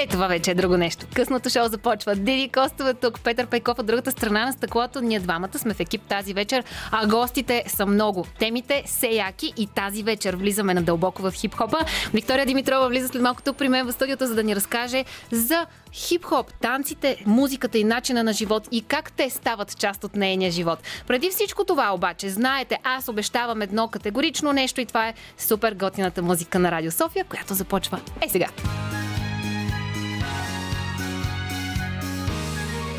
Е, 0.00 0.06
това 0.06 0.26
вече 0.26 0.50
е 0.50 0.54
друго 0.54 0.76
нещо. 0.76 1.06
Късното 1.14 1.50
шоу 1.50 1.68
започва. 1.68 2.16
Диди 2.16 2.48
Костова 2.48 2.94
тук, 2.94 3.20
Петър 3.20 3.46
Пейков 3.46 3.78
от 3.78 3.86
другата 3.86 4.10
страна 4.10 4.46
на 4.46 4.52
стъклото. 4.52 5.00
Ние 5.00 5.20
двамата 5.20 5.58
сме 5.58 5.74
в 5.74 5.80
екип 5.80 6.02
тази 6.02 6.34
вечер, 6.34 6.64
а 6.90 7.06
гостите 7.06 7.64
са 7.66 7.86
много. 7.86 8.26
Темите 8.38 8.82
са 8.86 9.06
яки 9.06 9.52
и 9.56 9.66
тази 9.66 10.02
вечер 10.02 10.36
влизаме 10.36 10.74
надълбоко 10.74 11.22
в 11.22 11.32
хип-хопа. 11.32 11.78
Виктория 12.14 12.46
Димитрова 12.46 12.88
влиза 12.88 13.08
след 13.08 13.22
малко 13.22 13.42
тук 13.42 13.56
при 13.56 13.68
мен 13.68 13.86
в 13.86 13.92
студиото, 13.92 14.26
за 14.26 14.34
да 14.34 14.42
ни 14.42 14.56
разкаже 14.56 15.04
за 15.30 15.66
хип-хоп, 15.92 16.46
танците, 16.60 17.16
музиката 17.26 17.78
и 17.78 17.84
начина 17.84 18.24
на 18.24 18.32
живот 18.32 18.68
и 18.72 18.82
как 18.82 19.12
те 19.12 19.30
стават 19.30 19.78
част 19.78 20.04
от 20.04 20.16
нейния 20.16 20.50
живот. 20.50 20.78
Преди 21.06 21.30
всичко 21.30 21.64
това 21.64 21.94
обаче, 21.94 22.28
знаете, 22.28 22.78
аз 22.84 23.08
обещавам 23.08 23.62
едно 23.62 23.88
категорично 23.88 24.52
нещо 24.52 24.80
и 24.80 24.86
това 24.86 25.08
е 25.08 25.14
супер 25.38 25.74
готината 25.74 26.22
музика 26.22 26.58
на 26.58 26.70
Радио 26.70 26.90
София, 26.90 27.24
която 27.24 27.54
започва 27.54 28.00
е 28.20 28.28
сега. 28.28 28.46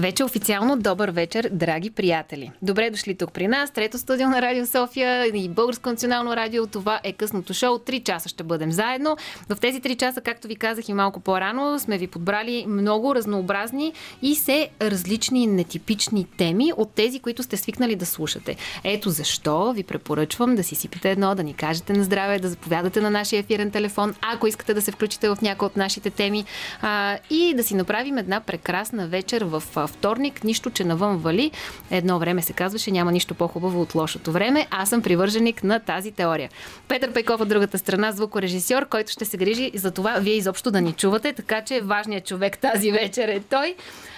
Вече 0.00 0.24
официално 0.24 0.76
добър 0.76 1.10
вечер, 1.10 1.48
драги 1.52 1.90
приятели. 1.90 2.50
Добре 2.62 2.90
дошли 2.90 3.14
тук 3.14 3.32
при 3.32 3.48
нас, 3.48 3.70
трето 3.70 3.98
студио 3.98 4.28
на 4.28 4.42
Радио 4.42 4.66
София 4.66 5.26
и 5.26 5.48
Българско 5.48 5.88
национално 5.88 6.36
радио. 6.36 6.66
Това 6.66 7.00
е 7.04 7.12
късното 7.12 7.54
шоу. 7.54 7.78
Три 7.78 8.00
часа 8.00 8.28
ще 8.28 8.42
бъдем 8.42 8.72
заедно. 8.72 9.16
В 9.48 9.56
тези 9.60 9.80
три 9.80 9.96
часа, 9.96 10.20
както 10.20 10.48
ви 10.48 10.56
казах 10.56 10.88
и 10.88 10.92
малко 10.92 11.20
по-рано, 11.20 11.78
сме 11.78 11.98
ви 11.98 12.06
подбрали 12.06 12.66
много 12.68 13.14
разнообразни 13.14 13.92
и 14.22 14.34
се 14.34 14.68
различни 14.82 15.46
нетипични 15.46 16.26
теми 16.36 16.72
от 16.76 16.94
тези, 16.94 17.20
които 17.20 17.42
сте 17.42 17.56
свикнали 17.56 17.96
да 17.96 18.06
слушате. 18.06 18.56
Ето 18.84 19.10
защо 19.10 19.72
ви 19.72 19.82
препоръчвам 19.82 20.54
да 20.54 20.64
си 20.64 20.74
сипите 20.74 21.10
едно, 21.10 21.34
да 21.34 21.42
ни 21.42 21.54
кажете 21.54 21.92
на 21.92 22.04
здраве, 22.04 22.38
да 22.38 22.48
заповядате 22.48 23.00
на 23.00 23.10
нашия 23.10 23.40
ефирен 23.40 23.70
телефон, 23.70 24.14
ако 24.22 24.46
искате 24.46 24.74
да 24.74 24.82
се 24.82 24.92
включите 24.92 25.28
в 25.28 25.38
някои 25.42 25.66
от 25.66 25.76
нашите 25.76 26.10
теми 26.10 26.44
а, 26.80 27.18
и 27.30 27.54
да 27.54 27.64
си 27.64 27.74
направим 27.74 28.18
една 28.18 28.40
прекрасна 28.40 29.08
вечер 29.08 29.42
в 29.44 29.62
вторник, 29.90 30.44
нищо, 30.44 30.70
че 30.70 30.84
навън 30.84 31.16
вали. 31.16 31.50
Едно 31.90 32.18
време 32.18 32.42
се 32.42 32.52
казваше, 32.52 32.90
няма 32.90 33.12
нищо 33.12 33.34
по-хубаво 33.34 33.80
от 33.80 33.94
лошото 33.94 34.32
време. 34.32 34.66
Аз 34.70 34.88
съм 34.88 35.02
привърженик 35.02 35.64
на 35.64 35.80
тази 35.80 36.12
теория. 36.12 36.50
Петър 36.88 37.12
Пейков 37.12 37.40
от 37.40 37.48
другата 37.48 37.78
страна, 37.78 38.12
звукорежисьор, 38.12 38.88
който 38.88 39.12
ще 39.12 39.24
се 39.24 39.36
грижи 39.36 39.70
за 39.74 39.90
това 39.90 40.18
вие 40.20 40.34
изобщо 40.34 40.70
да 40.70 40.80
ни 40.80 40.92
чувате, 40.92 41.32
така 41.32 41.64
че 41.64 41.80
важният 41.80 42.26
човек 42.26 42.58
тази 42.58 42.92
вечер 42.92 43.28
е 43.28 43.40
той. 43.40 43.74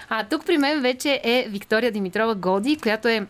А 0.09 0.23
тук 0.23 0.45
при 0.45 0.57
мен 0.57 0.81
вече 0.81 1.21
е 1.23 1.47
Виктория 1.49 1.91
Димитрова 1.91 2.35
Годи, 2.35 2.75
която 2.75 3.07
е 3.07 3.25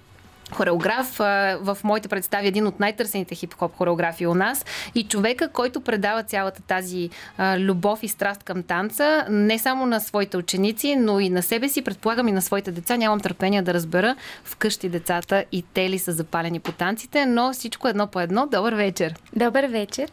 хореограф 0.54 1.18
в 1.62 1.78
моите 1.84 2.08
представи 2.08 2.48
един 2.48 2.68
от 2.68 2.80
най-търсените 2.80 3.36
хип-хоп 3.36 3.76
хореографии 3.76 4.28
у 4.28 4.36
нас 4.36 4.66
и 4.96 5.04
човека, 5.04 5.50
който 5.50 5.82
предава 5.82 6.24
цялата 6.24 6.62
тази 6.62 7.10
любов 7.58 8.04
и 8.04 8.08
страст 8.08 8.44
към 8.44 8.64
танца, 8.64 9.26
не 9.30 9.60
само 9.60 9.86
на 9.86 10.00
своите 10.00 10.38
ученици, 10.38 10.96
но 10.96 11.20
и 11.20 11.30
на 11.30 11.44
себе 11.44 11.70
си, 11.70 11.82
предполагам 11.82 12.28
и 12.28 12.32
на 12.32 12.42
своите 12.42 12.72
деца. 12.72 12.98
Нямам 12.98 13.20
търпение 13.20 13.62
да 13.62 13.74
разбера 13.74 14.16
вкъщи 14.44 14.90
децата 14.90 15.46
и 15.52 15.64
те 15.74 15.90
ли 15.90 16.00
са 16.00 16.12
запалени 16.12 16.60
по 16.60 16.72
танците, 16.72 17.26
но 17.26 17.54
всичко 17.54 17.88
едно 17.88 18.08
по 18.08 18.20
едно. 18.20 18.48
Добър 18.48 18.74
вечер! 18.74 19.16
Добър 19.36 19.66
вечер! 19.66 20.12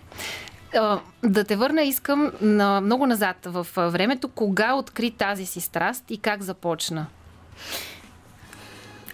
Да 1.22 1.44
те 1.44 1.56
върна 1.56 1.82
искам 1.82 2.32
на 2.40 2.80
много 2.80 3.06
назад 3.06 3.36
в 3.44 3.66
времето. 3.76 4.28
Кога 4.28 4.74
откри 4.74 5.10
тази 5.10 5.46
си 5.46 5.60
страст 5.60 6.04
и 6.10 6.18
как 6.18 6.42
започна? 6.42 7.06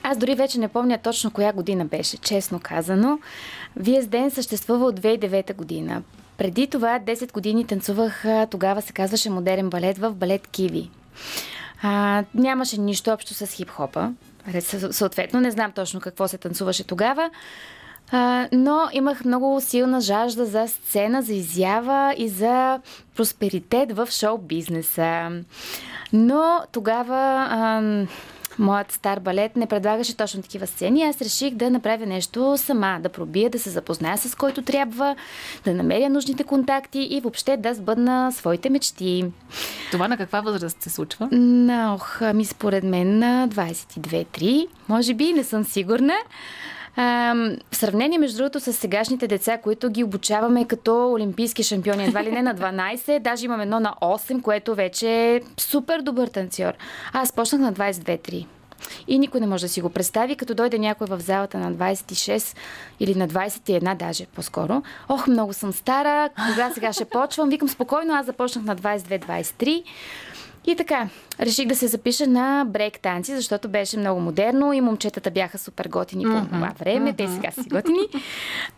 Аз 0.08 0.18
дори 0.18 0.34
вече 0.34 0.58
не 0.58 0.68
помня 0.68 0.98
точно 0.98 1.30
коя 1.30 1.52
година 1.52 1.84
беше, 1.84 2.16
честно 2.16 2.60
казано. 2.62 3.18
Вие 3.76 4.02
с 4.02 4.06
ден 4.06 4.30
съществува 4.30 4.86
от 4.86 5.00
2009 5.00 5.54
година. 5.54 6.02
Преди 6.38 6.66
това 6.66 7.00
10 7.00 7.32
години 7.32 7.66
танцувах, 7.66 8.24
тогава 8.50 8.82
се 8.82 8.92
казваше 8.92 9.30
модерен 9.30 9.70
балет 9.70 9.98
в 9.98 10.10
балет 10.10 10.46
Киви. 10.46 10.90
А, 11.82 12.24
нямаше 12.34 12.80
нищо 12.80 13.10
общо 13.10 13.34
с 13.34 13.46
хип-хопа. 13.46 14.12
Съответно, 14.90 15.40
не 15.40 15.50
знам 15.50 15.72
точно 15.72 16.00
какво 16.00 16.28
се 16.28 16.38
танцуваше 16.38 16.84
тогава. 16.84 17.30
А, 18.12 18.48
но 18.52 18.88
имах 18.92 19.24
много 19.24 19.60
силна 19.60 20.00
жажда 20.00 20.46
за 20.46 20.68
сцена, 20.68 21.22
за 21.22 21.34
изява 21.34 22.14
и 22.18 22.28
за 22.28 22.80
просперитет 23.16 23.92
в 23.92 24.08
шоу-бизнеса. 24.10 25.30
Но 26.12 26.60
тогава 26.72 27.46
а, 27.50 27.82
моят 28.58 28.92
стар 28.92 29.20
балет 29.20 29.56
не 29.56 29.66
предлагаше 29.66 30.16
точно 30.16 30.42
такива 30.42 30.66
сцени. 30.66 31.02
Аз 31.02 31.22
реших 31.22 31.54
да 31.54 31.70
направя 31.70 32.06
нещо 32.06 32.54
сама, 32.56 32.98
да 33.02 33.08
пробия, 33.08 33.50
да 33.50 33.58
се 33.58 33.70
запозная 33.70 34.18
с 34.18 34.34
който 34.34 34.62
трябва, 34.62 35.16
да 35.64 35.74
намеря 35.74 36.10
нужните 36.10 36.44
контакти 36.44 36.98
и 36.98 37.20
въобще 37.20 37.56
да 37.56 37.74
сбъдна 37.74 38.32
своите 38.32 38.70
мечти. 38.70 39.24
Това 39.90 40.08
на 40.08 40.16
каква 40.16 40.40
възраст 40.40 40.82
се 40.82 40.90
случва? 40.90 41.28
На, 41.32 41.94
ох, 41.94 42.20
ми 42.34 42.44
според 42.44 42.84
мен 42.84 43.18
на 43.18 43.48
22-3, 43.48 44.66
може 44.88 45.14
би, 45.14 45.32
не 45.32 45.44
съм 45.44 45.64
сигурна. 45.64 46.14
А, 46.96 47.34
в 47.70 47.76
сравнение, 47.76 48.18
между 48.18 48.38
другото, 48.38 48.60
с 48.60 48.72
сегашните 48.72 49.28
деца, 49.28 49.58
които 49.58 49.90
ги 49.90 50.04
обучаваме 50.04 50.64
като 50.64 51.12
олимпийски 51.12 51.62
шампиони, 51.62 52.04
едва 52.04 52.24
ли 52.24 52.32
не 52.32 52.42
на 52.42 52.54
12, 52.54 53.18
даже 53.18 53.44
имам 53.44 53.60
едно 53.60 53.80
на 53.80 53.94
8, 54.00 54.42
което 54.42 54.74
вече 54.74 55.08
е 55.08 55.40
супер 55.56 56.00
добър 56.00 56.28
танцор. 56.28 56.72
Аз 57.12 57.32
почнах 57.32 57.60
на 57.60 57.72
22-3. 57.72 58.46
И 59.08 59.18
никой 59.18 59.40
не 59.40 59.46
може 59.46 59.64
да 59.64 59.68
си 59.68 59.80
го 59.80 59.90
представи, 59.90 60.36
като 60.36 60.54
дойде 60.54 60.78
някой 60.78 61.06
в 61.06 61.20
залата 61.20 61.58
на 61.58 61.72
26 61.72 62.56
или 63.00 63.14
на 63.14 63.28
21 63.28 63.96
даже 63.96 64.26
по-скоро. 64.26 64.82
Ох, 65.08 65.26
много 65.26 65.52
съм 65.52 65.72
стара, 65.72 66.28
кога 66.28 66.70
сега 66.74 66.92
ще 66.92 67.04
почвам? 67.04 67.48
Викам 67.48 67.68
спокойно, 67.68 68.14
аз 68.14 68.26
започнах 68.26 68.64
на 68.64 68.76
22-23. 68.76 69.82
И 70.66 70.76
така, 70.76 71.08
реших 71.40 71.66
да 71.66 71.76
се 71.76 71.86
запиша 71.86 72.26
на 72.26 72.64
брейк 72.68 73.00
танци, 73.00 73.36
защото 73.36 73.68
беше 73.68 73.98
много 73.98 74.20
модерно 74.20 74.72
и 74.72 74.80
момчетата 74.80 75.30
бяха 75.30 75.58
супер 75.58 75.88
готини 75.88 76.26
mm-hmm. 76.26 76.42
по 76.42 76.46
това 76.46 76.72
време. 76.78 77.12
Mm-hmm. 77.12 77.16
Те 77.16 77.28
сега 77.28 77.50
си 77.50 77.68
готини. 77.68 78.08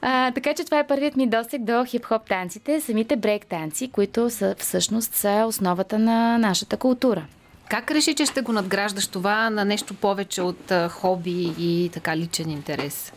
А, 0.02 0.30
така 0.30 0.54
че 0.54 0.64
това 0.64 0.78
е 0.78 0.86
първият 0.86 1.16
ми 1.16 1.26
досег 1.26 1.62
до 1.62 1.72
хип-хоп 1.72 2.28
танците, 2.28 2.80
самите 2.80 3.16
брейк 3.16 3.46
танци, 3.46 3.88
които 3.88 4.30
са, 4.30 4.54
всъщност 4.58 5.14
са 5.14 5.44
основата 5.48 5.98
на 5.98 6.38
нашата 6.38 6.76
култура. 6.76 7.26
Как 7.68 7.90
реши, 7.90 8.14
че 8.14 8.26
ще 8.26 8.40
го 8.40 8.52
надграждаш 8.52 9.06
това 9.06 9.50
на 9.50 9.64
нещо 9.64 9.94
повече 9.94 10.42
от 10.42 10.72
хоби 10.90 11.54
и 11.58 11.90
така 11.92 12.16
личен 12.16 12.50
интерес? 12.50 13.12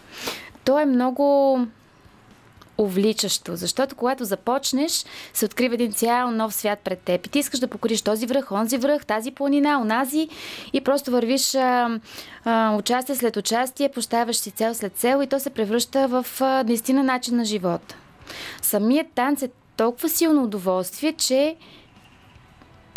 То 0.64 0.80
е 0.80 0.86
много 0.86 1.60
увличащо, 2.78 3.56
защото 3.56 3.96
когато 3.96 4.26
започнеш, 4.26 5.06
се 5.34 5.46
открива 5.46 5.76
един 5.76 5.92
цял 5.92 6.32
нов 6.32 6.54
свят 6.54 6.80
пред 6.80 7.00
теб 7.00 7.26
и 7.26 7.30
ти 7.30 7.40
искаш 7.40 7.60
да 7.60 7.68
покориш 7.68 8.02
този 8.02 8.26
връх, 8.26 8.52
онзи 8.52 8.78
връх, 8.78 9.06
тази 9.06 9.32
планина, 9.32 9.82
онази 9.82 10.30
и 10.74 10.82
просто 10.82 11.12
вървиш 11.12 11.56
а, 11.56 12.00
а, 12.46 12.76
участие 12.76 13.16
след 13.16 13.38
участие, 13.38 13.92
поставяш 13.92 14.36
си 14.36 14.52
цел 14.52 14.74
след 14.74 14.96
цел 14.96 15.24
и 15.24 15.28
то 15.28 15.40
се 15.40 15.50
превръща 15.50 16.08
в 16.08 16.26
а, 16.40 16.64
наистина 16.64 17.04
начин 17.04 17.36
на 17.36 17.46
живот. 17.46 17.96
Самият 18.62 19.08
танц 19.16 19.42
е 19.42 19.50
толкова 19.78 20.10
силно 20.10 20.44
удоволствие, 20.44 21.14
че 21.14 21.56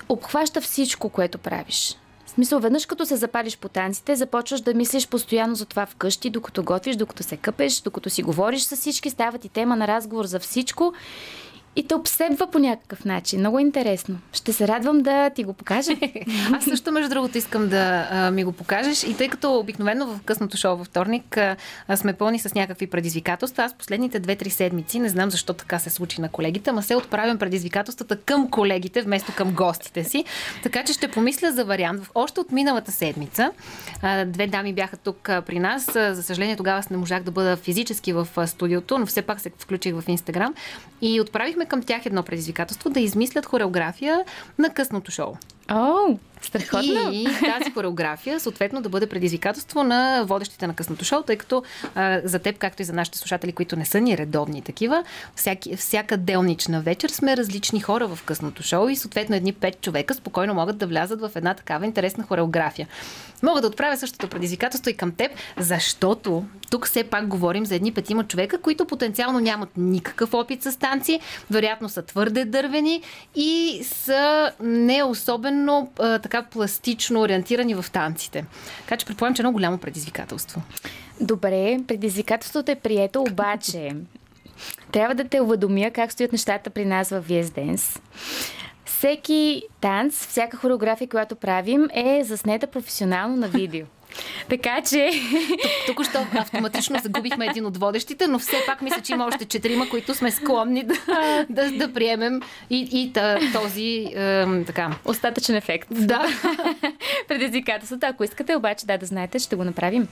обхваща 0.09 0.61
всичко, 0.61 1.09
което 1.09 1.39
правиш. 1.39 1.97
Смисъл, 2.35 2.61
веднъж 2.61 2.87
като 2.87 3.07
се 3.07 3.17
запалиш 3.17 3.59
по 3.59 3.69
танците, 3.69 4.17
започваш 4.17 4.61
да 4.61 4.75
мислиш 4.75 5.09
постоянно 5.09 5.55
за 5.55 5.67
това 5.67 5.87
вкъщи, 5.87 6.31
докато 6.31 6.63
готвиш, 6.63 6.97
докато 6.97 7.23
се 7.23 7.37
къпеш, 7.37 7.81
докато 7.81 8.11
си 8.11 8.23
говориш 8.23 8.63
с 8.63 8.77
всички, 8.77 9.11
става 9.11 9.39
ти 9.39 9.49
тема 9.49 9.77
на 9.77 9.89
разговор 9.89 10.25
за 10.25 10.39
всичко 10.39 10.93
и 11.77 11.87
те 11.87 11.95
обседва 11.95 12.47
по 12.47 12.59
някакъв 12.59 13.05
начин. 13.05 13.41
Много 13.41 13.59
интересно. 13.59 14.19
Ще 14.33 14.53
се 14.53 14.69
радвам 14.69 15.03
да 15.03 15.31
ти 15.31 15.45
го 15.45 15.53
покажа. 15.53 15.93
Аз 16.53 16.65
също, 16.65 16.93
между 16.93 17.09
другото, 17.09 17.39
искам 17.39 17.69
да 17.69 18.09
а, 18.11 18.31
ми 18.31 18.45
го 18.45 18.53
покажеш. 18.53 19.03
И 19.03 19.17
тъй 19.17 19.29
като 19.29 19.59
обикновено 19.59 20.07
в 20.07 20.21
късното 20.25 20.57
шоу 20.57 20.77
във 20.77 20.87
вторник 20.87 21.37
а, 21.37 21.57
сме 21.97 22.13
пълни 22.13 22.39
с 22.39 22.55
някакви 22.55 22.87
предизвикателства, 22.87 23.65
аз 23.65 23.75
последните 23.75 24.21
2-3 24.21 24.49
седмици, 24.49 24.99
не 24.99 25.09
знам 25.09 25.31
защо 25.31 25.53
така 25.53 25.79
се 25.79 25.91
случи 25.91 26.21
на 26.21 26.29
колегите, 26.29 26.71
ама 26.71 26.83
се 26.83 26.97
отправям 26.97 27.39
предизвикателствата 27.39 28.17
към 28.17 28.51
колегите, 28.51 29.03
вместо 29.03 29.33
към 29.33 29.53
гостите 29.53 30.05
си. 30.05 30.25
Така 30.63 30.85
че 30.85 30.93
ще 30.93 31.09
помисля 31.09 31.53
за 31.53 31.65
вариант. 31.65 32.11
Още 32.15 32.41
от 32.41 32.53
миналата 32.53 32.93
седмица 32.93 33.51
а, 34.03 34.25
две 34.25 34.47
дами 34.47 34.73
бяха 34.73 34.97
тук 34.97 35.29
а, 35.29 35.43
при 35.43 35.59
нас. 35.59 35.85
За 35.93 36.23
съжаление, 36.23 36.57
тогава 36.57 36.83
не 36.91 36.97
можах 36.97 37.23
да 37.23 37.31
бъда 37.31 37.57
физически 37.57 38.13
в 38.13 38.29
студиото, 38.47 38.99
но 38.99 39.07
все 39.07 39.23
пак 39.23 39.41
се 39.41 39.51
включих 39.59 39.95
в 39.95 40.05
Инстаграм 40.09 40.55
и 41.03 41.21
отправихме 41.21 41.64
към 41.67 41.83
тях 41.83 42.07
едно 42.07 42.23
предизвикателство 42.23 42.91
да 42.91 43.01
измислят 43.01 43.47
хореография 43.47 44.25
на 44.59 44.71
късното 44.71 45.11
шоу. 45.11 45.35
О, 45.69 46.19
Страхотно. 46.45 47.13
И 47.13 47.27
тази 47.59 47.71
хореография, 47.71 48.41
съответно, 48.41 48.83
да 48.83 48.89
бъде 48.89 49.07
предизвикателство 49.07 49.83
на 49.83 50.25
водещите 50.27 50.67
на 50.67 50.75
късното 50.75 51.05
шоу, 51.05 51.23
тъй 51.23 51.37
като 51.37 51.63
а, 51.95 52.21
за 52.25 52.39
теб, 52.39 52.59
както 52.59 52.83
и 52.83 52.85
за 52.85 52.93
нашите 52.93 53.19
слушатели, 53.19 53.53
които 53.53 53.77
не 53.77 53.85
са 53.85 54.01
ни 54.01 54.19
редовни 54.19 54.63
такива, 54.63 55.05
всяки, 55.37 55.77
всяка 55.77 56.17
делнична 56.17 56.81
вечер 56.81 57.09
сме 57.09 57.37
различни 57.37 57.81
хора 57.81 58.09
в 58.09 58.23
късното 58.23 58.63
шоу 58.63 58.89
и 58.89 58.97
съответно 58.97 59.37
едни 59.37 59.53
пет 59.53 59.81
човека 59.81 60.15
спокойно 60.15 60.55
могат 60.55 60.79
да 60.79 60.87
влязат 60.87 61.21
в 61.21 61.31
една 61.35 61.55
такава 61.55 61.87
интересна 61.87 62.25
хореография. 62.25 62.89
Мога 63.43 63.61
да 63.61 63.67
отправя 63.67 63.97
същото 63.97 64.29
предизвикателство 64.29 64.91
и 64.91 64.97
към 64.97 65.13
теб, 65.13 65.33
защото 65.59 66.45
тук 66.71 66.87
все 66.87 67.05
пак 67.05 67.27
говорим 67.27 67.67
за 67.67 67.75
едни 67.75 67.93
петима 67.93 68.25
човека, 68.25 68.61
които 68.61 68.85
потенциално 68.85 69.41
нямат 69.41 69.69
никакъв 69.77 70.35
опит 70.35 70.63
с 70.63 70.79
танци, 70.79 71.21
вероятно 71.51 71.89
са 71.89 72.03
твърде 72.03 72.45
дървени 72.45 73.03
и 73.35 73.81
са 73.85 74.53
не 74.61 75.03
особено 75.03 75.54
а, 75.99 76.19
така 76.19 76.43
пластично 76.43 77.21
ориентирани 77.21 77.75
в 77.75 77.85
танците. 77.93 78.45
Така 78.81 78.97
че 78.97 79.07
предполагам, 79.07 79.35
че 79.35 79.43
е 79.43 79.45
много 79.45 79.57
голямо 79.57 79.79
предизвикателство. 79.79 80.63
Добре, 81.21 81.79
предизвикателството 81.89 82.71
е 82.71 82.75
прието, 82.75 83.23
обаче 83.23 83.93
трябва 84.93 85.15
да 85.15 85.25
те 85.25 85.41
уведомя 85.41 85.91
как 85.91 86.13
стоят 86.13 86.33
нещата 86.33 86.71
при 86.71 86.85
нас 86.85 87.11
в 87.11 87.23
VS 87.29 88.01
Всеки 88.85 89.63
танц, 89.81 90.27
всяка 90.27 90.57
хореография, 90.57 91.09
която 91.09 91.37
правим, 91.37 91.89
е 91.95 92.25
заснета 92.25 92.67
професионално 92.67 93.37
на 93.37 93.49
видео. 93.49 93.87
Така 94.49 94.83
че... 94.89 95.11
Тук, 95.87 96.05
що 96.05 96.27
автоматично 96.35 96.99
загубихме 97.03 97.47
един 97.47 97.67
от 97.67 97.77
водещите, 97.77 98.27
но 98.27 98.39
все 98.39 98.57
пак 98.67 98.83
мисля, 98.83 99.01
че 99.01 99.13
има 99.13 99.27
още 99.27 99.45
четирима, 99.45 99.89
които 99.89 100.15
сме 100.15 100.31
склонни 100.31 100.83
да, 100.83 100.95
да, 101.51 101.71
да 101.71 101.93
приемем 101.93 102.41
и, 102.71 102.89
и 102.93 103.13
този 103.53 104.07
е, 104.17 104.47
така. 104.67 104.91
Остатъчен 105.05 105.57
ефект. 105.57 105.89
Да. 105.91 106.27
Предизвикателството. 107.29 108.07
Ако 108.07 108.25
искате 108.25 108.57
обаче 108.57 108.87
да, 108.87 108.99
да 108.99 109.07
знаете, 109.07 109.39
ще 109.39 109.57
го 109.57 109.65
направим. 109.65 110.09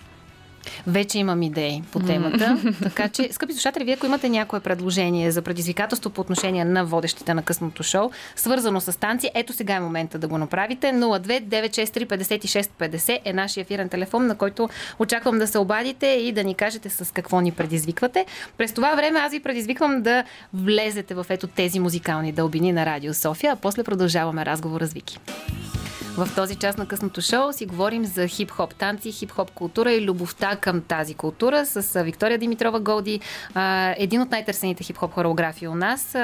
Вече 0.87 1.19
имам 1.19 1.43
идеи 1.43 1.83
по 1.93 2.01
темата. 2.01 2.59
така 2.83 3.09
че, 3.09 3.29
скъпи 3.33 3.53
слушатели, 3.53 3.85
вие 3.85 3.95
ако 3.95 4.07
имате 4.07 4.29
някое 4.29 4.61
предложение 4.61 5.31
за 5.31 5.43
предизвикателство 5.43 6.11
по 6.11 6.21
отношение 6.21 6.65
на 6.65 6.85
водещите 6.85 7.35
на 7.35 7.43
късното 7.43 7.83
шоу, 7.83 8.11
свързано 8.37 8.81
с 8.81 8.99
танци, 8.99 9.31
ето 9.35 9.53
сега 9.53 9.75
е 9.75 9.81
момента 9.81 10.19
да 10.19 10.29
го 10.29 10.39
направите. 10.39 10.87
029635650 10.87 13.19
е 13.25 13.33
нашия 13.33 13.63
ефирен 13.63 13.89
телефон, 13.89 14.27
на 14.27 14.35
който 14.35 14.69
очаквам 14.99 15.39
да 15.39 15.47
се 15.47 15.59
обадите 15.59 16.07
и 16.07 16.33
да 16.33 16.45
ни 16.45 16.55
кажете 16.55 16.91
с 16.91 17.13
какво 17.13 17.41
ни 17.41 17.53
предизвиквате. 17.53 18.27
През 18.59 18.73
това 18.73 18.95
време 18.95 19.19
аз 19.19 19.33
ви 19.33 19.41
предизвиквам 19.41 20.03
да 20.03 20.25
влезете 20.55 21.15
в 21.15 21.27
ето 21.29 21.47
тези 21.47 21.81
музикални 21.81 22.33
дълбини 22.33 22.73
на 22.73 22.87
Радио 22.87 23.15
София, 23.15 23.53
а 23.53 23.57
после 23.57 23.85
продължаваме 23.85 24.47
разговора 24.47 24.87
с 24.87 24.93
Вики. 24.93 25.19
В 26.17 26.29
този 26.37 26.57
част 26.57 26.79
на 26.79 26.87
късното 26.87 27.21
шоу 27.21 27.53
си 27.53 27.67
говорим 27.67 28.05
за 28.05 28.29
хип-хоп 28.29 28.75
танци, 28.75 29.13
хип-хоп 29.13 29.51
култура 29.51 29.93
и 29.93 30.05
любовта 30.05 30.57
към 30.57 30.81
тази 30.81 31.15
култура 31.15 31.67
с 31.67 32.03
Виктория 32.03 32.39
Димитрова 32.39 32.81
Голди, 32.81 33.21
един 33.97 34.21
от 34.21 34.31
най-търсените 34.31 34.85
хип-хоп 34.85 35.13
хореографии 35.13 35.69
у 35.69 35.75
нас. 35.75 36.17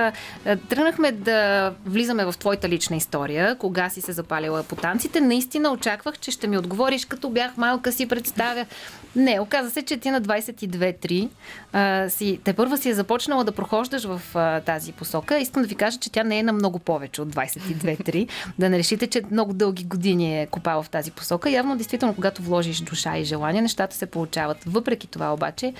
Тръгнахме 0.69 1.12
да 1.12 1.73
влизаме 1.87 2.25
в 2.25 2.35
твоята 2.38 2.69
лична 2.69 2.96
история, 2.96 3.58
кога 3.58 3.90
си 3.90 4.00
се 4.00 4.12
запалила 4.12 4.62
по 4.62 4.76
танците. 4.76 5.20
Наистина 5.20 5.70
очаквах, 5.73 6.19
че 6.19 6.31
ще 6.31 6.46
ми 6.46 6.58
отговориш, 6.58 7.05
като 7.05 7.31
бях 7.31 7.56
малка 7.56 7.93
си 7.93 8.08
представя. 8.08 8.67
Не, 9.16 9.40
оказа 9.40 9.70
се, 9.70 9.82
че 9.82 9.96
ти 9.96 10.10
на 10.10 10.22
22-3 10.22 12.08
си, 12.08 12.40
те 12.44 12.52
първа 12.52 12.78
си 12.78 12.88
е 12.88 12.94
започнала 12.94 13.44
да 13.44 13.52
прохождаш 13.52 14.05
в 14.05 14.22
а, 14.34 14.60
тази 14.60 14.93
посока. 14.93 15.38
Искам 15.38 15.62
да 15.62 15.69
ви 15.69 15.75
кажа, 15.75 15.99
че 15.99 16.12
тя 16.12 16.25
не 16.25 16.38
е 16.38 16.43
на 16.43 16.52
много 16.52 16.78
повече 16.78 17.22
от 17.22 17.28
22-3. 17.28 18.28
да 18.58 18.70
не 18.70 18.78
решите, 18.78 19.06
че 19.06 19.22
много 19.31 19.52
дълги 19.52 19.84
години 19.84 20.43
е 20.43 20.46
копала 20.46 20.82
в 20.82 20.90
тази 20.90 21.10
посока. 21.10 21.50
Явно, 21.50 21.76
действително, 21.76 22.14
когато 22.14 22.43
вложиш 22.43 22.81
душа 22.81 23.19
и 23.19 23.25
желание, 23.25 23.62
нещата 23.62 23.96
се 23.96 24.06
получават. 24.06 24.58
Въпреки 24.66 25.06
това 25.06 25.34
обаче, 25.34 25.75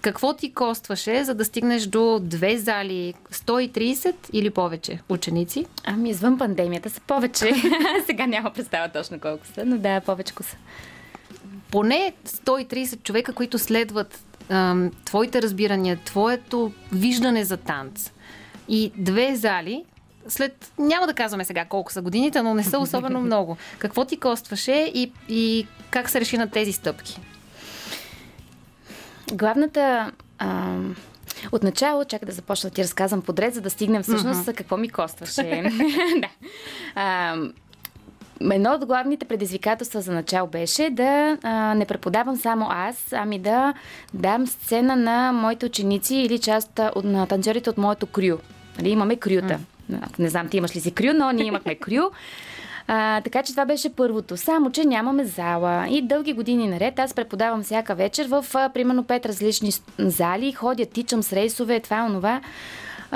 какво 0.00 0.34
ти 0.34 0.52
костваше, 0.52 1.24
за 1.24 1.34
да 1.34 1.44
стигнеш 1.44 1.86
до 1.86 2.20
две 2.22 2.58
зали, 2.58 3.14
130 3.32 4.14
или 4.32 4.50
повече 4.50 4.98
ученици? 5.08 5.66
Ами, 5.84 6.10
извън 6.10 6.38
пандемията 6.38 6.90
са 6.90 7.00
повече. 7.00 7.52
Сега 8.06 8.26
няма 8.26 8.50
представа 8.50 8.88
точно 8.88 9.20
колко 9.20 9.46
са, 9.46 9.64
но 9.66 9.78
да, 9.78 10.00
повече 10.00 10.32
са 10.40 10.56
поне 11.74 12.12
130 12.26 13.02
човека, 13.02 13.32
които 13.32 13.58
следват 13.58 14.24
ам, 14.48 14.90
твоите 15.04 15.42
разбирания, 15.42 15.98
твоето 16.04 16.72
виждане 16.92 17.44
за 17.44 17.56
танц. 17.56 18.10
И 18.68 18.92
две 18.96 19.36
зали, 19.36 19.84
след, 20.28 20.72
няма 20.78 21.06
да 21.06 21.14
казваме 21.14 21.44
сега 21.44 21.64
колко 21.64 21.92
са 21.92 22.02
годините, 22.02 22.42
но 22.42 22.54
не 22.54 22.64
са 22.64 22.78
особено 22.78 23.20
много. 23.20 23.56
Какво 23.78 24.04
ти 24.04 24.16
костваше 24.16 24.92
и, 24.94 25.12
и 25.28 25.66
как 25.90 26.10
се 26.10 26.20
реши 26.20 26.38
на 26.38 26.50
тези 26.50 26.72
стъпки? 26.72 27.20
Главната... 29.32 30.12
Ам... 30.38 30.96
Отначало, 31.52 32.04
чакай 32.04 32.26
да 32.26 32.32
започна 32.32 32.70
да 32.70 32.74
ти 32.74 32.82
разказвам 32.82 33.22
подред, 33.22 33.54
за 33.54 33.60
да 33.60 33.70
стигнем 33.70 34.02
всъщност 34.02 34.40
uh-huh. 34.40 34.54
какво 34.54 34.76
ми 34.76 34.88
костваше. 34.88 35.42
да. 36.20 36.28
А, 36.94 37.36
едно 38.40 38.72
от 38.72 38.86
главните 38.86 39.24
предизвикателства 39.24 40.00
за 40.00 40.12
начало 40.12 40.48
беше 40.48 40.90
да 40.90 41.38
а, 41.42 41.74
не 41.74 41.84
преподавам 41.84 42.36
само 42.36 42.66
аз, 42.70 43.12
ами 43.12 43.38
да 43.38 43.74
дам 44.14 44.46
сцена 44.46 44.96
на 44.96 45.32
моите 45.32 45.66
ученици 45.66 46.14
или 46.16 46.38
част 46.38 46.80
от, 46.94 47.04
на 47.04 47.26
танцорите 47.26 47.70
от 47.70 47.78
моето 47.78 48.06
крю. 48.06 48.36
Нали, 48.78 48.90
имаме 48.90 49.16
крюта. 49.16 49.58
Не 50.18 50.28
знам 50.28 50.48
ти 50.48 50.56
имаш 50.56 50.76
ли 50.76 50.80
си 50.80 50.90
крю, 50.90 51.12
но 51.14 51.32
ние 51.32 51.46
имахме 51.46 51.74
крю. 51.74 52.02
А, 52.86 53.20
така 53.20 53.42
че 53.42 53.52
това 53.52 53.64
беше 53.64 53.96
първото. 53.96 54.36
Само, 54.36 54.70
че 54.70 54.84
нямаме 54.84 55.24
зала. 55.24 55.86
И 55.90 56.02
дълги 56.02 56.32
години 56.32 56.68
наред 56.68 56.98
аз 56.98 57.14
преподавам 57.14 57.62
всяка 57.62 57.94
вечер 57.94 58.26
в 58.28 58.44
а, 58.54 58.68
примерно 58.68 59.04
пет 59.04 59.26
различни 59.26 59.70
зали. 59.98 60.52
Ходя, 60.52 60.86
тичам 60.86 61.22
с 61.22 61.32
рейсове, 61.32 61.80
това, 61.80 62.04
онова. 62.04 62.40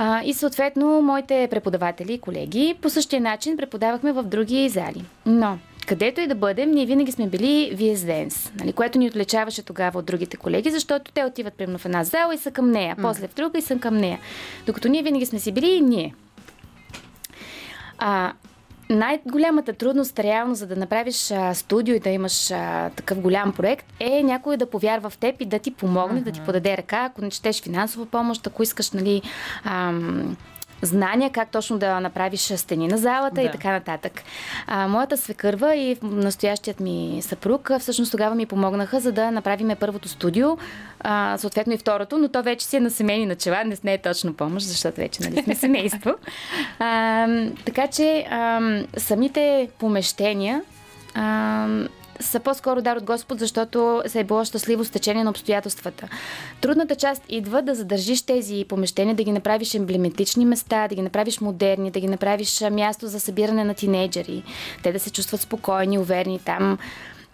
А, 0.01 0.23
и 0.25 0.35
съответно, 0.35 1.03
моите 1.03 1.49
преподаватели 1.51 2.13
и 2.13 2.19
колеги 2.19 2.77
по 2.83 2.91
същия 2.91 3.21
начин 3.21 3.57
преподавахме 3.57 4.13
в 4.13 4.23
други 4.23 4.69
зали. 4.69 5.05
Но, 5.27 5.59
където 5.87 6.21
и 6.21 6.27
да 6.27 6.35
бъдем, 6.35 6.71
ние 6.71 6.87
винаги 6.87 7.13
сме 7.13 7.27
били 7.27 7.77
VS 7.77 7.95
Dance, 7.95 8.51
нали, 8.61 8.73
което 8.73 8.99
ни 8.99 9.09
отличаваше 9.09 9.63
тогава 9.63 9.99
от 9.99 10.07
другите 10.07 10.37
колеги, 10.37 10.71
защото 10.71 11.13
те 11.13 11.25
отиват 11.25 11.55
примерно 11.55 11.79
в 11.79 11.85
една 11.85 12.05
зала 12.05 12.35
и 12.35 12.39
са 12.39 12.51
към 12.51 12.71
нея, 12.71 12.97
mm. 12.97 13.03
после 13.03 13.29
в 13.29 13.35
друга 13.35 13.59
и 13.59 13.63
са 13.63 13.79
към 13.79 13.97
нея. 13.97 14.19
Докато 14.67 14.89
ние 14.89 15.03
винаги 15.03 15.27
сме 15.27 15.39
си 15.39 15.53
били 15.53 15.71
и 15.71 15.81
ние. 15.81 16.15
А, 17.99 18.33
най-голямата 18.91 19.73
трудност 19.73 20.19
реално, 20.19 20.55
за 20.55 20.67
да 20.67 20.77
направиш 20.77 21.31
а, 21.31 21.55
студио 21.55 21.95
и 21.95 22.01
да 22.01 22.11
имаш 22.11 22.51
а, 22.51 22.91
такъв 22.91 23.21
голям 23.21 23.53
проект, 23.53 23.87
е 24.01 24.23
някой 24.23 24.57
да 24.57 24.71
повярва 24.71 25.11
в 25.11 25.19
теб 25.19 25.41
и 25.41 25.45
да 25.45 25.59
ти 25.59 25.71
помогне, 25.75 26.21
uh-huh. 26.21 26.25
да 26.25 26.31
ти 26.31 26.41
подаде 26.41 26.77
ръка, 26.77 27.05
ако 27.05 27.23
не 27.23 27.31
четеш 27.31 27.63
финансова 27.63 28.07
помощ, 28.07 28.47
ако 28.47 28.63
искаш, 28.63 28.91
нали, 28.91 29.23
ам, 29.65 30.37
знания 30.83 31.31
как 31.31 31.51
точно 31.51 31.79
да 31.79 32.01
направиш 32.01 32.41
стени 32.41 32.89
на 32.89 32.99
залата 32.99 33.35
да. 33.35 33.43
и 33.43 33.51
така 33.51 33.71
нататък. 33.71 34.23
А, 34.67 34.89
моята 34.89 35.17
свекърва 35.17 35.75
и 35.75 35.97
настоящият 36.03 36.81
ми 36.81 37.19
съпруг 37.23 37.71
всъщност 37.81 38.11
тогава 38.11 38.35
ми 38.35 38.47
помогнаха, 38.47 39.01
за 39.01 39.13
да 39.13 39.31
направиме 39.31 39.75
първото 39.75 40.09
студио, 40.09 40.59
а, 41.01 41.39
съответно 41.39 41.73
и 41.73 41.79
второто, 41.79 42.19
но 42.19 42.29
то 42.29 42.43
вече 42.43 42.67
си 42.67 42.77
е 42.77 42.81
на 42.81 42.91
семейни 42.91 43.27
начала, 43.27 43.65
не, 43.65 43.77
не 43.85 43.95
е 43.95 43.99
точно 43.99 44.35
помощ, 44.35 44.67
защото 44.67 44.97
вече 44.97 45.23
нали, 45.23 45.43
сме 45.43 45.55
семейство. 45.55 46.15
А, 46.79 47.27
така 47.65 47.87
че 47.87 48.27
а, 48.31 48.61
самите 48.97 49.69
помещения 49.79 50.63
а, 51.15 51.67
са 52.21 52.41
по-скоро 52.41 52.83
дар 52.83 52.97
от 52.97 53.05
Господ, 53.05 53.39
защото 53.39 54.03
се 54.07 54.21
е 54.21 54.25
било 54.25 54.45
щастливо 54.45 54.85
с 54.85 54.91
течение 54.91 55.25
на 55.25 55.31
обстоятелствата. 55.31 56.09
Трудната 56.61 56.95
част 56.95 57.23
идва 57.29 57.63
да 57.63 57.75
задържиш 57.75 58.23
тези 58.23 58.65
помещения, 58.69 59.15
да 59.15 59.25
ги 59.25 59.33
направиш 59.33 59.75
емблематични 59.75 60.45
места, 60.45 60.89
да 60.89 60.95
ги 60.95 61.03
направиш 61.03 61.41
модерни, 61.41 61.91
да 61.91 62.01
ги 62.01 62.09
направиш 62.09 62.61
място 62.71 63.07
за 63.07 63.21
събиране 63.21 63.65
на 63.65 63.75
тинейджери, 63.75 64.43
те 64.83 64.93
да 64.93 64.99
се 64.99 65.11
чувстват 65.11 65.41
спокойни, 65.41 65.99
уверени 65.99 66.41
там. 66.45 66.79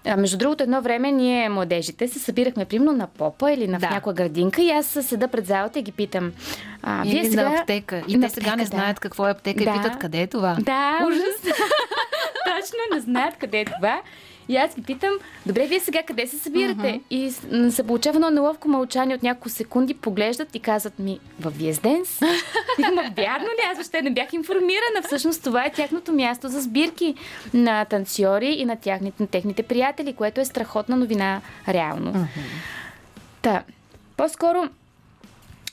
А, 0.06 0.16
между 0.16 0.38
другото, 0.38 0.62
едно 0.62 0.82
време 0.82 1.12
ние, 1.12 1.48
младежите, 1.48 2.08
се 2.08 2.18
събирахме 2.18 2.64
примерно 2.64 2.92
на 2.92 3.06
попа 3.06 3.52
или 3.52 3.68
на 3.68 3.78
да. 3.78 3.90
някоя 3.90 4.14
градинка 4.14 4.62
и 4.62 4.70
аз 4.70 4.86
седа 4.86 5.28
пред 5.28 5.46
залата 5.46 5.78
и 5.78 5.82
ги 5.82 5.92
питам. 5.92 6.32
А, 6.82 7.02
вие 7.02 7.24
сега... 7.24 7.48
на 7.48 7.56
аптека. 7.56 8.02
И 8.08 8.16
на 8.16 8.28
те 8.28 8.34
сега 8.34 8.46
аптека, 8.46 8.56
не 8.56 8.64
знаят 8.64 8.94
да. 8.94 9.00
какво 9.00 9.28
е 9.28 9.30
аптека 9.30 9.64
да. 9.64 9.70
и 9.70 9.72
питат 9.72 9.98
къде 9.98 10.22
е 10.22 10.26
това. 10.26 10.56
Да, 10.60 10.98
ужас. 11.06 11.42
Точно 12.44 12.78
не 12.94 13.00
знаят 13.00 13.36
къде 13.36 13.60
е 13.60 13.64
това. 13.64 14.00
И 14.48 14.56
аз 14.56 14.74
ги 14.74 14.82
питам, 14.82 15.10
добре, 15.46 15.66
вие 15.66 15.80
сега 15.80 16.02
къде 16.02 16.26
се 16.26 16.38
събирате? 16.38 16.80
Uh-huh. 16.80 17.00
И 17.10 17.30
се 17.70 17.86
получава 17.86 18.16
едно 18.16 18.30
неловко 18.30 18.68
мълчание 18.68 19.16
от 19.16 19.22
няколко 19.22 19.48
секунди, 19.48 19.94
поглеждат 19.94 20.54
и 20.54 20.60
казват 20.60 20.98
ми, 20.98 21.20
в 21.40 21.50
Виезденс? 21.50 22.20
Ма 22.78 23.02
вярно 23.16 23.46
ли? 23.46 23.64
Аз 23.70 23.76
въобще 23.76 24.02
не 24.02 24.10
бях 24.10 24.32
информирана. 24.32 25.02
Всъщност 25.06 25.44
това 25.44 25.64
е 25.64 25.72
тяхното 25.72 26.12
място 26.12 26.48
за 26.48 26.60
сбирки 26.60 27.14
на 27.54 27.84
танцори 27.84 28.52
и 28.52 28.64
на, 28.64 28.76
тяхните, 28.76 29.22
на 29.22 29.26
техните 29.26 29.62
приятели, 29.62 30.12
което 30.12 30.40
е 30.40 30.44
страхотна 30.44 30.96
новина 30.96 31.40
реално. 31.68 32.12
Uh-huh. 32.12 32.26
Та, 33.42 33.62
по-скоро 34.16 34.68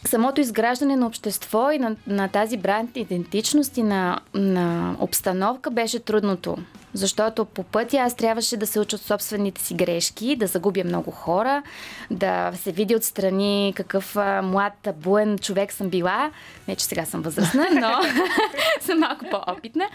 самото 0.05 0.41
изграждане 0.41 0.95
на 0.95 1.07
общество 1.07 1.71
и 1.71 1.79
на, 1.79 1.95
на 2.07 2.27
тази 2.27 2.57
бранд 2.57 2.97
идентичност 2.97 3.77
и 3.77 3.83
на, 3.83 4.19
на 4.33 4.95
обстановка 4.99 5.71
беше 5.71 5.99
трудното. 5.99 6.57
Защото 6.93 7.45
по 7.45 7.63
пътя 7.63 7.97
аз 7.97 8.15
трябваше 8.15 8.57
да 8.57 8.67
се 8.67 8.79
уча 8.79 8.95
от 8.95 9.01
собствените 9.01 9.61
си 9.61 9.73
грешки, 9.73 10.35
да 10.35 10.47
загубя 10.47 10.83
много 10.83 11.11
хора, 11.11 11.63
да 12.11 12.51
се 12.55 12.71
види 12.71 12.95
отстрани 12.95 13.73
какъв 13.75 14.17
а, 14.17 14.41
млад, 14.41 14.87
буен 14.95 15.37
човек 15.37 15.73
съм 15.73 15.89
била. 15.89 16.31
Не, 16.67 16.75
че 16.75 16.85
сега 16.85 17.05
съм 17.05 17.21
възрастна, 17.21 17.67
но 17.73 17.89
съм 18.81 18.99
малко 18.99 19.25
по-опитна. 19.31 19.85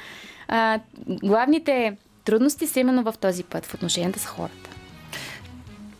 А, 0.49 0.81
главните 1.09 1.97
трудности 2.25 2.67
са 2.67 2.81
именно 2.81 3.03
в 3.03 3.15
този 3.21 3.45
път, 3.45 3.67
в 3.67 3.75
отношенията 3.75 4.19
с 4.19 4.27
хората. 4.27 4.71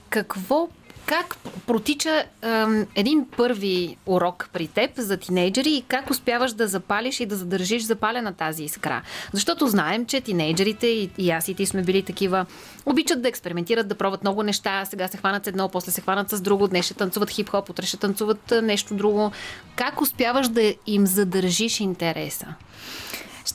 Какво 0.09 0.69
как 1.07 1.37
протича 1.67 2.25
ем, 2.43 2.87
един 2.95 3.27
първи 3.37 3.97
урок 4.07 4.49
при 4.53 4.67
теб 4.67 4.91
за 4.97 5.17
тинейджери 5.17 5.71
и 5.71 5.83
как 5.89 6.11
успяваш 6.11 6.53
да 6.53 6.69
запалиш 6.69 7.21
и 7.21 7.27
да 7.27 7.37
задържиш 7.37 7.83
запалена 7.83 8.33
тази 8.33 8.65
искра? 8.65 9.03
Защото 9.33 9.67
знаем, 9.67 10.07
че 10.07 10.21
тинейджерите 10.21 10.87
и, 10.87 11.11
и 11.19 11.31
аз 11.31 11.49
и 11.49 11.55
ти 11.55 11.67
сме 11.67 11.83
били 11.83 12.03
такива, 12.03 12.47
обичат 12.87 13.23
да 13.23 13.29
експериментират, 13.29 13.89
да 13.89 13.95
пробват 13.95 14.23
много 14.23 14.43
неща, 14.43 14.85
сега 14.85 15.09
се 15.09 15.17
хванат 15.17 15.45
с 15.45 15.47
едно, 15.47 15.69
после 15.69 15.93
се 15.93 16.01
хванат 16.01 16.31
с 16.31 16.41
друго, 16.41 16.69
днес 16.69 16.85
ще 16.85 16.95
танцуват 16.95 17.31
хип-хоп, 17.31 17.71
утре 17.71 17.87
ще 17.87 17.97
танцуват 17.97 18.53
нещо 18.63 18.95
друго. 18.95 19.33
Как 19.77 20.01
успяваш 20.01 20.49
да 20.49 20.75
им 20.87 21.07
задържиш 21.07 21.81
интереса? 21.81 22.47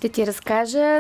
Ще 0.02 0.10
ти 0.10 0.28
разкажа 0.28 1.00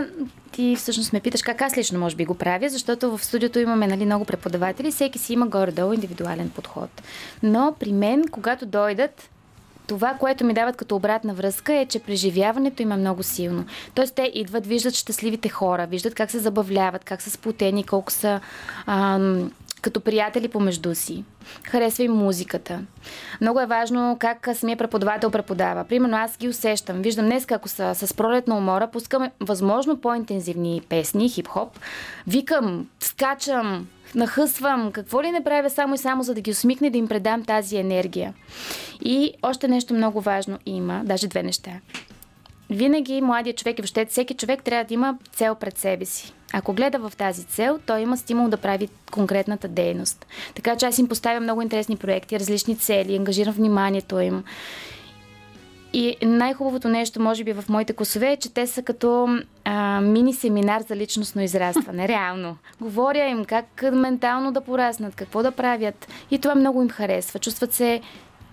ти 0.52 0.76
всъщност 0.76 1.14
ме 1.14 1.20
питаш 1.20 1.42
как 1.42 1.62
аз 1.62 1.78
лично 1.78 2.00
може 2.00 2.16
би 2.16 2.26
го 2.26 2.34
правя, 2.34 2.70
защото 2.70 3.18
в 3.18 3.26
студиото 3.26 3.60
имаме 3.60 3.88
нали, 3.88 4.06
много 4.06 4.26
преподаватели, 4.26 4.92
всеки 4.92 5.20
си 5.20 5.34
има 5.34 5.48
горе-долу 5.48 5.94
индивидуален 5.94 6.50
подход. 6.50 6.90
Но 7.44 7.76
при 7.80 7.94
мен, 7.94 8.24
когато 8.32 8.66
дойдат, 8.66 9.30
това, 9.88 10.14
което 10.20 10.46
ми 10.46 10.54
дават 10.54 10.78
като 10.78 10.96
обратна 10.96 11.34
връзка 11.34 11.74
е, 11.74 11.86
че 11.86 12.00
преживяването 12.00 12.82
им 12.82 12.92
е 12.92 12.98
много 12.98 13.24
силно. 13.24 13.66
Тоест 13.96 14.16
те 14.16 14.32
идват, 14.34 14.68
виждат 14.68 14.96
щастливите 14.96 15.50
хора, 15.50 15.88
виждат 15.88 16.16
как 16.16 16.32
се 16.32 16.40
забавляват, 16.40 17.04
как 17.04 17.22
са 17.22 17.32
сплутени, 17.32 17.84
колко 17.84 18.12
са 18.12 18.40
ам, 18.86 19.52
като 19.82 20.02
приятели 20.02 20.48
помежду 20.48 20.96
си. 20.96 21.24
Харесва 21.64 22.04
им 22.04 22.12
музиката. 22.12 22.80
Много 23.42 23.60
е 23.60 23.66
важно 23.66 24.18
как 24.20 24.50
самия 24.54 24.78
преподавател 24.78 25.32
преподава. 25.32 25.84
Примерно 25.84 26.18
аз 26.18 26.38
ги 26.38 26.50
усещам. 26.50 27.02
Виждам 27.02 27.26
днес, 27.26 27.46
ако 27.52 27.68
са 27.68 27.96
с 27.96 28.14
пролетна 28.14 28.58
умора, 28.58 28.88
пускаме 28.88 29.32
възможно 29.40 29.98
по-интензивни 29.98 30.82
песни, 30.90 31.30
хип-хоп. 31.30 31.70
Викам, 32.28 32.88
скачам, 33.00 33.88
нахъсвам, 34.16 34.92
какво 34.92 35.24
ли 35.24 35.32
не 35.32 35.44
правя 35.44 35.70
само 35.70 35.96
и 35.96 35.98
само, 35.98 36.24
за 36.24 36.34
да 36.34 36.42
ги 36.42 36.52
усмихне, 36.52 36.90
да 36.90 36.98
им 36.98 37.08
предам 37.08 37.44
тази 37.44 37.78
енергия. 37.78 38.34
И 39.02 39.34
още 39.42 39.68
нещо 39.68 39.94
много 39.94 40.22
важно 40.22 40.58
има, 40.66 41.02
даже 41.06 41.28
две 41.28 41.44
неща. 41.44 41.72
Винаги 42.72 43.22
младият 43.22 43.58
човек 43.58 43.80
и 43.80 43.82
въобще 43.82 44.06
всеки 44.06 44.34
човек 44.34 44.64
трябва 44.64 44.84
да 44.84 44.94
има 44.94 45.18
цел 45.32 45.56
пред 45.56 45.78
себе 45.78 46.06
си. 46.06 46.34
Ако 46.54 46.74
гледа 46.74 47.10
в 47.10 47.16
тази 47.18 47.44
цел, 47.44 47.80
той 47.86 48.00
има 48.00 48.18
стимул 48.18 48.50
да 48.50 48.58
прави 48.58 48.90
конкретната 49.12 49.68
дейност. 49.68 50.26
Така 50.56 50.76
че 50.76 50.86
аз 50.86 50.98
им 50.98 51.08
поставям 51.08 51.44
много 51.44 51.62
интересни 51.62 51.98
проекти, 51.98 52.40
различни 52.40 52.78
цели, 52.78 53.16
ангажирам 53.16 53.54
вниманието 53.54 54.20
им. 54.20 54.44
И 55.94 56.16
най-хубавото 56.22 56.88
нещо, 56.88 57.22
може 57.22 57.44
би, 57.44 57.54
в 57.54 57.66
моите 57.70 57.94
косове 57.94 58.32
е, 58.32 58.38
че 58.38 58.54
те 58.54 58.68
са 58.68 58.84
като 58.84 59.40
а, 59.66 60.02
мини 60.02 60.34
семинар 60.34 60.82
за 60.82 60.96
личностно 60.96 61.42
израстване. 61.42 62.08
Реално. 62.08 62.58
Говоря 62.82 63.28
им 63.28 63.46
как 63.46 63.84
ментално 63.94 64.52
да 64.52 64.62
пораснат, 64.62 65.16
какво 65.16 65.44
да 65.44 65.52
правят. 65.52 66.08
И 66.32 66.40
това 66.40 66.56
много 66.56 66.82
им 66.82 66.90
харесва. 66.90 67.40
Чувстват 67.40 67.74
се 67.74 68.02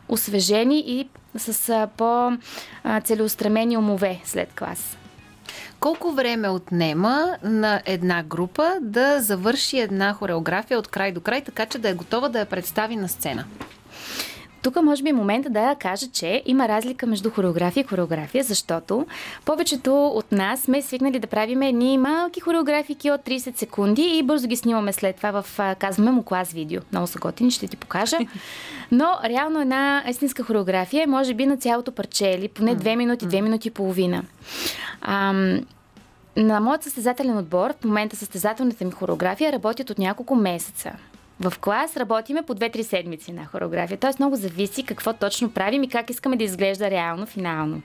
освежени 0.09 0.79
и 0.87 1.09
с 1.38 1.88
по-целеустремени 1.97 3.77
умове 3.77 4.21
след 4.25 4.53
клас. 4.59 4.97
Колко 5.81 6.12
време 6.12 6.49
отнема 6.49 7.37
на 7.43 7.83
една 7.85 8.23
група 8.23 8.79
да 8.81 9.21
завърши 9.21 9.79
една 9.79 10.12
хореография 10.12 10.79
от 10.79 10.88
край 10.88 11.12
до 11.12 11.21
край, 11.21 11.45
така 11.45 11.67
че 11.67 11.79
да 11.79 11.88
е 11.88 11.95
готова 11.95 12.29
да 12.29 12.38
я 12.38 12.47
представи 12.47 12.97
на 12.97 13.09
сцена? 13.09 13.45
Тук 14.62 14.83
може 14.83 15.03
би 15.03 15.09
е 15.09 15.12
момента 15.12 15.50
да 15.50 15.75
кажа, 15.75 16.07
че 16.12 16.43
има 16.47 16.69
разлика 16.69 17.07
между 17.07 17.31
хореография 17.31 17.81
и 17.81 17.87
хореография, 17.87 18.45
защото 18.45 19.07
повечето 19.45 20.07
от 20.07 20.33
нас 20.33 20.61
сме 20.61 20.83
свикнали 20.83 21.19
да 21.19 21.27
правим 21.27 21.62
едни 21.62 21.99
малки 21.99 22.41
хореографики 22.41 23.11
от 23.11 23.21
30 23.21 23.57
секунди 23.57 24.03
и 24.03 24.23
бързо 24.23 24.49
ги 24.49 24.57
снимаме 24.57 24.93
след 24.93 25.17
това 25.17 25.43
в, 25.43 25.61
казваме 25.79 26.11
му 26.11 26.23
клас 26.23 26.53
видео. 26.53 26.81
Много 26.93 27.07
са 27.07 27.19
готини, 27.19 27.50
ще 27.50 27.69
ти 27.69 27.77
покажа. 27.77 28.19
Но 28.91 29.07
реално 29.25 29.61
една 29.61 30.05
истинска 30.09 30.43
хореография 30.43 31.03
е 31.03 31.07
може 31.07 31.35
би 31.35 31.47
на 31.47 31.57
цялото 31.57 31.93
парче 31.93 32.27
или 32.27 32.49
поне 32.49 32.77
2 32.77 32.97
минути, 32.97 33.27
2 33.27 33.41
минути 33.41 33.69
и 33.69 33.71
половина. 33.71 34.23
Ам, 35.00 35.61
на 36.37 36.61
моят 36.61 36.83
състезателен 36.83 37.38
отбор, 37.38 37.75
в 37.81 37.85
момента 37.85 38.17
състезателната 38.17 38.85
ми 38.85 38.91
хореография 38.91 39.53
работят 39.53 39.91
от 39.91 39.99
няколко 39.99 40.35
месеца. 40.35 40.93
В 41.40 41.52
клас 41.61 41.97
работиме 41.97 42.42
по 42.42 42.54
2-3 42.54 42.83
седмици 42.83 43.33
на 43.33 43.47
хореография. 43.47 43.99
Тоест 43.99 44.18
много 44.18 44.37
зависи 44.37 44.83
какво 44.83 45.12
точно 45.12 45.50
правим 45.50 45.83
и 45.83 45.88
как 45.88 46.11
искаме 46.11 46.37
да 46.37 46.45
изглежда 46.45 46.90
реално, 46.90 47.26
финално. 47.26 47.83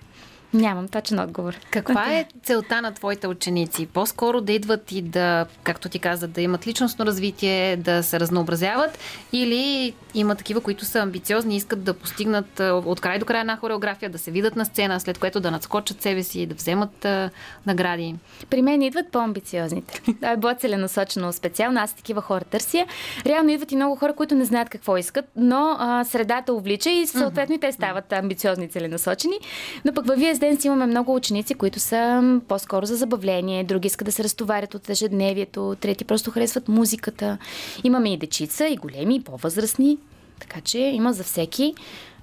Нямам 0.54 0.88
точен 0.88 1.20
отговор. 1.20 1.56
Каква 1.72 2.14
е 2.14 2.26
целта 2.44 2.82
на 2.82 2.94
твоите 2.94 3.28
ученици? 3.28 3.86
По-скоро 3.86 4.42
да 4.42 4.54
идват 4.54 4.92
и 4.92 5.02
да, 5.02 5.46
както 5.64 5.90
ти 5.90 6.00
каза, 6.00 6.28
да 6.28 6.42
имат 6.42 6.68
личностно 6.68 7.06
развитие, 7.06 7.78
да 7.78 8.04
се 8.04 8.20
разнообразяват 8.20 9.00
или 9.34 9.94
има 10.14 10.36
такива, 10.36 10.62
които 10.62 10.86
са 10.86 11.00
амбициозни 11.00 11.54
и 11.54 11.58
искат 11.58 11.84
да 11.84 11.94
постигнат 11.94 12.60
от 12.60 13.02
край 13.02 13.20
до 13.20 13.26
края 13.26 13.42
една 13.42 13.58
хореография, 13.58 14.10
да 14.10 14.18
се 14.18 14.32
видят 14.32 14.56
на 14.56 14.66
сцена, 14.66 15.00
след 15.00 15.18
което 15.18 15.40
да 15.40 15.52
надскочат 15.52 16.02
себе 16.02 16.24
си 16.24 16.42
и 16.42 16.46
да 16.46 16.56
вземат 16.56 17.06
а, 17.06 17.30
награди? 17.66 18.16
При 18.50 18.62
мен 18.62 18.82
идват 18.82 19.12
по-амбициозните. 19.12 20.02
Това 20.16 20.32
е 20.32 20.38
било 20.38 20.54
целенасочено 20.60 21.34
специално. 21.34 21.80
Аз 21.80 21.94
такива 21.94 22.22
хора 22.22 22.44
търся. 22.44 22.86
Реално 23.26 23.50
идват 23.50 23.72
и 23.72 23.76
много 23.76 23.96
хора, 23.96 24.14
които 24.14 24.36
не 24.36 24.46
знаят 24.46 24.70
какво 24.70 24.98
искат, 24.98 25.26
но 25.36 25.76
а, 25.80 26.04
средата 26.04 26.54
увлича 26.54 26.90
и 26.90 27.08
съответно 27.08 27.56
и 27.56 27.60
те 27.60 27.72
стават 27.72 28.14
амбициозни 28.14 28.70
целенасочени. 28.70 29.40
Но 29.86 29.94
пък 29.94 30.08
във 30.08 30.20
вие 30.20 30.36
ден 30.44 30.62
си 30.62 30.68
имаме 30.68 30.86
много 30.86 31.16
ученици, 31.16 31.54
които 31.54 31.80
са 31.80 32.40
по-скоро 32.48 32.86
за 32.86 32.96
забавление, 32.96 33.64
други 33.64 33.88
искат 33.88 34.06
да 34.06 34.12
се 34.12 34.24
разтоварят 34.24 34.74
от 34.74 34.90
ежедневието, 34.90 35.76
трети 35.80 36.06
просто 36.06 36.32
харесват 36.32 36.68
музиката. 36.68 37.38
Имаме 37.84 38.14
и 38.14 38.18
дечица, 38.18 38.68
и 38.68 38.76
големи, 38.76 39.16
и 39.16 39.24
по-възрастни. 39.24 39.98
Така 40.40 40.62
че 40.62 40.78
има 40.80 41.14
за 41.14 41.24
всеки. 41.24 41.74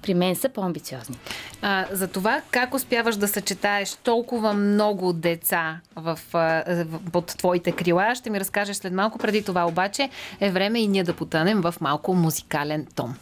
При 0.01 0.13
мен 0.13 0.35
са 0.35 0.49
по-амбициозни. 0.49 1.17
А, 1.61 1.85
за 1.91 2.07
това 2.07 2.41
как 2.51 2.73
успяваш 2.73 3.15
да 3.15 3.27
съчетаеш 3.27 3.95
толкова 3.95 4.53
много 4.53 5.13
деца 5.13 5.79
в, 5.95 6.19
в, 6.33 6.85
под 7.11 7.25
твоите 7.25 7.71
крила, 7.71 8.15
ще 8.15 8.29
ми 8.29 8.39
разкажеш 8.39 8.77
след 8.77 8.93
малко. 8.93 9.17
Преди 9.17 9.43
това 9.43 9.67
обаче 9.67 10.09
е 10.39 10.51
време 10.51 10.79
и 10.79 10.87
ние 10.87 11.03
да 11.03 11.13
потънем 11.13 11.61
в 11.61 11.75
малко 11.81 12.13
музикален 12.13 12.87
тон. 12.95 13.15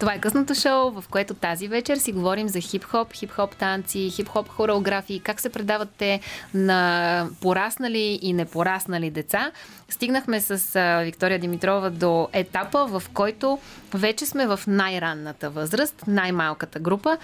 Това 0.00 0.14
е 0.14 0.20
късното 0.20 0.54
шоу, 0.54 0.90
в 0.90 1.04
което 1.10 1.34
тази 1.34 1.68
вечер 1.68 1.96
си 1.96 2.12
говорим 2.12 2.48
за 2.48 2.58
хип-хоп, 2.58 3.12
хип-хоп 3.12 3.56
танци, 3.56 4.10
хип-хоп 4.10 4.48
хореографии, 4.48 5.20
как 5.20 5.40
се 5.40 5.48
предават 5.48 5.88
те 5.98 6.20
на 6.54 7.28
пораснали 7.40 8.18
и 8.22 8.32
непораснали 8.32 9.10
деца. 9.10 9.52
Стигнахме 9.88 10.40
с 10.40 10.80
Виктория 11.04 11.38
Димитрова 11.38 11.90
до 11.90 12.28
етапа, 12.32 12.86
в 12.86 13.02
който 13.14 13.58
вече 13.94 14.26
сме 14.26 14.46
в 14.46 14.60
най-ранната 14.66 15.50
възраст, 15.50 16.04
най-малката 16.06 16.78
група 16.78 17.18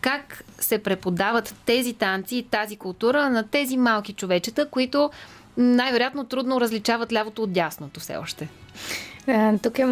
как 0.00 0.44
се 0.58 0.82
преподават 0.82 1.54
тези 1.66 1.92
танци 1.92 2.36
и 2.36 2.42
тази 2.42 2.76
култура 2.76 3.30
на 3.30 3.48
тези 3.48 3.76
малки 3.76 4.12
човечета, 4.12 4.68
които 4.68 5.10
най-вероятно 5.56 6.24
трудно 6.24 6.60
различават 6.60 7.12
лявото 7.12 7.42
от 7.42 7.52
дясното 7.52 8.00
все 8.00 8.16
още. 8.16 8.48
Тук 9.62 9.78
е, 9.78 9.86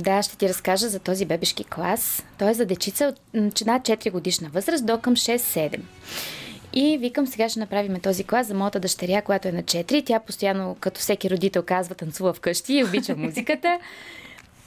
да, 0.00 0.22
ще 0.22 0.36
ти 0.36 0.48
разкажа 0.48 0.88
за 0.88 0.98
този 0.98 1.24
бебешки 1.24 1.64
клас. 1.64 2.24
Той 2.38 2.50
е 2.50 2.54
за 2.54 2.66
дечица 2.66 3.06
от 3.06 3.20
над 3.66 3.82
4 3.82 4.10
годишна 4.10 4.48
възраст 4.48 4.86
до 4.86 4.98
към 4.98 5.16
6-7. 5.16 5.80
И 6.72 6.98
викам, 6.98 7.26
сега 7.26 7.48
ще 7.48 7.60
направим 7.60 8.00
този 8.00 8.24
клас 8.24 8.46
за 8.46 8.54
моята 8.54 8.80
дъщеря, 8.80 9.22
която 9.22 9.48
е 9.48 9.52
на 9.52 9.62
4. 9.62 10.06
Тя 10.06 10.20
постоянно, 10.20 10.76
като 10.80 11.00
всеки 11.00 11.30
родител, 11.30 11.62
казва, 11.62 11.94
танцува 11.94 12.32
вкъщи 12.32 12.74
и 12.74 12.84
обича 12.84 13.16
музиката. 13.16 13.78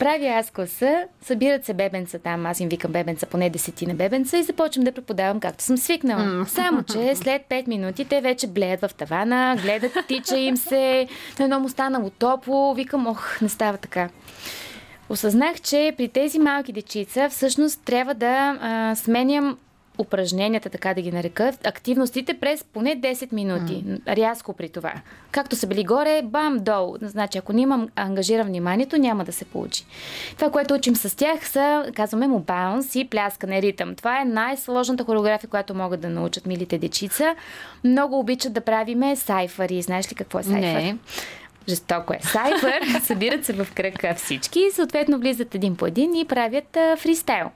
Правя 0.03 0.27
аз 0.27 0.51
класа, 0.51 1.03
събират 1.21 1.65
се 1.65 1.73
бебенца 1.73 2.19
там, 2.19 2.45
аз 2.45 2.59
им 2.59 2.69
викам 2.69 2.91
бебенца, 2.91 3.25
поне 3.25 3.49
десетина 3.49 3.93
бебенца 3.93 4.37
и 4.37 4.43
започвам 4.43 4.83
да 4.83 4.91
преподавам 4.91 5.39
както 5.39 5.63
съм 5.63 5.77
свикнала. 5.77 6.21
Mm. 6.21 6.47
Само, 6.47 6.83
че 6.83 7.15
след 7.15 7.41
5 7.49 7.67
минути 7.67 8.05
те 8.05 8.21
вече 8.21 8.47
блеят 8.47 8.81
в 8.81 8.89
тавана, 8.97 9.57
гледат, 9.61 9.91
тича 10.07 10.37
им 10.37 10.57
се, 10.57 11.07
на 11.39 11.45
едно 11.45 11.59
му 11.59 11.69
станало 11.69 12.09
топло, 12.09 12.73
викам, 12.73 13.07
ох, 13.07 13.41
не 13.41 13.49
става 13.49 13.77
така. 13.77 14.09
Осъзнах, 15.09 15.61
че 15.61 15.93
при 15.97 16.07
тези 16.07 16.39
малки 16.39 16.71
дечица 16.71 17.29
всъщност 17.29 17.81
трябва 17.85 18.13
да 18.13 18.57
а, 18.61 18.95
сменям 18.95 19.57
упражненията, 19.97 20.69
така 20.69 20.93
да 20.93 21.01
ги 21.01 21.11
нарека, 21.11 21.53
активностите 21.63 22.33
през 22.33 22.63
поне 22.63 23.01
10 23.01 23.33
минути. 23.33 23.83
Mm. 23.87 24.15
Рязко 24.15 24.53
при 24.53 24.69
това. 24.69 24.93
Както 25.31 25.55
са 25.55 25.67
били 25.67 25.83
горе, 25.83 26.21
бам, 26.23 26.57
долу. 26.59 26.97
Значи, 27.01 27.37
ако 27.37 27.53
нямам 27.53 27.89
ангажирам 27.95 28.47
вниманието, 28.47 28.97
няма 28.97 29.25
да 29.25 29.31
се 29.31 29.45
получи. 29.45 29.85
Това, 30.37 30.51
което 30.51 30.73
учим 30.73 30.95
с 30.95 31.17
тях, 31.17 31.47
са, 31.47 31.91
казваме 31.95 32.27
му 32.27 32.39
баунс 32.39 32.95
и 32.95 33.07
пляскане, 33.09 33.61
ритъм. 33.61 33.95
Това 33.95 34.21
е 34.21 34.25
най-сложната 34.25 35.03
хореография, 35.03 35.49
която 35.49 35.75
могат 35.75 36.01
да 36.01 36.09
научат 36.09 36.45
милите 36.45 36.77
дечица. 36.77 37.35
Много 37.83 38.19
обичат 38.19 38.53
да 38.53 38.61
правиме 38.61 39.15
сайфари. 39.15 39.81
Знаеш 39.81 40.11
ли 40.11 40.15
какво 40.15 40.39
е 40.39 40.43
сайфър? 40.43 40.81
Не. 40.81 40.97
Жестоко 41.69 42.13
е. 42.13 42.19
Сайфър, 42.21 42.81
събират 43.03 43.45
се 43.45 43.53
в 43.53 43.67
кръг 43.75 44.15
всички 44.17 44.59
и 44.59 44.71
съответно 44.71 45.19
влизат 45.19 45.55
един 45.55 45.75
по 45.75 45.85
един 45.85 46.15
и 46.15 46.25
правят 46.25 46.77
а, 46.77 46.97
фристайл. 46.97 47.51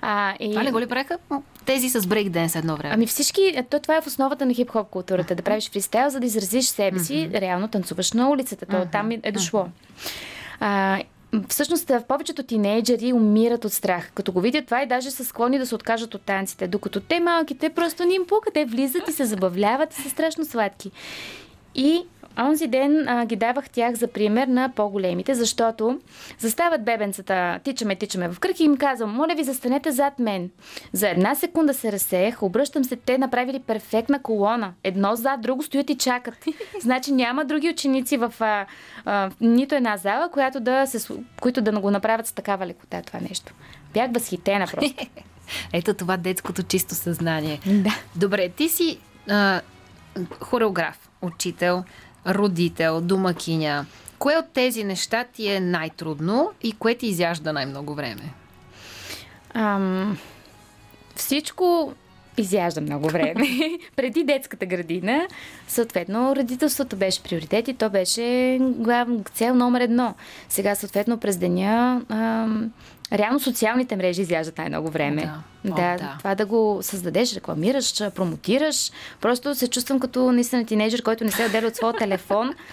А, 0.00 0.34
и... 0.40 0.50
Това 0.50 0.62
не 0.62 0.72
го 0.72 0.80
ли 0.80 0.86
правеха 0.86 1.18
тези 1.64 1.88
с 1.88 2.06
брейкденс 2.06 2.56
едно 2.56 2.76
време? 2.76 2.94
Ами 2.94 3.06
всички, 3.06 3.62
то 3.70 3.80
това 3.80 3.96
е 3.96 4.00
в 4.00 4.06
основата 4.06 4.46
на 4.46 4.54
хип-хоп 4.54 4.90
културата, 4.90 5.34
да 5.34 5.42
правиш 5.42 5.70
фристайл, 5.70 6.10
за 6.10 6.20
да 6.20 6.26
изразиш 6.26 6.64
себе 6.64 6.98
си, 6.98 7.14
mm-hmm. 7.14 7.40
реално 7.40 7.68
танцуваш 7.68 8.12
на 8.12 8.30
улицата, 8.30 8.66
то 8.66 8.76
mm-hmm. 8.76 8.92
там 8.92 9.10
е 9.22 9.32
дошло. 9.32 9.60
Mm-hmm. 9.60 10.12
А, 10.60 11.02
Всъщност, 11.48 11.88
в 11.88 12.02
повечето 12.08 12.42
тинейджери 12.42 13.12
умират 13.12 13.64
от 13.64 13.72
страх. 13.72 14.10
Като 14.14 14.32
го 14.32 14.40
видят 14.40 14.64
това 14.64 14.82
и 14.82 14.86
даже 14.86 15.10
са 15.10 15.24
склонни 15.24 15.58
да 15.58 15.66
се 15.66 15.74
откажат 15.74 16.14
от 16.14 16.22
танците. 16.22 16.68
Докато 16.68 17.00
те 17.00 17.20
малките 17.20 17.70
просто 17.70 18.04
ни 18.04 18.14
им 18.14 18.26
пука. 18.26 18.50
Те 18.54 18.64
влизат 18.64 19.08
и 19.08 19.12
се 19.12 19.24
забавляват 19.24 19.98
и 19.98 20.02
са 20.02 20.10
страшно 20.10 20.44
сладки. 20.44 20.90
И 21.74 22.02
Онзи 22.38 22.66
ден 22.66 23.08
а, 23.08 23.26
ги 23.26 23.36
давах 23.36 23.70
тях 23.70 23.94
за 23.94 24.06
пример 24.06 24.48
на 24.48 24.72
по-големите, 24.76 25.34
защото 25.34 26.00
застават 26.38 26.84
бебенцата, 26.84 27.60
тичаме, 27.64 27.96
тичаме 27.96 28.28
в 28.28 28.40
кръг 28.40 28.60
и 28.60 28.64
им 28.64 28.76
казвам, 28.76 29.10
моля 29.10 29.34
ви, 29.36 29.44
застанете 29.44 29.92
зад 29.92 30.18
мен. 30.18 30.50
За 30.92 31.08
една 31.08 31.34
секунда 31.34 31.74
се 31.74 31.92
разсеях, 31.92 32.42
обръщам 32.42 32.84
се, 32.84 32.96
те 32.96 33.18
направили 33.18 33.58
перфектна 33.58 34.22
колона. 34.22 34.72
Едно 34.84 35.16
зад, 35.16 35.40
друго 35.40 35.62
стоят 35.62 35.90
и 35.90 35.98
чакат. 35.98 36.44
Значи 36.80 37.12
няма 37.12 37.44
други 37.44 37.70
ученици 37.70 38.16
в 38.16 38.34
а, 38.40 38.66
а, 39.04 39.30
нито 39.40 39.74
една 39.74 39.96
зала, 39.96 40.28
която 40.32 40.60
да 40.60 40.86
се, 40.86 41.14
които 41.40 41.60
да 41.62 41.80
го 41.80 41.90
направят 41.90 42.26
с 42.26 42.32
такава 42.32 42.66
лекота 42.66 43.02
това 43.02 43.20
нещо. 43.20 43.52
Бях 43.94 44.10
възхитена 44.12 44.66
просто. 44.66 44.94
Ето 45.72 45.94
това 45.94 46.16
детското 46.16 46.62
чисто 46.62 46.94
съзнание. 46.94 47.60
Да. 47.66 47.90
Добре, 48.16 48.48
ти 48.48 48.68
си 48.68 48.98
а, 49.30 49.60
хореограф, 50.40 51.10
учител, 51.22 51.84
родител, 52.28 53.00
домакиня. 53.00 53.86
Кое 54.18 54.36
от 54.36 54.46
тези 54.52 54.84
неща 54.84 55.24
ти 55.24 55.48
е 55.48 55.60
най-трудно 55.60 56.50
и 56.62 56.72
кое 56.72 56.94
ти 56.94 57.06
изяжда 57.06 57.52
най-много 57.52 57.94
време? 57.94 58.32
Ам, 59.54 60.18
всичко 61.14 61.94
изяжда 62.38 62.80
много 62.80 63.08
време. 63.08 63.46
Преди 63.96 64.24
детската 64.24 64.66
градина, 64.66 65.26
съответно, 65.68 66.36
родителството 66.36 66.96
беше 66.96 67.22
приоритет 67.22 67.68
и 67.68 67.74
то 67.74 67.90
беше 67.90 68.58
главна 68.60 69.24
цел 69.24 69.54
номер 69.54 69.80
едно. 69.80 70.14
Сега, 70.48 70.74
съответно, 70.74 71.18
през 71.18 71.36
деня 71.36 72.02
ам, 72.08 72.72
реално 73.12 73.40
социалните 73.40 73.96
мрежи 73.96 74.22
изяждат 74.22 74.58
най-много 74.58 74.90
време. 74.90 75.30
Да. 75.64 75.72
О, 75.72 75.76
да, 75.76 76.14
това 76.18 76.34
да 76.34 76.46
го 76.46 76.78
създадеш, 76.82 77.34
рекламираш, 77.34 78.14
промотираш. 78.14 78.90
Просто 79.20 79.54
се 79.54 79.68
чувствам 79.68 80.00
като 80.00 80.32
наистина 80.32 80.66
тинейджър, 80.66 81.02
който 81.02 81.24
не 81.24 81.30
се 81.30 81.46
отделя 81.46 81.66
от 81.66 81.76
своя 81.76 81.94
телефон. 81.94 82.54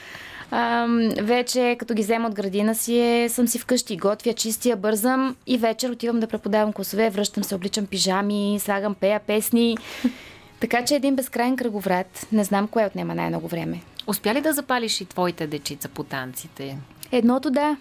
А, 0.56 0.88
вече, 1.22 1.76
като 1.80 1.94
ги 1.94 2.02
взема 2.02 2.28
от 2.28 2.36
градина 2.36 2.76
си, 2.76 3.00
е, 3.00 3.30
съм 3.30 3.48
си 3.48 3.60
вкъщи, 3.60 3.98
готвя, 3.98 4.34
чистия, 4.34 4.76
бързам 4.76 5.36
и 5.48 5.58
вечер 5.58 5.90
отивам 5.90 6.20
да 6.20 6.28
преподавам 6.28 6.74
класове, 6.74 7.10
връщам 7.10 7.44
се, 7.44 7.56
обличам 7.56 7.86
пижами, 7.86 8.58
слагам 8.60 8.96
пея 8.96 9.20
песни. 9.20 9.78
Така 10.60 10.86
че 10.86 10.96
един 10.96 11.16
безкрайен 11.16 11.56
кръговрат. 11.56 12.28
Не 12.32 12.44
знам 12.44 12.68
кое 12.68 12.86
отнема 12.86 13.16
най-много 13.16 13.48
време. 13.48 13.82
Успя 14.08 14.34
ли 14.34 14.42
да 14.42 14.54
запалиш 14.54 15.02
и 15.02 15.06
твоите 15.06 15.48
дечица 15.48 15.90
по 15.90 16.04
танците? 16.04 16.78
Едното 17.14 17.52
да. 17.52 17.78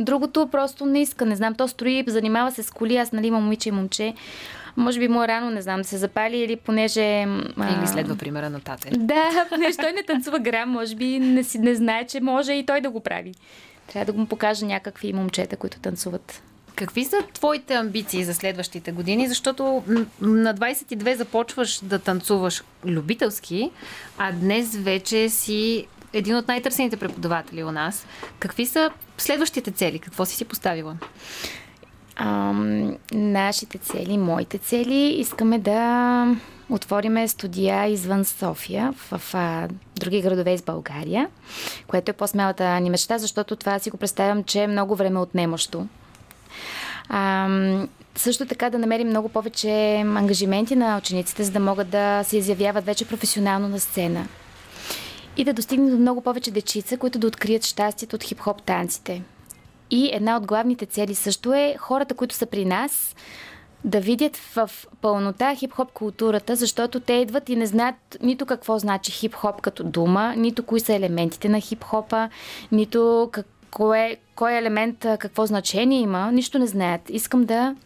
Другото 0.00 0.48
просто 0.52 0.86
не 0.86 1.02
иска. 1.02 1.26
Не 1.26 1.36
знам, 1.36 1.54
то 1.54 1.68
строи, 1.68 2.04
занимава 2.06 2.52
се 2.52 2.62
с 2.62 2.70
коли. 2.70 2.96
Аз, 2.96 3.12
нали, 3.12 3.26
имам 3.26 3.42
момиче 3.42 3.68
и 3.68 3.72
момче. 3.72 4.14
Може 4.76 4.98
би 4.98 5.08
му 5.08 5.22
е 5.22 5.28
рано, 5.28 5.50
не 5.50 5.62
знам, 5.62 5.80
да 5.80 5.88
се 5.88 5.96
запали 5.96 6.38
или 6.38 6.56
понеже... 6.56 7.22
А... 7.56 7.78
Или 7.78 7.86
следва 7.86 8.16
примера 8.16 8.50
на 8.50 8.60
тате. 8.60 8.90
Да, 8.90 9.46
понеже 9.48 9.76
той 9.76 9.92
не 9.92 10.02
танцува 10.02 10.38
грам, 10.38 10.70
може 10.70 10.96
би 10.96 11.18
не, 11.18 11.44
си, 11.44 11.58
не 11.58 11.74
знае, 11.74 12.06
че 12.06 12.20
може 12.20 12.52
и 12.52 12.66
той 12.66 12.80
да 12.80 12.90
го 12.90 13.00
прави. 13.00 13.34
Трябва 13.92 14.12
да 14.12 14.18
му 14.18 14.26
покажа 14.26 14.66
някакви 14.66 15.12
момчета, 15.12 15.56
които 15.56 15.80
танцуват. 15.80 16.42
Какви 16.76 17.04
са 17.04 17.16
твоите 17.34 17.74
амбиции 17.74 18.24
за 18.24 18.34
следващите 18.34 18.92
години? 18.92 19.28
Защото 19.28 19.82
на 20.20 20.54
22 20.54 21.14
започваш 21.14 21.80
да 21.82 21.98
танцуваш 21.98 22.62
любителски, 22.84 23.70
а 24.18 24.32
днес 24.32 24.76
вече 24.76 25.28
си 25.28 25.86
един 26.12 26.36
от 26.36 26.48
най-търсените 26.48 26.96
преподаватели 26.96 27.64
у 27.64 27.72
нас. 27.72 28.06
Какви 28.38 28.66
са 28.66 28.90
следващите 29.18 29.70
цели? 29.70 29.98
Какво 29.98 30.24
си 30.24 30.36
си 30.36 30.44
поставила? 30.44 30.96
Ам, 32.16 32.96
нашите 33.12 33.78
цели, 33.78 34.18
моите 34.18 34.58
цели, 34.58 34.94
искаме 34.94 35.58
да 35.58 36.26
отвориме 36.70 37.28
студия 37.28 37.86
извън 37.86 38.24
София, 38.24 38.92
в, 38.92 39.18
в 39.18 39.34
а, 39.34 39.68
други 39.96 40.22
градове 40.22 40.54
из 40.54 40.62
България, 40.62 41.28
което 41.86 42.10
е 42.10 42.14
по-смелата 42.14 42.80
ни 42.80 42.90
мечта, 42.90 43.18
защото 43.18 43.56
това 43.56 43.78
си 43.78 43.90
го 43.90 43.96
представям, 43.96 44.44
че 44.44 44.62
е 44.62 44.66
много 44.66 44.96
време 44.96 45.20
отнемащо. 45.20 45.86
Ам, 47.08 47.88
също 48.16 48.46
така 48.46 48.70
да 48.70 48.78
намерим 48.78 49.08
много 49.08 49.28
повече 49.28 49.96
ангажименти 49.96 50.76
на 50.76 50.98
учениците, 50.98 51.44
за 51.44 51.50
да 51.50 51.60
могат 51.60 51.90
да 51.90 52.24
се 52.24 52.36
изявяват 52.36 52.84
вече 52.84 53.08
професионално 53.08 53.68
на 53.68 53.80
сцена 53.80 54.26
и 55.36 55.44
да 55.44 55.52
достигнем 55.52 55.90
до 55.90 55.96
много 55.98 56.20
повече 56.20 56.50
дечица, 56.50 56.98
които 56.98 57.18
да 57.18 57.26
открият 57.26 57.64
щастието 57.64 58.16
от 58.16 58.22
хип-хоп 58.22 58.62
танците. 58.62 59.22
И 59.90 60.10
една 60.12 60.36
от 60.36 60.46
главните 60.46 60.86
цели 60.86 61.14
също 61.14 61.54
е 61.54 61.76
хората, 61.78 62.14
които 62.14 62.34
са 62.34 62.46
при 62.46 62.64
нас, 62.64 63.14
да 63.84 64.00
видят 64.00 64.36
в 64.36 64.70
пълнота 65.00 65.54
хип-хоп 65.54 65.92
културата, 65.92 66.56
защото 66.56 67.00
те 67.00 67.12
идват 67.12 67.48
и 67.48 67.56
не 67.56 67.66
знаят 67.66 68.18
нито 68.22 68.46
какво 68.46 68.78
значи 68.78 69.12
хип-хоп 69.12 69.60
като 69.60 69.84
дума, 69.84 70.34
нито 70.36 70.62
кои 70.62 70.80
са 70.80 70.94
елементите 70.94 71.48
на 71.48 71.60
хип-хопа, 71.60 72.28
нито 72.72 73.28
как, 73.32 73.46
кое, 73.70 74.16
кой 74.34 74.52
елемент 74.52 75.06
какво 75.18 75.46
значение 75.46 76.00
има, 76.00 76.32
нищо 76.32 76.58
не 76.58 76.66
знаят. 76.66 77.10
Искам 77.10 77.44
да 77.44 77.76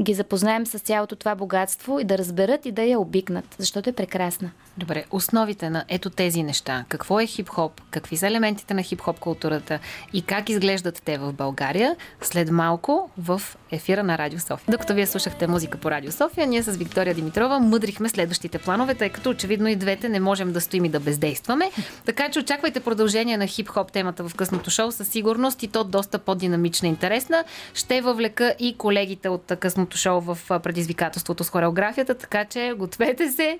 ги 0.00 0.14
запознаем 0.14 0.66
с 0.66 0.78
цялото 0.78 1.16
това 1.16 1.34
богатство 1.34 2.00
и 2.00 2.04
да 2.04 2.18
разберат 2.18 2.66
и 2.66 2.72
да 2.72 2.82
я 2.82 3.00
обикнат, 3.00 3.54
защото 3.58 3.90
е 3.90 3.92
прекрасна. 3.92 4.50
Добре, 4.78 5.04
основите 5.10 5.70
на 5.70 5.84
ето 5.88 6.10
тези 6.10 6.42
неща. 6.42 6.84
Какво 6.88 7.20
е 7.20 7.26
хип-хоп? 7.26 7.70
Какви 7.90 8.16
са 8.16 8.26
елементите 8.26 8.74
на 8.74 8.82
хип-хоп 8.82 9.18
културата? 9.18 9.78
И 10.12 10.22
как 10.22 10.48
изглеждат 10.48 11.02
те 11.04 11.18
в 11.18 11.32
България? 11.32 11.96
След 12.20 12.50
малко 12.50 13.10
в 13.18 13.42
ефира 13.70 14.02
на 14.02 14.18
Радио 14.18 14.38
София. 14.38 14.66
Докато 14.68 14.94
вие 14.94 15.06
слушахте 15.06 15.46
музика 15.46 15.78
по 15.78 15.90
Радио 15.90 16.12
София, 16.12 16.46
ние 16.46 16.62
с 16.62 16.76
Виктория 16.76 17.14
Димитрова 17.14 17.58
мъдрихме 17.58 18.08
следващите 18.08 18.58
планове, 18.58 18.94
тъй 18.94 19.10
като 19.10 19.30
очевидно 19.30 19.68
и 19.68 19.76
двете 19.76 20.08
не 20.08 20.20
можем 20.20 20.52
да 20.52 20.60
стоим 20.60 20.84
и 20.84 20.88
да 20.88 21.00
бездействаме. 21.00 21.70
Така 22.04 22.28
че 22.30 22.38
очаквайте 22.38 22.80
продължение 22.80 23.36
на 23.36 23.46
хип-хоп 23.46 23.92
темата 23.92 24.28
в 24.28 24.34
късното 24.34 24.70
шоу 24.70 24.92
със 24.92 25.08
сигурност 25.08 25.62
и 25.62 25.68
то 25.68 25.84
доста 25.84 26.18
по-динамична 26.18 26.88
и 26.88 26.90
интересна. 26.90 27.44
Ще 27.74 28.00
въвлека 28.00 28.54
и 28.58 28.76
колегите 28.78 29.28
от 29.28 29.52
късното 29.60 29.85
шоу 29.94 30.20
в 30.20 30.38
предизвикателството 30.62 31.44
с 31.44 31.50
хореографията, 31.50 32.14
така 32.14 32.44
че 32.44 32.74
гответе 32.76 33.30
се. 33.32 33.58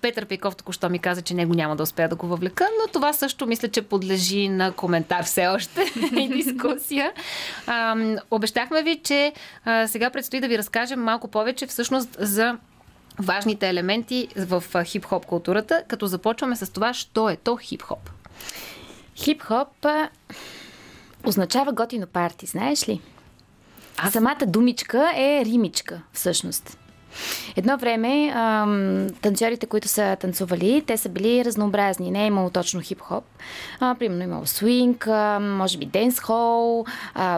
Петър 0.00 0.26
Пейков 0.26 0.56
току-що 0.56 0.90
ми 0.90 0.98
каза, 0.98 1.22
че 1.22 1.34
него 1.34 1.54
няма 1.54 1.76
да 1.76 1.82
успея 1.82 2.08
да 2.08 2.16
го 2.16 2.26
въвлека, 2.26 2.68
но 2.80 2.92
това 2.92 3.12
също 3.12 3.46
мисля, 3.46 3.68
че 3.68 3.82
подлежи 3.82 4.48
на 4.48 4.72
коментар 4.72 5.24
все 5.24 5.46
още 5.46 5.80
и 6.16 6.28
дискусия. 6.28 7.12
А, 7.66 7.96
обещахме 8.30 8.82
ви, 8.82 9.00
че 9.04 9.32
а, 9.64 9.88
сега 9.88 10.10
предстои 10.10 10.40
да 10.40 10.48
ви 10.48 10.58
разкажем 10.58 11.02
малко 11.02 11.28
повече 11.28 11.66
всъщност 11.66 12.16
за 12.18 12.58
важните 13.18 13.68
елементи 13.68 14.28
в 14.36 14.64
хип-хоп 14.84 15.26
културата, 15.26 15.82
като 15.88 16.06
започваме 16.06 16.56
с 16.56 16.72
това, 16.72 16.94
що 16.94 17.28
е 17.28 17.36
то 17.36 17.56
хип-хоп. 17.56 18.10
Хип-хоп 19.16 20.08
означава 21.24 21.72
готино 21.72 22.06
парти, 22.06 22.46
знаеш 22.46 22.88
ли? 22.88 23.00
А 23.96 24.10
самата 24.10 24.46
думичка 24.46 25.12
е 25.16 25.44
римичка, 25.44 26.02
всъщност. 26.12 26.78
Едно 27.56 27.78
време 27.78 28.32
ам, 28.34 29.06
танцорите, 29.22 29.66
които 29.66 29.88
са 29.88 30.16
танцували, 30.20 30.82
те 30.86 30.96
са 30.96 31.08
били 31.08 31.44
разнообразни. 31.44 32.10
Не 32.10 32.24
е 32.24 32.26
имало 32.26 32.50
точно 32.50 32.80
хип-хоп. 32.80 33.24
А, 33.80 33.94
примерно 33.94 34.22
имало 34.22 34.46
свинг, 34.46 35.06
може 35.40 35.78
би 35.78 35.86
денс-хол, 35.86 36.86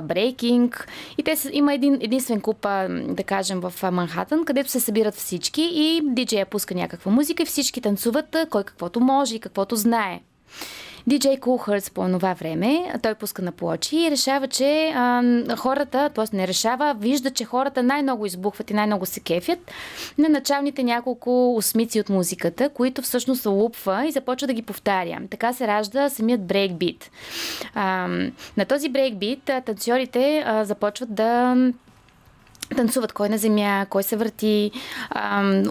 брейкинг. 0.03 0.89
И 1.19 1.23
те 1.23 1.37
са, 1.37 1.51
има 1.53 1.75
един 1.75 1.95
единствен 1.95 2.41
куп, 2.41 2.67
а, 2.67 2.89
да 2.89 3.23
кажем, 3.23 3.61
в 3.61 3.93
Манхатън, 3.93 4.45
където 4.45 4.71
се 4.71 4.81
събират 4.81 5.15
всички 5.15 5.63
и 5.63 6.01
диджея 6.05 6.47
пуска 6.47 6.75
някаква 6.75 7.13
музика 7.13 7.43
и 7.43 7.47
всички 7.47 7.81
танцуват 7.81 8.37
кой 8.51 8.65
каквото 8.65 9.01
може 9.01 9.37
и 9.37 9.41
каквото 9.41 9.77
знае. 9.77 10.21
DJ 11.09 11.39
Cool 11.39 11.69
Hertz 11.69 11.93
по 11.93 12.09
това 12.09 12.35
време, 12.35 12.95
той 13.03 13.15
пуска 13.15 13.43
на 13.43 13.53
плочи 13.53 13.97
и 13.97 14.11
решава, 14.11 14.49
че 14.49 14.93
а, 14.95 15.23
хората, 15.57 16.11
т.е. 16.15 16.37
не 16.37 16.49
решава, 16.49 16.97
вижда, 16.99 17.31
че 17.31 17.45
хората 17.45 17.83
най-много 17.83 18.27
избухват 18.27 18.71
и 18.71 18.75
най-много 18.75 19.07
се 19.07 19.21
кефят 19.21 19.59
на 20.19 20.29
началните 20.29 20.83
няколко 20.83 21.57
осмици 21.57 22.01
от 22.01 22.09
музиката, 22.09 22.69
които 22.69 23.03
всъщност 23.03 23.47
лупва 23.47 24.07
и 24.07 24.13
започва 24.13 24.47
да 24.47 24.55
ги 24.55 24.63
повтаря. 24.63 25.19
Така 25.31 25.53
се 25.53 25.67
ражда 25.67 26.09
самият 26.09 26.47
брейкбит. 26.47 27.11
На 27.77 28.65
този 28.69 28.89
брейкбит 28.89 29.51
танцорите 29.65 30.45
започват 30.63 31.15
да 31.15 31.57
танцуват 32.77 33.13
кой 33.13 33.29
на 33.29 33.39
земя, 33.39 33.87
кой 33.91 34.03
се 34.03 34.17
върти. 34.17 34.71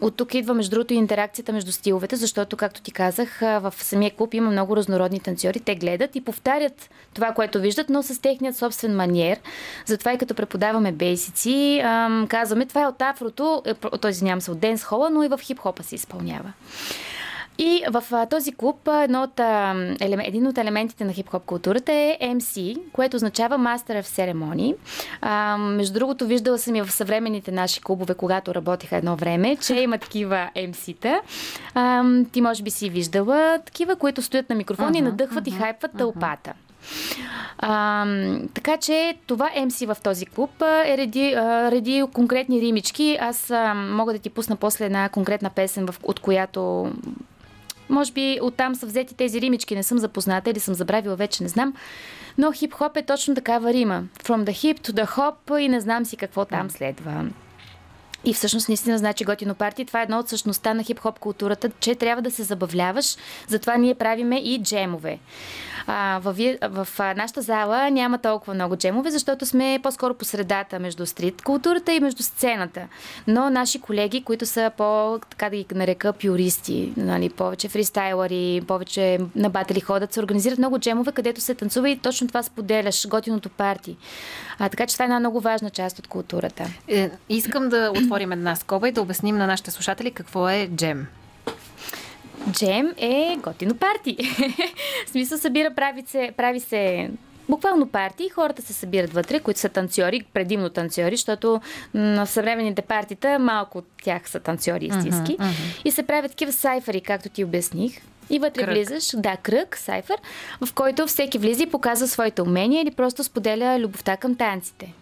От 0.02 0.16
тук 0.16 0.34
идва, 0.34 0.54
между 0.54 0.72
другото, 0.72 0.94
интеракцията 0.94 1.54
между 1.54 1.72
стиловете, 1.72 2.16
защото, 2.16 2.58
както 2.58 2.82
ти 2.82 2.92
казах, 2.92 3.40
в 3.40 3.74
самия 3.78 4.12
клуб 4.12 4.34
има 4.34 4.52
много 4.52 4.76
разнородни 4.76 5.20
танцори. 5.20 5.60
Те 5.60 5.76
гледат 5.76 6.16
и 6.16 6.22
повтарят 6.22 6.90
това, 7.14 7.32
което 7.32 7.60
виждат, 7.60 7.90
но 7.90 8.04
с 8.04 8.22
техният 8.22 8.58
собствен 8.58 8.96
маниер. 8.96 9.40
Затова 9.86 10.14
и 10.14 10.18
като 10.18 10.36
преподаваме 10.36 10.92
бейсици, 10.92 11.82
казваме, 12.28 12.66
това 12.66 12.82
е 12.84 12.88
от 12.88 13.02
афрото, 13.02 13.62
е, 13.66 13.74
т.е. 13.74 14.10
извинявам 14.10 14.42
се, 14.42 14.52
от 14.52 14.60
денс 14.60 14.84
хола, 14.84 15.10
но 15.10 15.24
и 15.24 15.28
в 15.28 15.40
хип-хопа 15.42 15.84
се 15.84 15.96
изпълнява. 15.96 16.54
И 17.58 17.84
в 17.89 18.28
този 18.30 18.52
клуб 18.52 18.89
едно 19.02 19.24
от, 19.24 19.39
един 20.02 20.48
от 20.48 20.58
елементите 20.58 21.06
на 21.06 21.13
хип-хоп 21.13 21.46
културата 21.46 21.92
е 21.92 22.18
MC, 22.22 22.78
което 22.94 23.16
означава 23.16 23.58
Master 23.58 24.02
of 24.02 24.04
Ceremony. 24.04 24.76
А, 25.22 25.58
между 25.58 25.94
другото, 25.94 26.28
виждала 26.28 26.58
съм 26.58 26.76
и 26.76 26.82
в 26.82 26.92
съвременните 26.92 27.52
наши 27.52 27.82
клубове, 27.82 28.13
когато 28.13 28.56
работеха 28.56 28.98
едно 28.98 29.16
време, 29.16 29.56
че 29.56 29.76
има 29.76 29.98
такива 29.98 30.50
MC-та. 30.56 31.22
А, 31.74 32.04
ти 32.32 32.42
може 32.42 32.63
би 32.63 32.70
си 32.70 32.89
виждала 32.89 33.60
такива, 33.66 33.96
които 33.96 34.22
стоят 34.22 34.50
на 34.50 34.56
микрофони, 34.56 35.00
uh-huh, 35.00 35.04
надъхват 35.04 35.46
uh-huh, 35.46 35.56
и 35.56 35.60
хайпват 35.60 35.92
uh-huh. 35.92 35.98
тълпата. 35.98 36.54
А, 37.58 38.06
така 38.54 38.78
че 38.78 39.18
това 39.28 39.50
MC 39.58 39.94
в 39.94 40.02
този 40.02 40.26
клуб 40.26 40.62
е 40.86 40.98
реди, 40.98 41.34
а, 41.34 41.72
реди 41.72 42.04
конкретни 42.13 42.62
римички. 42.62 43.18
Аз 43.22 43.52
а, 43.52 43.74
мога 43.74 44.13
да 44.13 44.20
ти 44.20 44.30
пусна 44.30 44.56
после 44.56 44.86
една 44.86 45.10
конкретна 45.10 45.50
песен, 45.50 45.86
в, 45.86 45.96
от 46.04 46.20
която 46.20 46.92
може 47.89 48.12
би 48.12 48.39
оттам 48.41 48.76
са 48.76 48.86
взети 48.86 49.15
тези 49.15 49.41
римички, 49.41 49.76
не 49.76 49.84
съм 49.84 50.00
запозната 50.00 50.50
или 50.50 50.60
съм 50.60 50.74
забравила, 50.74 51.15
вече 51.15 51.43
не 51.43 51.50
знам. 51.50 51.74
Но 52.38 52.52
хип-хоп 52.52 52.98
е 52.98 53.06
точно 53.06 53.36
такава 53.36 53.74
рима. 53.74 54.04
From 54.24 54.43
the 54.43 54.52
hip 54.52 54.80
to 54.88 54.91
the 54.91 55.08
hop 55.08 55.58
и 55.58 55.69
не 55.69 55.82
знам 55.82 56.06
си 56.06 56.17
какво 56.17 56.46
там 56.46 56.69
следва. 56.69 57.26
И 58.26 58.34
всъщност 58.34 58.69
наистина 58.69 58.98
значи 58.98 59.24
готино 59.24 59.56
парти. 59.56 59.86
Това 59.86 60.00
е 60.00 60.04
едно 60.04 60.19
от 60.19 60.30
същността 60.30 60.74
на 60.74 60.84
хип-хоп 60.84 61.19
културата, 61.19 61.69
че 61.80 61.96
трябва 61.96 62.22
да 62.22 62.32
се 62.32 62.43
забавляваш. 62.43 63.15
Затова 63.48 63.78
ние 63.78 63.96
правиме 63.96 64.38
и 64.38 64.63
джемове. 64.63 65.19
В, 65.88 66.22
в, 66.62 66.86
в 66.86 67.00
нашата 67.00 67.41
зала 67.41 67.89
няма 67.91 68.17
толкова 68.17 68.54
много 68.54 68.76
джемове, 68.76 69.12
защото 69.12 69.46
сме 69.46 69.80
по-скоро 69.84 70.13
по 70.13 70.26
средата 70.26 70.80
между 70.80 71.06
стрит 71.06 71.41
културата 71.41 71.93
и 71.93 72.00
между 72.00 72.24
сцената. 72.24 72.88
Но 73.28 73.50
наши 73.50 73.82
колеги, 73.82 74.24
които 74.24 74.46
са 74.46 74.72
по, 74.78 75.19
така 75.30 75.50
да 75.50 75.56
ги 75.56 75.65
нарека, 75.76 76.13
пюристи, 76.13 76.93
нали, 76.98 77.30
повече 77.30 77.69
фристайлъри, 77.69 78.62
повече 78.67 79.19
на 79.36 79.50
батали 79.50 79.80
ходят, 79.80 80.13
се 80.13 80.19
организират 80.19 80.58
много 80.58 80.80
джемове, 80.80 81.12
където 81.12 81.41
се 81.41 81.56
танцува 81.56 81.89
и 81.89 81.98
точно 81.98 82.28
това 82.28 82.43
споделяш, 82.43 83.08
готиното 83.08 83.50
парти. 83.50 83.98
А, 84.60 84.69
така 84.69 84.88
че 84.88 84.96
това 84.96 85.04
е 85.04 85.08
една 85.08 85.19
много 85.19 85.39
важна 85.39 85.69
част 85.69 86.00
от 86.00 86.08
културата. 86.08 86.65
Е, 86.88 87.12
искам 87.30 87.69
да 87.69 87.91
отворим 87.98 88.32
една 88.32 88.56
скоба 88.56 88.89
и 88.89 88.91
да 88.91 89.02
обясним 89.02 89.38
на 89.38 89.48
нашите 89.48 89.72
слушатели 89.72 90.12
какво 90.12 90.50
е 90.50 90.69
джем. 90.76 91.08
Джем 92.52 92.94
е 92.98 93.38
готино 93.44 93.76
парти. 93.76 94.18
в 95.08 95.10
смисъл 95.10 95.38
събира, 95.38 95.74
прави 95.76 96.04
се, 96.08 96.32
прави 96.38 96.60
се 96.60 97.10
буквално 97.50 97.88
парти, 97.88 98.30
хората 98.30 98.62
се 98.62 98.74
събират 98.74 99.14
вътре, 99.14 99.40
които 99.40 99.60
са 99.60 99.70
танцори, 99.70 100.22
предимно 100.34 100.70
танцори, 100.70 101.16
защото 101.16 101.62
в 101.94 102.28
съвременните 102.28 102.82
партита 102.82 103.40
малко 103.40 103.78
от 103.78 103.86
тях 104.04 104.30
са 104.30 104.40
танцори 104.40 104.86
истински. 104.86 105.38
Uh-huh, 105.38 105.50
uh-huh. 105.50 105.82
И 105.86 105.92
се 105.92 106.04
правят 106.04 106.32
такива 106.32 106.52
сайфари, 106.52 107.02
както 107.02 107.30
ти 107.30 107.44
обясних. 107.44 108.02
И 108.30 108.40
вътре 108.40 108.64
кръг. 108.64 108.74
влизаш, 108.74 109.10
да, 109.16 109.38
кръг, 109.38 109.78
сайфър, 109.78 110.18
в 110.66 110.74
който 110.74 111.08
всеки 111.08 111.38
влиза 111.38 111.64
и 111.64 111.70
показва 111.70 112.08
своите 112.08 112.42
умения 112.42 112.82
или 112.82 112.92
просто 112.92 113.24
споделя 113.24 113.80
любовта 113.80 114.18
към 114.18 114.36
танците. 114.36 114.94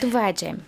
Това 0.00 0.28
е 0.28 0.34
джем. 0.34 0.58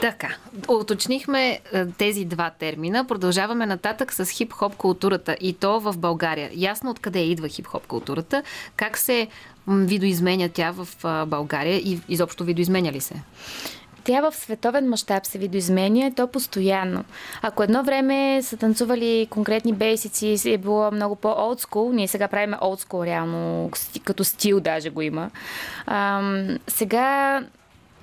Така, 0.00 0.36
уточнихме 0.68 1.60
е, 1.72 1.86
тези 1.86 2.24
два 2.24 2.50
термина. 2.50 3.04
Продължаваме 3.04 3.66
нататък 3.66 4.12
с 4.12 4.26
хип-хоп 4.26 4.76
културата 4.76 5.36
и 5.40 5.52
то 5.52 5.80
в 5.80 5.98
България. 5.98 6.50
Ясно 6.54 6.90
откъде 6.90 7.20
идва 7.20 7.48
хип-хоп 7.48 7.86
културата, 7.86 8.42
как 8.76 8.98
се 8.98 9.28
видоизменя 9.68 10.48
тя 10.48 10.70
в 10.70 10.88
България 11.26 11.76
и 11.76 12.00
изобщо 12.08 12.44
видоизменя 12.44 12.92
ли 12.92 13.00
се? 13.00 13.14
Тя 14.04 14.30
в 14.30 14.34
световен 14.34 14.88
мащаб 14.88 15.26
се 15.26 15.38
видоизменя 15.38 16.06
и 16.06 16.14
то 16.14 16.26
постоянно. 16.26 17.04
Ако 17.42 17.62
едно 17.62 17.84
време 17.84 18.42
са 18.42 18.56
танцували 18.56 19.26
конкретни 19.30 19.72
бейсици 19.72 20.36
е 20.46 20.58
било 20.58 20.90
много 20.90 21.16
по-олдскул, 21.16 21.92
ние 21.92 22.08
сега 22.08 22.28
правиме 22.28 22.56
олдскул 22.62 23.04
реално, 23.04 23.70
като 24.04 24.24
стил 24.24 24.60
даже 24.60 24.90
го 24.90 25.02
има. 25.02 25.30
Ам, 25.86 26.58
сега 26.68 27.40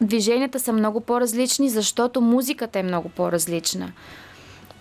движенията 0.02 0.60
са 0.60 0.74
много 0.74 1.02
по-различни, 1.02 1.70
защото 1.70 2.22
музиката 2.22 2.80
е 2.80 2.84
много 2.84 3.10
по-различна. 3.10 3.92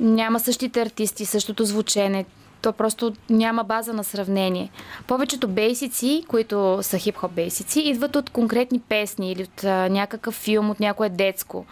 Няма 0.01 0.41
същите 0.41 0.83
артисти, 0.83 1.25
същото 1.27 1.65
звучене. 1.65 2.25
То 2.63 2.73
просто 2.73 3.13
няма 3.31 3.65
база 3.65 3.93
на 3.93 4.05
сравнение. 4.05 4.71
Повечето 5.07 5.49
бейсици, 5.49 6.25
които 6.29 6.79
са 6.83 6.99
хип-хоп 6.99 7.33
бейсици, 7.33 7.81
идват 7.81 8.17
от 8.17 8.31
конкретни 8.31 8.81
песни 8.81 9.33
или 9.33 9.43
от 9.43 9.65
а, 9.65 9.89
някакъв 9.89 10.35
филм, 10.35 10.71
от 10.71 10.81
някое 10.81 11.09
детско. 11.09 11.65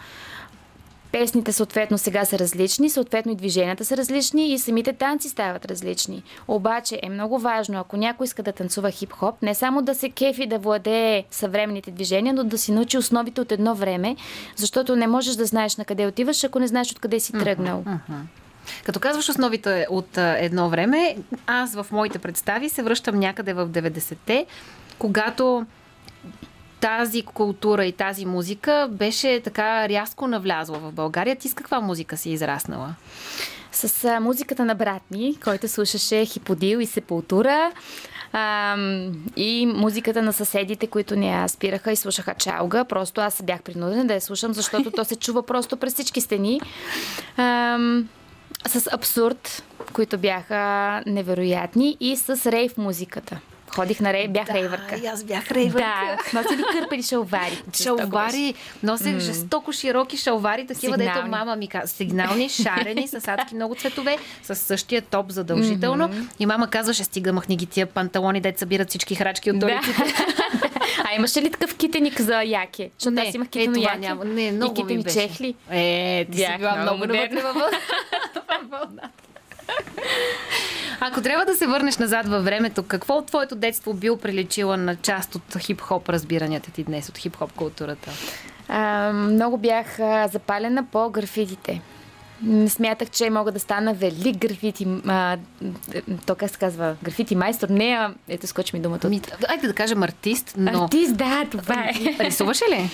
Песните 1.11 1.53
съответно 1.53 1.97
сега 1.97 2.25
са 2.25 2.39
различни, 2.39 2.89
съответно 2.89 3.31
и 3.31 3.35
движенията 3.35 3.85
са 3.85 3.97
различни 3.97 4.53
и 4.53 4.59
самите 4.59 4.93
танци 4.93 5.29
стават 5.29 5.65
различни. 5.65 6.23
Обаче 6.47 6.99
е 7.03 7.09
много 7.09 7.39
важно, 7.39 7.79
ако 7.79 7.97
някой 7.97 8.25
иска 8.25 8.43
да 8.43 8.51
танцува 8.51 8.91
хип-хоп, 8.91 9.35
не 9.41 9.55
само 9.55 9.81
да 9.81 9.95
се 9.95 10.09
кефи 10.09 10.45
да 10.45 10.59
владее 10.59 11.23
съвременните 11.31 11.91
движения, 11.91 12.33
но 12.33 12.43
да 12.43 12.57
си 12.57 12.71
научи 12.71 12.97
основите 12.97 13.41
от 13.41 13.51
едно 13.51 13.75
време, 13.75 14.15
защото 14.55 14.95
не 14.95 15.07
можеш 15.07 15.35
да 15.35 15.45
знаеш 15.45 15.77
на 15.77 15.85
къде 15.85 16.07
отиваш, 16.07 16.43
ако 16.43 16.59
не 16.59 16.67
знаеш 16.67 16.91
откъде 16.91 17.19
си 17.19 17.33
тръгнал. 17.33 17.83
Uh-huh, 17.83 17.97
uh-huh. 18.09 18.21
Като 18.83 18.99
казваш 18.99 19.29
основите 19.29 19.87
от 19.89 20.17
едно 20.17 20.69
време, 20.69 21.17
аз 21.47 21.75
в 21.75 21.85
моите 21.91 22.19
представи 22.19 22.69
се 22.69 22.83
връщам 22.83 23.19
някъде 23.19 23.53
в 23.53 23.69
90-те, 23.69 24.45
когато 24.99 25.65
тази 26.79 27.21
култура 27.21 27.85
и 27.85 27.91
тази 27.91 28.25
музика 28.25 28.87
беше 28.91 29.41
така 29.43 29.89
рязко 29.89 30.27
навлязла 30.27 30.79
в 30.79 30.91
България. 30.91 31.35
Ти 31.35 31.49
с 31.49 31.53
каква 31.53 31.79
музика 31.79 32.17
си 32.17 32.29
израснала? 32.29 32.95
С 33.71 34.05
а, 34.05 34.19
музиката 34.19 34.65
на 34.65 34.75
брат 34.75 35.01
ми, 35.11 35.35
който 35.43 35.67
слушаше 35.67 36.25
Хиподил 36.25 36.77
и 36.77 36.85
Сепултура. 36.85 37.71
А, 38.33 38.77
и 39.35 39.65
музиката 39.65 40.21
на 40.21 40.33
съседите, 40.33 40.87
които 40.87 41.15
не 41.15 41.49
спираха 41.49 41.91
и 41.91 41.95
слушаха 41.95 42.33
чалга. 42.33 42.83
Просто 42.85 43.21
аз 43.21 43.43
бях 43.43 43.61
принудена 43.61 44.05
да 44.05 44.13
я 44.13 44.21
слушам, 44.21 44.53
защото 44.53 44.91
то 44.91 45.05
се 45.05 45.15
чува 45.15 45.43
просто 45.43 45.77
през 45.77 45.93
всички 45.93 46.21
стени. 46.21 46.61
А, 47.37 47.77
с 48.67 48.93
абсурд, 48.93 49.63
които 49.93 50.17
бяха 50.17 51.03
невероятни 51.05 51.97
и 51.99 52.15
с 52.15 52.51
рейв 52.51 52.77
музиката. 52.77 53.39
Ходих 53.75 53.99
на 53.99 54.13
рей, 54.13 54.27
бях 54.27 54.45
да, 54.45 54.53
рейвърка. 54.53 54.95
И 55.03 55.05
аз 55.05 55.23
бях 55.23 55.51
рейвърка. 55.51 56.17
Да, 56.33 56.39
носи 56.41 56.57
ли 56.57 56.63
кърпи 56.71 57.03
шалвари? 57.03 57.63
Шалвари, 57.83 58.53
носех 58.83 59.15
mm. 59.15 59.19
жестоко 59.19 59.71
широки 59.71 60.17
шалвари, 60.17 60.67
такива, 60.67 60.93
Сигнални. 60.93 61.13
дето 61.13 61.27
мама 61.27 61.55
ми 61.55 61.67
каза. 61.67 61.87
Сигнални, 61.87 62.49
шарени, 62.49 63.07
с 63.07 63.27
адски 63.27 63.55
много 63.55 63.75
цветове, 63.75 64.17
с 64.43 64.55
същия 64.55 65.01
топ 65.01 65.31
задължително. 65.31 66.09
Mm-hmm. 66.09 66.27
И 66.39 66.45
мама 66.45 66.67
казваше, 66.67 67.03
стига 67.03 67.33
махни 67.33 67.57
ги 67.57 67.65
тия 67.65 67.85
панталони, 67.85 68.41
дете 68.41 68.59
събират 68.59 68.89
всички 68.89 69.15
храчки 69.15 69.51
от 69.51 69.59
долиците. 69.59 70.03
Да. 70.03 70.69
а 71.11 71.15
имаше 71.15 71.41
ли 71.41 71.51
такъв 71.51 71.75
китеник 71.75 72.21
за 72.21 72.41
яке? 72.43 72.89
Защото 72.97 73.15
не, 73.15 73.21
аз 73.21 73.35
имах 73.35 73.47
китено 73.47 73.77
е, 73.77 73.81
яке. 73.81 73.99
Няма. 73.99 74.25
Не, 74.25 74.51
много 74.51 74.73
и 74.73 74.81
китени 74.81 75.03
чехли. 75.03 75.55
Е, 75.71 76.25
ти 76.31 76.37
Бях 76.37 76.51
си 76.51 76.57
била 76.57 76.75
много, 76.75 76.97
много 76.97 77.13
навътре 77.13 77.41
във 77.43 77.55
вълната. 78.69 79.28
Ако 81.01 81.21
трябва 81.21 81.45
да 81.45 81.55
се 81.55 81.67
върнеш 81.67 81.97
назад 81.97 82.27
във 82.27 82.45
времето, 82.45 82.83
какво 82.83 83.13
от 83.13 83.25
твоето 83.25 83.55
детство 83.55 83.93
бил 83.93 84.17
приличила 84.17 84.77
на 84.77 84.95
част 84.95 85.35
от 85.35 85.55
хип-хоп 85.59 86.09
разбиранията 86.09 86.71
ти 86.71 86.83
днес, 86.83 87.09
от 87.09 87.17
хип-хоп 87.17 87.51
културата? 87.51 88.11
А, 88.67 89.11
много 89.13 89.57
бях 89.57 89.97
запалена 90.31 90.85
по 90.91 91.09
графитите. 91.09 91.81
Смятах, 92.67 93.09
че 93.09 93.29
мога 93.29 93.51
да 93.51 93.59
стана 93.59 93.93
велик 93.93 94.37
графити. 94.37 94.87
А, 95.07 95.37
то 96.25 96.35
как 96.35 96.49
се 96.49 96.57
казва? 96.57 96.95
Графити 97.03 97.35
майстор? 97.35 97.69
Не, 97.69 97.91
а... 97.91 98.13
ето 98.27 98.47
скочи 98.47 98.75
ми 98.75 98.81
думата. 98.81 99.09
Ми, 99.09 99.21
айде 99.49 99.67
да 99.67 99.73
кажем 99.73 100.03
артист, 100.03 100.53
но... 100.57 100.83
Артист, 100.83 101.15
да, 101.15 101.45
това 101.51 101.75
е. 101.75 101.93
Рисуваше 102.19 102.65
ли? 102.71 102.89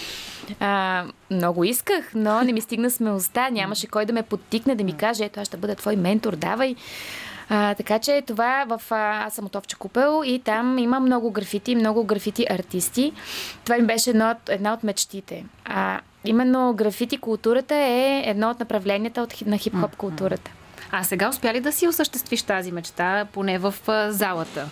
А, 0.59 1.03
много 1.31 1.63
исках, 1.63 2.11
но 2.15 2.41
не 2.41 2.53
ми 2.53 2.61
стигна 2.61 2.91
смелостта. 2.91 3.49
Нямаше 3.49 3.87
кой 3.87 4.05
да 4.05 4.13
ме 4.13 4.23
подтикне, 4.23 4.75
да 4.75 4.83
ми 4.83 4.97
каже, 4.97 5.25
ето 5.25 5.39
аз 5.39 5.47
ще 5.47 5.57
бъда 5.57 5.75
твой 5.75 5.95
ментор, 5.95 6.35
давай. 6.35 6.75
А, 7.49 7.75
така 7.75 7.99
че 7.99 8.23
това 8.27 8.65
в... 8.67 8.81
А, 8.89 9.25
аз 9.25 9.33
съм 9.33 9.45
от 9.45 9.55
Овча 9.55 9.77
купел 9.77 10.21
и 10.25 10.39
там 10.39 10.77
има 10.77 10.99
много 10.99 11.31
графити, 11.31 11.75
много 11.75 12.03
графити 12.03 12.45
артисти. 12.49 13.13
Това 13.63 13.77
ми 13.77 13.83
беше 13.83 14.09
едно, 14.09 14.35
една 14.49 14.73
от 14.73 14.83
мечтите. 14.83 15.45
А, 15.65 15.99
именно 16.25 16.73
графити 16.73 17.17
културата 17.17 17.75
е 17.75 18.23
едно 18.25 18.49
от 18.49 18.59
направленията 18.59 19.21
от, 19.21 19.45
на 19.45 19.57
хип-хоп 19.57 19.95
културата. 19.95 20.51
А 20.91 21.03
сега 21.03 21.29
успя 21.29 21.53
ли 21.53 21.59
да 21.59 21.71
си 21.71 21.87
осъществиш 21.87 22.41
тази 22.41 22.71
мечта, 22.71 23.25
поне 23.33 23.57
в 23.57 23.73
залата? 24.09 24.69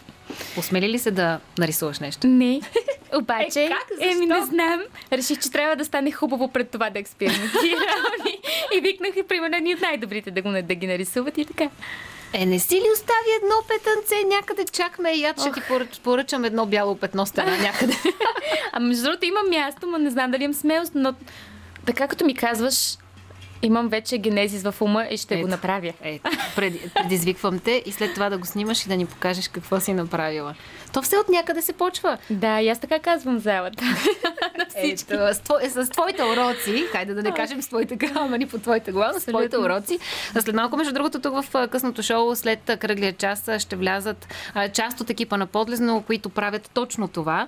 Осмели 0.58 0.90
ли 0.90 1.00
се 1.00 1.12
да 1.12 1.40
нарисуваш 1.58 2.00
нещо? 2.00 2.28
Не. 2.28 2.62
Обаче, 3.18 3.64
Е, 3.64 3.70
как? 3.70 3.88
Защо? 3.98 4.12
еми 4.16 4.26
не 4.26 4.42
знам. 4.46 4.82
Реших, 5.12 5.40
че 5.40 5.52
трябва 5.52 5.76
да 5.76 5.86
стане 5.86 6.12
хубаво 6.12 6.48
пред 6.48 6.70
това 6.70 6.90
да 6.90 7.00
експериментирам. 7.00 7.84
и, 8.28 8.78
и 8.78 8.82
викнах 8.82 9.12
и 9.18 9.24
примерно 9.28 9.56
едни 9.58 9.74
от 9.74 9.82
най-добрите 9.82 10.32
да, 10.32 10.42
го, 10.42 10.52
да 10.52 10.76
ги 10.76 10.88
нарисуват 10.88 11.38
и 11.38 11.46
така. 11.46 11.70
Е, 12.34 12.46
не 12.46 12.60
си 12.60 12.76
ли 12.76 12.90
остави 12.94 13.36
едно 13.44 13.56
петънце 13.68 14.16
някъде 14.28 14.66
чакме 14.66 15.12
и 15.12 15.26
аз 15.26 15.42
ще 15.42 15.52
ти 15.52 15.62
поръч, 15.68 16.00
поръчам 16.04 16.46
едно 16.46 16.66
бяло 16.66 16.96
петно 16.96 17.26
стана 17.26 17.58
някъде. 17.58 17.94
А 18.76 18.80
между 18.80 19.04
другото 19.04 19.26
има 19.26 19.40
място, 19.50 19.88
но 19.88 19.98
не 19.98 20.10
знам 20.10 20.32
дали 20.32 20.44
имам 20.44 20.54
смелост, 20.54 20.92
но 20.96 21.14
така 21.86 22.08
като 22.08 22.26
ми 22.26 22.36
казваш, 22.36 22.98
имам 23.62 23.88
вече 23.88 24.18
генезис 24.18 24.64
в 24.64 24.76
ума 24.82 25.08
и 25.12 25.18
ще 25.18 25.34
Ето. 25.34 25.44
го 25.44 25.48
направя. 25.48 25.94
Е, 26.04 26.20
пред, 26.56 26.94
предизвиквам 26.94 27.60
те 27.60 27.84
и 27.86 27.92
след 27.92 28.14
това 28.14 28.30
да 28.30 28.38
го 28.38 28.46
снимаш 28.46 28.86
и 28.86 28.90
да 28.90 28.98
ни 28.98 29.06
покажеш 29.06 29.48
какво 29.48 29.80
си 29.80 29.94
направила. 29.94 30.56
То 30.94 31.02
все 31.02 31.18
от 31.18 31.30
някъде 31.30 31.62
се 31.62 31.74
почва. 31.74 32.18
Да, 32.30 32.62
и 32.62 32.70
аз 32.70 32.80
така 32.80 33.00
казвам 33.00 33.40
залата. 33.40 33.84
Ето, 34.76 35.06
с, 35.34 35.40
тво, 35.44 35.56
с 35.70 35.90
твоите 35.90 36.24
уроци, 36.24 36.86
хайде 36.92 37.14
да 37.14 37.24
не 37.24 37.32
кажем 37.34 37.62
с 37.62 37.68
твоите 37.68 37.98
камъни 37.98 38.48
по 38.48 38.58
твоите 38.58 38.92
глава, 38.92 39.20
с 39.20 39.26
твоите 39.26 39.58
уроци. 39.58 40.00
След 40.40 40.56
малко, 40.56 40.78
между 40.78 40.94
другото, 40.94 41.22
тук 41.22 41.44
в 41.44 41.68
късното 41.68 42.04
шоу, 42.04 42.36
след 42.36 42.60
кръглия 42.80 43.14
час, 43.14 43.50
ще 43.60 43.76
влязат 43.76 44.28
част 44.74 45.02
от 45.02 45.10
екипа 45.10 45.38
на 45.38 45.46
Подлезно, 45.46 46.04
които 46.08 46.30
правят 46.30 46.70
точно 46.74 47.08
това 47.08 47.48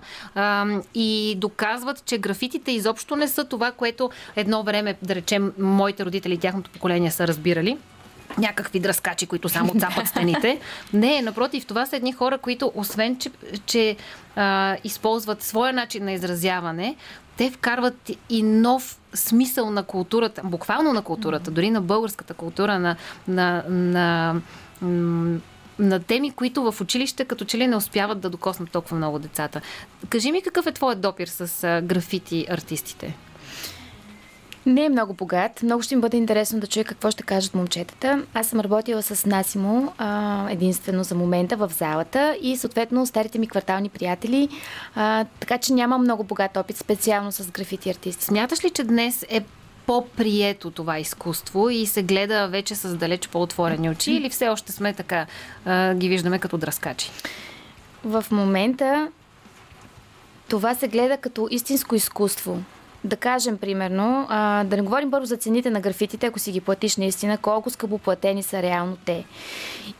и 0.93 1.35
доказват, 1.37 2.05
че 2.05 2.17
графитите 2.17 2.71
изобщо 2.71 3.15
не 3.15 3.27
са 3.27 3.45
това, 3.45 3.71
което 3.71 4.09
едно 4.35 4.63
време, 4.63 4.95
да 5.01 5.15
речем, 5.15 5.53
моите 5.59 6.05
родители 6.05 6.33
и 6.33 6.37
тяхното 6.37 6.69
поколение 6.69 7.11
са 7.11 7.27
разбирали 7.27 7.77
някакви 8.37 8.79
дръскачи, 8.79 9.27
които 9.27 9.49
само 9.49 9.73
цапат 9.79 10.07
стените. 10.07 10.59
Не, 10.93 11.21
напротив, 11.21 11.65
това 11.65 11.85
са 11.85 11.95
едни 11.95 12.11
хора, 12.11 12.37
които 12.37 12.71
освен, 12.75 13.17
че, 13.17 13.31
че 13.65 13.95
а, 14.35 14.77
използват 14.83 15.43
своя 15.43 15.73
начин 15.73 16.05
на 16.05 16.11
изразяване, 16.11 16.95
те 17.37 17.51
вкарват 17.51 18.11
и 18.29 18.43
нов 18.43 18.97
смисъл 19.13 19.71
на 19.71 19.83
културата, 19.83 20.41
буквално 20.43 20.93
на 20.93 21.01
културата, 21.01 21.51
дори 21.51 21.69
на 21.69 21.81
българската 21.81 22.33
култура, 22.33 22.79
на, 22.79 22.95
на, 23.27 23.63
на, 23.69 24.35
на 25.79 25.99
теми, 25.99 26.31
които 26.31 26.71
в 26.71 26.81
училище 26.81 27.25
като 27.25 27.45
че 27.45 27.57
ли 27.57 27.67
не 27.67 27.75
успяват 27.75 28.19
да 28.19 28.29
докоснат 28.29 28.71
толкова 28.71 28.97
много 28.97 29.19
децата. 29.19 29.61
Кажи 30.09 30.31
ми 30.31 30.41
какъв 30.41 30.67
е 30.67 30.71
твоят 30.71 31.01
допир 31.01 31.27
с 31.27 31.81
графити 31.83 32.45
артистите? 32.49 33.15
Не 34.65 34.85
е 34.85 34.89
много 34.89 35.13
богат. 35.13 35.63
Много 35.63 35.81
ще 35.81 35.95
ми 35.95 36.01
бъде 36.01 36.17
интересно 36.17 36.59
да 36.59 36.67
чуя 36.67 36.85
какво 36.85 37.11
ще 37.11 37.23
кажат 37.23 37.55
момчетата. 37.55 38.23
Аз 38.33 38.47
съм 38.47 38.59
работила 38.59 39.01
с 39.01 39.25
Насимо 39.25 39.93
а, 39.97 40.47
единствено 40.49 41.03
за 41.03 41.15
момента 41.15 41.57
в 41.57 41.71
залата 41.77 42.37
и 42.41 42.57
съответно 42.57 43.05
старите 43.05 43.39
ми 43.39 43.47
квартални 43.47 43.89
приятели. 43.89 44.49
А, 44.95 45.25
така 45.39 45.57
че 45.57 45.73
нямам 45.73 46.01
много 46.01 46.23
богат 46.23 46.57
опит 46.57 46.77
специално 46.77 47.31
с 47.31 47.51
графити 47.51 47.89
артисти. 47.89 48.25
Смяташ 48.25 48.65
ли, 48.65 48.69
че 48.69 48.83
днес 48.83 49.25
е 49.29 49.45
по-прието 49.85 50.71
това 50.71 50.99
изкуство 50.99 51.69
и 51.69 51.85
се 51.85 52.03
гледа 52.03 52.47
вече 52.47 52.75
с 52.75 52.95
далеч 52.95 53.27
по-отворени 53.27 53.89
очи 53.89 54.11
или 54.11 54.29
все 54.29 54.47
още 54.47 54.71
сме 54.71 54.93
така, 54.93 55.25
а, 55.65 55.93
ги 55.93 56.09
виждаме 56.09 56.39
като 56.39 56.57
дръскачи? 56.57 57.11
В 58.03 58.25
момента 58.31 59.07
това 60.49 60.75
се 60.75 60.87
гледа 60.87 61.17
като 61.17 61.47
истинско 61.51 61.95
изкуство. 61.95 62.61
Да 63.05 63.15
кажем, 63.15 63.57
примерно, 63.57 64.25
а, 64.29 64.63
да 64.63 64.75
не 64.75 64.81
говорим 64.81 65.11
първо 65.11 65.25
за 65.25 65.37
цените 65.37 65.69
на 65.69 65.79
графитите, 65.81 66.27
ако 66.27 66.39
си 66.39 66.51
ги 66.51 66.61
платиш 66.61 66.97
наистина, 66.97 67.37
колко 67.37 67.69
скъпо 67.69 67.97
платени 67.97 68.43
са 68.43 68.61
реално 68.61 68.97
те. 69.05 69.25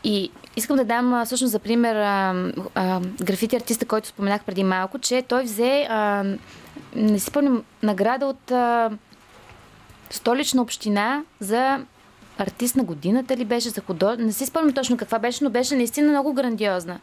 И 0.04 0.30
искам 0.56 0.76
да 0.76 0.84
дам 0.84 1.14
а, 1.14 1.24
всъщност 1.24 1.52
за 1.52 1.58
пример 1.58 1.96
а, 1.96 2.52
а, 2.74 3.00
графити 3.00 3.56
артиста, 3.56 3.86
който 3.86 4.08
споменах 4.08 4.44
преди 4.44 4.64
малко, 4.64 4.98
че 4.98 5.22
той 5.22 5.42
взе, 5.42 5.86
а, 5.90 6.24
не 6.94 7.18
си 7.18 7.26
спомням, 7.26 7.62
награда 7.82 8.26
от 8.26 8.50
а, 8.50 8.90
столична 10.10 10.62
община 10.62 11.22
за 11.40 11.80
артист 12.38 12.76
на 12.76 12.84
годината 12.84 13.36
ли 13.36 13.44
беше 13.44 13.68
за 13.68 13.80
художник? 13.80 14.26
Не 14.26 14.32
си 14.32 14.46
спомням 14.46 14.74
точно 14.74 14.96
каква 14.96 15.18
беше, 15.18 15.44
но 15.44 15.50
беше 15.50 15.76
наистина 15.76 16.08
много 16.08 16.32
грандиозна. 16.32 16.98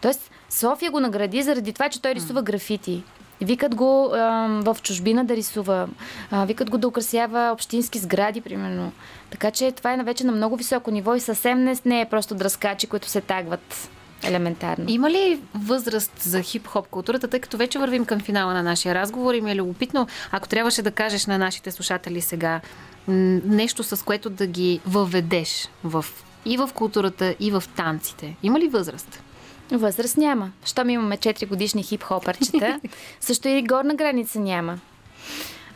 Тоест, 0.00 0.30
София 0.50 0.90
го 0.90 1.00
награди 1.00 1.42
заради 1.42 1.72
това, 1.72 1.88
че 1.88 2.02
той 2.02 2.14
рисува 2.14 2.42
графити. 2.42 3.02
Викат 3.40 3.74
го 3.74 4.10
а, 4.14 4.48
в 4.64 4.76
чужбина 4.82 5.24
да 5.24 5.36
рисува. 5.36 5.88
А, 6.30 6.44
викат 6.44 6.70
го 6.70 6.78
да 6.78 6.88
украсява 6.88 7.50
общински 7.52 7.98
сгради, 7.98 8.40
примерно. 8.40 8.92
Така 9.30 9.50
че 9.50 9.72
това 9.72 9.92
е 9.92 9.96
вече 9.96 10.26
на 10.26 10.32
много 10.32 10.56
високо 10.56 10.90
ниво 10.90 11.14
и 11.14 11.20
съвсем 11.20 11.64
не, 11.64 11.76
не 11.84 12.00
е 12.00 12.08
просто 12.08 12.34
дръскачи, 12.34 12.86
които 12.86 13.08
се 13.08 13.20
тагват 13.20 13.90
елементарно. 14.24 14.84
Има 14.88 15.10
ли 15.10 15.40
възраст 15.54 16.12
за 16.20 16.38
хип-хоп 16.38 16.88
културата, 16.88 17.28
тъй 17.28 17.40
като 17.40 17.56
вече 17.56 17.78
вървим 17.78 18.04
към 18.04 18.20
финала 18.20 18.54
на 18.54 18.62
нашия 18.62 18.94
разговор 18.94 19.34
и 19.34 19.40
ми 19.40 19.52
е 19.52 19.56
любопитно, 19.56 20.06
ако 20.30 20.48
трябваше 20.48 20.82
да 20.82 20.90
кажеш 20.90 21.26
на 21.26 21.38
нашите 21.38 21.70
слушатели 21.70 22.20
сега 22.20 22.60
нещо, 23.08 23.82
с 23.82 24.04
което 24.04 24.30
да 24.30 24.46
ги 24.46 24.80
въведеш 24.86 25.68
в, 25.84 26.04
и 26.44 26.56
в 26.56 26.70
културата, 26.74 27.34
и 27.40 27.50
в 27.50 27.64
танците. 27.76 28.36
Има 28.42 28.60
ли 28.60 28.68
възраст? 28.68 29.22
Възраст 29.72 30.16
няма. 30.16 30.50
Щом 30.64 30.90
имаме 30.90 31.18
4 31.18 31.48
годишни 31.48 31.82
хип-хопърчета, 31.82 32.80
също 33.20 33.48
и 33.48 33.62
горна 33.62 33.94
граница 33.94 34.40
няма. 34.40 34.78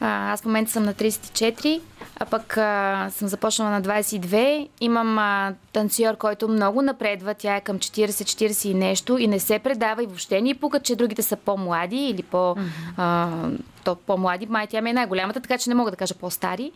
А, 0.01 0.33
аз 0.33 0.43
в 0.43 0.45
момента 0.45 0.71
съм 0.73 0.83
на 0.83 0.95
34, 0.95 1.81
а 2.21 2.25
пък 2.25 2.57
а, 2.57 3.09
съм 3.11 3.29
започнала 3.29 3.71
на 3.71 3.83
22. 3.83 4.69
Имам 4.81 5.19
а, 5.19 5.55
танцор, 5.73 6.17
който 6.17 6.49
много 6.49 6.83
напредва. 6.83 7.35
Тя 7.35 7.57
е 7.57 7.61
към 7.61 7.79
40-40 7.79 8.69
и 8.69 8.75
нещо 8.75 9.19
и 9.19 9.27
не 9.27 9.39
се 9.39 9.59
предава 9.59 10.03
и 10.03 10.07
въобще 10.07 10.41
ни 10.41 10.55
пука, 10.55 10.81
че 10.81 10.97
другите 10.97 11.23
са 11.23 11.37
по-млади 11.37 11.97
или 11.97 12.23
по, 12.23 12.57
а, 12.97 13.29
то, 13.85 13.95
по-млади. 13.95 14.47
Май 14.47 14.67
тя 14.67 14.81
ми 14.81 14.91
е 14.91 14.93
най-голямата, 14.93 15.41
така 15.41 15.59
че 15.59 15.71
не 15.71 15.75
мога 15.75 15.91
да 15.91 15.97
кажа 15.97 16.15
по-стари. 16.15 16.73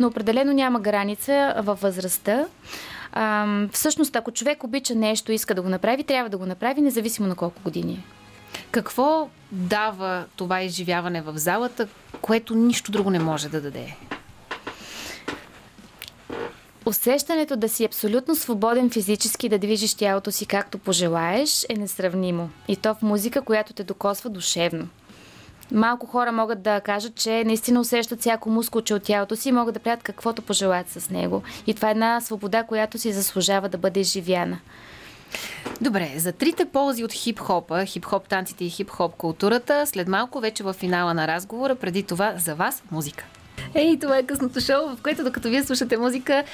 Но 0.00 0.06
определено 0.06 0.52
няма 0.52 0.80
граница 0.80 1.54
във 1.58 1.80
възрастта. 1.80 2.46
А, 3.12 3.46
всъщност, 3.72 4.16
ако 4.16 4.30
човек 4.30 4.64
обича 4.64 4.94
нещо 4.94 5.32
и 5.32 5.34
иска 5.34 5.54
да 5.54 5.62
го 5.62 5.68
направи, 5.68 6.04
трябва 6.04 6.30
да 6.30 6.38
го 6.38 6.46
направи, 6.46 6.80
независимо 6.80 7.28
на 7.28 7.34
колко 7.34 7.62
години 7.62 7.92
е. 7.92 8.04
Какво 8.70 9.28
дава 9.52 10.24
това 10.36 10.62
изживяване 10.62 11.22
в 11.22 11.38
залата, 11.38 11.88
което 12.20 12.54
нищо 12.54 12.92
друго 12.92 13.10
не 13.10 13.18
може 13.18 13.48
да 13.48 13.60
даде? 13.60 13.96
Усещането 16.86 17.56
да 17.56 17.68
си 17.68 17.84
абсолютно 17.84 18.34
свободен 18.34 18.90
физически 18.90 19.48
да 19.48 19.58
движиш 19.58 19.94
тялото 19.94 20.32
си 20.32 20.46
както 20.46 20.78
пожелаеш 20.78 21.66
е 21.68 21.74
несравнимо. 21.74 22.50
И 22.68 22.76
то 22.76 22.94
в 22.94 23.02
музика, 23.02 23.42
която 23.42 23.72
те 23.72 23.84
докосва 23.84 24.30
душевно. 24.30 24.88
Малко 25.72 26.06
хора 26.06 26.32
могат 26.32 26.62
да 26.62 26.80
кажат, 26.80 27.14
че 27.14 27.44
наистина 27.44 27.80
усещат 27.80 28.20
всяко 28.20 28.50
мускулче 28.50 28.94
от 28.94 29.02
тялото 29.02 29.36
си 29.36 29.48
и 29.48 29.52
могат 29.52 29.74
да 29.74 29.80
правят 29.80 30.02
каквото 30.02 30.42
пожелаят 30.42 30.88
с 30.88 31.10
него. 31.10 31.42
И 31.66 31.74
това 31.74 31.88
е 31.88 31.90
една 31.90 32.20
свобода, 32.20 32.62
която 32.62 32.98
си 32.98 33.12
заслужава 33.12 33.68
да 33.68 33.78
бъде 33.78 34.00
изживяна. 34.00 34.58
Добре, 35.80 36.12
за 36.16 36.32
трите 36.32 36.64
ползи 36.64 37.04
от 37.04 37.12
хип-хопа, 37.12 37.84
хип-хоп 37.84 38.28
танците 38.28 38.64
и 38.64 38.70
хип-хоп 38.70 39.16
културата, 39.16 39.86
след 39.86 40.08
малко 40.08 40.40
вече 40.40 40.62
в 40.62 40.72
финала 40.72 41.14
на 41.14 41.28
разговора, 41.28 41.74
преди 41.74 42.02
това 42.02 42.34
за 42.38 42.54
вас 42.54 42.82
музика. 42.90 43.24
Ей, 43.74 43.98
това 43.98 44.18
е 44.18 44.22
късното 44.22 44.60
шоу, 44.60 44.96
в 44.96 45.02
което 45.02 45.24
докато 45.24 45.48
вие 45.48 45.64
слушате 45.64 45.96
музика, 45.96 46.44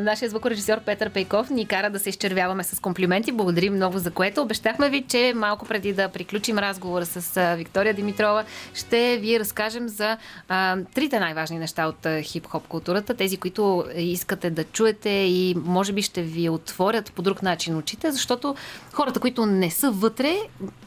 нашия 0.00 0.28
звукорежисьор 0.28 0.80
Петър 0.80 1.10
Пейков 1.10 1.50
ни 1.50 1.66
кара 1.66 1.90
да 1.90 1.98
се 1.98 2.10
изчервяваме 2.10 2.64
с 2.64 2.80
комплименти. 2.80 3.32
Благодарим 3.32 3.74
много 3.74 3.98
за 3.98 4.10
което. 4.10 4.42
Обещахме 4.42 4.90
ви, 4.90 5.04
че 5.08 5.32
малко 5.36 5.66
преди 5.66 5.92
да 5.92 6.08
приключим 6.08 6.58
разговора 6.58 7.06
с 7.06 7.54
Виктория 7.56 7.94
Димитрова, 7.94 8.44
ще 8.74 9.16
ви 9.16 9.40
разкажем 9.40 9.88
за 9.88 10.16
а, 10.48 10.76
трите 10.94 11.20
най-важни 11.20 11.58
неща 11.58 11.86
от 11.86 12.02
хип-хоп 12.02 12.66
културата, 12.68 13.14
тези, 13.14 13.36
които 13.36 13.84
искате 13.96 14.50
да 14.50 14.64
чуете 14.64 15.10
и 15.10 15.54
може 15.64 15.92
би 15.92 16.02
ще 16.02 16.22
ви 16.22 16.48
отворят 16.48 17.12
по 17.12 17.22
друг 17.22 17.42
начин 17.42 17.76
очите, 17.76 18.12
защото 18.12 18.54
хората, 18.92 19.20
които 19.20 19.46
не 19.46 19.70
са 19.70 19.90
вътре, 19.90 20.36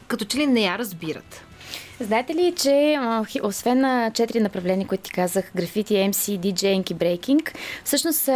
като 0.08 0.24
че 0.24 0.38
ли 0.38 0.46
не 0.46 0.60
я 0.60 0.78
разбират. 0.78 1.44
Знаете 2.00 2.34
ли, 2.34 2.54
че 2.56 2.98
освен 3.42 3.80
на 3.80 4.10
четири 4.14 4.40
направления, 4.40 4.86
които 4.86 5.02
ти 5.02 5.12
казах, 5.12 5.50
графити, 5.56 5.94
MC, 5.94 6.36
диджейнг 6.36 6.90
и 6.90 6.94
брейкинг, 6.94 7.54
всъщност 7.84 8.26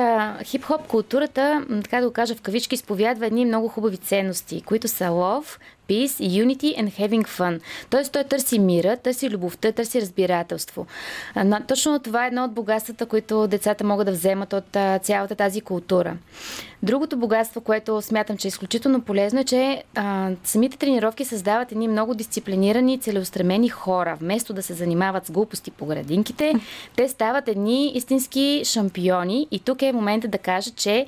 хип-хоп 0.42 0.87
културата, 0.87 1.64
така 1.83 2.00
да 2.00 2.07
го 2.07 2.12
кажа 2.12 2.35
в 2.35 2.40
кавички, 2.40 2.74
изповядва 2.74 3.27
едни 3.27 3.44
много 3.44 3.68
хубави 3.68 3.96
ценности, 3.96 4.62
които 4.62 4.88
са 4.88 5.05
love, 5.05 5.59
peace, 5.88 6.44
unity 6.44 6.81
and 6.81 6.90
having 7.00 7.29
fun. 7.29 7.61
Тоест 7.90 8.12
той 8.12 8.24
търси 8.24 8.59
мира, 8.59 8.96
търси 8.96 9.31
любовта, 9.31 9.72
търси 9.72 10.00
разбирателство. 10.00 10.87
Точно 11.68 11.98
това 11.98 12.24
е 12.24 12.29
едно 12.29 12.44
от 12.44 12.53
богатствата, 12.53 13.07
които 13.07 13.46
децата 13.46 13.85
могат 13.85 14.07
да 14.07 14.12
вземат 14.12 14.53
от 14.53 14.77
цялата 15.03 15.35
тази 15.35 15.61
култура. 15.61 16.16
Другото 16.85 17.16
богатство, 17.16 17.61
което 17.61 18.03
смятам, 18.03 18.37
че 18.37 18.49
е 18.49 18.51
изключително 18.51 19.01
полезно, 19.01 19.40
е, 19.40 19.44
че 19.44 19.83
а, 19.94 20.31
самите 20.44 20.77
тренировки 20.77 21.25
създават 21.25 21.73
едни 21.73 21.88
много 21.88 22.14
дисциплинирани, 22.14 22.99
целеустремени 22.99 23.68
хора. 23.68 24.16
Вместо 24.20 24.53
да 24.53 24.62
се 24.62 24.75
занимават 24.75 25.27
с 25.27 25.31
глупости 25.31 25.70
по 25.70 25.87
градинките, 25.87 26.55
те 26.97 27.09
стават 27.09 27.49
едни 27.49 27.92
истински 27.94 28.62
шампиони. 28.64 29.49
И 29.51 29.59
тук 29.59 29.83
е 29.83 29.92
момента 29.92 30.29
да 30.29 30.38
кажа, 30.38 30.70
че 30.70 31.07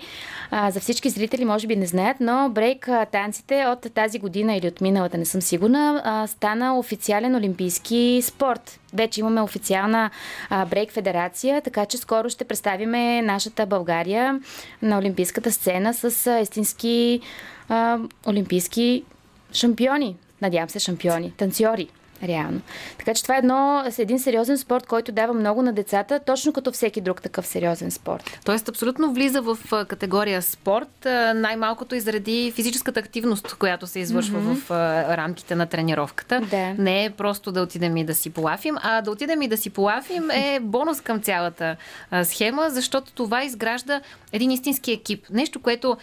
а, 0.51 0.71
за 0.71 0.81
всички 0.81 1.11
зрители 1.11 1.45
може 1.45 1.67
би 1.67 1.77
не 1.77 1.87
знаят, 1.87 2.17
но 2.21 2.49
брейк 2.49 2.89
танците 3.13 3.67
от 3.67 3.95
тази 3.95 4.19
година 4.19 4.57
или 4.57 4.69
от 4.69 4.81
миналата, 4.81 5.19
не 5.19 5.25
съм 5.25 5.43
сигурна, 5.43 6.03
а, 6.05 6.27
стана 6.27 6.79
официален 6.79 7.37
олимпийски 7.37 8.21
спорт. 8.23 8.81
Вече 8.95 9.21
имаме 9.21 9.41
официална 9.41 10.11
брейк 10.51 10.93
федерация, 10.93 11.63
така 11.63 11.87
че 11.87 11.99
скоро 11.99 12.31
ще 12.31 12.45
представиме 12.45 13.23
нашата 13.23 13.67
България 13.67 14.41
на 14.83 14.99
олимпийската 14.99 15.53
сцена 15.53 15.95
с 15.95 16.27
а, 16.27 16.41
истински 16.41 17.21
а, 17.69 17.99
олимпийски 18.27 19.05
шампиони. 19.53 20.17
Надявам 20.43 20.69
се 20.69 20.79
шампиони, 20.79 21.33
танцори. 21.37 21.89
Реално. 22.23 22.61
Така 22.99 23.15
че 23.15 23.23
това 23.23 23.35
е 23.35 23.39
едно, 23.39 23.85
един 23.99 24.19
сериозен 24.19 24.59
спорт, 24.59 24.87
който 24.87 25.13
дава 25.13 25.35
много 25.35 25.63
на 25.63 25.73
децата, 25.73 26.21
точно 26.27 26.53
като 26.53 26.73
всеки 26.73 27.01
друг 27.01 27.23
такъв 27.23 27.47
сериозен 27.47 27.91
спорт. 27.91 28.39
Тоест, 28.45 28.69
абсолютно 28.69 29.13
влиза 29.13 29.43
в 29.43 29.59
категория 29.89 30.43
спорт, 30.43 31.07
най-малкото 31.35 31.95
и 31.95 32.01
заради 32.01 32.53
физическата 32.55 33.01
активност, 33.01 33.55
която 33.55 33.87
се 33.87 33.99
извършва 33.99 34.41
mm-hmm. 34.41 34.55
в 34.55 34.71
рамките 35.17 35.55
на 35.55 35.67
тренировката. 35.67 36.41
Да. 36.41 36.75
Не 36.79 37.05
е 37.05 37.11
просто 37.11 37.53
да 37.53 37.63
отидем 37.63 37.97
и 37.97 38.05
да 38.05 38.15
си 38.15 38.31
полафим, 38.31 38.77
а 38.83 39.01
да 39.03 39.11
отидем 39.11 39.43
и 39.43 39.49
да 39.49 39.57
си 39.57 39.71
полафим 39.71 40.31
е 40.31 40.61
бонус 40.63 41.01
към 41.01 41.21
цялата 41.21 41.77
схема, 42.25 42.71
защото 42.71 43.13
това 43.13 43.45
изгражда 43.45 44.01
един 44.33 44.51
истински 44.51 44.93
екип. 44.93 45.25
Нещо, 45.31 45.61
което 45.61 45.97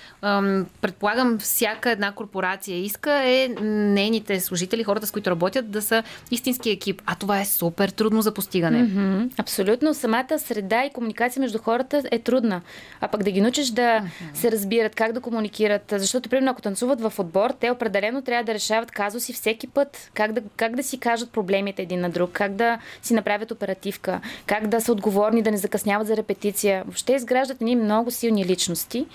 предполагам 0.82 1.40
всяка 1.40 1.92
една 1.92 2.12
корпорация 2.12 2.78
иска 2.78 3.12
е 3.14 3.48
нейните 3.62 4.40
служители, 4.40 4.84
хората 4.84 5.08
с 5.08 5.12
които 5.12 5.32
работят, 5.32 5.72
да 5.72 5.82
са 5.82 6.03
истински 6.32 6.70
екип. 6.70 7.02
А 7.06 7.16
това 7.16 7.42
е 7.42 7.46
супер 7.46 7.90
трудно 7.90 8.22
за 8.22 8.34
постигане. 8.34 8.78
Mm-hmm. 8.78 9.30
Абсолютно. 9.38 9.94
Самата 9.94 10.40
среда 10.40 10.86
и 10.86 10.90
комуникация 10.90 11.42
между 11.42 11.58
хората 11.58 12.04
е 12.12 12.20
трудна. 12.20 12.62
А 13.02 13.08
пък 13.08 13.24
да 13.24 13.32
ги 13.32 13.42
научиш 13.42 13.70
да 13.70 13.82
mm-hmm. 13.82 14.34
се 14.34 14.52
разбират, 14.52 14.96
как 14.96 15.12
да 15.12 15.22
комуникират. 15.22 15.94
Защото, 15.98 16.30
примерно, 16.30 16.52
ако 16.52 16.62
танцуват 16.62 17.02
в 17.02 17.14
отбор, 17.20 17.50
те 17.60 17.72
определено 17.72 18.22
трябва 18.22 18.44
да 18.44 18.54
решават 18.54 18.92
казуси 18.92 19.34
всеки 19.34 19.68
път. 19.68 20.12
Как 20.14 20.32
да, 20.32 20.42
как 20.56 20.76
да 20.76 20.84
си 20.84 21.00
кажат 21.00 21.32
проблемите 21.32 21.82
един 21.82 22.00
на 22.00 22.10
друг, 22.10 22.30
как 22.34 22.56
да 22.56 22.80
си 23.02 23.14
направят 23.14 23.52
оперативка, 23.52 24.22
как 24.46 24.68
да 24.68 24.82
са 24.82 24.92
отговорни, 24.92 25.42
да 25.42 25.52
не 25.52 25.58
закъсняват 25.58 26.08
за 26.08 26.18
репетиция. 26.18 26.84
Въобще 26.84 27.14
изграждат 27.14 27.62
едни 27.62 27.76
много 27.76 28.12
силни 28.12 28.46
личности, 28.46 29.06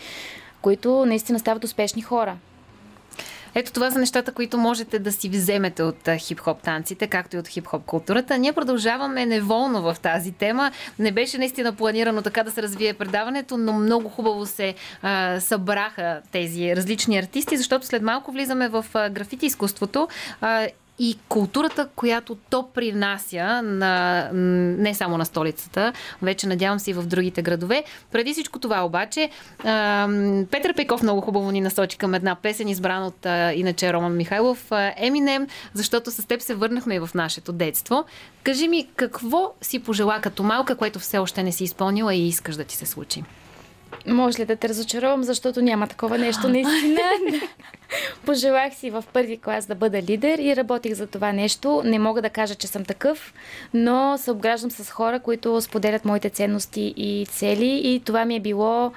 които 0.63 1.07
наистина 1.07 1.39
стават 1.39 1.65
успешни 1.65 2.03
хора. 2.03 2.37
Ето 3.55 3.73
това 3.73 3.91
са 3.91 3.99
нещата, 3.99 4.33
които 4.33 4.59
можете 4.59 4.99
да 4.99 5.13
си 5.13 5.29
вземете 5.29 5.83
от 5.83 6.09
хип-хоп 6.19 6.63
танците, 6.63 7.07
както 7.07 7.37
и 7.37 7.39
от 7.39 7.49
хип-хоп 7.49 7.85
културата. 7.85 8.39
Ние 8.39 8.53
продължаваме 8.53 9.27
неволно 9.27 9.83
в 9.83 9.97
тази 10.03 10.33
тема. 10.33 10.73
Не 10.99 11.13
беше 11.13 11.39
наистина 11.39 11.73
планирано 11.73 12.23
така 12.23 12.43
да 12.43 12.51
се 12.51 12.63
развие 12.63 12.95
предаването, 12.95 13.57
но 13.57 13.73
много 13.73 14.09
хубаво 14.09 14.47
се 14.47 14.75
а, 15.03 15.41
събраха 15.41 16.21
тези 16.33 16.77
различни 16.77 17.19
артисти, 17.19 17.57
защото 17.57 17.87
след 17.87 18.03
малко 18.03 18.33
влизаме 18.33 18.69
в 18.69 18.85
графити 18.95 19.47
изкуството. 19.47 20.09
А, 20.41 20.69
и 20.99 21.19
културата, 21.29 21.89
която 21.97 22.37
то 22.51 22.69
принася 22.75 23.63
на, 23.63 24.29
не 24.33 24.95
само 24.95 25.19
на 25.19 25.27
столицата, 25.27 25.93
вече 26.23 26.47
надявам 26.47 26.79
се 26.79 26.91
и 26.91 26.95
в 26.95 27.07
другите 27.07 27.43
градове. 27.43 27.85
Преди 28.13 28.33
всичко 28.33 28.59
това 28.59 28.85
обаче, 28.85 29.31
Петър 30.51 30.75
Пейков 30.77 31.03
много 31.03 31.21
хубаво 31.21 31.51
ни 31.51 31.61
насочи 31.61 31.99
към 31.99 32.15
една 32.15 32.35
песен, 32.35 32.69
избрана 32.69 33.07
от 33.07 33.27
иначе 33.59 33.93
Роман 33.93 34.17
Михайлов, 34.17 34.73
Еминем, 34.97 35.47
защото 35.75 36.11
с 36.11 36.27
теб 36.27 36.41
се 36.41 36.55
върнахме 36.55 36.95
и 36.95 36.99
в 36.99 37.11
нашето 37.15 37.53
детство. 37.53 38.05
Кажи 38.43 38.69
ми, 38.69 38.89
какво 38.97 39.53
си 39.61 39.79
пожела 39.79 40.21
като 40.21 40.43
малка, 40.43 40.77
което 40.77 40.99
все 40.99 41.19
още 41.19 41.43
не 41.43 41.53
си 41.53 41.65
изпълнила 41.65 42.15
и 42.15 42.29
искаш 42.29 42.57
да 42.57 42.65
ти 42.65 42.77
се 42.77 42.87
случи? 42.87 43.25
Може 44.09 44.39
ли 44.39 44.45
да 44.45 44.57
те 44.57 44.69
разочаровам, 44.69 45.23
защото 45.23 45.63
няма 45.63 45.87
такова 45.87 46.19
нещо 46.19 46.49
наистина. 46.49 47.01
Пожелах 48.27 48.75
си 48.75 48.91
в 48.91 49.05
първи 49.13 49.39
клас 49.39 49.67
да 49.67 49.75
бъда 49.75 50.03
лидер 50.03 50.39
и 50.39 50.57
работих 50.57 50.95
за 50.95 51.07
това 51.07 51.33
нещо. 51.33 51.83
Не 51.85 51.99
мога 51.99 52.23
да 52.23 52.31
кажа, 52.31 52.55
че 52.55 52.67
съм 52.67 52.85
такъв, 52.85 53.35
но 53.75 54.19
се 54.19 54.31
обграждам 54.31 54.71
с 54.71 54.91
хора, 54.91 55.21
които 55.21 55.61
споделят 55.61 56.05
моите 56.05 56.31
ценности 56.31 56.95
и 56.97 57.27
цели 57.27 57.81
и 57.85 58.01
това 58.01 58.25
ми 58.25 58.37
е 58.37 58.41
било 58.41 58.93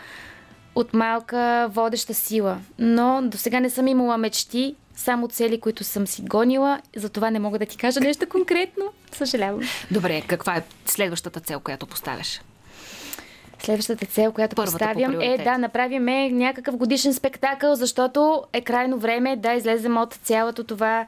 от 0.75 0.93
малка 0.93 1.67
водеща 1.71 2.13
сила. 2.13 2.57
Но 2.79 3.21
до 3.23 3.37
сега 3.37 3.59
не 3.59 3.69
съм 3.69 3.87
имала 3.87 4.17
мечти, 4.17 4.75
само 4.95 5.27
цели, 5.27 5.59
които 5.59 5.83
съм 5.83 6.07
си 6.07 6.21
гонила. 6.21 6.81
Затова 6.95 7.31
не 7.31 7.39
мога 7.39 7.59
да 7.59 7.65
ти 7.65 7.77
кажа 7.77 7.99
нещо 7.99 8.29
конкретно. 8.29 8.85
Съжалявам. 9.11 9.61
Добре, 9.91 10.21
каква 10.27 10.57
е 10.57 10.63
следващата 10.85 11.39
цел, 11.39 11.59
която 11.59 11.87
поставяш? 11.87 12.41
Следващата 13.63 14.05
цел, 14.05 14.31
която 14.31 14.55
Първата 14.55 14.77
поставям 14.77 15.13
по 15.13 15.21
е 15.21 15.37
да 15.37 15.57
направим 15.57 16.05
някакъв 16.37 16.75
годишен 16.75 17.13
спектакъл, 17.13 17.75
защото 17.75 18.43
е 18.53 18.61
крайно 18.61 18.97
време 18.97 19.35
да 19.35 19.53
излезем 19.53 19.97
от 19.97 20.13
цялото 20.13 20.63
това 20.63 21.07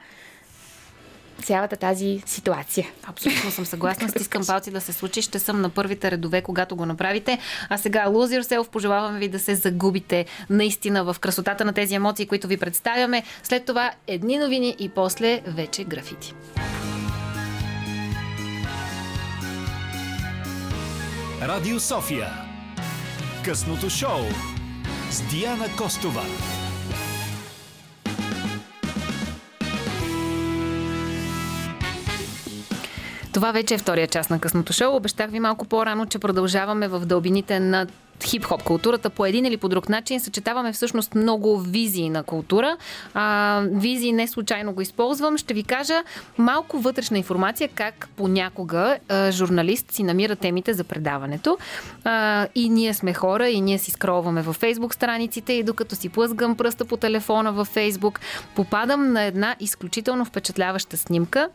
цялата 1.44 1.76
тази 1.76 2.24
ситуация. 2.26 2.88
Абсолютно 3.04 3.52
съм 3.52 3.66
съгласна. 3.66 4.10
Стискам 4.10 4.46
палци 4.48 4.72
да 4.72 4.82
се 4.82 4.94
случи. 4.94 5.22
Ще 5.22 5.40
съм 5.40 5.62
на 5.62 5.70
първите 5.70 6.12
редове, 6.12 6.42
когато 6.42 6.76
го 6.76 6.86
направите. 6.86 7.40
А 7.70 7.78
сега, 7.78 8.06
Lose 8.08 8.42
Yourself, 8.42 8.70
пожелаваме 8.70 9.20
ви 9.20 9.28
да 9.28 9.40
се 9.40 9.56
загубите 9.56 10.26
наистина 10.50 11.04
в 11.04 11.16
красотата 11.20 11.66
на 11.66 11.74
тези 11.74 11.96
емоции, 11.96 12.26
които 12.26 12.48
ви 12.48 12.58
представяме. 12.58 13.24
След 13.44 13.66
това 13.66 13.92
едни 14.08 14.38
новини 14.38 14.76
и 14.80 14.90
после 14.90 15.42
вече 15.48 15.84
графити. 15.84 16.34
Радио 21.42 21.80
София. 21.80 22.43
Късното 23.46 23.90
шоу 23.90 24.22
с 25.12 25.22
Диана 25.22 25.76
Костова. 25.78 26.24
Това 33.34 33.52
вече 33.52 33.74
е 33.74 33.78
втория 33.78 34.08
част 34.08 34.30
на 34.30 34.40
късното 34.40 34.74
шоу. 34.74 34.96
Обещах 34.96 35.30
ви 35.30 35.40
малко 35.40 35.66
по-рано, 35.66 36.06
че 36.06 36.20
продължаваме 36.20 36.88
в 36.88 37.00
дълбините 37.00 37.60
на 37.60 37.88
хип-хоп 38.24 38.64
културата 38.64 39.10
по 39.10 39.26
един 39.26 39.46
или 39.46 39.58
по 39.58 39.70
друг 39.70 39.90
начин. 39.90 40.20
Съчетаваме 40.20 40.74
всъщност 40.74 41.16
много 41.16 41.60
визии 41.60 42.10
на 42.10 42.24
култура. 42.24 42.78
А, 43.14 43.62
визии 43.72 44.12
не 44.12 44.28
случайно 44.28 44.74
го 44.74 44.82
използвам. 44.82 45.38
Ще 45.38 45.54
ви 45.54 45.64
кажа 45.64 46.04
малко 46.38 46.80
вътрешна 46.80 47.18
информация 47.18 47.70
как 47.76 48.10
понякога 48.16 48.98
а, 49.10 49.32
журналист 49.32 49.92
си 49.92 50.04
намира 50.04 50.36
темите 50.36 50.74
за 50.74 50.84
предаването. 50.84 51.58
А, 52.04 52.48
и 52.56 52.70
ние 52.70 52.94
сме 52.94 53.14
хора, 53.14 53.50
и 53.50 53.62
ние 53.62 53.78
си 53.78 53.92
скролваме 53.92 54.42
във 54.42 54.56
фейсбук 54.56 54.94
страниците 54.94 55.54
и 55.54 55.64
докато 55.64 55.96
си 55.96 56.10
плъзгам 56.10 56.58
пръста 56.58 56.86
по 56.86 56.98
телефона 56.98 57.52
във 57.52 57.68
фейсбук, 57.68 58.20
попадам 58.56 59.14
на 59.14 59.24
една 59.24 59.56
изключително 59.60 60.26
впечатляваща 60.26 60.98
снимка 60.98 61.50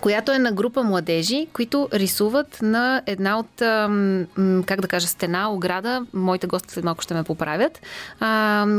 която 0.00 0.32
е 0.32 0.38
на 0.38 0.52
група 0.52 0.82
младежи, 0.82 1.46
които 1.52 1.88
рисуват 1.92 2.58
на 2.62 3.02
една 3.06 3.38
от, 3.38 3.48
как 4.66 4.80
да 4.80 4.88
кажа, 4.88 5.06
стена, 5.06 5.52
ограда, 5.52 6.06
моите 6.14 6.46
гости 6.46 6.74
след 6.74 6.84
малко 6.84 7.02
ще 7.02 7.14
ме 7.14 7.24
поправят, 7.24 7.80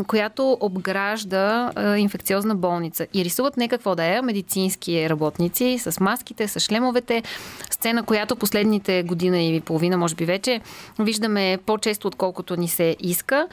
която 0.08 0.58
обгражда 0.62 1.72
инфекциозна 1.98 2.56
болница. 2.56 3.08
И 3.14 3.26
рисуват 3.26 3.58
не 3.58 3.68
какво 3.68 3.96
да 3.96 4.04
е, 4.04 4.22
медицински 4.22 5.10
работници 5.10 5.78
с 5.80 6.00
маските, 6.00 6.48
с 6.48 6.60
шлемовете. 6.60 7.24
Сцена, 7.72 8.04
която 8.04 8.36
последните 8.36 9.04
година 9.04 9.42
и 9.42 9.62
половина, 9.62 9.98
може 9.98 10.16
би 10.16 10.26
вече, 10.26 10.62
виждаме 11.00 11.58
по-често, 11.66 12.08
отколкото 12.08 12.56
ни 12.56 12.68
се 12.68 12.96
иска. 13.00 13.48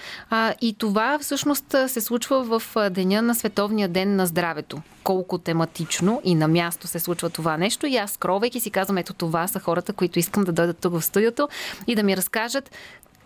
И 0.61 0.74
това 0.79 1.18
всъщност 1.18 1.77
се 1.87 2.00
случва 2.00 2.61
в 2.61 2.90
деня 2.90 3.22
на 3.22 3.35
Световния 3.35 3.88
ден 3.88 4.16
на 4.16 4.27
здравето. 4.27 4.79
Колко 5.05 5.38
тематично 5.38 6.20
и 6.24 6.35
на 6.35 6.48
място 6.48 6.87
се 6.87 6.98
случва 6.98 7.31
това 7.31 7.54
нещо 7.57 7.87
и 7.87 7.97
аз 7.97 8.11
скровайки 8.11 8.61
си 8.61 8.71
казвам, 8.71 8.99
ето 8.99 9.14
това 9.14 9.49
са 9.49 9.61
хората, 9.61 9.93
които 9.93 10.19
искам 10.19 10.45
да 10.45 10.53
дойдат 10.53 10.79
тук 10.79 10.93
в 10.93 11.03
студиото 11.03 11.49
и 11.87 11.95
да 11.95 12.03
ми 12.03 12.17
разкажат 12.17 12.71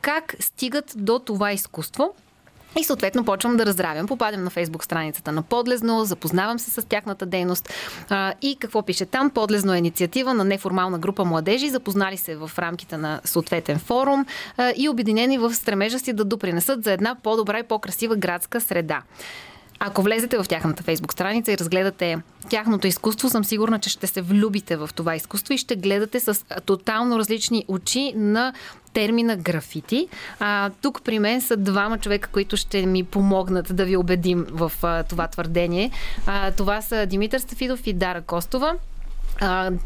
как 0.01 0.37
стигат 0.41 0.93
до 0.97 1.19
това 1.19 1.53
изкуство. 1.53 2.15
И 2.81 2.85
съответно 2.85 3.25
почвам 3.25 3.57
да 3.57 3.67
разравям. 3.67 4.07
Попадам 4.07 4.45
на 4.45 4.51
фейсбук 4.51 4.85
страницата 4.85 5.33
на 5.33 5.43
Подлезно, 5.43 6.05
запознавам 6.05 6.59
се 6.59 6.71
с 6.71 6.89
тяхната 6.89 7.27
дейност 7.27 7.73
а, 8.09 8.35
и 8.43 8.57
какво 8.57 8.83
пише 8.83 9.07
там. 9.07 9.31
Подлезно 9.31 9.75
е 9.75 9.79
инициатива 9.79 10.35
на 10.35 10.45
неформална 10.45 10.99
група 10.99 11.25
младежи, 11.25 11.71
запознали 11.71 12.17
се 12.17 12.37
в 12.37 12.51
рамките 12.59 12.97
на 12.97 13.21
съответен 13.25 13.79
форум 13.79 14.27
а, 14.57 14.73
и 14.77 14.89
обединени 14.89 15.39
в 15.39 15.55
стремежа 15.55 15.99
си 15.99 16.13
да 16.13 16.25
допринесат 16.25 16.85
за 16.85 16.93
една 16.93 17.17
по-добра 17.23 17.59
и 17.59 17.63
по-красива 17.63 18.17
градска 18.17 18.61
среда. 18.61 19.03
Ако 19.81 20.03
влезете 20.03 20.39
в 20.39 20.45
тяхната 20.49 20.83
фейсбук 20.83 21.13
страница 21.13 21.53
и 21.53 21.59
разгледате 21.59 22.19
тяхното 22.49 22.87
изкуство, 22.87 23.29
съм 23.29 23.45
сигурна, 23.45 23.79
че 23.79 23.91
ще 23.91 24.07
се 24.07 24.23
влюбите 24.23 24.77
в 24.77 24.91
това 24.95 25.17
изкуство 25.17 25.55
и 25.55 25.59
ще 25.59 25.77
гледате 25.77 26.21
с 26.21 26.45
тотално 26.67 27.19
различни 27.19 27.65
очи 27.69 28.13
на 28.17 28.53
термина 28.93 29.37
графити. 29.37 30.09
А, 30.41 30.71
тук 30.83 31.03
при 31.03 31.19
мен 31.19 31.41
са 31.41 31.57
двама 31.57 31.99
човека, 31.99 32.29
които 32.33 32.57
ще 32.57 32.87
ми 32.87 33.05
помогнат 33.05 33.77
да 33.77 33.85
ви 33.85 33.97
убедим 33.97 34.47
в 34.51 34.73
а, 34.83 35.03
това 35.03 35.27
твърдение. 35.27 35.91
А, 36.27 36.51
това 36.51 36.83
са 36.83 37.07
Димитър 37.07 37.39
Стафидов 37.39 37.87
и 37.87 37.93
Дара 37.93 38.23
Костова. 38.23 38.75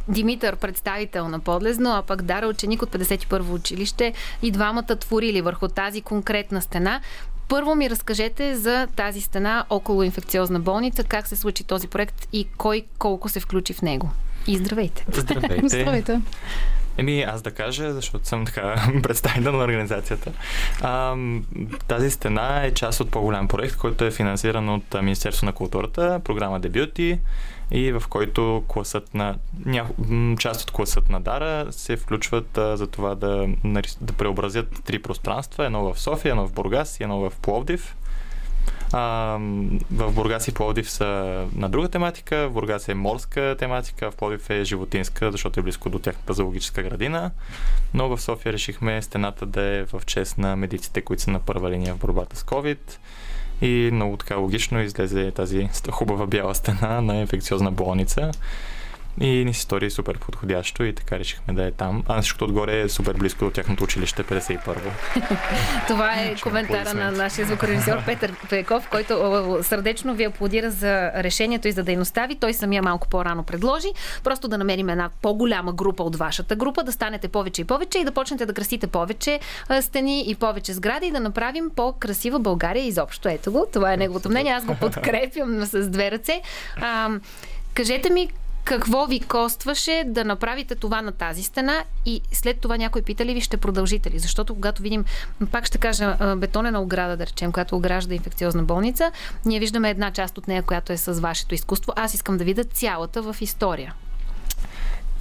Димитър, 0.09 0.57
представител 0.57 1.29
на 1.29 1.41
Подлезно, 1.41 1.91
а 1.91 2.03
пък 2.03 2.23
Дара, 2.23 2.47
ученик 2.47 2.83
от 2.83 2.91
51-во 2.91 3.55
училище 3.55 4.13
и 4.43 4.51
двамата 4.51 4.97
творили 4.97 5.41
върху 5.41 5.69
тази 5.69 6.03
конкретна 6.03 6.63
стена. 6.63 7.01
Първо 7.53 7.75
ми 7.75 7.91
разкажете 7.91 8.57
за 8.57 8.89
тази 8.97 9.21
стена 9.21 9.65
около 9.71 10.03
инфекциозна 10.03 10.61
болница, 10.61 11.05
как 11.05 11.27
се 11.27 11.37
случи 11.37 11.65
този 11.65 11.89
проект 11.89 12.29
и 12.33 12.49
кой 12.57 12.85
колко 12.99 13.29
се 13.29 13.41
включи 13.41 13.73
в 13.73 13.83
него. 13.83 14.11
И 14.47 14.57
здравейте! 14.57 15.05
Здравейте! 15.13 15.69
Здравейте! 15.69 16.21
Еми, 16.99 17.23
аз 17.23 17.43
да 17.43 17.51
кажа, 17.51 17.93
защото 17.93 18.29
съм 18.29 18.45
така 18.45 18.75
представител 19.03 19.53
на 19.53 19.65
организацията. 19.65 20.33
А, 20.83 21.17
тази 21.89 22.11
стена 22.11 22.65
е 22.65 22.75
част 22.75 23.01
от 23.01 23.11
по-голям 23.11 23.49
проект, 23.49 23.77
който 23.77 24.05
е 24.05 24.11
финансиран 24.11 24.69
от 24.69 24.95
Министерство 25.03 25.47
на 25.47 25.53
културата, 25.53 26.21
програма 26.25 26.61
Дебюти 26.61 27.19
и 27.71 27.93
в 27.93 28.03
който 28.09 28.65
класът 28.69 29.15
на, 29.15 29.39
ня... 29.67 29.87
част 30.39 30.63
от 30.63 30.71
класът 30.71 31.11
на 31.11 31.21
Дара 31.21 31.67
се 31.71 31.97
включват 31.97 32.59
а, 32.59 32.77
за 32.77 32.87
това 32.87 33.15
да, 33.15 33.49
да 34.01 34.13
преобразят 34.13 34.81
три 34.85 35.03
пространства. 35.03 35.67
Едно 35.67 35.93
в 35.93 36.01
София, 36.01 36.31
едно 36.31 36.47
в 36.47 36.53
Бургас 36.53 37.01
и 37.01 37.03
едно 37.03 37.31
в 37.31 37.33
Пловдив. 37.43 37.97
А, 38.93 39.39
в 39.91 40.13
Бургас 40.13 40.49
и 40.49 40.55
Пловдив 40.55 40.91
са 40.91 41.07
на 41.57 41.69
друга 41.69 41.89
тематика. 41.89 42.49
В 42.49 42.53
Бургас 42.53 42.89
е 42.89 42.95
морска 42.95 43.57
тематика, 43.59 44.11
в 44.11 44.17
Пловдив 44.17 44.51
е 44.51 44.65
животинска, 44.65 45.33
защото 45.33 45.61
е 45.61 45.63
близко 45.63 45.91
до 45.91 45.99
тяхната 45.99 46.33
зоологическа 46.33 46.83
градина. 46.83 47.31
Но 47.95 48.09
в 48.09 48.21
София 48.23 48.53
решихме 48.53 49.03
стената 49.03 49.47
да 49.47 49.63
е 49.63 49.85
в 49.85 50.03
чест 50.07 50.39
на 50.39 50.57
медиците, 50.57 51.01
които 51.01 51.23
са 51.23 51.31
на 51.31 51.41
първа 51.41 51.71
линия 51.71 51.95
в 51.95 51.99
борбата 51.99 52.37
с 52.37 52.43
COVID. 52.43 52.79
И 53.63 53.91
много 53.93 54.17
така 54.17 54.37
логично 54.37 54.81
излезе 54.83 55.31
тази 55.31 55.69
хубава 55.91 56.27
бяла 56.27 56.55
стена 56.55 57.01
на 57.01 57.21
инфекциозна 57.21 57.71
болница. 57.71 58.31
И 59.21 59.45
ни 59.45 59.55
се 59.55 59.61
стори 59.61 59.91
супер 59.91 60.19
подходящо 60.19 60.85
и 60.85 60.95
така 60.95 61.19
решихме 61.19 61.55
да 61.55 61.65
е 61.65 61.71
там. 61.71 62.03
А 62.09 62.23
всичкото 62.23 62.45
отгоре 62.45 62.81
е 62.81 62.89
супер 62.89 63.15
близко 63.15 63.45
до 63.45 63.51
тяхното 63.51 63.85
училище 63.85 64.25
51-во. 64.25 64.91
Това 65.89 66.13
е 66.15 66.35
коментара 66.43 66.95
на 66.95 67.11
нашия 67.11 67.47
звукорежисьор 67.47 67.97
Петър 68.07 68.33
Пеков, 68.51 68.89
който 68.89 69.59
сърдечно 69.63 70.15
ви 70.15 70.25
аплодира 70.25 70.71
за 70.71 71.13
решението 71.13 71.69
и 71.69 71.73
за 71.73 71.83
дейността 71.83 72.27
ви. 72.27 72.35
Той 72.35 72.55
самия 72.55 72.83
малко 72.83 73.09
по-рано 73.09 73.43
предложи. 73.43 73.89
Просто 74.25 74.49
да 74.49 74.59
намерим 74.59 74.89
една 74.89 75.11
по-голяма 75.23 75.73
група 75.73 76.03
от 76.03 76.17
вашата 76.17 76.57
група, 76.57 76.83
да 76.83 76.93
станете 76.93 77.29
повече 77.29 77.63
и 77.63 77.65
повече 77.65 77.99
и 77.99 78.05
да 78.05 78.13
почнете 78.13 78.47
да 78.47 78.53
красите 78.53 78.87
повече 78.87 79.41
стени 79.81 80.25
и 80.31 80.35
повече 80.35 80.73
сгради 80.73 81.07
и 81.07 81.11
да 81.11 81.21
направим 81.21 81.71
по-красива 81.77 82.39
България 82.39 82.85
изобщо. 82.85 83.29
Ето 83.29 83.53
го. 83.53 83.67
Това 83.73 83.93
е 83.93 83.97
неговото 83.97 84.29
мнение. 84.29 84.53
Аз 84.53 84.65
го 84.65 84.75
подкрепям 84.81 85.67
с 85.67 85.89
две 85.89 86.11
ръце. 86.11 86.41
А, 86.77 87.11
кажете 87.75 88.11
ми, 88.11 88.29
какво 88.65 89.07
ви 89.07 89.21
костваше 89.21 90.05
да 90.07 90.25
направите 90.25 90.75
това 90.75 91.03
на 91.03 91.13
тази 91.13 91.43
стена 91.43 91.85
и 92.07 92.21
след 92.33 92.61
това 92.61 92.77
някой 92.77 93.03
пита 93.03 93.25
ли 93.25 93.35
ви 93.35 93.41
ще 93.41 93.57
продължите 93.57 94.11
ли? 94.11 94.19
Защото 94.19 94.55
когато 94.55 94.83
видим, 94.83 95.05
пак 95.51 95.67
ще 95.67 95.79
кажа, 95.79 96.37
бетонена 96.37 96.81
ограда, 96.81 97.17
да 97.17 97.27
речем, 97.27 97.53
която 97.53 97.77
огражда 97.77 98.15
инфекциозна 98.15 98.63
болница, 98.63 99.13
ние 99.45 99.61
виждаме 99.61 99.91
една 99.91 100.11
част 100.11 100.39
от 100.39 100.49
нея, 100.49 100.63
която 100.63 100.93
е 100.93 100.97
с 100.97 101.13
вашето 101.21 101.55
изкуство. 101.55 101.93
Аз 101.97 102.15
искам 102.15 102.37
да 102.37 102.45
видя 102.45 102.65
цялата 102.65 103.23
в 103.23 103.37
история. 103.41 103.95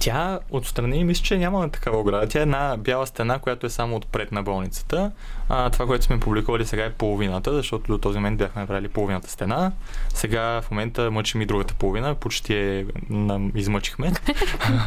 Тя 0.02 0.38
отстрани 0.50 1.04
мисля, 1.04 1.24
че 1.24 1.38
няма 1.38 1.68
такава 1.68 1.98
ограда. 1.98 2.28
Тя 2.28 2.38
е 2.38 2.42
една 2.42 2.76
бяла 2.76 3.06
стена, 3.06 3.38
която 3.38 3.66
е 3.66 3.70
само 3.70 3.96
отпред 3.96 4.32
на 4.32 4.42
болницата. 4.42 5.12
А, 5.48 5.70
това, 5.70 5.86
което 5.86 6.04
сме 6.04 6.20
публикували 6.20 6.66
сега 6.66 6.84
е 6.84 6.92
половината, 6.92 7.52
защото 7.52 7.92
до 7.92 7.98
този 7.98 8.18
момент 8.18 8.38
бяхме 8.38 8.60
направили 8.60 8.88
половината 8.88 9.30
стена. 9.30 9.72
Сега 10.14 10.60
в 10.60 10.70
момента 10.70 11.10
мъчим 11.10 11.42
и 11.42 11.46
другата 11.46 11.74
половина. 11.74 12.14
Почти 12.14 12.54
е, 12.54 12.86
нам, 13.10 13.52
измъчихме. 13.54 14.12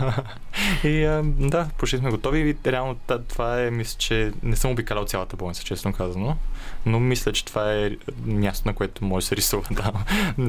и 0.84 1.04
а, 1.04 1.22
да, 1.26 1.68
почти 1.78 1.98
сме 1.98 2.12
готови. 2.12 2.40
И 2.40 2.72
реално 2.72 2.96
това 3.28 3.62
е, 3.62 3.72
мисля, 3.72 3.98
че 3.98 4.32
не 4.44 4.56
съм 4.56 4.72
обикалял 4.72 5.06
цялата 5.06 5.36
болница, 5.36 5.64
честно 5.64 5.94
казано. 5.94 6.38
Но 6.86 7.00
мисля, 7.00 7.34
че 7.34 7.46
това 7.46 7.74
е 7.74 7.92
място, 8.26 8.68
на 8.68 8.74
което 8.74 9.06
може 9.06 9.24
да 9.24 9.28
се 9.28 9.36
рисува. 9.36 9.64
Да, 9.72 9.92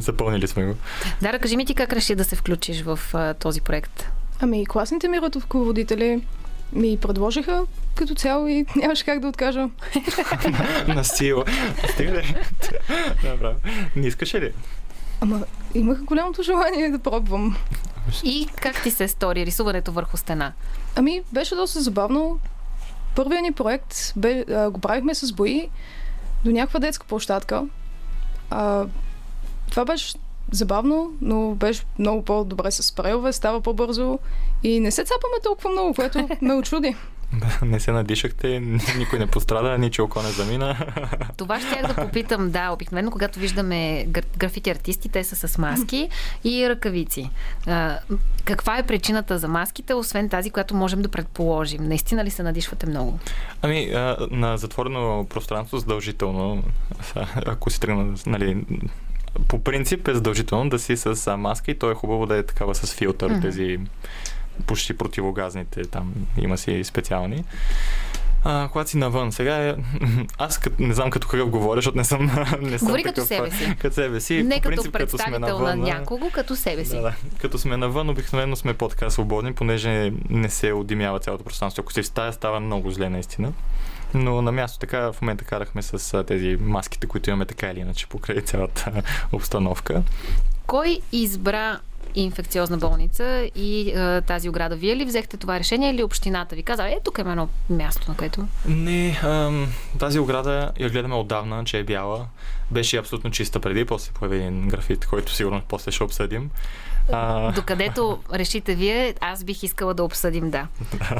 запълнили 0.00 0.48
сме 0.48 0.64
го. 0.64 0.74
Да, 1.22 1.38
кажи 1.38 1.56
ми 1.56 1.66
ти 1.66 1.74
как 1.74 1.92
реши 1.92 2.14
да 2.14 2.24
се 2.24 2.36
включиш 2.36 2.82
в 2.82 3.00
а, 3.14 3.34
този 3.34 3.60
проект? 3.60 4.06
Ами, 4.40 4.66
класните 4.66 5.08
ми 5.08 5.20
ръководители 5.20 6.22
ми 6.72 6.98
предложиха 7.00 7.66
като 7.94 8.14
цяло 8.14 8.48
и 8.48 8.66
нямаше 8.76 9.04
как 9.04 9.20
да 9.20 9.28
откажа. 9.28 9.68
На 10.88 11.04
сила. 11.04 11.44
Стига 11.92 12.12
ли? 12.12 12.36
Добре. 13.30 13.54
Не 13.96 14.06
искаше 14.06 14.40
ли? 14.40 14.52
Ама 15.20 15.44
имах 15.74 16.02
голямото 16.02 16.42
желание 16.42 16.90
да 16.90 16.98
пробвам. 16.98 17.56
И 18.24 18.48
как 18.60 18.82
ти 18.82 18.90
се 18.90 19.08
стори 19.08 19.46
рисуването 19.46 19.92
върху 19.92 20.16
стена? 20.16 20.52
Ами, 20.96 21.22
беше 21.32 21.54
доста 21.54 21.80
забавно. 21.80 22.38
Първият 23.14 23.42
ни 23.42 23.52
проект 23.52 24.12
бе, 24.16 24.44
а, 24.50 24.70
го 24.70 24.80
правихме 24.80 25.14
с 25.14 25.32
бои 25.32 25.68
до 26.44 26.50
някаква 26.50 26.80
детска 26.80 27.06
площадка. 27.06 27.64
А, 28.50 28.86
това 29.70 29.84
беше 29.84 30.14
забавно, 30.52 31.12
но 31.20 31.54
беше 31.54 31.82
много 31.98 32.22
по-добре 32.22 32.70
с 32.70 32.82
спрейлове, 32.82 33.32
става 33.32 33.60
по-бързо 33.60 34.18
и 34.62 34.80
не 34.80 34.90
се 34.90 35.04
цапаме 35.04 35.34
толкова 35.44 35.70
много, 35.70 35.94
което 35.94 36.28
ме 36.40 36.54
очуди. 36.54 36.96
не 37.62 37.80
се 37.80 37.92
надишахте, 37.92 38.60
никой 38.98 39.18
не 39.18 39.26
пострада, 39.26 39.78
ничи 39.78 40.02
око 40.02 40.22
не 40.22 40.30
замина. 40.30 40.76
Това 41.36 41.60
ще 41.60 41.76
я 41.76 41.86
да 41.86 41.94
попитам. 41.94 42.50
Да, 42.50 42.70
обикновено, 42.70 43.10
когато 43.10 43.38
виждаме 43.38 44.06
графити 44.36 44.70
артисти, 44.70 45.08
те 45.08 45.24
са 45.24 45.48
с 45.48 45.58
маски 45.58 46.08
и 46.44 46.68
ръкавици. 46.68 47.30
А, 47.66 47.98
каква 48.44 48.78
е 48.78 48.86
причината 48.86 49.38
за 49.38 49.48
маските, 49.48 49.94
освен 49.94 50.28
тази, 50.28 50.50
която 50.50 50.74
можем 50.74 51.02
да 51.02 51.08
предположим? 51.08 51.88
Наистина 51.88 52.24
ли 52.24 52.30
се 52.30 52.42
надишвате 52.42 52.86
много? 52.86 53.18
Ами, 53.62 53.90
а, 53.90 54.16
на 54.30 54.56
затворено 54.56 55.26
пространство 55.28 55.78
задължително, 55.78 56.62
ако 57.46 57.70
си 57.70 57.80
тръгна, 57.80 58.14
нали, 58.26 58.64
по 59.48 59.62
принцип 59.62 60.08
е 60.08 60.14
задължително 60.14 60.70
да 60.70 60.78
си 60.78 60.96
с 60.96 61.36
маска 61.36 61.70
и 61.70 61.78
то 61.78 61.90
е 61.90 61.94
хубаво 61.94 62.26
да 62.26 62.36
е 62.36 62.42
такава 62.42 62.74
с 62.74 62.94
филтър, 62.94 63.32
mm-hmm. 63.32 63.42
тези 63.42 63.78
почти 64.66 64.96
противогазните, 64.96 65.82
там 65.82 66.14
има 66.38 66.58
си 66.58 66.84
специални. 66.84 67.44
А, 68.48 68.68
когато 68.72 68.90
си 68.90 68.96
навън. 68.96 69.32
Сега 69.32 69.68
е... 69.68 69.74
Аз 70.38 70.58
кът, 70.58 70.80
не 70.80 70.94
знам 70.94 71.10
като 71.10 71.28
какъв 71.28 71.50
говоря, 71.50 71.78
защото 71.78 71.98
не 71.98 72.04
съм, 72.04 72.24
не 72.60 72.78
съм 72.78 72.86
Говори 72.86 73.02
такъв, 73.02 73.14
като 73.14 73.26
себе 73.26 73.50
си. 73.50 73.76
Като 73.78 73.94
себе 73.94 74.20
си. 74.20 74.42
Не 74.42 74.56
по 74.56 74.68
принцип, 74.68 74.92
като 74.92 74.98
представител 74.98 75.18
като 75.18 75.38
сме 75.38 75.38
навън, 75.38 75.78
на 75.78 75.84
някого, 75.84 76.30
като 76.30 76.56
себе 76.56 76.84
си. 76.84 76.96
Да, 76.96 77.02
да. 77.02 77.14
Като 77.40 77.58
сме 77.58 77.76
навън, 77.76 78.10
обикновено 78.10 78.56
сме 78.56 78.74
по-така 78.74 79.10
свободни, 79.10 79.52
понеже 79.52 80.12
не 80.30 80.48
се 80.48 80.72
отдимява 80.72 81.20
цялото 81.20 81.44
пространство. 81.44 81.80
Ако 81.80 81.92
си 81.92 82.02
в 82.02 82.06
стая, 82.06 82.32
става 82.32 82.60
много 82.60 82.90
зле 82.90 83.08
наистина. 83.08 83.52
Но 84.16 84.42
на 84.42 84.52
място 84.52 84.78
така 84.78 85.12
в 85.12 85.22
момента 85.22 85.44
карахме 85.44 85.82
с 85.82 86.24
тези 86.24 86.56
маските, 86.60 87.06
които 87.06 87.30
имаме 87.30 87.44
така 87.44 87.70
или 87.70 87.80
иначе 87.80 88.06
покрай 88.06 88.40
цялата 88.40 89.02
обстановка. 89.32 90.02
Кой 90.66 91.00
избра 91.12 91.78
инфекциозна 92.14 92.78
болница 92.78 93.50
и 93.54 93.90
е, 93.90 94.20
тази 94.20 94.48
ограда. 94.48 94.76
Вие 94.76 94.96
ли 94.96 95.04
взехте 95.04 95.36
това 95.36 95.58
решение 95.58 95.90
или 95.90 96.02
общината 96.02 96.56
ви 96.56 96.62
каза, 96.62 96.88
е, 96.88 96.98
тук 97.04 97.18
е 97.18 97.20
едно 97.20 97.48
място, 97.70 98.10
на 98.10 98.16
което? 98.16 98.46
Не, 98.66 99.20
ам, 99.22 99.72
тази 99.98 100.18
ограда 100.18 100.72
я 100.80 100.90
гледаме 100.90 101.14
отдавна, 101.14 101.64
че 101.64 101.78
е 101.78 101.84
бяла. 101.84 102.26
Беше 102.70 102.96
абсолютно 102.96 103.30
чиста 103.30 103.60
преди, 103.60 103.84
после 103.84 104.12
появи 104.12 104.36
един 104.36 104.68
графит, 104.68 105.06
който 105.06 105.32
сигурно 105.32 105.62
после 105.68 105.90
ще 105.90 106.04
обсъдим. 106.04 106.50
А... 107.12 107.52
Докъдето 107.52 108.18
решите 108.32 108.74
вие, 108.74 109.14
аз 109.20 109.44
бих 109.44 109.62
искала 109.62 109.94
да 109.94 110.04
обсъдим, 110.04 110.50
да. 110.50 110.66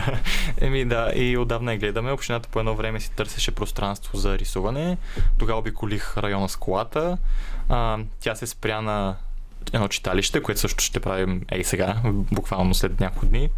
Еми 0.60 0.84
да, 0.84 1.12
и 1.14 1.36
отдавна 1.36 1.72
я 1.72 1.78
гледаме. 1.78 2.12
Общината 2.12 2.48
по 2.48 2.58
едно 2.58 2.74
време 2.74 3.00
си 3.00 3.10
търсеше 3.10 3.50
пространство 3.50 4.18
за 4.18 4.38
рисуване. 4.38 4.96
Тогава 5.38 5.58
обиколих 5.58 6.16
района 6.16 6.48
с 6.48 6.56
колата. 6.56 7.18
А, 7.68 7.98
тя 8.20 8.34
се 8.34 8.46
спря 8.46 8.80
на 8.80 9.16
едно 9.72 9.88
читалище, 9.88 10.42
което 10.42 10.60
също 10.60 10.84
ще 10.84 11.00
правим 11.00 11.42
ей 11.50 11.64
сега, 11.64 11.96
буквално 12.32 12.74
след 12.74 13.00
няколко 13.00 13.26
дни. 13.26 13.50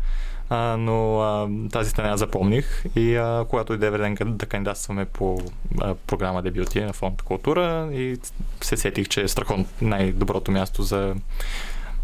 А, 0.50 0.76
но 0.76 1.20
а, 1.20 1.48
тази 1.72 1.90
стена 1.90 2.16
запомних 2.16 2.84
и 2.96 3.16
а, 3.16 3.46
когато 3.50 3.74
иде 3.74 3.90
време 3.90 4.16
да 4.20 4.46
кандидатстваме 4.46 5.04
по 5.04 5.40
а, 5.80 5.94
програма 5.94 6.42
дебюти 6.42 6.80
на 6.80 6.92
фонд 6.92 7.22
култура 7.22 7.88
и 7.92 8.16
се 8.60 8.76
сетих, 8.76 9.08
че 9.08 9.22
е 9.22 9.28
страхотно 9.28 9.66
най-доброто 9.82 10.50
място 10.50 10.82
за 10.82 11.14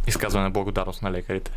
изказване 0.06 0.44
на 0.44 0.50
благодарност 0.50 1.02
на 1.02 1.12
лекарите. 1.12 1.50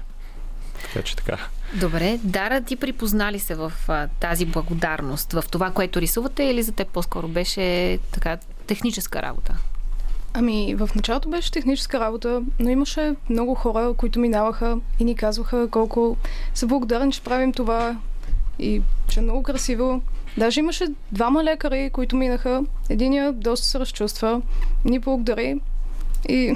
Така 0.84 1.02
че 1.02 1.16
така. 1.16 1.38
Добре, 1.74 2.20
Дара, 2.24 2.62
ти 2.62 2.76
припознали 2.76 3.40
се 3.40 3.56
в 3.56 3.74
а, 3.88 4.08
тази 4.20 4.46
благодарност, 4.46 5.34
в 5.34 5.44
това, 5.52 5.72
което 5.72 6.02
рисувате 6.02 6.44
или 6.44 6.64
за 6.64 6.72
теб 6.72 6.88
по-скоро 6.88 7.28
беше 7.28 8.00
така 8.12 8.38
техническа 8.68 9.22
работа? 9.22 9.58
Ами, 10.34 10.76
в 10.76 10.90
началото 10.96 11.30
беше 11.30 11.52
техническа 11.52 12.00
работа, 12.00 12.42
но 12.60 12.70
имаше 12.70 13.16
много 13.30 13.56
хора, 13.56 13.94
които 13.98 14.20
минаваха 14.20 14.78
и 15.00 15.04
ни 15.04 15.16
казваха 15.16 15.68
колко 15.70 16.18
са 16.54 16.68
благодарни, 16.68 17.12
че 17.12 17.22
правим 17.22 17.54
това. 17.54 17.98
и 18.60 18.82
че 19.08 19.20
е 19.20 19.24
много 19.24 19.44
красиво. 19.44 20.02
Даже 20.38 20.60
имаше 20.60 20.88
двама 21.12 21.44
лекари, 21.44 21.90
които 21.90 22.16
минаха. 22.16 22.64
Единия 22.90 23.34
доста 23.34 23.68
се 23.68 23.80
разчувства, 23.80 24.42
ни 24.86 25.00
благодари 25.00 25.60
и 26.30 26.56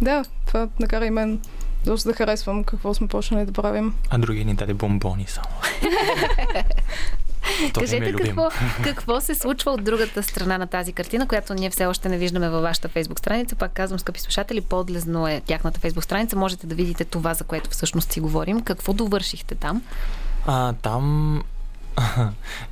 да, 0.00 0.24
това 0.46 0.68
накара 0.80 1.06
и 1.06 1.10
мен 1.10 1.40
доста 1.84 2.08
да 2.08 2.14
харесвам 2.14 2.64
какво 2.64 2.94
сме 2.94 3.08
почнали 3.08 3.46
да 3.46 3.52
правим. 3.52 3.94
А 4.10 4.18
други 4.18 4.44
ни 4.44 4.54
даде 4.54 4.74
бомбони 4.74 5.26
само. 5.28 5.48
Е 7.64 7.70
Кажете 7.70 8.12
какво, 8.12 8.48
какво 8.84 9.20
се 9.20 9.34
случва 9.34 9.70
от 9.70 9.84
другата 9.84 10.22
страна 10.22 10.58
на 10.58 10.66
тази 10.66 10.92
картина, 10.92 11.28
която 11.28 11.54
ние 11.54 11.70
все 11.70 11.86
още 11.86 12.08
не 12.08 12.18
виждаме 12.18 12.48
във 12.48 12.62
вашата 12.62 12.88
фейсбук 12.88 13.18
страница. 13.18 13.56
Пак 13.56 13.72
казвам, 13.72 13.98
скъпи 13.98 14.20
слушатели, 14.20 14.60
подлезно 14.60 15.28
е 15.28 15.40
тяхната 15.46 15.80
фейсбук 15.80 16.04
страница. 16.04 16.36
Можете 16.36 16.66
да 16.66 16.74
видите 16.74 17.04
това, 17.04 17.34
за 17.34 17.44
което 17.44 17.70
всъщност 17.70 18.12
си 18.12 18.20
говорим. 18.20 18.60
Какво 18.60 18.92
довършихте 18.92 19.54
там? 19.54 19.82
А, 20.46 20.72
там 20.72 21.42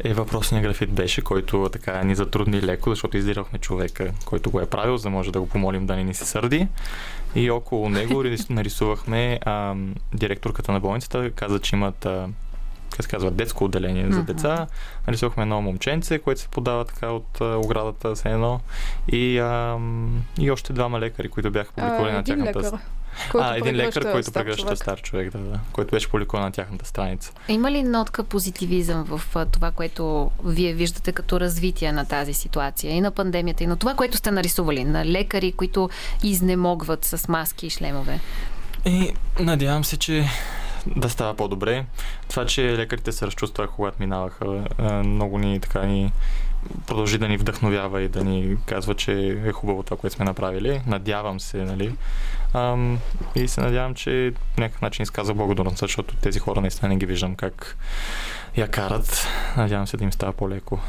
е 0.04 0.14
въпросния 0.14 0.62
графит 0.62 0.92
беше, 0.92 1.22
който 1.22 1.68
така 1.72 2.04
ни 2.04 2.14
затрудни 2.14 2.62
леко, 2.62 2.90
защото 2.90 3.16
издирахме 3.16 3.58
човека, 3.58 4.12
който 4.24 4.50
го 4.50 4.60
е 4.60 4.66
правил, 4.66 4.96
за 4.96 5.02
да 5.02 5.10
може 5.10 5.32
да 5.32 5.40
го 5.40 5.48
помолим 5.48 5.86
да 5.86 5.96
не 5.96 6.04
ни 6.04 6.14
се 6.14 6.24
сърди. 6.24 6.68
И 7.34 7.50
около 7.50 7.88
него 7.88 8.14
рис- 8.24 8.50
нарисувахме 8.50 9.38
а, 9.44 9.74
директорката 10.14 10.72
на 10.72 10.80
болницата, 10.80 11.30
каза, 11.30 11.60
че 11.60 11.76
имат 11.76 12.06
а, 12.06 12.28
как 12.90 13.04
се 13.04 13.10
казва, 13.10 13.30
детско 13.30 13.64
отделение 13.64 14.12
за 14.12 14.22
деца. 14.22 14.66
Нарисувахме 15.06 15.42
едно 15.42 15.62
момченце, 15.62 16.18
което 16.18 16.40
се 16.40 16.48
подава 16.48 16.84
така 16.84 17.08
от 17.08 17.40
а, 17.40 17.44
оградата 17.44 18.16
с 18.16 18.24
едно. 18.24 18.60
И, 19.08 19.38
а, 19.38 19.78
и 20.38 20.50
още 20.50 20.72
двама 20.72 21.00
лекари, 21.00 21.28
които 21.28 21.50
бяха 21.50 21.72
публикували 21.72 22.10
А, 22.10 22.14
на 22.14 22.24
тяхната... 22.24 22.58
лекар, 22.58 22.78
който 23.30 23.48
а, 23.48 23.56
един 23.56 23.76
лекар, 23.76 24.12
който 24.12 24.32
прегръща 24.32 24.76
стар 24.76 25.02
човек, 25.02 25.30
да, 25.30 25.38
да, 25.38 25.58
който 25.72 25.90
беше 25.90 26.10
публикуван 26.10 26.44
на 26.44 26.52
тяхната 26.52 26.86
страница. 26.86 27.32
Има 27.48 27.70
ли 27.72 27.82
нотка 27.82 28.24
позитивизъм 28.24 29.04
в 29.04 29.46
това, 29.52 29.70
което 29.70 30.30
вие 30.44 30.72
виждате 30.72 31.12
като 31.12 31.40
развитие 31.40 31.92
на 31.92 32.04
тази 32.04 32.34
ситуация 32.34 32.94
и 32.94 33.00
на 33.00 33.10
пандемията, 33.10 33.64
и 33.64 33.66
на 33.66 33.76
това, 33.76 33.94
което 33.94 34.16
сте 34.16 34.30
нарисували, 34.30 34.84
на 34.84 35.04
лекари, 35.04 35.52
които 35.52 35.90
изнемогват 36.22 37.04
с 37.04 37.28
маски 37.28 37.66
и 37.66 37.70
шлемове? 37.70 38.20
И 38.84 39.12
надявам 39.40 39.84
се, 39.84 39.96
че 39.96 40.24
да 40.96 41.08
става 41.08 41.34
по-добре. 41.34 41.84
Това, 42.28 42.46
че 42.46 42.62
лекарите 42.62 43.12
се 43.12 43.26
разчувстваха, 43.26 43.72
когато 43.72 43.96
минаваха, 44.00 44.64
много 45.04 45.38
ни 45.38 45.60
така 45.60 45.82
ни 45.82 46.12
продължи 46.86 47.18
да 47.18 47.28
ни 47.28 47.36
вдъхновява 47.36 48.02
и 48.02 48.08
да 48.08 48.24
ни 48.24 48.56
казва, 48.66 48.94
че 48.94 49.12
е 49.46 49.52
хубаво 49.52 49.82
това, 49.82 49.96
което 49.96 50.16
сме 50.16 50.24
направили. 50.24 50.80
Надявам 50.86 51.40
се, 51.40 51.64
нали? 51.64 51.94
Ам, 52.54 52.98
и 53.34 53.48
се 53.48 53.60
надявам, 53.60 53.94
че 53.94 54.32
някакъв 54.58 54.82
начин 54.82 55.02
изказва 55.02 55.34
благодарност, 55.34 55.78
защото 55.78 56.16
тези 56.16 56.38
хора 56.38 56.60
наистина 56.60 56.88
не 56.88 56.96
ги 56.96 57.06
виждам 57.06 57.36
как 57.36 57.76
я 58.56 58.68
карат. 58.68 59.26
Надявам 59.56 59.86
се 59.86 59.96
да 59.96 60.04
им 60.04 60.12
става 60.12 60.32
по-леко. 60.32 60.80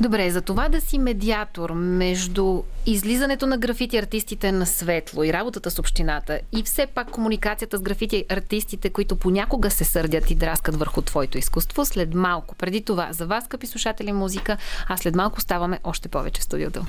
Добре, 0.00 0.30
за 0.30 0.40
това 0.40 0.68
да 0.68 0.80
си 0.80 0.98
медиатор 0.98 1.70
между 1.70 2.62
излизането 2.86 3.46
на 3.46 3.58
графити 3.58 3.98
артистите 3.98 4.52
на 4.52 4.66
светло 4.66 5.24
и 5.24 5.32
работата 5.32 5.70
с 5.70 5.78
общината 5.78 6.40
и 6.52 6.62
все 6.62 6.86
пак 6.86 7.10
комуникацията 7.10 7.78
с 7.78 7.82
графити 7.82 8.24
артистите, 8.28 8.90
които 8.90 9.16
понякога 9.16 9.70
се 9.70 9.84
сърдят 9.84 10.30
и 10.30 10.34
драскат 10.34 10.76
върху 10.76 11.02
твоето 11.02 11.38
изкуство, 11.38 11.84
след 11.84 12.14
малко. 12.14 12.54
Преди 12.54 12.84
това, 12.84 13.08
за 13.12 13.26
вас, 13.26 13.44
скъпи 13.44 13.66
слушатели, 13.66 14.12
музика, 14.12 14.56
а 14.88 14.96
след 14.96 15.14
малко 15.14 15.40
ставаме 15.40 15.80
още 15.84 16.08
повече 16.08 16.40
в 16.40 16.44
студиото. 16.44 16.84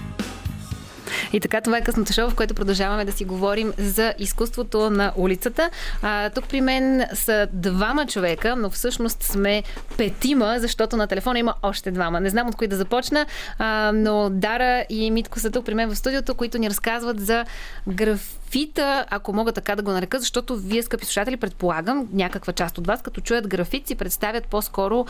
И 1.33 1.39
така, 1.39 1.61
това 1.61 1.77
е 1.77 1.81
късното 1.81 2.13
шоу, 2.13 2.29
в 2.29 2.35
което 2.35 2.53
продължаваме 2.53 3.05
да 3.05 3.11
си 3.11 3.25
говорим 3.25 3.73
за 3.77 4.13
изкуството 4.19 4.89
на 4.89 5.13
улицата. 5.15 5.69
А, 6.01 6.29
тук 6.29 6.47
при 6.47 6.61
мен 6.61 7.05
са 7.13 7.47
двама 7.53 8.05
човека, 8.05 8.55
но 8.55 8.69
всъщност 8.69 9.23
сме 9.23 9.63
петима, 9.97 10.55
защото 10.59 10.97
на 10.97 11.07
телефона 11.07 11.39
има 11.39 11.53
още 11.63 11.91
двама. 11.91 12.19
Не 12.19 12.29
знам 12.29 12.47
от 12.47 12.55
кои 12.55 12.67
да 12.67 12.75
започна, 12.75 13.25
а, 13.57 13.91
но 13.95 14.29
Дара 14.29 14.85
и 14.89 15.11
Митко 15.11 15.39
са 15.39 15.51
тук 15.51 15.65
при 15.65 15.73
мен 15.73 15.89
в 15.89 15.95
студиото, 15.95 16.35
които 16.35 16.57
ни 16.57 16.69
разказват 16.69 17.19
за 17.19 17.45
графита, 17.87 19.05
ако 19.09 19.33
мога 19.33 19.51
така 19.51 19.75
да 19.75 19.81
го 19.81 19.91
нарека, 19.91 20.19
защото 20.19 20.57
вие, 20.57 20.83
скъпи 20.83 21.05
слушатели, 21.05 21.37
предполагам, 21.37 22.07
някаква 22.13 22.53
част 22.53 22.77
от 22.77 22.87
вас, 22.87 23.01
като 23.01 23.21
чуят 23.21 23.47
графит, 23.47 23.87
си 23.87 23.95
представят 23.95 24.47
по-скоро 24.47 25.05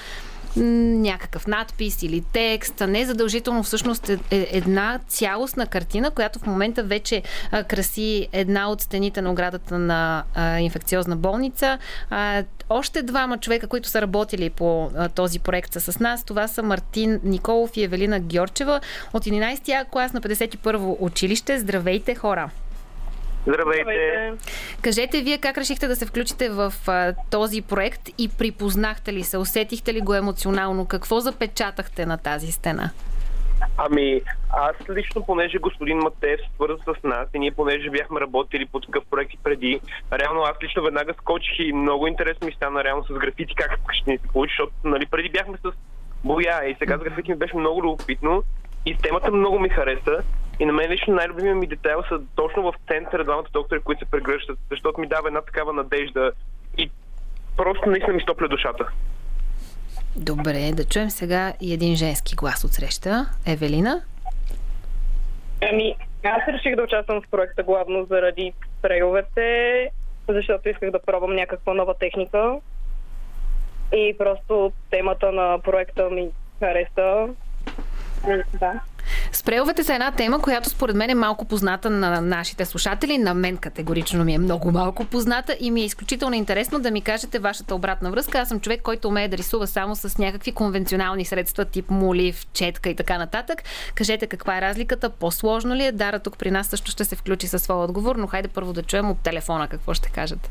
някакъв 0.55 1.47
надпис 1.47 2.03
или 2.03 2.23
текст, 2.33 2.83
не 2.87 3.05
задължително 3.05 3.63
всъщност 3.63 4.09
е, 4.09 4.19
е 4.31 4.47
една 4.51 4.99
цялостна 5.07 5.67
картина, 5.67 6.11
която 6.11 6.39
в 6.39 6.45
момента 6.45 6.83
вече 6.83 7.23
краси 7.67 8.27
една 8.31 8.71
от 8.71 8.81
стените 8.81 9.21
на 9.21 9.31
оградата 9.31 9.79
на 9.79 10.23
инфекциозна 10.59 11.15
болница. 11.15 11.77
Още 12.69 13.01
двама 13.01 13.37
човека, 13.37 13.67
които 13.67 13.89
са 13.89 14.01
работили 14.01 14.49
по 14.49 14.91
този 15.15 15.39
проект 15.39 15.73
са 15.73 15.79
с 15.81 15.99
нас. 15.99 16.23
Това 16.23 16.47
са 16.47 16.63
Мартин 16.63 17.19
Николов 17.23 17.77
и 17.77 17.83
Евелина 17.83 18.19
Георчева 18.19 18.81
от 19.13 19.25
11-я 19.25 19.85
клас 19.85 20.13
на 20.13 20.21
51-во 20.21 20.97
училище. 20.99 21.59
Здравейте, 21.59 22.15
хора! 22.15 22.49
Здравейте! 23.47 24.33
Кажете 24.81 25.21
вие 25.21 25.37
как 25.37 25.57
решихте 25.57 25.87
да 25.87 25.95
се 25.95 26.05
включите 26.05 26.49
в 26.49 26.73
а, 26.87 27.13
този 27.31 27.61
проект 27.61 28.01
и 28.17 28.29
припознахте 28.37 29.13
ли 29.13 29.23
се, 29.23 29.37
усетихте 29.37 29.93
ли 29.93 30.01
го 30.01 30.13
емоционално? 30.13 30.85
Какво 30.85 31.19
запечатахте 31.19 32.05
на 32.05 32.17
тази 32.17 32.51
стена? 32.51 32.91
Ами, 33.77 34.21
аз 34.49 34.89
лично, 34.89 35.25
понеже 35.25 35.57
господин 35.57 35.97
Матеев 35.97 36.39
свърза 36.55 36.77
с 36.83 37.03
нас 37.03 37.27
и 37.33 37.39
ние, 37.39 37.51
понеже 37.51 37.89
бяхме 37.89 38.19
работили 38.19 38.65
по 38.65 38.79
такъв 38.79 39.03
проект 39.11 39.33
и 39.33 39.37
преди, 39.43 39.81
реално 40.13 40.41
аз 40.41 40.55
лично 40.63 40.83
веднага 40.83 41.13
скочих 41.13 41.59
и 41.59 41.73
много 41.73 42.07
интересно 42.07 42.47
ми 42.47 42.53
стана 42.53 42.83
реално 42.83 43.03
с 43.03 43.13
графити 43.13 43.55
как 43.55 43.79
ще 43.91 44.11
ни 44.11 44.17
се 44.17 44.27
получи, 44.27 44.51
защото 44.51 44.73
нали, 44.83 45.05
преди 45.05 45.29
бяхме 45.29 45.57
с 45.57 45.71
боя 46.23 46.69
и 46.69 46.75
сега 46.79 46.97
с 46.97 47.01
графити 47.03 47.31
ми 47.31 47.37
беше 47.37 47.57
много 47.57 47.83
любопитно 47.83 48.43
и 48.85 48.97
темата 48.97 49.31
много 49.31 49.59
ми 49.59 49.69
хареса. 49.69 50.23
И 50.61 50.65
на 50.65 50.73
мен 50.73 50.91
лично 50.91 51.13
най-любимия 51.13 51.55
ми 51.55 51.67
детайл 51.67 52.03
са 52.09 52.21
точно 52.35 52.63
в 52.63 52.73
центъра 52.87 53.23
двамата 53.23 53.45
доктори, 53.53 53.79
които 53.79 54.05
се 54.05 54.11
прегръщат, 54.11 54.59
защото 54.71 55.01
ми 55.01 55.07
дава 55.07 55.27
една 55.27 55.41
такава 55.41 55.73
надежда 55.73 56.31
и 56.77 56.91
просто 57.57 57.89
наистина 57.89 58.13
ми 58.13 58.21
стопля 58.21 58.47
душата. 58.47 58.87
Добре, 60.15 60.71
да 60.73 60.85
чуем 60.85 61.09
сега 61.09 61.53
и 61.61 61.73
един 61.73 61.95
женски 61.95 62.35
глас 62.35 62.63
от 62.63 62.71
среща. 62.71 63.25
Евелина? 63.47 64.01
Ами, 65.71 65.95
аз 66.23 66.47
реших 66.47 66.75
да 66.75 66.83
участвам 66.83 67.21
в 67.21 67.29
проекта 67.31 67.63
главно 67.63 68.05
заради 68.05 68.53
спрейовете, 68.79 69.89
защото 70.29 70.69
исках 70.69 70.91
да 70.91 70.99
пробвам 71.01 71.35
някаква 71.35 71.73
нова 71.73 71.93
техника. 71.93 72.55
И 73.93 74.15
просто 74.17 74.71
темата 74.89 75.31
на 75.31 75.59
проекта 75.59 76.09
ми 76.09 76.29
хареса. 76.59 77.27
Да. 78.59 78.81
Спреовете 79.41 79.83
са 79.83 79.93
една 79.93 80.11
тема, 80.11 80.39
която 80.39 80.69
според 80.69 80.95
мен 80.95 81.09
е 81.09 81.15
малко 81.15 81.45
позната 81.45 81.89
на 81.89 82.21
нашите 82.21 82.65
слушатели. 82.65 83.17
На 83.17 83.33
мен 83.33 83.57
категорично 83.57 84.23
ми 84.23 84.33
е 84.33 84.37
много 84.37 84.71
малко 84.71 85.05
позната 85.05 85.57
и 85.59 85.71
ми 85.71 85.81
е 85.81 85.85
изключително 85.85 86.35
интересно 86.35 86.79
да 86.79 86.91
ми 86.91 87.01
кажете 87.01 87.39
вашата 87.39 87.75
обратна 87.75 88.11
връзка. 88.11 88.39
Аз 88.39 88.47
съм 88.47 88.59
човек, 88.59 88.81
който 88.81 89.07
умее 89.07 89.27
да 89.27 89.37
рисува 89.37 89.67
само 89.67 89.95
с 89.95 90.17
някакви 90.17 90.51
конвенционални 90.51 91.25
средства, 91.25 91.65
тип 91.65 91.89
молив, 91.89 92.47
четка 92.53 92.89
и 92.89 92.95
така 92.95 93.17
нататък. 93.17 93.63
Кажете 93.95 94.27
каква 94.27 94.57
е 94.57 94.61
разликата, 94.61 95.09
по-сложно 95.09 95.75
ли 95.75 95.85
е? 95.85 95.91
Дара 95.91 96.19
тук 96.19 96.37
при 96.37 96.51
нас 96.51 96.67
също 96.67 96.91
ще 96.91 97.05
се 97.05 97.15
включи 97.15 97.47
със 97.47 97.63
своя 97.63 97.79
отговор, 97.79 98.15
но 98.15 98.27
хайде 98.27 98.47
първо 98.47 98.73
да 98.73 98.83
чуем 98.83 99.11
от 99.11 99.17
телефона 99.17 99.67
какво 99.67 99.93
ще 99.93 100.09
кажете. 100.09 100.49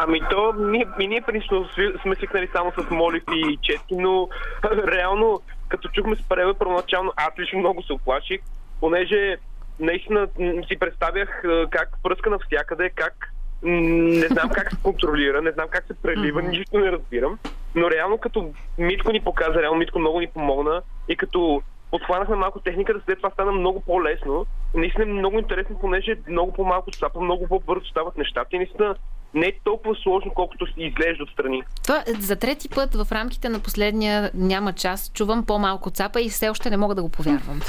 Ами 0.00 0.20
то, 0.30 0.52
ние, 0.58 0.86
и 1.00 1.08
ние 1.08 1.20
принципно 1.20 1.68
сме 2.02 2.14
свикнали 2.14 2.48
само 2.52 2.72
с 2.78 2.90
молив 2.90 3.22
и 3.32 3.58
четки, 3.62 3.96
но 3.96 4.28
реално, 4.92 5.40
като 5.68 5.88
чухме 5.88 6.16
с 6.16 6.28
преве, 6.28 6.54
първоначално 6.54 7.12
аз 7.16 7.38
лично 7.38 7.58
много 7.58 7.82
се 7.82 7.92
оплаших, 7.92 8.40
понеже 8.80 9.36
наистина 9.80 10.28
си 10.68 10.78
представях 10.78 11.42
как 11.70 11.98
пръска 12.02 12.30
навсякъде, 12.30 12.90
как 12.90 13.32
не 13.62 14.26
знам 14.26 14.48
как 14.48 14.70
се 14.70 14.82
контролира, 14.82 15.42
не 15.42 15.50
знам 15.50 15.68
как 15.70 15.86
се 15.86 15.94
прелива, 15.94 16.42
нищо 16.42 16.78
не 16.78 16.92
разбирам. 16.92 17.38
Но 17.74 17.90
реално 17.90 18.18
като 18.18 18.52
Митко 18.78 19.12
ни 19.12 19.20
показа, 19.20 19.62
реално 19.62 19.78
Митко 19.78 19.98
много 19.98 20.20
ни 20.20 20.26
помогна 20.26 20.82
и 21.08 21.16
като 21.16 21.62
подхванахме 21.90 22.36
малко 22.36 22.60
техниката, 22.60 23.00
след 23.04 23.16
това 23.16 23.30
стана 23.30 23.52
много 23.52 23.80
по-лесно. 23.80 24.46
Наистина 24.74 25.04
е 25.04 25.12
много 25.12 25.38
интересно, 25.38 25.78
понеже 25.80 26.16
много 26.28 26.52
по-малко 26.52 26.90
цапа, 26.90 27.20
много 27.20 27.48
по-бързо 27.48 27.86
стават 27.86 28.16
нещата 28.16 28.56
и 28.56 28.58
наистина 28.58 28.94
не 29.34 29.46
е 29.46 29.52
толкова 29.64 29.94
сложно, 30.02 30.32
колкото 30.34 30.66
си 30.66 30.72
изглежда 30.76 31.24
отстрани. 31.24 31.62
Това 31.82 32.04
за 32.18 32.36
трети 32.36 32.68
път 32.68 32.94
в 32.94 33.12
рамките 33.12 33.48
на 33.48 33.60
последния 33.60 34.30
няма 34.34 34.72
час 34.72 35.10
чувам 35.14 35.46
по-малко 35.46 35.90
цапа 35.90 36.20
и 36.20 36.28
все 36.28 36.48
още 36.48 36.70
не 36.70 36.76
мога 36.76 36.94
да 36.94 37.02
го 37.02 37.08
повярвам. 37.08 37.60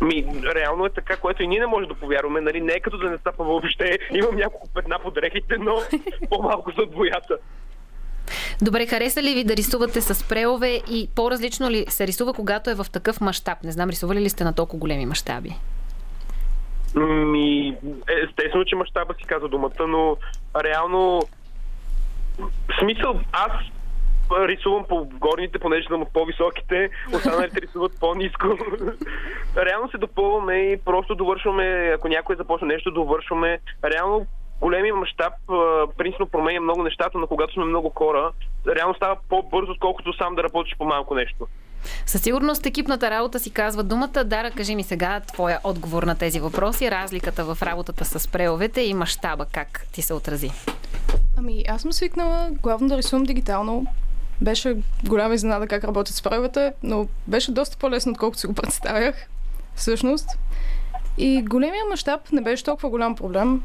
Ми, 0.00 0.26
реално 0.54 0.86
е 0.86 0.90
така, 0.90 1.16
което 1.16 1.42
и 1.42 1.46
ние 1.46 1.60
не 1.60 1.66
можем 1.66 1.88
да 1.88 1.94
повярваме. 1.94 2.40
Нали? 2.40 2.60
Не 2.60 2.72
е 2.72 2.80
като 2.80 2.98
да 2.98 3.10
не 3.10 3.18
цапа 3.18 3.44
въобще. 3.44 3.98
Имам 4.14 4.36
няколко 4.36 4.68
петна 4.68 4.98
по 5.02 5.10
дрехите, 5.10 5.56
но 5.58 5.74
по-малко 6.30 6.72
за 6.78 6.86
боята. 6.86 7.36
Добре, 8.62 8.86
хареса 8.86 9.22
ли 9.22 9.34
ви 9.34 9.44
да 9.44 9.56
рисувате 9.56 10.00
с 10.00 10.28
преове 10.28 10.80
и 10.90 11.08
по-различно 11.14 11.70
ли 11.70 11.84
се 11.88 12.06
рисува, 12.06 12.32
когато 12.32 12.70
е 12.70 12.74
в 12.74 12.86
такъв 12.92 13.20
мащаб? 13.20 13.62
Не 13.64 13.72
знам, 13.72 13.90
рисували 13.90 14.20
ли 14.20 14.28
сте 14.28 14.44
на 14.44 14.54
толкова 14.54 14.78
големи 14.78 15.06
мащаби? 15.06 15.50
Ми, 16.94 17.76
естествено, 18.24 18.64
че 18.64 18.76
мащаба 18.76 19.14
си 19.14 19.24
казва 19.24 19.48
думата, 19.48 19.86
но 19.88 20.16
реално 20.64 21.22
смисъл, 22.80 23.20
аз 23.32 23.52
рисувам 24.32 24.84
по 24.88 25.04
горните, 25.04 25.58
понеже 25.58 25.86
съм 25.86 26.02
от 26.02 26.12
по-високите, 26.12 26.90
останалите 27.14 27.60
рисуват 27.60 28.00
по-низко. 28.00 28.46
Реално 29.56 29.90
се 29.90 29.98
допълваме 29.98 30.54
и 30.54 30.76
просто 30.84 31.14
довършваме, 31.14 31.92
ако 31.94 32.08
някой 32.08 32.36
започне 32.36 32.68
нещо, 32.68 32.90
довършваме. 32.90 33.58
Реално 33.84 34.26
големия 34.60 34.94
мащаб 34.94 35.32
принципно 35.98 36.26
променя 36.26 36.60
много 36.60 36.82
нещата, 36.82 37.18
но 37.18 37.26
когато 37.26 37.52
сме 37.52 37.64
много 37.64 37.90
хора, 37.90 38.32
реално 38.76 38.94
става 38.94 39.16
по-бързо, 39.28 39.72
отколкото 39.72 40.12
сам 40.12 40.34
да 40.34 40.42
работиш 40.42 40.74
по 40.78 40.84
малко 40.84 41.14
нещо. 41.14 41.46
Със 42.06 42.22
сигурност 42.22 42.66
екипната 42.66 43.10
работа 43.10 43.40
си 43.40 43.50
казва 43.50 43.82
думата. 43.82 44.24
Дара, 44.24 44.50
кажи 44.50 44.74
ми 44.74 44.82
сега 44.82 45.20
твоя 45.20 45.60
отговор 45.64 46.02
на 46.02 46.14
тези 46.14 46.40
въпроси, 46.40 46.90
разликата 46.90 47.44
в 47.44 47.62
работата 47.62 48.04
с 48.04 48.28
преовете 48.28 48.80
и 48.80 48.94
мащаба, 48.94 49.46
как 49.52 49.86
ти 49.92 50.02
се 50.02 50.14
отрази? 50.14 50.50
Ами, 51.36 51.64
аз 51.68 51.82
съм 51.82 51.92
свикнала 51.92 52.48
главно 52.62 52.88
да 52.88 52.96
рисувам 52.96 53.24
дигитално. 53.24 53.86
Беше 54.40 54.76
голяма 55.04 55.34
изненада 55.34 55.66
как 55.66 55.84
работят 55.84 56.14
с 56.14 56.22
преовете, 56.22 56.72
но 56.82 57.08
беше 57.26 57.52
доста 57.52 57.76
по-лесно, 57.76 58.12
отколкото 58.12 58.40
си 58.40 58.46
го 58.46 58.54
представях. 58.54 59.14
Всъщност. 59.74 60.38
И 61.18 61.42
големия 61.42 61.84
мащаб 61.90 62.32
не 62.32 62.40
беше 62.40 62.64
толкова 62.64 62.90
голям 62.90 63.14
проблем 63.14 63.62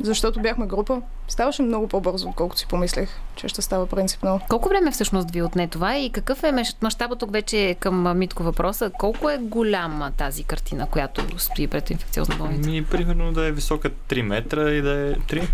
защото 0.00 0.40
бяхме 0.40 0.66
група, 0.66 1.02
ставаше 1.30 1.62
много 1.62 1.88
по-бързо, 1.88 2.28
отколкото 2.28 2.60
си 2.60 2.66
помислех, 2.66 3.08
че 3.36 3.48
ще 3.48 3.62
става 3.62 3.86
принципно. 3.86 4.40
Колко 4.48 4.68
време 4.68 4.90
всъщност 4.90 5.30
ви 5.30 5.42
отне 5.42 5.68
това 5.68 5.96
и 5.98 6.10
какъв 6.10 6.42
е 6.42 6.52
мащабът 6.82 7.18
тук 7.18 7.32
вече 7.32 7.76
към 7.80 8.18
Митко 8.18 8.42
въпроса? 8.42 8.90
Колко 8.98 9.30
е 9.30 9.38
голяма 9.38 10.10
тази 10.10 10.44
картина, 10.44 10.86
която 10.86 11.38
стои 11.38 11.66
пред 11.66 11.90
инфекциозна 11.90 12.36
болница? 12.36 12.70
Ми, 12.70 12.84
примерно 12.84 13.32
да 13.32 13.46
е 13.46 13.52
висока 13.52 13.90
3 13.90 14.22
метра 14.22 14.70
и 14.70 14.82
да 14.82 14.90
е 14.90 15.14
3. 15.14 15.48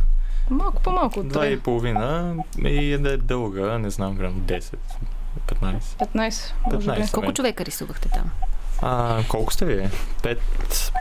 Малко 0.51 0.83
по-малко 0.83 1.21
от 1.21 1.27
3. 1.27 1.29
Два 1.29 1.47
и 1.47 1.61
половина 1.61 2.35
и 2.59 2.99
да 2.99 3.13
е 3.13 3.17
дълга, 3.17 3.79
не 3.79 3.91
знам, 3.91 4.17
примерно 4.17 4.41
10, 4.41 4.75
15. 5.49 5.81
15, 6.15 6.53
може 6.73 6.89
15 6.89 7.05
би. 7.05 7.13
Колко 7.13 7.33
човека 7.33 7.65
рисувахте 7.65 8.09
там? 8.09 8.31
А, 8.83 9.23
колко 9.29 9.53
сте 9.53 9.65
вие? 9.65 9.91
5, 10.23 10.39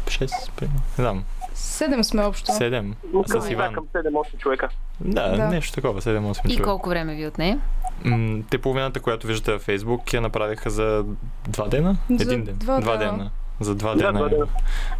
6, 0.07 0.51
примерно. 0.55 0.82
Не 0.97 1.03
знам. 1.03 1.23
Седем 1.56 2.03
сме 2.03 2.24
общо. 2.24 2.51
Седем. 2.51 2.95
С 3.26 3.49
Иван. 3.49 3.74
Към 3.74 3.86
7-8 3.86 4.38
човека. 4.38 4.70
Да, 5.01 5.36
да, 5.38 5.47
нещо 5.47 5.74
такова, 5.74 6.01
7-8 6.01 6.41
човека. 6.41 6.62
И 6.62 6.64
колко 6.64 6.89
време 6.89 7.16
ви 7.16 7.28
отне? 7.28 7.60
М- 8.06 8.41
те 8.49 8.58
половината, 8.58 8.99
която 8.99 9.28
виждате 9.28 9.51
във 9.51 9.62
Фейсбук, 9.62 10.14
я 10.14 10.22
направиха 10.22 10.70
за 10.70 11.06
два 11.47 11.68
дена? 11.68 11.97
За 12.10 12.24
Един 12.24 12.43
ден. 12.43 12.56
Два, 12.56 12.80
два 12.80 12.97
да. 12.97 12.97
дена. 13.06 13.32
За 13.60 13.76
два 13.76 13.95
дена 13.95 14.30
да, 14.30 14.30
да. 14.30 14.47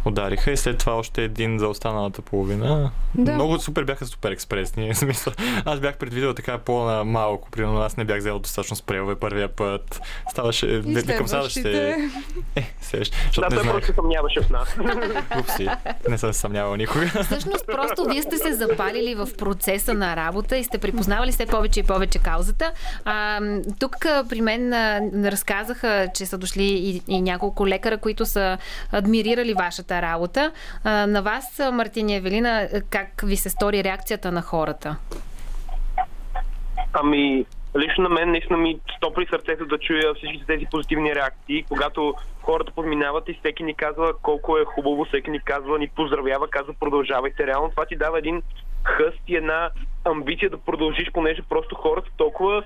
удариха 0.04 0.50
и 0.50 0.56
след 0.56 0.78
това 0.78 0.94
още 0.94 1.24
един 1.24 1.58
за 1.58 1.68
останалата 1.68 2.22
половина. 2.22 2.90
Да. 3.14 3.32
Много 3.32 3.58
супер 3.58 3.84
бяха 3.84 4.06
супер 4.06 4.30
експресни. 4.30 4.94
В 4.94 4.96
Смисъл, 4.96 5.32
аз 5.64 5.80
бях 5.80 5.96
предвидел 5.96 6.34
така 6.34 6.58
по-малко, 6.58 7.50
примерно 7.50 7.80
аз 7.80 7.96
не 7.96 8.04
бях 8.04 8.18
взел 8.18 8.38
достатъчно 8.38 8.76
спрелове 8.76 9.14
първия 9.14 9.48
път. 9.48 10.00
Ставаше, 10.30 10.66
И 10.66 10.96
ще... 11.00 11.16
следващите. 11.26 11.96
Е, 12.56 12.74
следващ, 12.80 13.14
Да, 13.38 13.48
не 13.50 13.56
той 13.56 13.64
просто 13.64 13.86
се 13.86 13.92
съмняваше 13.92 14.40
в 14.40 14.50
нас. 14.50 14.76
Глупси. 15.32 15.68
Не 16.08 16.18
съм 16.18 16.32
се 16.32 16.40
съмнявал 16.40 16.76
никога. 16.76 17.06
Всъщност 17.24 17.66
просто 17.66 18.04
вие 18.04 18.22
сте 18.22 18.38
се 18.38 18.52
запалили 18.52 19.14
в 19.14 19.28
процеса 19.38 19.94
на 19.94 20.16
работа 20.16 20.56
и 20.56 20.64
сте 20.64 20.78
припознавали 20.78 21.32
все 21.32 21.46
повече 21.46 21.80
и 21.80 21.82
повече 21.82 22.18
каузата. 22.18 22.72
А, 23.04 23.40
тук 23.78 23.96
при 24.28 24.40
мен 24.40 24.72
разказаха, 25.24 26.08
че 26.14 26.26
са 26.26 26.38
дошли 26.38 26.64
и, 26.64 27.02
и 27.08 27.20
няколко 27.20 27.66
лекара, 27.66 27.98
които 27.98 28.26
са 28.26 28.45
адмирирали 28.92 29.54
вашата 29.54 30.02
работа. 30.02 30.52
На 30.84 31.22
вас, 31.22 31.62
Мартин 31.72 32.10
Евелина, 32.10 32.68
как 32.90 33.22
ви 33.24 33.36
се 33.36 33.50
стори 33.50 33.84
реакцията 33.84 34.32
на 34.32 34.42
хората? 34.42 34.96
Ами, 36.92 37.46
лично 37.78 38.02
на 38.02 38.08
мен 38.08 38.30
наистина 38.30 38.58
ми 38.58 38.78
стопри 38.96 39.26
сърцето 39.30 39.66
да 39.66 39.78
чуя 39.78 40.14
всички 40.14 40.46
тези 40.46 40.66
позитивни 40.70 41.14
реакции, 41.14 41.64
когато 41.68 42.14
хората 42.42 42.72
подминават 42.72 43.28
и 43.28 43.38
всеки 43.38 43.62
ни 43.62 43.74
казва 43.74 44.12
колко 44.22 44.58
е 44.58 44.64
хубаво, 44.64 45.04
всеки 45.04 45.30
ни 45.30 45.40
казва, 45.40 45.78
ни 45.78 45.88
поздравява, 45.88 46.48
казва 46.48 46.74
продължавайте. 46.80 47.46
Реално 47.46 47.70
това 47.70 47.86
ти 47.86 47.96
дава 47.96 48.18
един 48.18 48.42
хъст 48.86 49.20
и 49.28 49.36
една 49.36 49.70
амбиция 50.04 50.50
да 50.50 50.58
продължиш, 50.58 51.10
понеже 51.12 51.42
просто 51.42 51.74
хората 51.74 52.10
толкова 52.16 52.62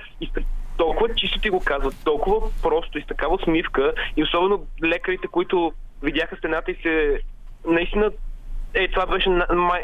толкова 0.76 1.14
чисто 1.14 1.40
ти 1.40 1.50
го 1.50 1.60
казват, 1.64 1.94
толкова 2.04 2.48
просто 2.62 2.98
и 2.98 3.02
с 3.02 3.06
такава 3.06 3.34
усмивка 3.34 3.92
и 4.16 4.22
особено 4.22 4.66
лекарите, 4.84 5.26
които 5.26 5.72
видяха 6.02 6.36
стената 6.36 6.70
и 6.70 6.74
се 6.82 7.20
наистина 7.66 8.10
е, 8.74 8.88
това 8.88 9.06
беше 9.06 9.30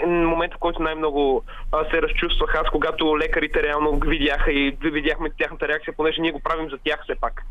момента, 0.06 0.56
в 0.56 0.60
който 0.60 0.82
най-много 0.82 1.44
се 1.90 2.02
разчувствах 2.02 2.54
аз, 2.54 2.70
когато 2.70 3.18
лекарите 3.18 3.62
реално 3.62 4.00
видяха 4.06 4.52
и 4.52 4.76
видяхме 4.82 5.30
тяхната 5.38 5.68
реакция, 5.68 5.94
понеже 5.96 6.20
ние 6.20 6.32
го 6.32 6.40
правим 6.40 6.70
за 6.70 6.78
тях 6.84 7.02
все 7.02 7.14
пак. 7.14 7.42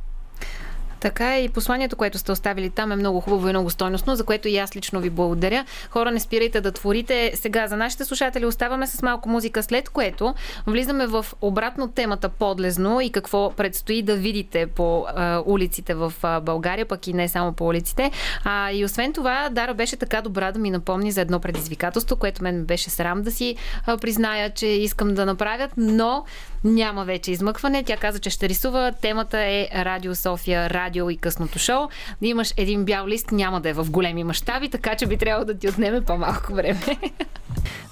Така 1.00 1.36
е 1.36 1.44
и 1.44 1.50
посланието, 1.50 1.96
което 1.96 2.18
сте 2.18 2.32
оставили 2.32 2.70
там 2.70 2.92
е 2.92 2.96
много 2.96 3.20
хубаво 3.20 3.48
и 3.48 3.52
много 3.52 3.70
стойностно, 3.70 4.16
за 4.16 4.24
което 4.24 4.48
и 4.48 4.58
аз 4.58 4.76
лично 4.76 5.00
ви 5.00 5.10
благодаря. 5.10 5.66
Хора, 5.90 6.12
не 6.12 6.20
спирайте 6.20 6.62
да 6.62 6.72
творите. 6.72 7.32
Сега 7.36 7.68
за 7.68 7.78
нашите 7.78 8.06
слушатели 8.06 8.46
оставаме 8.46 8.88
с 8.88 9.02
малко 9.02 9.30
музика, 9.30 9.64
след 9.64 9.90
което 9.90 10.36
влизаме 10.68 11.08
в 11.08 11.26
обратно 11.42 11.88
темата 11.92 12.30
подлезно 12.30 13.02
и 13.02 13.10
какво 13.10 13.52
предстои 13.52 14.02
да 14.02 14.16
видите 14.16 14.68
по 14.68 15.06
а, 15.08 15.44
улиците 15.46 15.94
в 15.94 16.14
а, 16.24 16.40
България, 16.40 16.86
пък 16.86 17.08
и 17.08 17.14
не 17.14 17.28
само 17.28 17.54
по 17.54 17.68
улиците. 17.68 18.12
А, 18.44 18.72
и 18.72 18.86
освен 18.86 19.14
това, 19.14 19.50
Дара 19.52 19.74
беше 19.74 19.96
така 19.96 20.22
добра 20.22 20.52
да 20.52 20.60
ми 20.60 20.72
напомни 20.72 21.12
за 21.12 21.22
едно 21.22 21.40
предизвикателство, 21.40 22.16
което 22.16 22.44
мен 22.44 22.58
ме 22.58 22.64
беше 22.64 22.90
срам 22.90 23.22
да 23.22 23.32
си 23.32 23.56
а, 23.86 23.98
призная, 23.98 24.50
че 24.50 24.68
искам 24.68 25.14
да 25.14 25.26
направят, 25.26 25.72
но 25.78 26.26
няма 26.64 27.06
вече 27.06 27.32
измъкване. 27.32 27.84
Тя 27.84 27.98
каза, 27.98 28.20
че 28.20 28.30
ще 28.30 28.50
рисува. 28.50 28.94
Темата 29.02 29.40
е 29.40 29.68
Радио 29.76 30.16
София, 30.16 30.70
радио 30.70 31.10
и 31.10 31.18
късното 31.18 31.60
шоу. 31.60 31.88
Имаш 32.22 32.54
един 32.58 32.86
бял 32.86 33.08
лист, 33.08 33.32
няма 33.32 33.62
да 33.62 33.70
е 33.70 33.74
в 33.74 33.92
големи 33.92 34.24
мащаби, 34.24 34.70
така 34.70 34.96
че 34.96 35.06
би 35.06 35.18
трябвало 35.18 35.46
да 35.46 35.58
ти 35.58 35.70
отнеме 35.70 36.02
по-малко 36.02 36.54
време. 36.54 36.98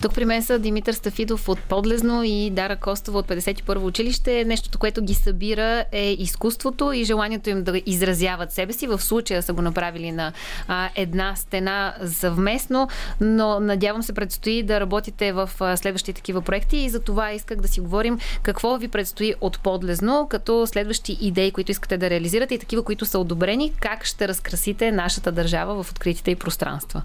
Тук 0.03 0.13
при 0.13 0.25
мен 0.25 0.43
са 0.43 0.59
Димитър 0.59 0.93
Стафидов 0.93 1.49
от 1.49 1.59
Подлезно 1.59 2.23
и 2.23 2.49
Дара 2.49 2.75
Костова 2.75 3.19
от 3.19 3.27
51-во 3.27 3.85
училище. 3.85 4.45
Нещото, 4.45 4.79
което 4.79 5.03
ги 5.03 5.13
събира 5.13 5.85
е 5.91 6.11
изкуството 6.11 6.91
и 6.91 7.03
желанието 7.03 7.49
им 7.49 7.63
да 7.63 7.81
изразяват 7.85 8.51
себе 8.51 8.73
си. 8.73 8.87
В 8.87 9.01
случая 9.01 9.43
са 9.43 9.53
го 9.53 9.61
направили 9.61 10.11
на 10.11 10.33
а, 10.67 10.89
една 10.95 11.35
стена 11.35 11.95
съвместно, 12.05 12.87
но 13.21 13.59
надявам 13.59 14.03
се 14.03 14.13
предстои 14.13 14.63
да 14.63 14.79
работите 14.79 15.31
в 15.31 15.49
а, 15.59 15.77
следващи 15.77 16.13
такива 16.13 16.41
проекти 16.41 16.77
и 16.77 16.89
за 16.89 16.99
това 16.99 17.31
исках 17.31 17.57
да 17.57 17.67
си 17.67 17.81
говорим 17.81 18.19
какво 18.53 18.77
ви 18.77 18.87
предстои 18.87 19.33
от 19.41 19.59
Подлезно, 19.59 20.27
като 20.29 20.67
следващи 20.67 21.17
идеи, 21.21 21.51
които 21.51 21.71
искате 21.71 21.97
да 21.97 22.09
реализирате 22.09 22.55
и 22.55 22.59
такива, 22.59 22.83
които 22.83 23.05
са 23.05 23.19
одобрени, 23.19 23.73
как 23.81 24.05
ще 24.05 24.27
разкрасите 24.27 24.91
нашата 24.91 25.31
държава 25.31 25.83
в 25.83 25.91
откритите 25.91 26.31
и 26.31 26.35
пространства. 26.35 27.01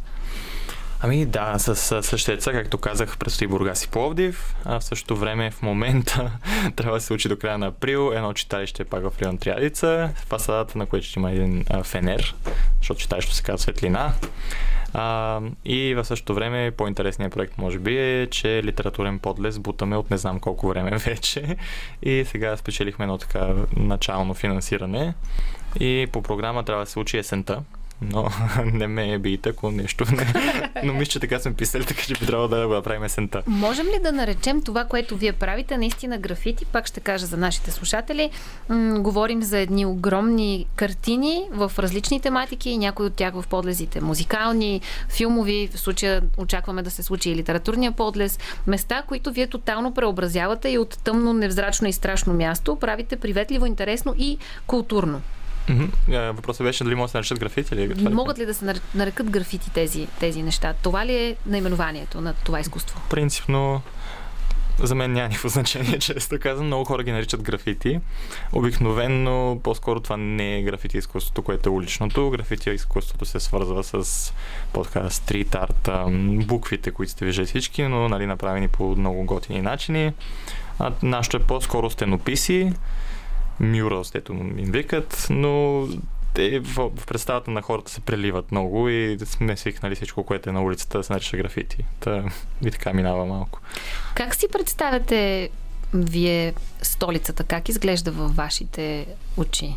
Ами 1.01 1.27
да, 1.27 1.59
с, 1.59 1.77
с 1.77 2.03
същия 2.03 2.39
както 2.39 2.79
казах, 2.79 3.19
предстои 3.19 3.47
Бургас 3.47 3.85
и 3.85 3.89
Пловдив. 3.89 4.57
А 4.65 4.81
в 4.81 4.85
същото 4.85 5.17
време 5.17 5.51
в 5.51 5.63
момента 5.63 6.31
трябва 6.77 6.97
да 6.97 7.01
се 7.01 7.13
учи 7.13 7.29
до 7.29 7.39
края 7.39 7.59
на 7.59 7.67
април. 7.67 8.13
Едно 8.15 8.33
читалище 8.33 8.83
е 8.83 8.87
пак 8.87 9.03
в 9.03 9.23
район 9.23 9.39
Триадица. 9.39 10.11
Фасадата, 10.27 10.79
на 10.79 10.87
което 10.87 11.07
ще 11.07 11.21
има 11.21 11.31
един 11.33 11.65
а, 11.71 11.83
фенер, 11.83 12.35
защото 12.79 13.01
читалището 13.01 13.37
се 13.37 13.43
казва 13.43 13.59
Светлина. 13.59 14.13
А, 14.95 15.41
и 15.65 15.95
в 15.95 16.05
същото 16.05 16.35
време 16.35 16.71
по-интересният 16.71 17.33
проект 17.33 17.59
може 17.59 17.79
би 17.79 17.99
е, 17.99 18.27
че 18.27 18.63
литературен 18.65 19.19
подлез 19.19 19.59
бутаме 19.59 19.97
от 19.97 20.11
не 20.11 20.19
знам 20.19 20.41
колко 20.41 20.69
време 20.69 20.91
вече. 20.97 21.57
И 22.03 22.25
сега 22.25 22.57
спечелихме 22.57 23.05
едно 23.05 23.19
така 23.19 23.55
начално 23.77 24.35
финансиране. 24.35 25.15
И 25.81 26.09
по 26.13 26.23
програма 26.23 26.65
трябва 26.65 26.85
да 26.85 26.91
се 26.91 26.99
учи 26.99 27.19
есента. 27.19 27.63
Но 28.03 28.29
не 28.65 28.87
ме 28.87 29.13
е 29.13 29.19
бийте, 29.19 29.49
ако 29.49 29.71
нещо 29.71 30.05
не. 30.13 30.33
Но 30.85 30.93
мисля, 30.93 31.11
че 31.11 31.21
така 31.21 31.41
сме 31.41 31.55
писали, 31.55 31.85
така 31.85 32.03
че 32.03 32.15
би 32.15 32.27
трябвало 32.27 32.49
да 32.49 32.67
го 32.67 32.75
направим 32.75 33.05
есента. 33.05 33.43
Можем 33.47 33.87
ли 33.87 34.03
да 34.03 34.13
наречем 34.13 34.63
това, 34.63 34.85
което 34.85 35.17
вие 35.17 35.33
правите, 35.33 35.79
наистина 35.79 36.19
графити? 36.19 36.65
Пак 36.65 36.87
ще 36.87 37.01
кажа 37.01 37.27
за 37.27 37.37
нашите 37.37 37.71
слушатели. 37.71 38.31
М- 38.69 39.01
говорим 39.01 39.43
за 39.43 39.59
едни 39.59 39.87
огромни 39.87 40.67
картини 40.77 41.43
в 41.51 41.73
различни 41.79 42.21
тематики, 42.21 42.79
някои 42.79 43.07
от 43.07 43.15
тях 43.15 43.35
в 43.35 43.45
подлезите 43.51 44.01
музикални, 44.01 44.81
филмови. 45.09 45.69
В 45.75 45.81
случая 45.81 46.23
очакваме 46.37 46.83
да 46.83 46.91
се 46.91 47.03
случи 47.03 47.31
и 47.31 47.37
литературния 47.37 47.93
подлез. 47.93 48.39
Места, 48.67 49.03
които 49.09 49.33
вие 49.33 49.47
тотално 49.47 49.95
преобразявате 49.95 50.69
и 50.69 50.79
от 50.79 50.99
тъмно, 51.05 51.33
невзрачно 51.33 51.89
и 51.89 51.93
страшно 51.93 52.35
място 52.35 52.77
правите 52.77 53.17
приветливо, 53.17 53.67
интересно 53.67 54.15
и 54.19 54.39
културно. 54.67 55.21
Е, 56.09 56.19
Въпросът 56.19 56.67
беше 56.67 56.85
дали 56.85 56.95
могат 56.95 57.09
да 57.09 57.11
се 57.11 57.17
наречат 57.17 57.41
графити 57.41 57.75
или 57.75 57.95
това? 57.95 58.11
Могат 58.11 58.39
ли 58.39 58.47
да 58.47 58.55
се 58.55 58.65
нар- 58.65 58.81
нарекат 58.95 59.31
графити 59.31 59.71
тези, 59.71 60.07
тези 60.21 60.43
неща? 60.43 60.75
Това 60.83 61.07
ли 61.07 61.15
е 61.15 61.37
наименованието 61.47 62.21
на 62.21 62.35
това 62.35 62.61
изкуство? 62.61 63.01
Принципно 63.11 63.83
за 64.83 64.95
мен 64.95 65.13
няма 65.13 65.29
никакво 65.29 65.49
значение, 65.59 65.99
често 65.99 66.39
казвам. 66.41 66.67
Много 66.67 66.85
хора 66.85 67.03
ги 67.03 67.13
наричат 67.13 67.43
графити. 67.43 68.01
Обикновенно, 68.53 69.61
по-скоро 69.65 70.01
това 70.01 70.17
не 70.17 70.59
е 70.59 70.63
графити 70.63 70.99
изкуството, 70.99 71.43
което 71.43 71.69
е 71.69 71.73
уличното. 71.73 72.31
Графити 72.31 72.71
изкуството 72.71 73.25
се 73.25 73.41
свързва 73.41 73.85
с 73.85 74.33
по-така 74.73 75.11
стрит 75.11 75.55
арт, 75.55 75.89
буквите, 76.47 76.91
които 76.91 77.13
сте 77.13 77.25
виждали 77.25 77.47
всички, 77.47 77.83
но 77.83 78.09
нали, 78.09 78.27
направени 78.27 78.69
по 78.69 78.97
много 78.97 79.25
готини 79.25 79.63
начини. 79.63 80.13
А 80.79 80.93
нашето 81.03 81.37
е 81.37 81.41
по-скоро 81.41 81.91
стенописи 81.91 82.73
мюралс, 83.61 84.15
ето 84.15 84.33
им 84.33 84.73
викат, 84.73 85.27
но 85.31 85.85
те 86.35 86.61
в, 86.61 86.91
в 86.97 87.07
представата 87.07 87.51
на 87.51 87.63
хората 87.63 87.91
се 87.91 88.01
преливат 88.01 88.53
много 88.53 88.89
и 88.89 89.19
сме 89.25 89.57
свикнали 89.57 89.95
всичко, 89.95 90.25
което 90.25 90.51
е 90.51 90.53
на 90.53 90.63
улицата 90.63 91.05
се 91.05 91.13
нарича 91.13 91.37
графити. 91.37 91.85
Та 92.01 92.25
и 92.65 92.71
така 92.71 92.93
минава 92.93 93.27
малко. 93.27 93.61
Как 94.15 94.35
си 94.35 94.47
представяте 94.53 95.51
вие 95.95 96.55
столицата? 96.83 97.45
Как 97.45 97.69
изглежда 97.69 98.13
във 98.13 98.37
вашите 98.37 99.07
очи? 99.37 99.77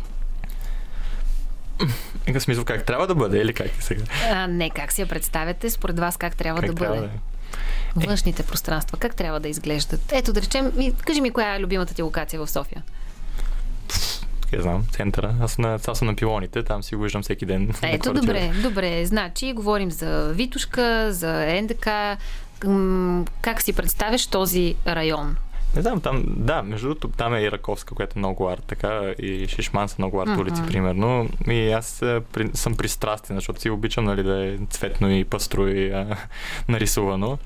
В 2.34 2.40
смисъл 2.40 2.64
как 2.64 2.84
трябва 2.84 3.06
да 3.06 3.14
бъде 3.14 3.38
или 3.38 3.54
как 3.54 3.66
е 3.66 3.82
сега? 3.82 4.02
А, 4.30 4.46
не, 4.46 4.70
как 4.70 4.92
си 4.92 5.00
я 5.00 5.06
представяте? 5.08 5.70
Според 5.70 5.98
вас 5.98 6.16
как 6.16 6.36
трябва 6.36 6.60
Как 6.60 6.70
да 6.70 6.76
трябва 6.76 6.94
бъде? 6.96 7.06
да 7.06 7.14
е? 7.14 8.06
Външните 8.06 8.42
пространства, 8.42 8.98
как 8.98 9.16
трябва 9.16 9.40
да 9.40 9.48
изглеждат? 9.48 10.12
Ето 10.12 10.32
да 10.32 10.42
речем, 10.42 10.72
кажи 11.06 11.20
ми 11.20 11.30
коя 11.30 11.54
е 11.54 11.60
любимата 11.60 11.94
ти 11.94 12.02
локация 12.02 12.40
в 12.40 12.50
София? 12.50 12.82
Я 14.52 14.62
знам, 14.62 14.84
центъра. 14.90 15.34
Аз, 15.40 15.58
на, 15.58 15.78
аз 15.86 15.98
съм 15.98 16.08
на 16.08 16.16
пилоните, 16.16 16.62
там 16.62 16.82
си 16.82 16.94
го 16.94 17.02
виждам 17.02 17.22
всеки 17.22 17.46
ден. 17.46 17.74
Ето, 17.82 18.12
добре, 18.12 18.52
добре. 18.62 19.06
Значи, 19.06 19.52
говорим 19.52 19.90
за 19.90 20.32
Витушка, 20.32 21.12
за 21.12 21.62
НДК. 21.62 21.88
Как 23.42 23.62
си 23.62 23.72
представяш 23.72 24.26
този 24.26 24.74
район? 24.86 25.36
Не 25.76 25.82
знам, 25.82 26.00
там, 26.00 26.24
да, 26.26 26.62
между 26.62 26.88
другото, 26.88 27.08
там 27.08 27.34
е 27.34 27.40
и 27.40 27.50
Раковска, 27.50 27.94
която 27.94 28.12
е 28.16 28.18
много 28.18 28.48
арт, 28.48 28.64
така, 28.66 29.00
и 29.18 29.46
Шишман 29.48 29.88
са 29.88 29.94
много 29.98 30.20
арт 30.20 30.30
Мгм. 30.30 30.40
улици, 30.40 30.62
примерно. 30.66 31.28
И 31.48 31.70
аз 31.72 32.02
а, 32.02 32.22
при, 32.32 32.50
съм 32.54 32.74
пристрастен, 32.74 33.36
защото 33.36 33.60
си 33.60 33.70
обичам, 33.70 34.04
нали, 34.04 34.22
да 34.22 34.46
е 34.46 34.58
цветно 34.70 35.10
и 35.10 35.24
пъстро 35.24 35.66
и 35.66 35.90
а, 35.90 36.16
нарисувано. 36.68 37.38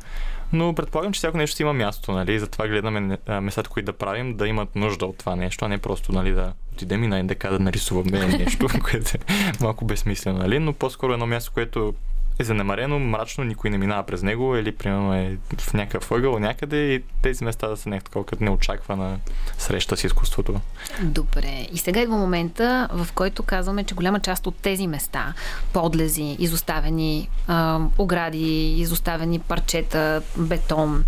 Но 0.53 0.75
предполагам, 0.75 1.13
че 1.13 1.19
всяко 1.19 1.37
нещо 1.37 1.63
има 1.63 1.73
място, 1.73 2.13
нали, 2.13 2.35
и 2.35 2.39
затова 2.39 2.69
гледаме 2.69 3.19
местата, 3.41 3.71
които 3.71 3.87
да 3.87 3.99
правим, 3.99 4.37
да 4.37 4.49
имат 4.49 4.77
нужда 4.77 5.07
от 5.07 5.19
това 5.19 5.37
нещо, 5.37 5.65
а 5.65 5.69
не 5.69 5.79
просто, 5.79 6.13
нали, 6.13 6.33
да 6.33 6.53
отидем 6.73 7.05
и 7.05 7.09
на 7.09 7.23
НДК 7.23 7.51
да 7.51 7.59
нарисуваме 7.59 8.27
нещо, 8.39 8.67
което 8.85 9.11
е 9.15 9.21
малко 9.61 9.85
безсмислено, 9.85 10.39
нали, 10.39 10.59
но 10.59 10.73
по-скоро 10.73 11.13
едно 11.13 11.27
място, 11.27 11.51
което 11.55 11.95
е 12.39 12.45
занемарено, 12.45 12.99
мрачно, 12.99 13.45
никой 13.45 13.71
не 13.71 13.79
минава 13.79 14.03
през 14.03 14.23
него 14.23 14.57
или 14.57 14.73
примерно 14.73 15.15
е 15.15 15.37
в 15.59 15.75
някакъв 15.75 16.11
ъгъл 16.11 16.39
някъде 16.39 16.77
и 16.77 17.03
тези 17.23 17.45
места 17.45 17.69
да 17.69 17.77
са 17.77 17.89
някакво 17.89 18.07
такова, 18.09 18.27
като 18.27 18.45
неочаквана 18.45 19.19
среща 19.59 19.97
с 19.97 20.05
изкуството. 20.05 20.61
Добре. 21.03 21.67
И 21.73 21.79
сега 21.79 22.01
идва 22.01 22.17
момента, 22.17 22.89
в 22.93 23.09
който 23.15 23.43
казваме, 23.43 23.85
че 23.85 23.95
голяма 23.95 24.21
част 24.21 24.47
от 24.47 24.57
тези 24.57 24.87
места, 24.87 25.35
подлези, 25.73 26.37
изоставени 26.39 27.29
а, 27.47 27.81
огради, 27.99 28.81
изоставени 28.81 29.39
парчета, 29.39 30.23
бетон, 30.37 31.05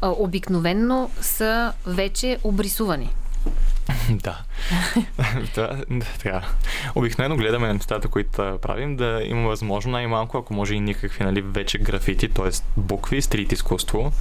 а, 0.00 0.08
обикновенно 0.08 1.10
са 1.20 1.72
вече 1.86 2.38
обрисувани. 2.44 3.10
да. 4.10 4.38
да, 5.54 5.84
така. 6.18 6.42
Обикновено 6.94 7.36
гледаме 7.36 7.66
на 7.66 7.74
нещата, 7.74 8.08
които 8.08 8.58
правим, 8.62 8.96
да 8.96 9.22
има 9.24 9.48
възможно 9.48 9.92
най-малко, 9.92 10.38
ако 10.38 10.54
може 10.54 10.74
и 10.74 10.80
никакви, 10.80 11.24
нали, 11.24 11.40
вече 11.40 11.78
графити, 11.78 12.28
т.е. 12.28 12.50
букви, 12.76 13.22
стрит 13.22 13.52
изкуство. 13.52 14.12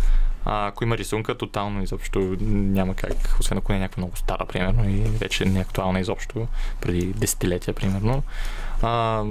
А, 0.46 0.68
ако 0.68 0.84
има 0.84 0.98
рисунка, 0.98 1.38
тотално 1.38 1.84
изобщо 1.84 2.20
няма 2.42 2.94
как, 2.94 3.38
освен 3.40 3.58
ако 3.58 3.72
не 3.72 3.78
е 3.78 3.82
някаква 3.82 4.02
много 4.02 4.18
стара, 4.18 4.46
примерно, 4.46 4.90
и 4.90 4.96
вече 4.96 5.46
не 5.46 5.60
е 5.60 5.62
актуална 5.62 6.00
изобщо, 6.00 6.48
преди 6.82 7.06
десетилетия, 7.06 7.74
примерно. 7.74 8.24
А, 8.82 9.24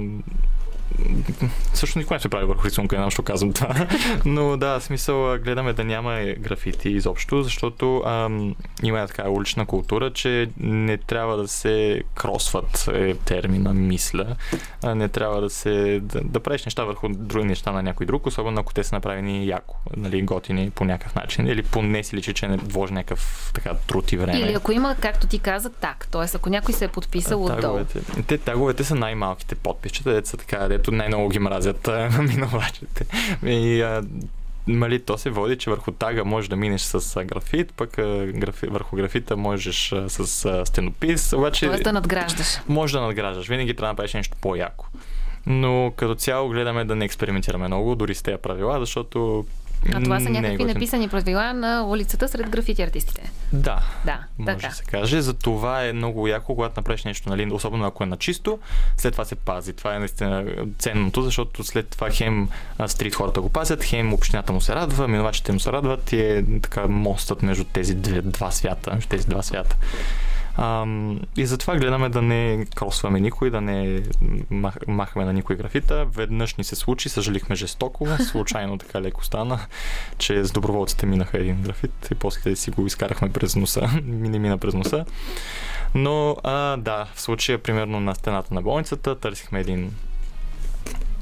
също 1.73 1.99
никой 1.99 2.15
не 2.15 2.19
се 2.19 2.29
прави 2.29 2.45
върху 2.45 2.65
рисунка, 2.65 2.95
не 2.95 2.99
знам, 2.99 3.07
защо 3.07 3.23
казвам 3.23 3.53
това. 3.53 3.87
Но 4.25 4.57
да, 4.57 4.79
смисъл, 4.79 5.31
а, 5.31 5.37
гледаме 5.37 5.73
да 5.73 5.83
няма 5.83 6.21
графити 6.39 6.89
изобщо, 6.89 7.43
защото 7.43 8.03
ам, 8.05 8.55
има 8.83 9.07
така 9.07 9.29
улична 9.29 9.65
култура, 9.65 10.13
че 10.13 10.49
не 10.59 10.97
трябва 10.97 11.37
да 11.37 11.47
се 11.47 12.03
кросват 12.15 12.89
е 12.93 13.13
термина, 13.13 13.73
мисля. 13.73 14.35
А, 14.83 14.95
не 14.95 15.09
трябва 15.09 15.41
да 15.41 15.49
се 15.49 15.99
да, 16.03 16.21
да 16.23 16.39
правиш 16.39 16.65
неща 16.65 16.83
върху 16.83 17.09
други 17.09 17.47
неща 17.47 17.71
на 17.71 17.83
някой 17.83 18.05
друг, 18.05 18.25
особено 18.25 18.59
ако 18.59 18.73
те 18.73 18.83
са 18.83 18.95
направени 18.95 19.47
яко, 19.47 19.75
нали, 19.97 20.21
готини 20.21 20.69
по 20.69 20.85
някакъв 20.85 21.15
начин. 21.15 21.47
Или 21.47 21.63
поне 21.63 22.03
си 22.03 22.15
личи, 22.15 22.33
че 22.33 22.47
не 22.47 22.57
вложи 22.57 22.93
някакъв 22.93 23.51
така 23.53 23.73
труд 23.73 24.11
и 24.11 24.17
време. 24.17 24.39
Или 24.39 24.53
ако 24.53 24.71
има, 24.71 24.95
както 25.01 25.27
ти 25.27 25.39
каза, 25.39 25.69
так. 25.69 26.07
Т.е. 26.11 26.35
ако 26.35 26.49
някой 26.49 26.73
се 26.73 26.85
е 26.85 26.87
подписал 26.87 27.43
отдолу. 27.45 27.61
Таговете. 27.61 27.99
Те 28.27 28.37
таговете 28.37 28.83
са 28.83 28.95
най-малките 28.95 29.55
подписчета, 29.55 30.13
дето 30.13 30.29
са 30.29 30.37
така, 30.37 30.67
дето 30.67 30.86
най-много 30.91 31.29
ги 31.29 31.39
мразят 31.39 31.87
а, 31.87 32.09
минувачите. 32.21 33.05
И 33.45 33.81
а, 33.81 34.03
Мали, 34.67 34.99
то 34.99 35.17
се 35.17 35.29
води, 35.29 35.57
че 35.57 35.69
върху 35.69 35.91
тага 35.91 36.25
можеш 36.25 36.49
да 36.49 36.55
минеш 36.55 36.81
с 36.81 37.25
графит, 37.25 37.73
пък 37.77 37.89
графи, 38.33 38.67
върху 38.67 38.95
графита 38.95 39.37
можеш 39.37 39.93
с 40.07 40.65
стенопис, 40.65 41.33
обаче 41.33 41.67
Тоест 41.67 41.83
да 41.83 41.93
надграждаш. 41.93 42.47
може 42.67 42.93
да 42.93 43.01
надграждаш. 43.01 43.47
Винаги 43.47 43.73
трябва 43.73 43.87
да 43.87 43.93
направиш 43.93 44.13
нещо 44.13 44.37
по-яко. 44.41 44.85
Но 45.45 45.93
като 45.95 46.15
цяло 46.15 46.49
гледаме 46.49 46.85
да 46.85 46.95
не 46.95 47.05
експериментираме 47.05 47.67
много, 47.67 47.95
дори 47.95 48.15
с 48.15 48.21
тези 48.21 48.37
правила, 48.37 48.79
защото 48.79 49.45
А 49.93 50.03
това 50.03 50.19
са 50.19 50.29
не 50.29 50.37
е 50.37 50.41
някакви 50.41 50.57
готино. 50.57 50.73
написани 50.73 51.07
правила 51.07 51.53
на 51.53 51.85
улицата 51.87 52.27
сред 52.27 52.49
графити 52.49 52.81
артистите. 52.81 53.31
Да, 53.53 53.81
Да, 54.05 54.19
може 54.37 54.55
така. 54.55 54.67
да 54.69 54.75
се 54.75 54.83
каже. 54.83 55.21
За 55.21 55.33
това 55.33 55.85
е 55.85 55.93
много 55.93 56.27
яко, 56.27 56.55
когато 56.55 56.79
направиш 56.79 57.03
нещо, 57.03 57.29
нали, 57.29 57.51
особено 57.51 57.85
ако 57.85 58.03
е 58.03 58.07
на 58.07 58.17
чисто, 58.17 58.59
след 58.97 59.11
това 59.11 59.25
се 59.25 59.35
пази. 59.35 59.73
Това 59.73 59.95
е 59.95 59.99
наистина 59.99 60.45
ценното, 60.79 61.21
защото 61.21 61.63
след 61.63 61.89
това 61.89 62.09
хем 62.11 62.49
стрит 62.87 63.15
хората 63.15 63.41
го 63.41 63.49
пазят, 63.49 63.83
хем 63.83 64.13
общината 64.13 64.53
му 64.53 64.61
се 64.61 64.75
радва, 64.75 65.07
минувачите 65.07 65.51
му 65.51 65.59
се 65.59 65.71
радват 65.71 66.11
и 66.11 66.21
е 66.21 66.43
така 66.61 66.87
мостът 66.87 67.41
между 67.41 67.63
тези 67.63 67.95
две, 67.95 68.21
два 68.21 68.51
свята, 68.51 68.93
между 68.93 69.09
тези 69.09 69.27
два 69.27 69.41
свята. 69.41 69.75
Ам, 70.57 71.19
и 71.37 71.45
затова 71.45 71.77
гледаме 71.77 72.09
да 72.09 72.21
не 72.21 72.65
кросваме 72.75 73.19
никой, 73.19 73.49
да 73.49 73.61
не 73.61 74.03
мах, 74.49 74.75
махаме 74.87 75.25
на 75.25 75.33
никой 75.33 75.55
графита. 75.55 76.05
Веднъж 76.05 76.55
ни 76.55 76.63
се 76.63 76.75
случи, 76.75 77.09
съжалихме 77.09 77.55
жестоко, 77.55 78.07
случайно 78.19 78.77
така 78.77 79.01
леко 79.01 79.25
стана, 79.25 79.59
че 80.17 80.43
с 80.43 80.51
доброволците 80.51 81.05
минаха 81.05 81.37
един 81.37 81.61
графит 81.61 82.07
и 82.11 82.15
после 82.15 82.55
си 82.55 82.71
го 82.71 82.85
изкарахме 82.85 83.31
през 83.31 83.55
носа, 83.55 83.89
мини 84.03 84.39
мина 84.39 84.57
през 84.57 84.73
носа. 84.73 85.05
Но 85.95 86.37
а, 86.43 86.77
да, 86.77 87.07
в 87.13 87.21
случая 87.21 87.63
примерно 87.63 87.99
на 87.99 88.15
стената 88.15 88.53
на 88.53 88.61
болницата 88.61 89.15
търсихме 89.15 89.59
един 89.59 89.91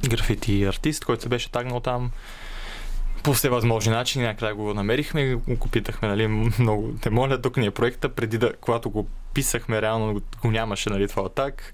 графити 0.10 0.64
артист, 0.64 1.06
който 1.06 1.24
се 1.24 1.30
беше 1.30 1.52
тагнал 1.52 1.80
там 1.80 2.12
по 3.26 3.34
всевъзможни 3.34 3.92
начини, 3.92 4.26
накрая 4.26 4.56
го 4.56 4.74
намерихме 4.74 5.22
и 5.22 5.36
го 5.36 5.68
питахме, 5.68 6.08
нали, 6.08 6.28
много, 6.60 6.94
те 7.02 7.10
моля, 7.10 7.42
тук 7.42 7.58
ни 7.58 7.66
е 7.66 7.72
проекта, 7.72 8.10
преди 8.10 8.38
да, 8.38 8.54
когато 8.62 8.90
го 8.90 9.08
писахме, 9.34 9.82
реално 9.82 10.22
го, 10.42 10.52
нямаше, 10.52 10.90
нали, 10.90 11.08
това 11.08 11.24
атак. 11.26 11.74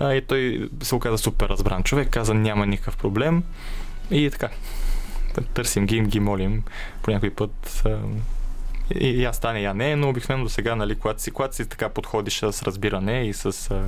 И 0.00 0.22
той 0.28 0.68
се 0.82 0.94
оказа 0.94 1.18
супер 1.18 1.48
разбран 1.48 1.82
човек, 1.82 2.10
каза 2.10 2.34
няма 2.34 2.66
никакъв 2.66 2.96
проблем. 2.96 3.42
И 4.10 4.30
така. 4.30 4.48
Търсим 5.54 5.86
ги, 5.86 6.00
ги 6.00 6.20
молим 6.20 6.62
по 7.02 7.10
някой 7.10 7.30
път. 7.30 7.84
И, 8.94 9.24
аз 9.24 9.36
стане, 9.36 9.60
я 9.60 9.74
не, 9.74 9.96
но 9.96 10.08
обикновено 10.08 10.44
до 10.44 10.50
сега, 10.50 10.74
нали, 10.76 10.94
когато 10.94 11.22
си, 11.22 11.30
когато 11.30 11.56
си 11.56 11.68
така 11.68 11.88
подходиш 11.88 12.38
с 12.38 12.62
разбиране 12.62 13.26
и 13.26 13.32
с 13.32 13.70
а, 13.70 13.82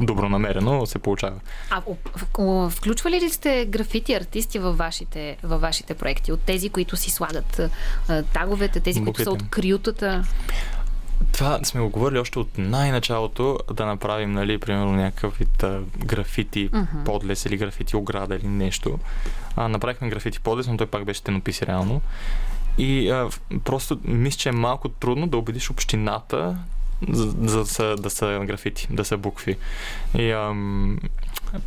добронамерено, 0.00 0.86
се 0.86 0.98
получава. 0.98 1.40
А 1.70 1.82
включвали 2.70 3.20
ли 3.20 3.30
сте 3.30 3.64
графити 3.64 4.14
артисти 4.14 4.58
във 4.58 4.78
вашите, 4.78 5.36
във 5.42 5.60
вашите 5.60 5.94
проекти? 5.94 6.32
От 6.32 6.40
тези, 6.40 6.68
които 6.68 6.96
си 6.96 7.10
слагат 7.10 7.60
а, 8.08 8.22
таговете, 8.22 8.80
тези, 8.80 9.04
които 9.04 9.22
са 9.22 9.30
от 9.30 9.38
Буквите. 9.38 9.50
крютата? 9.50 10.24
Това 11.32 11.60
сме 11.64 11.80
го 11.80 11.88
говорили 11.88 12.18
още 12.18 12.38
от 12.38 12.58
най-началото 12.58 13.58
да 13.74 13.86
направим, 13.86 14.32
нали, 14.32 14.58
примерно 14.58 14.92
някакъв 14.92 15.38
вид 15.38 15.62
а, 15.62 15.80
графити 15.98 16.70
подлес 17.04 17.44
или 17.44 17.56
графити 17.56 17.96
ограда 17.96 18.36
или 18.36 18.48
нещо. 18.48 18.98
А, 19.56 19.68
направихме 19.68 20.08
графити 20.08 20.40
подлес, 20.40 20.66
но 20.66 20.76
той 20.76 20.86
пак 20.86 21.04
беше 21.04 21.20
стенописи 21.20 21.66
реално. 21.66 22.00
И 22.78 23.10
а, 23.10 23.28
просто 23.60 23.98
мисля, 24.04 24.38
че 24.38 24.48
е 24.48 24.54
малко 24.54 24.88
трудно 24.90 25.26
да 25.26 25.36
убедиш 25.36 25.70
общината 25.70 26.56
за, 27.04 27.24
за, 27.24 27.58
да 27.58 27.66
са- 27.66 27.96
да 27.96 28.10
са 28.10 28.40
графити, 28.44 28.88
да 28.90 29.04
са 29.04 29.16
букви. 29.16 29.56
И 30.14 30.30
ам, 30.30 30.98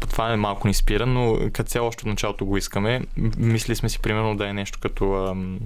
това 0.01 0.33
е 0.33 0.37
малко 0.37 0.67
ни 0.67 0.73
спира, 0.73 1.05
но 1.05 1.37
като 1.43 1.63
цяло 1.63 1.87
още 1.87 2.01
от 2.01 2.07
началото 2.07 2.45
го 2.45 2.57
искаме. 2.57 3.01
Мисли 3.37 3.75
сме 3.75 3.89
си 3.89 3.99
примерно 3.99 4.37
да 4.37 4.47
е 4.47 4.53
нещо 4.53 4.79
като 4.79 5.25
ам, 5.25 5.59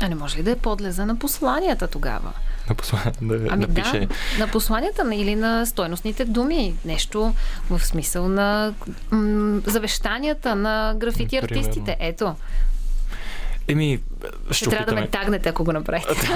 А 0.00 0.08
не 0.08 0.14
може 0.14 0.38
ли 0.38 0.42
да 0.42 0.50
е 0.50 0.56
подлеза 0.56 1.06
на 1.06 1.16
посланията 1.16 1.88
тогава? 1.88 2.32
да, 2.68 2.74
посла- 2.74 3.12
да, 3.22 3.48
Ами 3.50 3.66
да 3.66 3.74
пише 3.74 4.00
да, 4.00 4.08
на 4.38 4.48
посланията 4.48 5.04
на- 5.04 5.16
или 5.16 5.34
на 5.34 5.66
стойностните 5.66 6.24
думи. 6.24 6.74
Нещо 6.84 7.34
в 7.70 7.80
смисъл 7.80 8.28
на 8.28 8.74
м- 9.10 9.60
завещанията 9.66 10.54
на 10.54 10.94
графити 10.96 11.36
артистите. 11.36 11.96
Ето. 12.00 12.34
Еми, 13.68 14.00
Ще, 14.50 14.54
ще 14.54 14.70
трябва 14.70 14.94
да 14.94 15.00
ме 15.00 15.08
тагнете, 15.08 15.48
ако 15.48 15.64
го 15.64 15.72
направите. 15.72 16.14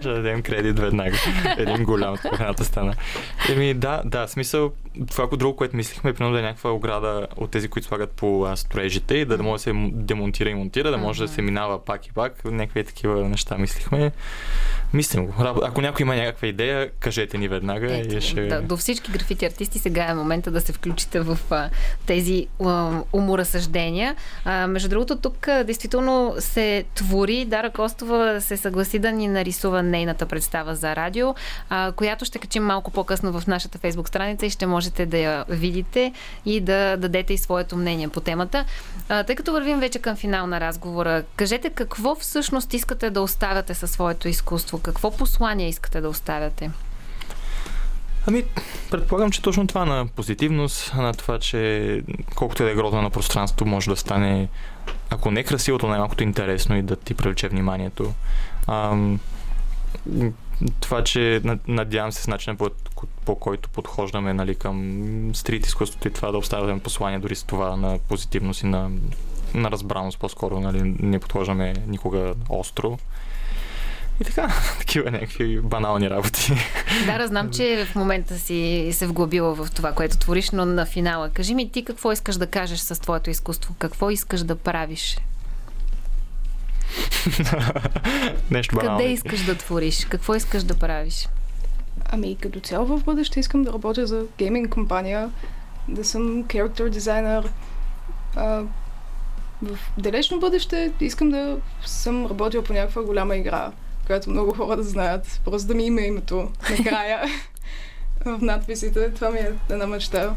ще 0.00 0.08
дадем 0.08 0.42
кредит 0.42 0.78
веднага. 0.78 1.16
Един 1.58 1.84
голям 1.84 2.14
от 2.14 2.20
храната 2.20 2.64
стана. 2.64 2.94
Еми, 3.48 3.74
да, 3.74 4.02
да, 4.04 4.28
смисъл, 4.28 4.72
това 5.10 5.26
друго, 5.26 5.56
което 5.56 5.76
мислихме, 5.76 6.10
е 6.10 6.12
примерно 6.12 6.34
да 6.34 6.40
е 6.40 6.42
някаква 6.42 6.70
ограда 6.70 7.26
от 7.36 7.50
тези, 7.50 7.68
които 7.68 7.88
слагат 7.88 8.10
по 8.10 8.46
а, 8.46 8.56
строежите 8.56 9.14
и 9.14 9.24
да, 9.24 9.36
да 9.36 9.42
може 9.42 9.60
да 9.60 9.62
се 9.62 9.72
демонтира 9.92 10.50
и 10.50 10.54
монтира, 10.54 10.90
да 10.90 10.98
може 10.98 11.22
да 11.22 11.28
се 11.28 11.42
минава 11.42 11.84
пак 11.84 12.06
и 12.06 12.12
пак. 12.12 12.44
Някакви 12.44 12.84
такива 12.84 13.28
неща 13.28 13.58
мислихме. 13.58 14.12
Мислим 14.92 15.26
го. 15.26 15.34
Ако 15.38 15.80
някой 15.80 16.02
има 16.02 16.16
някаква 16.16 16.48
идея, 16.48 16.90
кажете 17.00 17.38
ни 17.38 17.48
веднага. 17.48 17.96
Ето, 17.96 18.16
и 18.16 18.20
ще... 18.20 18.46
да, 18.46 18.62
до 18.62 18.76
всички 18.76 19.10
графити 19.10 19.46
артисти 19.46 19.78
сега 19.78 20.04
е 20.04 20.14
момента 20.14 20.50
да 20.50 20.60
се 20.60 20.72
включите 20.72 21.20
в 21.20 21.38
а, 21.50 21.70
тези 22.06 22.46
а, 22.64 23.02
уморазсъждения. 23.12 24.16
А, 24.44 24.66
между 24.66 24.88
другото, 24.88 25.16
тук 25.16 25.48
а, 25.48 25.64
действително 25.80 26.34
се 26.38 26.84
твори. 26.94 27.44
Дара 27.44 27.70
Костова 27.70 28.40
се 28.40 28.56
съгласи 28.56 28.98
да 28.98 29.12
ни 29.12 29.28
нарисува 29.28 29.82
нейната 29.82 30.26
представа 30.26 30.74
за 30.74 30.96
радио, 30.96 31.34
а, 31.68 31.92
която 31.92 32.24
ще 32.24 32.38
качим 32.38 32.64
малко 32.64 32.90
по-късно 32.90 33.40
в 33.40 33.46
нашата 33.46 33.78
фейсбук 33.78 34.08
страница 34.08 34.46
и 34.46 34.50
ще 34.50 34.66
можете 34.66 35.06
да 35.06 35.18
я 35.18 35.44
видите 35.48 36.12
и 36.46 36.60
да 36.60 36.96
дадете 36.96 37.32
и 37.32 37.38
своето 37.38 37.76
мнение 37.76 38.08
по 38.08 38.20
темата. 38.20 38.64
А, 39.08 39.24
тъй 39.24 39.36
като 39.36 39.52
вървим 39.52 39.80
вече 39.80 39.98
към 39.98 40.16
финал 40.16 40.46
на 40.46 40.60
разговора, 40.60 41.22
кажете 41.36 41.70
какво 41.70 42.14
всъщност 42.14 42.74
искате 42.74 43.10
да 43.10 43.22
оставяте 43.22 43.74
със 43.74 43.90
своето 43.90 44.28
изкуство? 44.28 44.78
Какво 44.78 45.10
послание 45.10 45.68
искате 45.68 46.00
да 46.00 46.08
оставяте? 46.08 46.70
Ами, 48.26 48.44
предполагам, 48.90 49.30
че 49.30 49.42
точно 49.42 49.66
това 49.66 49.84
на 49.84 50.06
позитивност, 50.06 50.94
на 50.94 51.12
това, 51.12 51.38
че 51.38 52.02
колкото 52.34 52.62
е 52.62 52.74
грозно 52.74 53.02
на 53.02 53.10
пространство, 53.10 53.66
може 53.66 53.90
да 53.90 53.96
стане, 53.96 54.48
ако 55.10 55.30
не 55.30 55.44
красивото, 55.44 55.88
най-малкото 55.88 56.22
интересно 56.22 56.76
и 56.76 56.82
да 56.82 56.96
ти 56.96 57.14
привлече 57.14 57.48
вниманието. 57.48 58.12
Ам, 58.66 59.20
това, 60.80 61.04
че 61.04 61.42
надявам 61.68 62.12
се 62.12 62.22
с 62.22 62.26
начина 62.26 62.56
по, 62.56 62.70
по 63.24 63.34
който 63.34 63.68
подхождаме 63.68 64.34
нали, 64.34 64.54
към 64.54 65.30
стрит 65.34 65.66
изкуството 65.66 66.08
и 66.08 66.12
това 66.12 66.30
да 66.30 66.38
оставяме 66.38 66.80
послание 66.80 67.18
дори 67.18 67.34
с 67.34 67.42
това 67.42 67.76
на 67.76 67.98
позитивност 68.08 68.62
и 68.62 68.66
на, 68.66 68.90
на 69.54 69.70
разбраност 69.70 70.18
по-скоро. 70.18 70.60
Нали, 70.60 70.94
не 71.00 71.18
подхождаме 71.18 71.74
никога 71.86 72.34
остро. 72.48 72.98
И 74.20 74.24
така, 74.24 74.48
такива 74.78 75.10
някакви 75.10 75.60
банални 75.60 76.10
работи. 76.10 76.52
Да, 77.06 77.26
знам, 77.26 77.50
че 77.50 77.86
в 77.92 77.94
момента 77.94 78.38
си 78.38 78.90
се 78.92 79.06
вглъбила 79.06 79.54
в 79.54 79.70
това, 79.70 79.92
което 79.92 80.18
твориш, 80.18 80.50
но 80.50 80.64
на 80.64 80.86
финала. 80.86 81.30
Кажи 81.30 81.54
ми 81.54 81.70
ти 81.70 81.84
какво 81.84 82.12
искаш 82.12 82.36
да 82.36 82.46
кажеш 82.46 82.78
с 82.78 83.00
твоето 83.00 83.30
изкуство? 83.30 83.74
Какво 83.78 84.10
искаш 84.10 84.40
да 84.40 84.56
правиш? 84.56 85.18
Нещо 88.50 88.76
банално. 88.76 88.98
Къде 88.98 89.12
искаш 89.12 89.44
да 89.44 89.54
твориш? 89.54 90.04
Какво 90.04 90.34
искаш 90.34 90.62
да 90.62 90.74
правиш? 90.74 91.28
Ами, 92.10 92.36
като 92.36 92.60
цяло 92.60 92.86
в 92.86 93.04
бъдеще 93.04 93.40
искам 93.40 93.62
да 93.62 93.72
работя 93.72 94.06
за 94.06 94.24
гейминг 94.38 94.72
компания, 94.72 95.30
да 95.88 96.04
съм 96.04 96.44
character 96.44 96.88
дизайнер. 96.88 97.50
А, 98.36 98.62
в 99.62 99.78
далечно 99.98 100.40
бъдеще 100.40 100.92
искам 101.00 101.30
да 101.30 101.56
съм 101.86 102.26
работил 102.26 102.62
по 102.62 102.72
някаква 102.72 103.02
голяма 103.02 103.36
игра 103.36 103.72
която 104.10 104.30
много 104.30 104.54
хора 104.54 104.76
да 104.76 104.82
знаят. 104.82 105.40
Просто 105.44 105.68
да 105.68 105.74
ми 105.74 105.86
има 105.86 106.00
името 106.00 106.50
накрая 106.70 107.24
в 108.24 108.38
надписите. 108.42 109.10
Това 109.10 109.30
ми 109.30 109.38
е 109.38 109.52
една 109.70 109.86
мечта. 109.86 110.34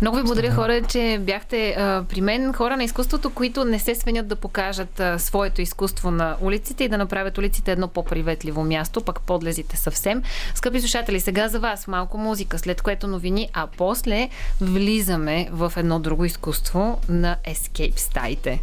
Много 0.00 0.16
ви 0.16 0.22
благодаря, 0.22 0.54
хора, 0.54 0.82
че 0.82 1.18
бяхте 1.20 1.70
а, 1.70 2.04
при 2.08 2.20
мен. 2.20 2.52
Хора 2.52 2.76
на 2.76 2.84
изкуството, 2.84 3.30
които 3.30 3.64
не 3.64 3.78
се 3.78 3.94
свенят 3.94 4.28
да 4.28 4.36
покажат 4.36 5.00
а, 5.00 5.18
своето 5.18 5.62
изкуство 5.62 6.10
на 6.10 6.36
улиците 6.40 6.84
и 6.84 6.88
да 6.88 6.98
направят 6.98 7.38
улиците 7.38 7.72
едно 7.72 7.88
по-приветливо 7.88 8.64
място, 8.64 9.00
пък 9.00 9.20
подлезите 9.20 9.76
съвсем. 9.76 10.22
Скъпи 10.54 10.80
слушатели, 10.80 11.20
сега 11.20 11.48
за 11.48 11.60
вас 11.60 11.86
малко 11.86 12.18
музика, 12.18 12.58
след 12.58 12.82
което 12.82 13.06
новини, 13.06 13.48
а 13.52 13.66
после 13.76 14.28
влизаме 14.60 15.48
в 15.52 15.72
едно 15.76 15.98
друго 15.98 16.24
изкуство 16.24 17.00
на 17.08 17.36
Escape 17.48 17.98
стаите. 17.98 18.60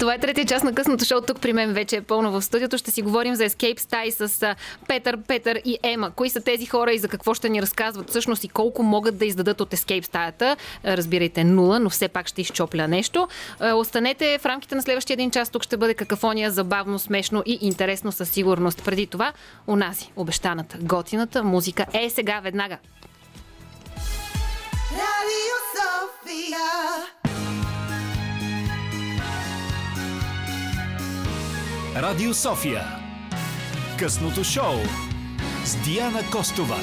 Това 0.00 0.14
е 0.14 0.18
третия 0.18 0.46
част 0.46 0.64
на 0.64 0.74
късното 0.74 1.04
шоу. 1.04 1.20
Тук 1.20 1.40
при 1.40 1.52
мен 1.52 1.72
вече 1.72 1.96
е 1.96 2.00
пълно 2.00 2.30
в 2.30 2.42
студиото. 2.42 2.78
Ще 2.78 2.90
си 2.90 3.02
говорим 3.02 3.34
за 3.34 3.44
Escape 3.48 3.78
стаи 3.78 4.12
с 4.12 4.42
а, 4.42 4.56
Петър, 4.88 5.16
Петър 5.28 5.60
и 5.64 5.78
Ема. 5.82 6.10
Кои 6.10 6.30
са 6.30 6.40
тези 6.40 6.66
хора 6.66 6.92
и 6.92 6.98
за 6.98 7.08
какво 7.08 7.34
ще 7.34 7.48
ни 7.48 7.62
разказват 7.62 8.10
всъщност 8.10 8.44
и 8.44 8.48
колко 8.48 8.82
могат 8.82 9.18
да 9.18 9.26
издадат 9.26 9.60
от 9.60 9.70
Escape 9.70 10.04
стаята. 10.18 10.56
Разбирайте 10.84 11.44
нула, 11.44 11.80
но 11.80 11.90
все 11.90 12.08
пак 12.08 12.28
ще 12.28 12.40
изчопля 12.40 12.88
нещо. 12.88 13.28
Останете 13.74 14.38
в 14.38 14.46
рамките 14.46 14.74
на 14.74 14.82
следващия 14.82 15.14
един 15.14 15.30
час. 15.30 15.50
Тук 15.50 15.62
ще 15.62 15.76
бъде 15.76 15.94
какафония, 15.94 16.50
забавно, 16.50 16.98
смешно 16.98 17.42
и 17.46 17.58
интересно 17.60 18.12
със 18.12 18.30
сигурност. 18.30 18.84
Преди 18.84 19.06
това, 19.06 19.32
унази, 19.66 20.12
обещаната, 20.16 20.78
готината 20.80 21.44
музика 21.44 21.86
е 21.92 22.10
сега 22.10 22.40
веднага. 22.40 22.78
Радио 24.92 25.56
София. 25.74 26.58
Радио 31.96 32.34
София. 32.34 32.82
Късното 33.98 34.44
шоу 34.44 34.74
с 35.64 35.76
Диана 35.76 36.22
Костова. 36.32 36.78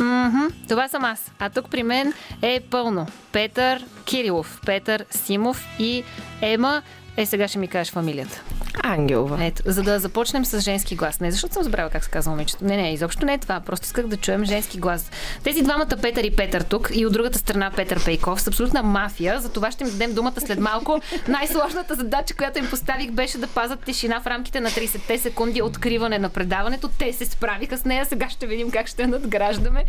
Mm-hmm. 0.00 0.68
Това 0.68 0.88
съм 0.88 1.04
аз. 1.04 1.30
А 1.38 1.50
тук 1.50 1.70
при 1.70 1.82
мен 1.82 2.12
е 2.42 2.60
пълно. 2.70 3.06
Петър 3.32 3.84
Кирилов, 4.04 4.60
Петър 4.66 5.04
Симов 5.10 5.66
и 5.78 6.04
Ема. 6.42 6.82
Е, 7.16 7.26
сега 7.26 7.48
ще 7.48 7.58
ми 7.58 7.68
кажеш 7.68 7.92
фамилията. 7.92 8.42
Ангелова. 8.90 9.44
Ето, 9.44 9.62
за 9.66 9.82
да 9.82 9.98
започнем 9.98 10.44
с 10.44 10.60
женски 10.60 10.96
глас. 10.96 11.20
Не 11.20 11.30
защото 11.30 11.54
съм 11.54 11.62
забравила 11.62 11.90
как 11.90 12.04
се 12.04 12.10
казва 12.10 12.30
момичето. 12.30 12.64
Не, 12.64 12.76
не, 12.76 12.92
изобщо 12.92 13.26
не 13.26 13.34
е 13.34 13.38
това. 13.38 13.60
Просто 13.60 13.84
исках 13.84 14.06
да 14.06 14.16
чуем 14.16 14.44
женски 14.44 14.78
глас. 14.78 15.10
Тези 15.42 15.62
двамата 15.62 15.96
Петър 16.02 16.24
и 16.24 16.36
Петър 16.36 16.62
тук 16.62 16.90
и 16.94 17.06
от 17.06 17.12
другата 17.12 17.38
страна 17.38 17.70
Петър 17.76 18.04
Пейков 18.04 18.40
са 18.40 18.50
абсолютна 18.50 18.82
мафия. 18.82 19.40
За 19.40 19.52
това 19.52 19.70
ще 19.70 19.84
им 19.84 19.90
дадем 19.90 20.14
думата 20.14 20.40
след 20.40 20.58
малко. 20.58 21.00
Най-сложната 21.28 21.94
задача, 21.94 22.34
която 22.34 22.58
им 22.58 22.70
поставих, 22.70 23.10
беше 23.10 23.38
да 23.38 23.46
пазат 23.46 23.80
тишина 23.80 24.20
в 24.20 24.26
рамките 24.26 24.60
на 24.60 24.70
30 24.70 25.16
секунди 25.16 25.62
откриване 25.62 26.18
на 26.18 26.28
предаването. 26.28 26.88
Те 26.98 27.12
се 27.12 27.26
справиха 27.26 27.78
с 27.78 27.84
нея. 27.84 28.06
Сега 28.06 28.30
ще 28.30 28.46
видим 28.46 28.70
как 28.70 28.86
ще 28.86 29.06
надграждаме. 29.06 29.84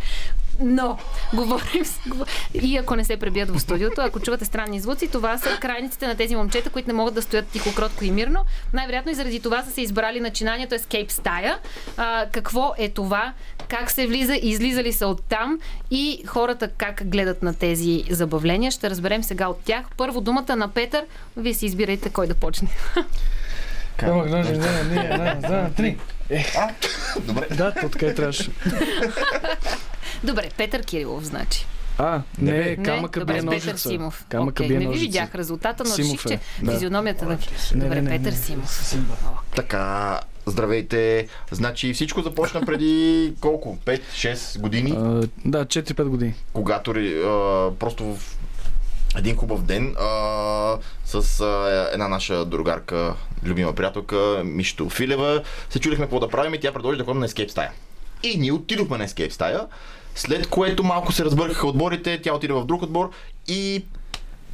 Но, 0.60 0.98
говорим 1.34 1.84
с... 1.84 2.00
И 2.54 2.76
ако 2.76 2.96
не 2.96 3.04
се 3.04 3.16
пребият 3.16 3.50
в 3.50 3.60
студиото, 3.60 4.00
ако 4.00 4.20
чувате 4.20 4.44
странни 4.44 4.80
звуци, 4.80 5.08
това 5.08 5.38
са 5.38 5.58
крайниците 5.60 6.06
на 6.06 6.16
тези 6.16 6.36
момчета, 6.36 6.70
които 6.70 6.88
не 6.88 6.94
могат 6.94 7.14
да 7.14 7.22
стоят 7.22 7.46
тихо, 7.46 7.74
кротко 7.74 8.04
и 8.04 8.10
мирно. 8.10 8.44
Най-вероятно 8.92 9.12
и 9.12 9.14
заради 9.14 9.40
това 9.40 9.62
са 9.62 9.70
се 9.70 9.80
избрали 9.80 10.20
начинанието 10.20 10.74
Escape 10.74 11.10
стая. 11.10 11.58
А, 11.96 12.26
какво 12.32 12.74
е 12.78 12.88
това? 12.88 13.32
Как 13.68 13.90
се 13.90 14.06
влиза? 14.06 14.34
Излизали 14.42 14.92
са 14.92 15.06
оттам? 15.06 15.58
И 15.90 16.22
хората 16.26 16.68
как 16.68 17.02
гледат 17.04 17.42
на 17.42 17.54
тези 17.54 18.04
забавления? 18.10 18.70
Ще 18.70 18.90
разберем 18.90 19.22
сега 19.22 19.48
от 19.48 19.60
тях. 19.64 19.86
Първо 19.96 20.20
думата 20.20 20.56
на 20.56 20.68
Петър. 20.68 21.04
Вие 21.36 21.54
си 21.54 21.66
избирайте 21.66 22.10
кой 22.10 22.26
да 22.26 22.34
почне. 22.34 22.68
Как? 23.96 24.14
Не, 24.14 24.24
не, 24.24 24.42
не, 24.42 25.18
не, 25.18 25.34
не, 25.48 25.70
три. 25.70 25.98
Е. 26.30 26.44
А, 26.58 26.70
добре. 27.20 27.46
Да, 27.50 27.72
и 27.96 28.14
трябваше. 28.14 28.50
Добре, 30.24 30.48
Петър 30.56 30.82
Кирилов, 30.82 31.24
значи. 31.24 31.66
А, 31.98 32.22
не, 32.38 32.52
не 32.52 32.76
камъка 32.76 33.20
добре, 33.20 33.32
бие 33.32 33.42
ножица. 33.42 33.66
Петър 33.66 33.78
Симов. 33.78 34.26
Камъка 34.28 34.62
okay, 34.62 34.68
бие 34.68 34.78
не 34.78 34.84
ножица. 34.84 35.00
ви 35.00 35.06
видях 35.06 35.34
резултата, 35.34 35.84
но 35.84 35.90
Симов 35.90 36.12
реших, 36.12 36.24
е. 36.24 36.28
че 36.28 36.64
Да. 36.64 36.72
физиономията 36.72 37.24
на... 37.24 37.38
Не, 37.74 37.84
Добре, 37.84 37.94
не, 37.94 38.02
не, 38.02 38.10
Петър 38.10 38.32
не. 38.32 38.36
Симов. 38.38 38.94
Така, 39.56 40.20
здравейте. 40.46 41.28
Значи 41.50 41.94
всичко 41.94 42.22
започна 42.22 42.60
преди 42.60 43.32
колко? 43.40 43.78
5-6 43.86 44.58
години, 44.60 44.90
А, 44.96 45.28
да, 45.44 45.64
4-5 45.66 46.04
години. 46.04 46.34
когато 46.52 46.90
а, 46.90 47.70
просто 47.78 48.04
в 48.04 48.36
един 49.16 49.36
хубав 49.36 49.62
ден 49.62 49.94
а, 50.00 50.76
с 51.04 51.40
а, 51.40 51.90
една 51.92 52.08
наша 52.08 52.44
другарка, 52.44 53.14
любима 53.44 53.72
приятелка, 53.72 54.42
Мишто 54.44 54.88
Филева, 54.88 55.42
се 55.70 55.80
чудихме 55.80 56.04
какво 56.04 56.20
да 56.20 56.28
правим 56.28 56.54
и 56.54 56.60
тя 56.60 56.72
предложи 56.72 56.98
да 56.98 57.04
ходим 57.04 57.20
на 57.20 57.28
Escape 57.28 57.50
стая. 57.50 57.72
И 58.22 58.36
ние 58.38 58.52
отидохме 58.52 58.98
на 58.98 59.08
Escape 59.08 59.30
стая, 59.30 59.60
след 60.14 60.46
което 60.46 60.84
малко 60.84 61.12
се 61.12 61.24
разбъркаха 61.24 61.66
отборите, 61.66 62.20
тя 62.22 62.34
отиде 62.34 62.52
в 62.52 62.64
друг 62.64 62.82
отбор 62.82 63.10
и 63.48 63.84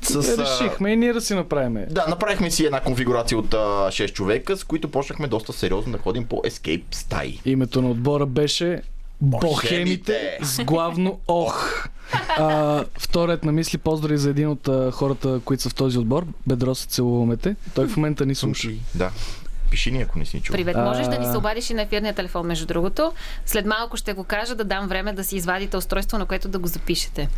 с... 0.03 0.15
а, 0.17 0.39
Решихме 0.39 0.93
и 0.93 0.97
ние 0.97 1.13
да 1.13 1.21
си 1.21 1.35
направим. 1.35 1.85
Да, 1.91 2.07
направихме 2.09 2.51
си 2.51 2.65
една 2.65 2.81
конфигурация 2.81 3.39
от 3.39 3.55
а, 3.55 3.57
6 3.57 4.13
човека, 4.13 4.57
с 4.57 4.65
които 4.65 4.89
почнахме 4.91 5.27
доста 5.29 5.53
сериозно 5.53 5.93
да 5.93 5.99
ходим 5.99 6.25
по 6.25 6.37
Escape 6.37 6.83
стаи. 6.91 7.41
Името 7.45 7.83
на 7.83 7.91
отбора 7.91 8.27
беше 8.27 8.83
Бохемите 9.21 9.47
Бохемите. 9.49 10.39
с 10.43 10.65
главно 10.65 11.19
Ох. 11.29 11.87
А, 12.29 12.85
вторият 12.99 13.45
на 13.45 13.53
мисли 13.53 13.79
поздрави 13.79 14.19
за 14.19 14.31
един 14.31 14.49
от 14.49 14.69
а, 14.69 14.91
хората, 14.91 15.41
които 15.45 15.63
са 15.63 15.69
в 15.71 15.75
този 15.75 15.99
отбор. 15.99 16.27
Бедро 16.47 16.75
се 16.75 16.87
целуваме 16.87 17.37
те. 17.37 17.57
Той 17.75 17.87
в 17.89 17.97
момента 17.97 18.27
ни 18.27 18.35
слуша. 18.35 18.69
Да. 18.95 19.11
Пиши 19.71 19.91
ни, 19.91 20.03
ако 20.03 20.19
не 20.19 20.25
си 20.25 20.41
чул. 20.41 20.53
Привет, 20.53 20.77
можеш 20.77 21.07
да 21.07 21.19
ни 21.19 21.27
се 21.27 21.37
обадиш 21.37 21.71
и 21.71 21.75
на 21.75 21.83
ефирния 21.83 22.15
телефон, 22.15 22.47
между 22.47 22.67
другото. 22.67 23.13
След 23.47 23.67
малко 23.67 23.97
ще 23.97 24.13
го 24.13 24.25
кажа 24.25 24.55
да 24.55 24.65
дам 24.65 24.89
време 24.89 25.13
да 25.13 25.25
си 25.25 25.37
извадите 25.37 25.77
устройство, 25.77 26.19
на 26.19 26.27
което 26.27 26.49
да 26.49 26.59
го 26.59 26.69
запишете. 26.69 27.29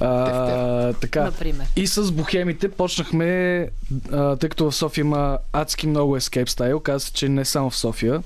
А, 0.00 0.92
така. 0.92 1.24
Например. 1.24 1.66
И 1.76 1.86
с 1.86 2.12
бухемите 2.12 2.70
почнахме, 2.70 3.68
а, 4.12 4.36
тъй 4.36 4.48
като 4.48 4.70
в 4.70 4.74
София 4.74 5.02
има 5.02 5.38
адски 5.52 5.86
много 5.86 6.18
escape 6.18 6.48
стаи, 6.48 6.74
оказа 6.74 7.06
се, 7.06 7.12
че 7.12 7.28
не 7.28 7.44
само 7.44 7.70
в 7.70 7.76
София 7.76 8.22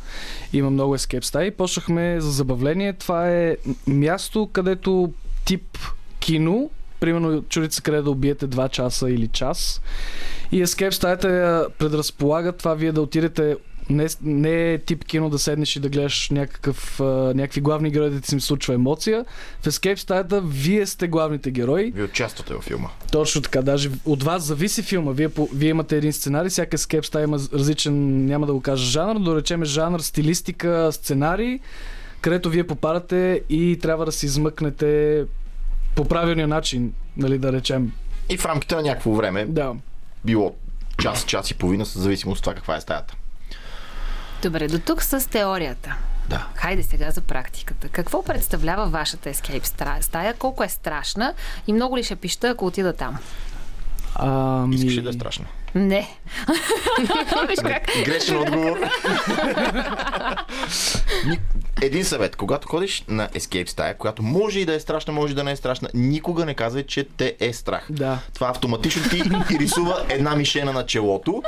има 0.52 0.70
много 0.70 0.98
escape 0.98 1.24
стаи, 1.24 1.50
почнахме 1.50 2.20
за 2.20 2.30
забавление. 2.30 2.92
Това 2.92 3.30
е 3.30 3.56
място, 3.86 4.48
където 4.52 5.12
тип 5.44 5.78
кино, 6.20 6.70
примерно 7.00 7.42
чудите 7.42 7.74
се 7.74 7.82
къде 7.82 8.02
да 8.02 8.10
убиете 8.10 8.48
2 8.48 8.70
часа 8.70 9.10
или 9.10 9.28
час. 9.28 9.82
И 10.52 10.64
Escape 10.64 10.90
стаята 10.90 11.28
я 11.28 11.66
предразполага 11.78 12.52
това 12.52 12.74
вие 12.74 12.92
да 12.92 13.02
отидете 13.02 13.56
не, 13.90 14.06
не 14.22 14.72
е 14.72 14.78
тип 14.78 15.04
кино 15.04 15.30
да 15.30 15.38
седнеш 15.38 15.76
и 15.76 15.80
да 15.80 15.88
гледаш 15.88 16.30
някакъв, 16.30 17.00
а, 17.00 17.04
някакви 17.34 17.60
главни 17.60 17.90
герои 17.90 18.10
да 18.10 18.20
ти 18.20 18.30
се 18.30 18.40
случва 18.40 18.74
емоция. 18.74 19.24
В 19.62 19.66
Escape 19.66 19.96
стаята 19.96 20.40
вие 20.40 20.86
сте 20.86 21.08
главните 21.08 21.50
герои. 21.50 21.90
Вие 21.90 22.04
участвате 22.04 22.54
във 22.54 22.64
филма. 22.64 22.88
Точно 23.12 23.42
така, 23.42 23.62
даже 23.62 23.90
от 24.04 24.22
вас 24.22 24.42
зависи 24.42 24.82
филма. 24.82 25.12
Вие, 25.12 25.28
по, 25.28 25.48
вие 25.54 25.70
имате 25.70 25.96
един 25.96 26.12
сценарий, 26.12 26.50
всяка 26.50 26.78
Escape 26.78 27.06
стая 27.06 27.24
има 27.24 27.38
различен, 27.52 28.26
няма 28.26 28.46
да 28.46 28.52
го 28.52 28.60
кажа 28.60 28.84
жанр, 28.84 29.14
но 29.14 29.24
да 29.24 29.36
речеме 29.36 29.64
жанр, 29.64 30.00
стилистика, 30.00 30.88
сценарий, 30.92 31.58
където 32.20 32.50
вие 32.50 32.66
попадате 32.66 33.40
и 33.48 33.78
трябва 33.82 34.04
да 34.04 34.12
си 34.12 34.26
измъкнете 34.26 35.24
по 35.94 36.04
правилния 36.04 36.48
начин, 36.48 36.92
нали, 37.16 37.38
да 37.38 37.52
речем. 37.52 37.92
И 38.28 38.36
в 38.36 38.46
рамките 38.46 38.74
на 38.74 38.82
някакво 38.82 39.12
време, 39.12 39.44
Да. 39.44 39.74
било 40.24 40.54
час, 40.98 41.24
час 41.24 41.50
и 41.50 41.54
половина, 41.54 41.86
с 41.86 41.98
зависимост 41.98 42.38
от 42.38 42.44
това 42.44 42.54
каква 42.54 42.76
е 42.76 42.80
стаята. 42.80 43.14
Добре, 44.42 44.68
до 44.68 44.78
тук 44.78 45.02
с 45.02 45.28
теорията. 45.30 45.96
Да. 46.28 46.46
Хайде 46.54 46.82
сега 46.82 47.10
за 47.10 47.20
практиката. 47.20 47.88
Какво 47.88 48.22
представлява 48.24 48.86
вашата 48.86 49.28
escape 49.28 49.64
стра- 49.64 50.00
стая? 50.00 50.34
Колко 50.34 50.64
е 50.64 50.68
страшна 50.68 51.34
и 51.66 51.72
много 51.72 51.96
ли 51.96 52.04
ще 52.04 52.16
пища, 52.16 52.48
ако 52.48 52.66
отида 52.66 52.92
там? 52.92 53.18
Ами... 54.14 54.76
Искаш 54.76 54.96
ли 54.96 55.02
да 55.02 55.08
е 55.08 55.12
страшно? 55.12 55.44
Не. 55.74 56.08
Виж 57.48 57.58
как? 57.62 57.82
Грешен 58.04 58.38
отговор. 58.38 58.78
Един 61.82 62.04
съвет. 62.04 62.36
Когато 62.36 62.68
ходиш 62.68 63.04
на 63.08 63.28
escape 63.28 63.68
стая, 63.68 63.96
която 63.96 64.22
може 64.22 64.60
и 64.60 64.64
да 64.64 64.74
е 64.74 64.80
страшна, 64.80 65.12
може 65.12 65.32
и 65.32 65.36
да 65.36 65.44
не 65.44 65.52
е 65.52 65.56
страшна, 65.56 65.88
никога 65.94 66.44
не 66.44 66.54
казвай, 66.54 66.82
че 66.82 67.04
те 67.16 67.36
е 67.40 67.52
страх. 67.52 67.86
Да. 67.90 68.18
Това 68.34 68.48
автоматично 68.48 69.02
ти 69.08 69.22
рисува 69.58 70.06
една 70.08 70.36
мишена 70.36 70.72
на 70.72 70.86
челото 70.86 71.42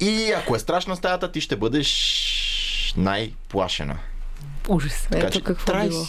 и 0.00 0.32
ако 0.32 0.56
е 0.56 0.58
страшна 0.58 0.96
стаята, 0.96 1.32
ти 1.32 1.40
ще 1.40 1.56
бъдеш 1.56 2.94
най-плашена. 2.96 3.98
Ужас. 4.68 5.06
Така 5.10 5.26
Ето 5.26 5.32
че 5.32 5.44
какво 5.44 5.66
трай 5.66 5.88
било. 5.88 6.04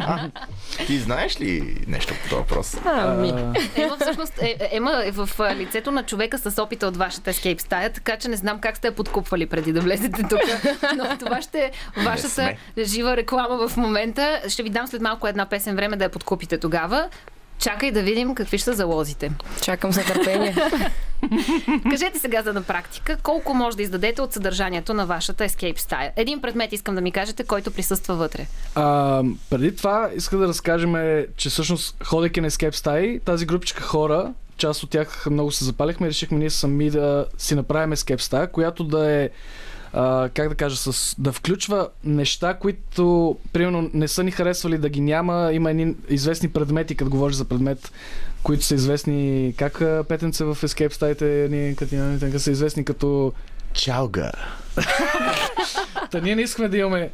А, 0.00 0.30
ти 0.86 0.98
знаеш 0.98 1.40
ли 1.40 1.76
нещо 1.86 2.14
по 2.22 2.28
този 2.28 2.40
въпрос? 2.40 2.76
Ами. 2.84 3.28
Ема 3.76 3.96
всъщност, 4.00 4.42
е, 4.42 4.56
е, 4.60 4.68
Ема 4.72 5.02
е 5.04 5.10
в 5.10 5.28
лицето 5.56 5.90
на 5.90 6.02
човека 6.02 6.38
с 6.38 6.62
опита 6.62 6.86
от 6.86 6.96
вашата 6.96 7.32
escape 7.32 7.60
стая, 7.60 7.92
така 7.92 8.16
че 8.16 8.28
не 8.28 8.36
знам 8.36 8.60
как 8.60 8.76
сте 8.76 8.88
я 8.88 8.94
подкупвали 8.94 9.46
преди 9.46 9.72
да 9.72 9.80
влезете 9.80 10.22
тук. 10.22 10.40
Но 10.96 11.18
това 11.18 11.42
ще 11.42 11.58
е 11.58 11.70
вашата 12.04 12.54
жива 12.78 13.16
реклама 13.16 13.68
в 13.68 13.76
момента. 13.76 14.40
Ще 14.48 14.62
ви 14.62 14.70
дам 14.70 14.86
след 14.86 15.02
малко 15.02 15.28
една 15.28 15.46
песен 15.46 15.76
време 15.76 15.96
да 15.96 16.04
я 16.04 16.10
подкупите 16.10 16.58
тогава. 16.58 17.08
Чакай 17.62 17.90
да 17.90 18.02
видим 18.02 18.34
какви 18.34 18.58
ще 18.58 18.64
са 18.64 18.72
залозите. 18.72 19.32
Чакам 19.62 19.92
за 19.92 20.04
търпение. 20.04 20.56
Кажете 21.90 22.18
сега 22.18 22.42
за 22.42 22.52
на 22.52 22.62
практика, 22.62 23.16
колко 23.22 23.54
може 23.54 23.76
да 23.76 23.82
издадете 23.82 24.22
от 24.22 24.32
съдържанието 24.32 24.94
на 24.94 25.06
вашата 25.06 25.48
escape 25.48 25.78
стая. 25.78 26.12
Един 26.16 26.40
предмет 26.40 26.72
искам 26.72 26.94
да 26.94 27.00
ми 27.00 27.12
кажете, 27.12 27.44
който 27.44 27.70
присъства 27.70 28.14
вътре. 28.14 28.46
А, 28.74 29.22
преди 29.50 29.76
това 29.76 30.10
иска 30.16 30.36
да 30.36 30.48
разкажем, 30.48 30.94
че 31.36 31.50
всъщност 31.50 32.04
ходейки 32.04 32.40
на 32.40 32.50
Escape 32.50 32.74
стаи, 32.74 33.20
тази 33.20 33.46
групичка 33.46 33.82
хора, 33.82 34.32
част 34.56 34.82
от 34.82 34.90
тях 34.90 35.26
много 35.30 35.50
се 35.50 35.64
запалихме 35.64 36.06
и 36.06 36.10
решихме 36.10 36.38
ние 36.38 36.50
сами 36.50 36.90
да 36.90 37.26
си 37.38 37.54
направим 37.54 37.96
Escape 37.96 38.20
стая, 38.20 38.46
която 38.46 38.84
да 38.84 39.10
е 39.10 39.30
а, 39.92 40.28
как 40.34 40.48
да 40.48 40.54
кажа, 40.54 40.76
с, 40.76 41.14
да 41.18 41.32
включва 41.32 41.88
неща, 42.04 42.54
които 42.54 43.36
примерно 43.52 43.90
не 43.94 44.08
са 44.08 44.24
ни 44.24 44.30
харесвали 44.30 44.78
да 44.78 44.88
ги 44.88 45.00
няма. 45.00 45.50
Има 45.52 45.70
едни 45.70 45.94
известни 46.08 46.48
предмети, 46.48 46.94
като 46.94 47.10
говориш 47.10 47.36
за 47.36 47.44
предмет, 47.44 47.92
които 48.42 48.64
са 48.64 48.74
известни, 48.74 49.54
как 49.58 49.82
петенце 50.08 50.44
в 50.44 50.56
Escape 50.62 50.92
стаите, 50.92 51.48
ние 51.50 51.74
като 51.74 52.38
са 52.38 52.50
известни 52.50 52.84
като... 52.84 53.32
Чалга. 53.72 54.32
Та 56.10 56.20
ние 56.20 56.36
не 56.36 56.42
искаме 56.42 56.68
да 56.68 56.76
имаме 56.78 57.10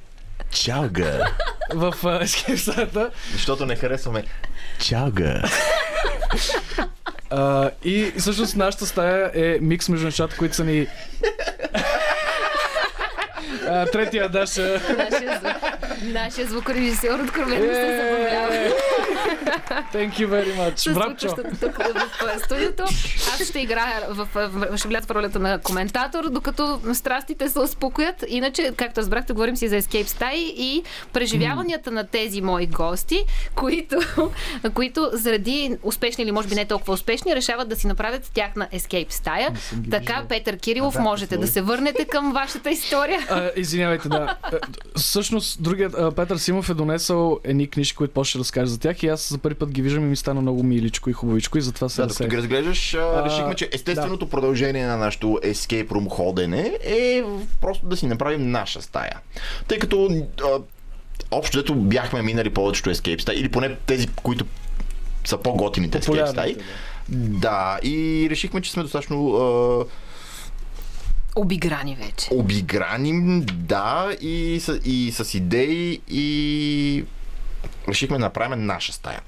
Чалга. 0.50 1.32
в 1.74 1.94
а, 2.02 2.24
Escape 2.24 2.56
стаята. 2.56 3.10
Защото 3.32 3.66
не 3.66 3.76
харесваме 3.76 4.24
чалга. 4.78 5.42
И, 7.84 7.90
и 7.94 8.12
всъщност 8.18 8.56
нашата 8.56 8.86
стая 8.86 9.30
е 9.34 9.58
микс 9.60 9.88
между 9.88 10.06
нещата, 10.06 10.36
които 10.36 10.56
са 10.56 10.64
ни... 10.64 10.86
А, 13.68 13.86
третия 13.86 14.28
Даша. 14.28 14.80
Нашия 16.02 16.46
звукорежисьор 16.46 17.20
откровено 17.20 17.74
се 17.74 18.02
забавлява. 18.02 18.56
Е, 18.56 18.72
Thank 19.92 20.12
you 20.12 20.28
very 20.28 20.56
much. 20.56 20.94
Тук 21.60 21.82
в 22.20 22.44
студиото. 22.44 22.82
Аз 22.82 23.48
ще 23.48 23.60
играя 23.60 24.06
в, 24.08 24.28
в, 24.34 24.78
ще 24.78 24.88
вляза 24.88 25.06
в 25.06 25.10
ролята 25.10 25.38
на 25.38 25.58
коментатор, 25.58 26.30
докато 26.30 26.80
страстите 26.94 27.48
се 27.48 27.58
успокоят. 27.58 28.24
Иначе, 28.28 28.72
както 28.76 29.00
разбрахте, 29.00 29.32
говорим 29.32 29.56
си 29.56 29.68
за 29.68 29.82
Escape 29.82 30.06
стаи 30.06 30.54
и 30.56 30.82
преживяванията 31.12 31.90
на 31.90 32.06
тези 32.06 32.40
мои 32.40 32.66
гости, 32.66 33.24
които, 33.54 34.00
които 34.74 35.10
заради 35.12 35.78
успешни 35.82 36.24
или 36.24 36.32
може 36.32 36.48
би 36.48 36.54
не 36.54 36.64
толкова 36.64 36.92
успешни, 36.92 37.36
решават 37.36 37.68
да 37.68 37.76
си 37.76 37.86
направят 37.86 38.30
тяхна 38.34 38.68
Escape 38.74 39.12
стая. 39.12 39.52
Така, 39.90 40.22
Петър 40.28 40.56
Кирилов, 40.56 40.98
можете 40.98 41.36
да 41.36 41.46
се 41.46 41.62
върнете 41.62 42.04
към 42.04 42.32
вашата 42.32 42.70
история. 42.70 43.26
А, 43.30 43.50
извинявайте, 43.56 44.08
да. 44.08 44.36
Е, 44.52 44.56
Всъщност, 44.96 45.62
другият 45.78 46.12
а, 46.12 46.14
Петър 46.14 46.36
Симов 46.36 46.70
е 46.70 46.74
донесъл 46.74 47.40
едни 47.44 47.70
книжки, 47.70 47.96
които 47.96 48.14
после 48.14 48.28
ще 48.28 48.38
разкаже 48.38 48.70
за 48.70 48.80
тях 48.80 49.02
и 49.02 49.08
аз 49.08 49.28
за 49.28 49.38
първи 49.38 49.54
път 49.54 49.70
ги 49.70 49.82
виждам 49.82 50.04
и 50.04 50.06
ми 50.06 50.16
стана 50.16 50.40
много 50.40 50.62
миличко 50.62 51.10
и 51.10 51.12
хубавичко 51.12 51.58
и 51.58 51.60
затова 51.60 51.88
се 51.88 52.00
Да, 52.00 52.06
докато 52.06 52.28
ги 52.28 52.36
разглеждаш, 52.36 52.94
а, 52.94 53.24
решихме, 53.24 53.54
че 53.54 53.68
естественото 53.72 54.28
продължение 54.28 54.86
на 54.86 54.96
нашото 54.96 55.26
escape 55.26 55.88
room 55.88 56.08
ходене 56.08 56.78
е 56.84 57.22
просто 57.60 57.86
да 57.86 57.96
си 57.96 58.06
направим 58.06 58.50
наша 58.50 58.82
стая. 58.82 59.20
Тъй 59.68 59.78
като 59.78 60.26
а, 60.42 60.46
общо 61.30 61.58
дето 61.58 61.74
бяхме 61.74 62.22
минали 62.22 62.50
повечето 62.50 62.90
escape 62.90 63.20
стаи, 63.20 63.38
или 63.38 63.48
поне 63.48 63.76
тези, 63.86 64.06
които 64.06 64.44
са 65.24 65.38
по-готините 65.38 66.00
escape 66.00 66.30
стаи. 66.30 66.54
да. 66.54 66.62
Да, 67.10 67.78
и 67.82 68.26
решихме, 68.30 68.60
че 68.60 68.72
сме 68.72 68.82
достатъчно 68.82 69.34
а, 69.34 69.84
Обиграни 71.38 71.94
вече. 71.94 72.28
обиграни, 72.32 73.40
да, 73.40 74.16
и 74.20 74.60
и 74.84 75.12
с 75.12 75.34
идеи 75.34 76.00
и 76.08 77.04
решихме 77.88 78.18
да 78.18 78.24
направим 78.24 78.66
наша 78.66 78.92
стая. 78.92 79.20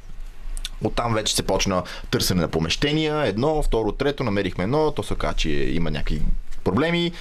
Оттам 0.84 1.14
вече 1.14 1.36
се 1.36 1.42
почна 1.42 1.82
търсене 2.10 2.40
на 2.40 2.48
помещения, 2.48 3.26
едно, 3.26 3.62
второ, 3.62 3.92
трето, 3.92 4.24
намерихме 4.24 4.64
едно, 4.64 4.90
то 4.90 5.02
се 5.02 5.12
оказа, 5.12 5.34
че 5.34 5.50
има 5.50 5.90
някакви 5.90 6.22
проблеми 6.64 7.12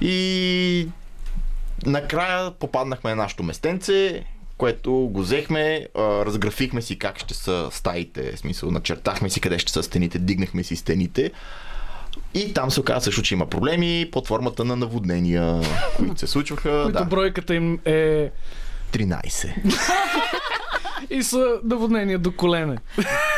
и 0.00 0.88
накрая 1.86 2.50
попаднахме 2.50 3.10
на 3.10 3.16
нашето 3.16 3.42
местенце, 3.42 4.24
което 4.58 4.92
го 4.92 5.20
взехме, 5.20 5.86
разграфихме 5.96 6.82
си 6.82 6.98
как 6.98 7.18
ще 7.18 7.34
са 7.34 7.68
стаите, 7.72 8.32
в 8.32 8.38
смисъл 8.38 8.70
начертахме 8.70 9.30
си 9.30 9.40
къде 9.40 9.58
ще 9.58 9.72
са 9.72 9.82
стените, 9.82 10.18
дигнахме 10.18 10.64
си 10.64 10.76
стените. 10.76 11.30
И 12.36 12.54
там 12.54 12.70
се 12.70 12.80
оказа 12.80 13.00
също, 13.00 13.22
че 13.22 13.34
има 13.34 13.46
проблеми 13.46 14.08
под 14.12 14.28
формата 14.28 14.64
на 14.64 14.76
наводнения, 14.76 15.60
които 15.96 16.18
се 16.18 16.26
случваха. 16.26 16.80
Които 16.82 16.98
Да, 16.98 17.04
бройката 17.04 17.54
им 17.54 17.78
е 17.84 18.30
13. 18.92 19.74
и 21.10 21.22
са 21.22 21.60
наводнения 21.64 22.18
до 22.18 22.32
колене. 22.32 22.76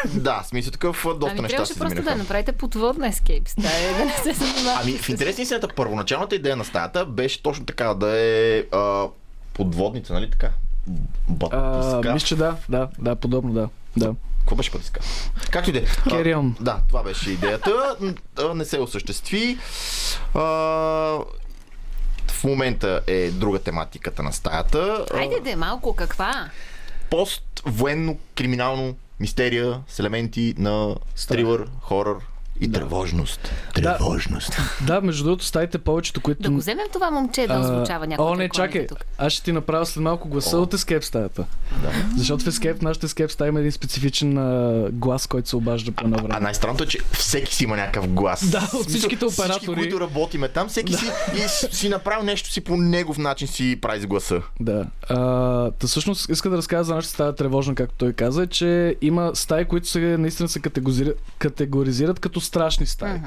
Да, 0.07 0.43
смисъл 0.45 0.73
такъв 0.73 1.07
а, 1.07 1.09
доста 1.11 1.27
Ами 1.29 1.41
неща 1.41 1.49
трябваше 1.49 1.73
се 1.73 1.79
просто 1.79 1.95
да 1.95 2.01
я 2.01 2.05
заминаха. 2.05 2.23
направите 2.25 2.53
подводна 2.53 3.09
Escape 3.09 3.49
стая, 3.49 3.99
да 3.99 4.05
не 4.05 4.13
се 4.15 4.33
занимавате 4.35 4.81
Ами, 4.83 4.93
в 4.93 5.05
с- 5.05 5.09
интерес 5.09 5.37
на 5.37 5.43
истината, 5.43 5.69
първоначалната 5.69 6.35
идея 6.35 6.57
на 6.57 6.65
стаята 6.65 7.07
беше 7.07 7.43
точно 7.43 7.67
така 7.67 7.85
да 7.87 8.21
е 8.21 8.65
а, 8.73 9.07
подводница, 9.55 10.13
нали 10.13 10.31
така? 10.31 10.47
А, 10.87 10.93
Батиска. 11.29 12.13
мисля, 12.15 12.27
че 12.27 12.37
да, 12.37 12.57
да, 12.69 12.89
да, 12.99 13.15
подобно, 13.17 13.53
да. 13.53 13.69
да. 13.97 14.15
Какво 14.49 14.57
беше 14.57 14.71
батиска? 14.71 15.01
Както 15.51 15.71
и 15.71 15.73
да 15.73 15.79
е. 15.79 15.83
On. 15.83 16.61
Да, 16.61 16.81
това 16.89 17.03
беше 17.03 17.31
идеята. 17.31 17.97
Не 18.55 18.65
се 18.65 18.81
осъществи. 18.81 19.59
А, 20.35 20.41
в 22.29 22.45
момента 22.45 23.01
е 23.07 23.31
друга 23.31 23.59
тематиката 23.59 24.23
на 24.23 24.33
стаята. 24.33 25.05
Хайде 25.13 25.41
де, 25.41 25.57
малко 25.57 25.95
каква? 25.95 26.51
пост-военно 27.11 28.19
криминално 28.35 28.97
мистерия 29.21 29.81
с 29.89 29.99
елементи 29.99 30.55
на 30.59 30.97
стрилър, 31.15 31.69
хорър 31.81 32.17
И 32.61 32.73
тревожност. 32.73 33.53
Тревожност. 33.75 34.57
Да, 34.87 35.01
между 35.01 35.25
другото, 35.25 35.45
стаите 35.45 35.79
повечето, 35.79 36.21
които... 36.21 36.43
Да 36.43 36.51
го 36.51 36.57
вземем 36.57 36.87
това 36.93 37.11
момче 37.11 37.47
да 37.47 37.55
А, 37.55 37.61
озвучава 37.61 38.07
някой. 38.07 38.27
О, 38.27 38.35
не, 38.35 38.49
чакай. 38.49 38.87
Тук. 38.87 38.99
Аз 39.19 39.33
ще 39.33 39.43
ти 39.45 39.53
направя 39.53 39.87
след 39.87 40.03
малко 40.03 40.29
гласа 40.29 40.59
от 40.59 40.75
Escape 40.75 41.01
стаята. 41.01 41.45
Да. 41.83 41.91
Защото 42.17 42.45
в 42.45 42.49
Escape, 42.49 42.83
нашата 42.83 43.09
Escape 43.09 43.29
стая 43.29 43.49
има 43.49 43.59
един 43.61 43.73
специфичен 43.73 44.39
а, 44.39 44.85
глас, 44.93 45.27
който 45.27 45.49
се 45.49 45.57
обажда 45.57 45.93
по 45.93 46.05
едно 46.05 46.17
А 46.19 46.23
време. 46.23 46.41
най-странното 46.41 46.85
е, 46.85 46.87
че 46.87 46.99
всеки 47.13 47.55
си 47.55 47.65
има 47.65 47.77
някакъв 47.77 48.09
глас. 48.09 48.51
Да, 48.51 48.71
от 48.75 48.89
всичките 48.89 49.27
Всички, 49.27 49.41
оператори. 49.41 49.77
които 49.77 50.01
работиме 50.01 50.49
там, 50.49 50.69
всеки 50.69 50.93
си, 50.95 51.05
и 51.37 51.49
си, 51.49 51.69
си 51.73 51.89
направил 51.89 52.25
нещо 52.25 52.51
си 52.51 52.61
по 52.61 52.77
негов 52.77 53.19
начин 53.19 53.49
си 53.49 53.79
прави 53.81 54.01
с 54.01 54.07
гласа. 54.07 54.43
Да. 54.61 54.85
А, 55.09 55.17
та 55.71 55.87
всъщност 55.87 56.29
иска 56.31 56.51
да 56.51 56.57
разкажа 56.57 56.85
за 56.85 56.95
нашата 56.95 57.15
стая 57.15 57.35
тревожна, 57.35 57.75
както 57.75 57.95
той 57.99 58.13
каза, 58.13 58.47
че 58.47 58.97
има 59.01 59.31
стаи, 59.35 59.65
които 59.65 59.89
се, 59.89 59.99
наистина 59.99 60.49
се 60.49 60.61
категоризират, 60.61 61.17
категоризират 61.39 62.21
като 62.21 62.41
страшни 62.49 62.87
стаи. 62.87 63.19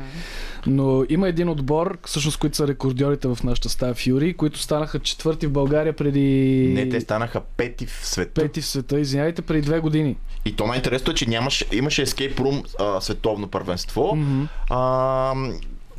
Но 0.68 1.06
има 1.10 1.30
един 1.30 1.50
отбор, 1.50 1.98
всъщност, 2.06 2.38
които 2.38 2.58
са 2.58 2.68
рекордьорите 2.68 3.28
в 3.28 3.38
нашата 3.44 3.70
стая 3.70 3.94
Фюри, 3.94 4.34
които 4.34 4.60
станаха 4.60 5.00
четвърти 5.00 5.48
в 5.48 5.52
България 5.52 5.96
преди... 5.96 6.72
Не, 6.74 6.90
те 6.90 7.02
станаха 7.02 7.42
пети 7.42 7.86
в 7.86 8.00
света. 8.04 8.42
Пети 8.42 8.62
в 8.62 8.66
света, 8.66 9.00
извинявайте, 9.00 9.42
преди 9.42 9.62
две 9.62 9.80
години. 9.80 10.16
И 10.46 10.56
то 10.56 10.68
най-интересното 10.68 11.12
е, 11.12 11.14
че 11.14 11.30
нямаше, 11.30 11.66
имаше 11.72 12.06
Escape 12.06 12.36
Room 12.36 12.66
а, 12.80 13.02
световно 13.02 13.48
първенство, 13.48 14.18
а, 14.70 15.34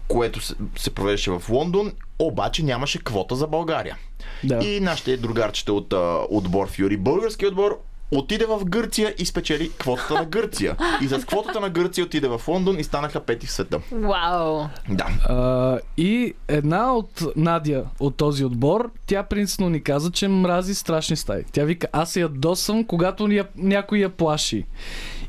което 0.09 0.41
се, 0.41 0.55
се 0.77 0.91
провеждаше 0.91 1.31
в 1.31 1.43
Лондон, 1.51 1.93
обаче 2.19 2.63
нямаше 2.63 3.05
квота 3.05 3.37
за 3.37 3.47
България. 3.47 3.97
Да. 4.45 4.65
И 4.65 4.81
нашите 4.81 5.17
другарчета 5.17 5.73
от 5.73 5.93
а, 5.93 6.19
отбор 6.31 6.69
Фюри, 6.71 6.97
български 6.97 7.47
отбор, 7.47 7.79
отиде 8.13 8.47
в 8.47 8.65
Гърция 8.65 9.15
и 9.19 9.27
спечели 9.27 9.71
квотата 9.79 10.15
на 10.15 10.25
Гърция. 10.25 10.77
И 11.03 11.09
с 11.09 11.27
квотата 11.27 11.61
на 11.61 11.71
Гърция 11.71 12.05
отиде 12.05 12.29
в 12.29 12.41
Лондон 12.49 12.79
и 12.79 12.85
станаха 12.85 13.21
пети 13.21 13.47
в 13.47 13.53
света. 13.53 13.81
Вау! 13.93 14.65
Да. 14.89 15.07
А, 15.29 15.79
и 15.97 16.35
една 16.49 16.93
от 16.93 17.23
Надя 17.37 17.85
от 18.01 18.17
този 18.17 18.45
отбор, 18.45 18.91
тя 19.07 19.23
принципно 19.23 19.69
ни 19.69 19.83
каза, 19.83 20.11
че 20.11 20.29
мрази 20.29 20.75
страшни 20.75 21.17
стаи. 21.17 21.45
Тя 21.53 21.65
вика, 21.65 21.87
аз 21.93 22.13
се 22.13 22.21
ядосам, 22.21 22.85
когато 22.85 23.29
ни 23.29 23.37
я, 23.37 23.47
някой 23.57 23.99
я 23.99 24.09
плаши. 24.09 24.65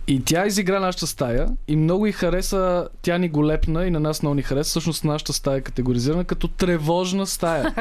И 0.08 0.24
тя 0.26 0.46
изигра 0.46 0.80
нашата 0.80 1.08
стая 1.08 1.48
и 1.68 1.76
много 1.76 2.06
и 2.06 2.12
хареса, 2.12 2.88
тя 3.02 3.18
ни 3.18 3.30
го 3.30 3.46
лепна 3.48 3.86
и 3.86 3.92
на 3.92 4.00
нас 4.00 4.22
много 4.22 4.36
ни 4.36 4.42
хареса. 4.42 4.70
Всъщност 4.70 5.04
нашата 5.04 5.34
стая 5.34 5.58
е 5.58 5.62
категоризирана 5.62 6.26
като 6.26 6.48
тревожна 6.48 7.28
стая. 7.28 7.74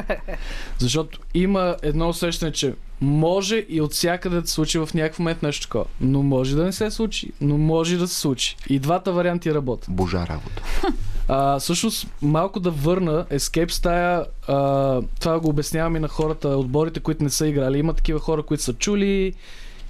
Защото 0.78 1.18
има 1.34 1.76
едно 1.82 2.09
усещане, 2.09 2.53
че 2.53 2.74
може 3.03 3.66
и 3.68 3.80
от 3.80 3.92
всякъде 3.92 4.40
да 4.40 4.46
се 4.46 4.55
случи 4.55 4.78
в 4.78 4.88
някакъв 4.94 5.18
момент 5.18 5.42
нещо 5.42 5.66
такова. 5.66 5.84
Но 6.00 6.22
може 6.22 6.57
да 6.57 6.64
не 6.64 6.72
се 6.72 6.90
случи, 6.90 7.32
но 7.40 7.59
може 7.59 7.96
да 7.96 8.09
се 8.09 8.20
случи. 8.20 8.57
И 8.68 8.78
двата 8.78 9.12
варианти 9.12 9.55
работят. 9.55 9.94
Божа 9.94 10.18
работа. 10.18 10.62
А, 11.28 11.59
всъщност, 11.59 12.07
малко 12.22 12.61
да 12.61 12.70
върна 12.70 13.24
Escape 13.24 13.70
стая, 13.70 14.24
а, 14.48 15.00
това 15.20 15.40
го 15.40 15.48
обяснявам 15.48 15.96
и 15.96 16.00
на 16.00 16.09
хората, 16.09 16.48
отборите, 16.48 17.00
които 17.00 17.24
не 17.24 17.30
са 17.30 17.46
играли. 17.46 17.78
Има 17.78 17.94
такива 17.94 18.20
хора, 18.20 18.42
които 18.42 18.62
са 18.62 18.72
чули 18.72 19.32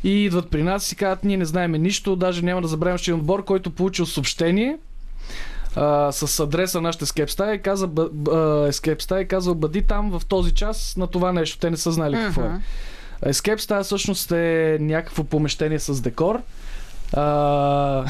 и 0.04 0.24
идват 0.24 0.50
при 0.50 0.62
нас 0.62 0.84
и 0.84 0.88
си 0.88 0.96
казват, 0.96 1.24
ние 1.24 1.36
не 1.36 1.44
знаеме 1.44 1.78
нищо, 1.78 2.16
даже 2.16 2.42
няма 2.42 2.62
да 2.62 2.68
забравим, 2.68 2.98
че 2.98 3.10
е 3.10 3.14
отбор, 3.14 3.44
който 3.44 3.70
получил 3.70 4.06
съобщение 4.06 4.78
а, 5.76 6.12
с 6.12 6.40
адреса 6.40 6.78
на 6.78 6.88
нашата 6.88 7.06
Escape 7.06 7.30
стая 7.30 7.54
и 7.54 7.62
каза, 7.62 7.86
бъ, 7.86 8.02
а, 8.02 8.34
Escape 8.72 9.02
стая 9.02 9.22
и 9.22 9.28
казал, 9.28 9.54
бъди 9.54 9.82
там 9.82 10.18
в 10.18 10.26
този 10.26 10.54
час 10.54 10.96
на 10.96 11.06
това 11.06 11.32
нещо. 11.32 11.58
Те 11.58 11.70
не 11.70 11.76
са 11.76 11.92
знали 11.92 12.16
какво 12.16 12.42
е. 12.42 12.60
Escape 13.26 13.58
стая 13.58 13.82
всъщност 13.82 14.32
е 14.32 14.78
някакво 14.80 15.24
помещение 15.24 15.78
с 15.78 16.00
декор. 16.00 16.40
А, 17.14 18.04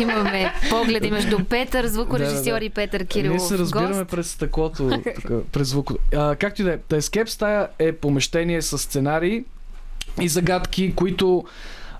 Имаме 0.00 0.52
погледи 0.70 1.10
между 1.10 1.44
Петър, 1.44 1.86
звукорежисьор 1.86 2.52
Да, 2.52 2.58
да, 2.58 2.64
и 2.64 2.70
Петър 2.70 3.00
Ние 3.00 3.06
Кирилов. 3.06 3.42
се 3.42 3.58
разбираме 3.58 3.94
гост. 3.94 4.10
през 4.10 4.30
стъклото, 4.30 5.02
през 5.52 5.68
звуко. 5.68 5.94
А, 6.16 6.36
както 6.36 6.62
и 6.62 6.64
да 6.64 6.72
е, 6.72 6.78
Escape 6.78 7.28
стая 7.28 7.68
е 7.78 7.92
помещение 7.92 8.62
с 8.62 8.78
сценарии 8.78 9.44
и 10.20 10.28
загадки, 10.28 10.94
които 10.94 11.44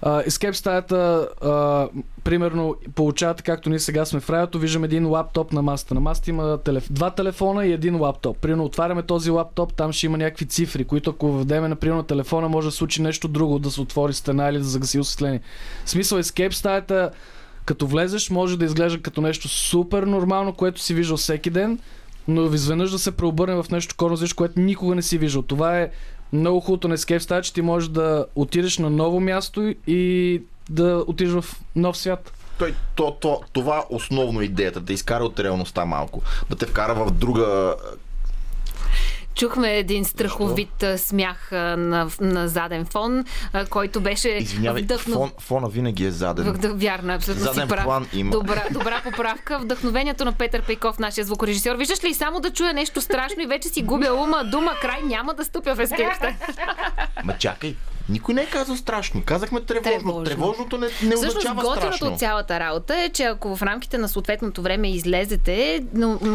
Escape 0.03 0.53
стаята, 0.53 1.29
а, 1.43 1.89
примерно, 2.25 2.77
получавате, 2.95 3.43
както 3.43 3.71
ние 3.71 3.79
сега 3.79 4.05
сме 4.05 4.21
в 4.21 4.31
радиото, 4.31 4.59
виждам 4.59 4.85
един 4.85 5.07
лаптоп 5.07 5.53
на 5.53 5.63
масата. 5.63 5.95
На 5.95 6.01
масата 6.01 6.31
има 6.31 6.59
телеф... 6.59 6.93
два 6.93 7.11
телефона 7.11 7.67
и 7.67 7.73
един 7.73 8.01
лаптоп. 8.01 8.39
Примерно, 8.39 8.65
отваряме 8.65 9.03
този 9.03 9.31
лаптоп, 9.31 9.75
там 9.75 9.93
ще 9.93 10.07
има 10.07 10.19
някакви 10.19 10.47
цифри, 10.47 10.85
които 10.85 11.11
ако 11.11 11.33
въведеме, 11.33 11.69
например, 11.69 11.97
на 11.97 12.07
телефона, 12.07 12.49
може 12.49 12.69
да 12.69 12.73
случи 12.73 13.03
нещо 13.03 13.29
друго, 13.29 13.59
да 13.59 13.71
се 13.71 13.81
отвори 13.81 14.13
стена 14.13 14.49
или 14.49 14.59
да 14.59 14.65
загаси 14.65 14.99
осветление. 14.99 15.41
Смисъл, 15.87 16.19
Escape 16.19 16.53
стаята 16.53 17.11
като 17.65 17.87
влезеш, 17.87 18.31
може 18.31 18.59
да 18.59 18.65
изглежда 18.65 19.03
като 19.03 19.21
нещо 19.21 19.49
супер 19.49 20.03
нормално, 20.03 20.53
което 20.53 20.81
си 20.81 20.95
виждал 20.95 21.17
всеки 21.17 21.51
ден, 21.51 21.79
но 22.29 22.55
изведнъж 22.55 22.91
да 22.91 22.99
се 22.99 23.11
преобърне 23.11 23.63
в 23.63 23.71
нещо 23.71 23.95
корно 23.97 24.17
което 24.37 24.61
никога 24.61 24.95
не 24.95 25.03
си 25.03 25.19
виждал. 25.19 25.43
Това 25.43 25.81
е 25.81 25.91
много 26.33 26.61
хубавото 26.61 26.89
на 26.89 26.97
Escape 26.97 27.19
стая, 27.19 27.43
че 27.43 27.53
ти 27.53 27.63
можеш 27.63 27.89
да 27.89 28.27
отидеш 28.35 28.79
на 28.79 28.91
ново 28.91 29.21
място 29.21 29.75
и 29.87 30.43
да 30.71 31.05
отидеш 31.07 31.33
в 31.33 31.45
нов 31.77 31.97
свят. 31.97 32.33
Той, 32.59 32.75
то, 32.95 33.17
то, 33.21 33.41
това 33.53 33.85
основно 33.91 34.41
е 34.41 34.45
идеята, 34.45 34.81
да 34.81 34.93
изкара 34.93 35.25
от 35.25 35.41
реалността 35.41 35.85
малко. 35.85 36.23
Да 36.51 36.57
те 36.57 36.67
вкара 36.67 36.95
в 36.95 37.11
друга 37.11 37.75
Чухме 39.41 39.77
един 39.77 40.05
страховит 40.05 40.83
а, 40.83 40.99
смях 40.99 41.49
на, 41.53 42.11
на 42.21 42.49
заден 42.49 42.85
фон, 42.85 43.25
който 43.71 44.01
беше 44.01 44.29
Извинявай, 44.29 44.83
вдъхнов... 44.83 45.17
фон, 45.17 45.33
фона 45.39 45.69
винаги 45.69 46.05
е 46.05 46.11
заден. 46.11 46.53
Вдъх... 46.53 46.73
Вярно, 46.75 47.13
абсолютно 47.13 47.45
Заден 47.45 47.63
си 47.63 47.69
прав. 47.69 47.85
план 47.85 48.07
има. 48.13 48.31
Добра, 48.31 48.65
добра 48.71 49.01
поправка. 49.05 49.59
Вдъхновението 49.59 50.25
на 50.25 50.33
Петър 50.33 50.63
Пейков, 50.63 50.99
нашия 50.99 51.25
звукорежисьор. 51.25 51.77
Виждаш 51.77 52.05
ли, 52.05 52.15
само 52.15 52.41
да 52.41 52.51
чуя 52.51 52.73
нещо 52.73 53.01
страшно 53.01 53.43
и 53.43 53.47
вече 53.47 53.69
си 53.69 53.83
губя 53.83 54.13
ума, 54.15 54.45
дума, 54.45 54.73
край, 54.81 55.03
няма 55.03 55.35
да 55.35 55.45
стъпя 55.45 55.75
в 55.75 55.81
ескепта. 55.81 56.35
Ма 57.25 57.39
чакай, 57.39 57.75
никой 58.09 58.35
не 58.35 58.43
е 58.43 58.47
казал 58.47 58.77
страшно. 58.77 59.23
Казахме 59.25 59.61
тревожно. 59.61 59.91
Тревожно. 59.91 60.25
Тревожното 60.25 60.79
не, 60.79 60.87
не 60.87 60.91
Всъщност, 60.93 61.27
означава 61.27 61.63
готиното 61.63 61.97
страшно. 61.97 62.07
от 62.07 62.19
цялата 62.19 62.61
работа 62.61 62.97
е, 62.97 63.09
че 63.09 63.23
ако 63.23 63.57
в 63.57 63.63
рамките 63.63 63.99
на 63.99 64.09
съответното 64.09 64.63
време 64.63 64.91
излезете, 64.91 65.85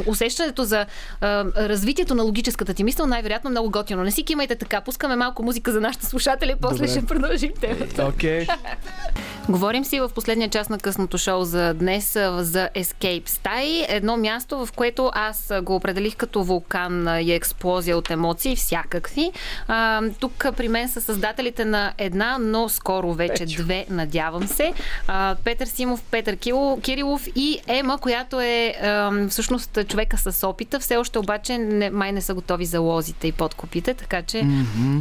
усещането 0.07 0.63
за 0.63 0.85
а, 1.21 1.45
развитието 1.57 2.15
на 2.15 2.23
логическата 2.23 2.73
ти 2.73 2.83
мисъл 2.83 3.07
най-вероятно 3.07 3.47
е 3.47 3.51
много 3.51 3.69
готино. 3.69 4.03
Не 4.03 4.11
си 4.11 4.23
кимайте 4.23 4.55
така. 4.55 4.81
Пускаме 4.81 5.15
малко 5.15 5.43
музика 5.43 5.71
за 5.71 5.81
нашите 5.81 6.05
слушатели, 6.05 6.55
после 6.61 6.85
Добре. 6.85 6.91
ще 6.91 7.05
продължим 7.05 7.51
темата. 7.61 8.05
Окей. 8.05 8.47
Говорим 9.49 9.85
си 9.85 9.99
в 9.99 10.09
последния 10.15 10.49
част 10.49 10.69
на 10.69 10.77
късното 10.77 11.17
шоу 11.17 11.43
за 11.43 11.73
днес 11.73 12.13
за 12.37 12.69
Escape 12.75 13.29
Стаи. 13.29 13.85
Едно 13.87 14.17
място, 14.17 14.65
в 14.65 14.71
което 14.71 15.11
аз 15.13 15.51
го 15.61 15.75
определих 15.75 16.15
като 16.15 16.43
вулкан 16.43 17.07
и 17.21 17.33
експлозия 17.33 17.97
от 17.97 18.09
емоции, 18.09 18.55
всякакви. 18.55 19.31
А, 19.67 20.01
тук 20.19 20.45
при 20.57 20.67
мен 20.67 20.89
са 20.89 21.01
създателите 21.01 21.54
на 21.59 21.93
една, 21.97 22.37
но 22.41 22.69
скоро 22.69 23.13
вече 23.13 23.45
две, 23.45 23.85
надявам 23.89 24.47
се. 24.47 24.73
А, 25.07 25.35
Петър 25.43 25.65
Симов, 25.65 26.03
Петър 26.11 26.35
Кило, 26.35 26.79
Кирилов 26.81 27.27
и 27.35 27.59
Ема, 27.67 27.97
която 27.97 28.41
е 28.41 28.75
а, 28.81 29.11
всъщност 29.29 29.79
човека 29.87 30.17
с 30.17 30.47
опита. 30.47 30.79
Все 30.79 30.97
още 30.97 31.19
обаче 31.19 31.57
не, 31.57 31.89
май 31.89 32.11
не 32.11 32.21
са 32.21 32.33
готови 32.33 32.65
за 32.65 32.79
лозите 32.79 33.27
и 33.27 33.31
подкупите, 33.31 33.93
така 33.93 34.21
че 34.21 34.47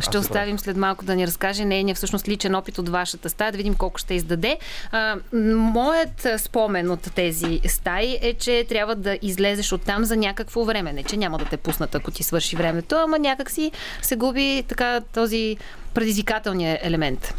ще 0.00 0.18
оставим 0.18 0.58
след 0.58 0.76
малко 0.76 1.04
да 1.04 1.14
ни 1.14 1.26
разкаже 1.26 1.64
нейния 1.64 1.94
всъщност 1.94 2.28
личен 2.28 2.54
опит 2.54 2.78
от 2.78 2.88
вашата 2.88 3.30
стая, 3.30 3.52
да 3.52 3.56
видим 3.56 3.74
колко 3.74 3.98
ще 3.98 4.14
издаде. 4.14 4.58
А, 4.92 5.16
моят 5.54 6.26
спомен 6.38 6.90
от 6.90 7.14
тези 7.14 7.60
стаи 7.68 8.18
е, 8.22 8.34
че 8.34 8.64
трябва 8.68 8.94
да 8.94 9.18
излезеш 9.22 9.72
оттам 9.72 10.04
за 10.04 10.16
някакво 10.16 10.64
време. 10.64 10.92
Не, 10.92 11.02
че 11.02 11.16
няма 11.16 11.38
да 11.38 11.44
те 11.44 11.56
пуснат, 11.56 11.94
ако 11.94 12.10
ти 12.10 12.22
свърши 12.22 12.56
времето, 12.56 12.96
ама 12.96 13.18
някак 13.18 13.50
си 13.50 13.72
се 14.02 14.16
губи 14.16 14.64
така 14.68 15.00
този 15.14 15.56
предизвикателния 15.94 16.78
елемент. 16.82 17.34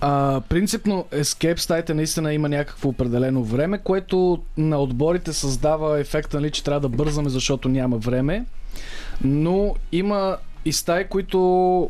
А, 0.00 0.40
принципно 0.48 1.06
Escape 1.12 1.58
стаите 1.58 1.94
наистина 1.94 2.34
има 2.34 2.48
някакво 2.48 2.88
определено 2.88 3.44
време, 3.44 3.78
което 3.78 4.42
на 4.56 4.78
отборите 4.78 5.32
създава 5.32 6.00
ефекта, 6.00 6.40
нали, 6.40 6.50
че 6.50 6.64
трябва 6.64 6.80
да 6.80 6.88
бързаме, 6.88 7.30
защото 7.30 7.68
няма 7.68 7.98
време. 7.98 8.44
Но 9.24 9.74
има 9.92 10.36
и 10.64 10.72
стаи, 10.72 11.08
които 11.08 11.38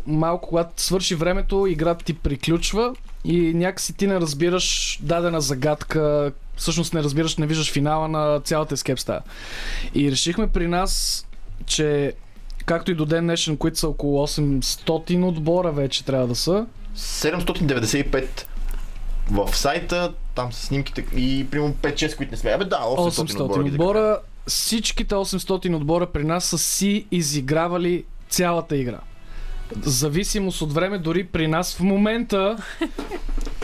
малко, 0.06 0.48
когато 0.48 0.82
свърши 0.82 1.14
времето, 1.14 1.66
играта 1.66 2.04
ти 2.04 2.14
приключва 2.14 2.94
и 3.24 3.54
някакси 3.54 3.92
ти 3.92 4.06
не 4.06 4.20
разбираш 4.20 4.98
дадена 5.02 5.40
загадка, 5.40 6.32
всъщност 6.56 6.94
не 6.94 7.02
разбираш, 7.02 7.36
не 7.36 7.46
виждаш 7.46 7.72
финала 7.72 8.08
на 8.08 8.40
цялата 8.40 8.76
Escape 8.76 9.00
стая. 9.00 9.20
И 9.94 10.10
решихме 10.10 10.46
при 10.46 10.68
нас, 10.68 11.26
че 11.66 12.12
както 12.70 12.90
и 12.90 12.94
до 12.94 13.04
ден 13.04 13.24
днешен, 13.24 13.56
които 13.56 13.78
са 13.78 13.88
около 13.88 14.26
800 14.26 15.24
отбора 15.24 15.72
вече 15.72 16.04
трябва 16.04 16.26
да 16.26 16.34
са, 16.34 16.66
795 16.96 18.26
в 19.30 19.56
сайта, 19.56 20.12
там 20.34 20.52
са 20.52 20.66
снимките 20.66 21.04
и 21.16 21.46
примерно 21.50 21.74
5-6, 21.74 22.16
които 22.16 22.30
не 22.30 22.36
сме. 22.36 22.50
Абе 22.50 22.64
да, 22.64 22.76
800, 22.76 23.08
800 23.10 23.40
отбора. 23.40 23.62
отбора. 23.62 24.20
Всичките 24.46 25.14
800 25.14 25.76
отбора 25.76 26.06
при 26.06 26.24
нас 26.24 26.44
са 26.44 26.58
си 26.58 27.06
изигравали 27.10 28.04
цялата 28.28 28.76
игра. 28.76 28.98
Зависимост 29.82 30.62
от 30.62 30.72
време, 30.72 30.98
дори 30.98 31.26
при 31.26 31.48
нас 31.48 31.76
в 31.76 31.80
момента 31.80 32.56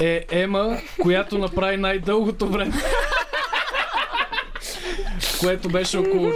е 0.00 0.24
Ема, 0.30 0.78
която 1.02 1.38
направи 1.38 1.76
най-дългото 1.76 2.48
време. 2.48 2.74
което 5.40 5.68
беше 5.68 5.98
около... 5.98 6.32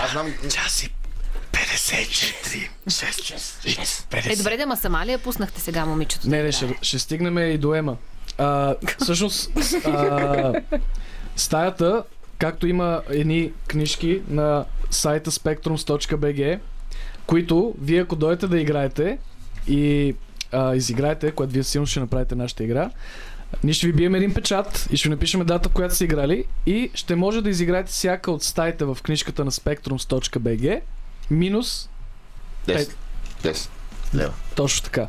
Аз 0.00 0.10
знам... 0.10 0.34
Час 0.50 0.82
и 0.82 0.90
54, 0.90 0.95
6, 1.86 2.72
6, 2.86 4.06
50. 4.10 4.32
Е, 4.32 4.36
добре, 4.36 4.56
да, 4.56 4.66
ма 4.66 4.76
сама 4.76 5.06
ли 5.06 5.12
я 5.12 5.18
пуснахте 5.18 5.60
сега, 5.60 5.86
момичето? 5.86 6.28
Не, 6.28 6.42
не, 6.42 6.52
ще, 6.52 6.74
ще 6.82 6.98
стигнем 6.98 7.38
и 7.38 7.58
до 7.58 7.74
Ема. 7.74 7.96
А, 8.38 8.74
всъщност, 9.02 9.50
а, 9.84 10.54
стаята, 11.36 12.02
както 12.38 12.66
има 12.66 13.02
едни 13.10 13.52
книжки 13.66 14.22
на 14.28 14.64
сайта 14.90 15.30
spectrums.bg, 15.30 16.58
които 17.26 17.74
вие 17.80 18.00
ако 18.00 18.16
дойдете 18.16 18.46
да 18.46 18.60
играете 18.60 19.18
и 19.68 20.14
а, 20.52 20.74
изиграете, 20.74 21.30
което 21.30 21.52
вие 21.52 21.62
силно 21.62 21.86
ще 21.86 22.00
направите 22.00 22.34
нашата 22.34 22.64
игра, 22.64 22.90
ние 23.64 23.74
ще 23.74 23.86
ви 23.86 23.92
бием 23.92 24.14
един 24.14 24.34
печат 24.34 24.88
и 24.90 24.96
ще 24.96 25.08
ви 25.08 25.14
напишем 25.14 25.44
дата, 25.44 25.68
в 25.68 25.72
която 25.72 25.94
сте 25.94 26.04
играли 26.04 26.44
и 26.66 26.90
ще 26.94 27.16
може 27.16 27.42
да 27.42 27.50
изиграете 27.50 27.90
всяка 27.90 28.30
от 28.30 28.42
стаите 28.42 28.84
в 28.84 28.98
книжката 29.02 29.44
на 29.44 29.50
spectrums.bg 29.50 30.80
минус 31.30 31.88
10. 32.66 32.92
10 33.42 33.68
лева. 34.14 34.32
точно 34.54 34.84
така. 34.84 35.08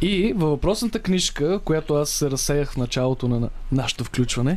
И 0.00 0.32
във 0.36 0.50
въпросната 0.50 0.98
книжка, 1.02 1.58
която 1.64 1.94
аз 1.94 2.10
се 2.10 2.30
разсеях 2.30 2.72
в 2.72 2.76
началото 2.76 3.28
на 3.28 3.40
на 3.40 3.48
нашето 3.72 4.04
включване, 4.04 4.56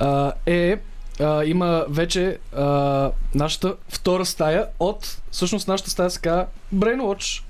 е 0.46 0.78
а, 1.20 1.44
има 1.44 1.84
вече 1.88 2.38
а, 2.56 3.10
нашата 3.34 3.74
втора 3.88 4.26
стая 4.26 4.66
от... 4.80 5.18
Всъщност 5.30 5.68
нашата 5.68 5.90
стая 5.90 6.10
се 6.10 6.20
казва 6.20 6.46
Brainwatch. 6.74 7.42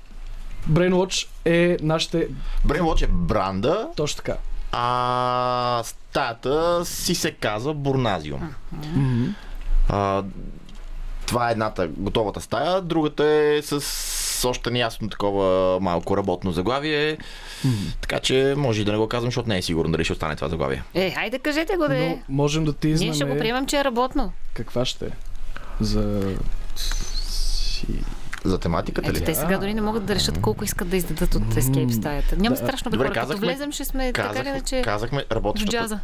Brainwatch 0.69 1.27
е 1.45 1.77
нашите... 1.81 2.27
Brainwatch 2.67 3.03
е 3.03 3.07
бранда, 3.07 3.87
Точно 3.95 4.17
така. 4.17 4.37
а 4.71 5.81
стаята 5.83 6.85
си 6.85 7.15
се 7.15 7.31
казва 7.31 7.73
Бурназиум. 7.73 8.53
А, 9.89 10.23
това 11.33 11.49
е 11.49 11.51
едната 11.51 11.87
готовата 11.89 12.41
стая, 12.41 12.81
другата 12.81 13.25
е 13.25 13.61
с 13.61 13.81
още 14.45 14.71
неясно 14.71 15.09
такова 15.09 15.79
малко 15.79 16.17
работно 16.17 16.51
заглавие. 16.51 17.17
Така 18.01 18.19
че 18.19 18.53
може 18.57 18.81
и 18.81 18.85
да 18.85 18.91
не 18.91 18.97
го 18.97 19.07
казвам, 19.07 19.27
защото 19.27 19.49
не 19.49 19.57
е 19.57 19.61
сигурно 19.61 19.91
дали 19.91 20.03
ще 20.03 20.13
остане 20.13 20.35
това 20.35 20.49
заглавие. 20.49 20.83
Е, 20.93 21.11
хайде 21.11 21.39
кажете 21.39 21.75
го, 21.75 21.87
да 21.87 21.97
е. 21.97 22.17
можем 22.29 22.65
да 22.65 22.73
ти 22.73 22.87
Ние 22.87 23.13
ще 23.13 23.25
го 23.25 23.37
приемем, 23.37 23.65
че 23.65 23.77
е 23.77 23.83
работно. 23.83 24.31
каква 24.53 24.85
ще 24.85 25.05
е. 25.05 25.09
За... 25.79 26.33
За 28.43 28.57
тематиката 28.57 29.09
Ето, 29.09 29.19
ли? 29.19 29.25
те 29.25 29.35
сега 29.35 29.57
дори 29.57 29.73
не 29.73 29.81
могат 29.81 30.05
да 30.05 30.15
решат 30.15 30.41
колко 30.41 30.63
искат 30.63 30.89
да 30.89 30.97
издадат 30.97 31.35
от 31.35 31.43
Escape 31.43 31.91
стаята. 31.91 32.37
Няма 32.37 32.55
Да. 32.55 32.57
страшно 32.57 32.91
бе 32.91 32.97
Добре, 32.97 33.07
хора. 33.07 33.13
Като 33.13 33.27
казахме- 33.27 33.47
влезем, 33.47 33.71
ще 33.71 33.85
сме 33.85 34.05
така 34.05 34.21
или 34.21 34.27
Казахме, 34.29 34.49
иначе 34.51 34.81
казахме 34.81 35.25
работещата, 35.31 35.77
джаза. 35.77 35.99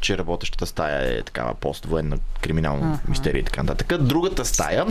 Че 0.00 0.18
работещата 0.18 0.66
стая 0.66 1.18
е 1.18 1.22
такава 1.22 1.54
поствоенна 1.54 2.18
криминална 2.40 3.00
мистерия 3.08 3.40
и 3.40 3.44
така 3.44 3.62
нататък. 3.62 4.02
Другата 4.02 4.44
стая, 4.44 4.86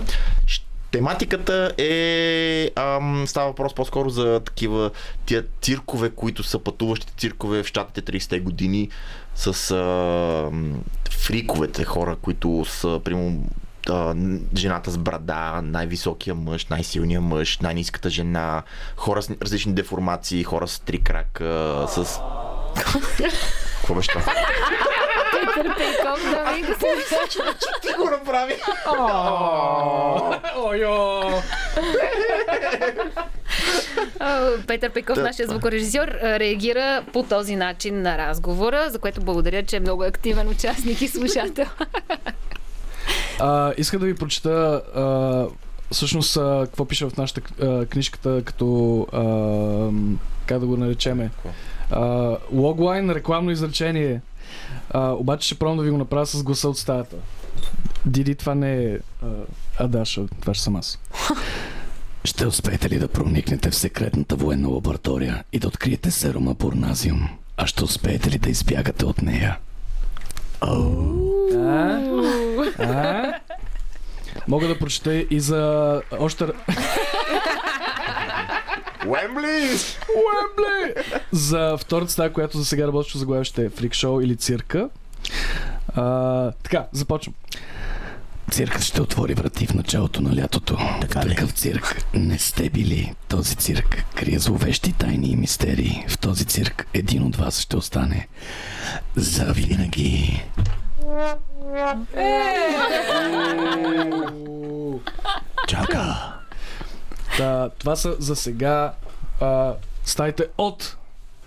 тематиката 0.94 1.72
е... 1.78 2.72
Ам, 2.76 3.24
става 3.28 3.48
въпрос 3.48 3.76
по-скоро 3.76 4.10
за 4.10 4.42
такива 4.46 4.92
тия 5.26 5.44
циркове, 5.62 6.10
които 6.10 6.44
са 6.44 6.60
пътуващите 6.60 7.14
циркове 7.18 7.64
в 7.64 7.68
щатите 7.68 8.12
30-те 8.12 8.40
години 8.40 8.90
с 9.36 9.72
ам, 9.72 10.84
фриковете 11.12 11.84
хора, 11.84 12.16
които 12.22 12.66
са, 12.66 13.02
примерно, 13.04 13.46
а, 13.90 14.16
жената 14.58 14.92
с 14.92 14.98
брада, 14.98 15.62
най-високия 15.64 16.36
мъж, 16.36 16.66
най-силния 16.66 17.22
мъж, 17.22 17.60
най-низката 17.60 18.10
жена, 18.10 18.64
хора 18.96 19.22
с 19.22 19.30
различни 19.42 19.74
деформации, 19.74 20.44
хора 20.44 20.68
с 20.68 20.80
три 20.80 21.02
крака, 21.02 21.86
с... 21.90 22.20
Какво 23.78 23.96
беше 23.96 24.10
това? 24.10 24.34
Пейков, 26.15 26.31
да 26.31 26.53
ви 26.53 26.61
го 26.61 26.73
се 26.77 27.40
Ти 27.81 27.94
го 27.98 28.03
направи! 28.03 28.56
Ойо! 30.57 31.23
Петър 34.68 34.90
Пеков, 34.90 35.18
нашия 35.18 35.48
звукорежисьор, 35.48 36.07
реагира 36.23 37.03
по 37.14 37.23
този 37.23 37.56
начин 37.56 38.02
на 38.02 38.18
разговора, 38.18 38.90
за 38.90 38.99
което 38.99 39.22
благодаря, 39.22 39.64
че 39.64 39.76
е 39.76 39.80
много 39.80 40.03
активен 40.03 40.48
участник 40.49 41.02
и 41.02 41.07
слушател. 41.07 41.65
А, 43.40 43.73
иска 43.77 43.99
да 43.99 44.06
ви 44.06 44.15
прочета 44.15 44.81
а, 44.95 45.45
всъщност 45.91 46.38
а, 46.38 46.61
какво 46.65 46.85
пише 46.85 47.06
в 47.06 47.18
нашата 47.18 47.41
а, 47.61 47.85
книжката 47.85 48.41
като 48.45 48.99
а, 49.14 49.19
как 50.45 50.60
да 50.60 50.65
го 50.65 50.77
наречеме 50.77 51.30
а, 51.91 52.38
логлайн, 52.52 53.11
рекламно 53.11 53.52
изречение 53.52 54.22
а, 54.90 55.12
обаче 55.12 55.46
ще 55.46 55.60
пробвам 55.60 55.78
да 55.78 55.84
ви 55.84 55.90
го 55.90 55.98
направя 55.98 56.26
с 56.26 56.44
гласа 56.44 56.70
от 56.70 56.78
стаята 56.78 57.16
Диди, 58.06 58.36
това 58.36 58.56
не 58.56 58.84
е 58.84 58.98
а, 59.22 59.28
Адаша, 59.80 60.28
това 60.42 60.54
ще 60.54 60.64
съм 60.64 60.76
аз 60.76 61.00
Ще 62.26 62.46
успеете 62.46 62.90
ли 62.90 63.00
да 63.00 63.08
проникнете 63.08 63.72
в 63.72 63.76
секретната 63.76 64.36
военна 64.36 64.68
лаборатория 64.68 65.44
и 65.54 65.60
да 65.60 65.68
откриете 65.68 66.12
серума 66.12 66.54
Бурназиум? 66.54 67.30
А 67.58 67.68
ще 67.68 67.84
успеете 67.84 68.32
ли 68.32 68.38
да 68.38 68.50
избягате 68.50 69.06
от 69.06 69.22
нея? 69.22 69.58
а? 70.62 70.76
А? 72.80 73.34
Мога 74.48 74.68
да 74.68 74.80
прочета 74.80 75.16
и 75.16 75.40
за 75.40 76.02
още 76.20 76.46
Уембли! 79.08 79.70
Уембли! 80.16 81.04
За 81.32 81.78
втората 81.80 82.12
стая, 82.12 82.34
която 82.34 82.58
за 82.58 82.66
сега 82.66 82.88
работи 82.88 83.18
заглавие 83.18 83.44
ще 83.44 83.66
е 83.66 83.70
фрик 83.70 83.94
шоу 83.94 84.22
или 84.22 84.36
цирка. 84.36 84.90
А, 85.96 86.52
така, 86.52 86.88
започвам. 86.92 87.34
Циркът 88.52 88.82
ще 88.82 89.02
отвори 89.02 89.34
врати 89.34 89.68
в 89.68 89.74
началото 89.74 90.22
на 90.22 90.36
лятото. 90.36 90.78
Така 91.02 91.20
в 91.20 91.28
такъв 91.28 91.52
цирк 91.52 92.04
не 92.14 92.40
сте 92.40 92.70
били. 92.70 93.14
Този 93.28 93.56
цирк 93.56 94.06
крие 94.16 94.40
зловещи 94.40 94.94
тайни 94.94 95.28
и 95.28 95.36
мистерии. 95.36 96.06
В 96.08 96.18
този 96.18 96.46
цирк 96.46 96.88
един 96.94 97.24
от 97.24 97.36
вас 97.36 97.60
ще 97.60 97.78
остане 97.78 98.28
завинаги. 99.16 100.44
Чака! 105.68 106.34
Та, 107.38 107.70
това 107.70 107.96
са 107.96 108.16
за 108.20 108.36
сега 108.36 108.94
а, 109.42 109.74
стаите 110.06 110.46
от 110.58 110.98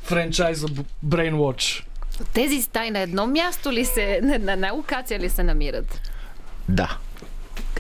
франчайза 0.03 0.67
Brainwatch. 1.07 1.85
Тези 2.33 2.63
стаи 2.63 2.91
на 2.91 2.99
едно 2.99 3.27
място 3.27 3.73
ли 3.73 3.85
се, 3.85 4.21
на, 4.23 4.39
на 4.39 4.53
една 4.53 4.73
локация 4.73 5.21
ли 5.21 5.31
се 5.31 5.43
намират? 5.43 6.01
Да. 6.69 6.99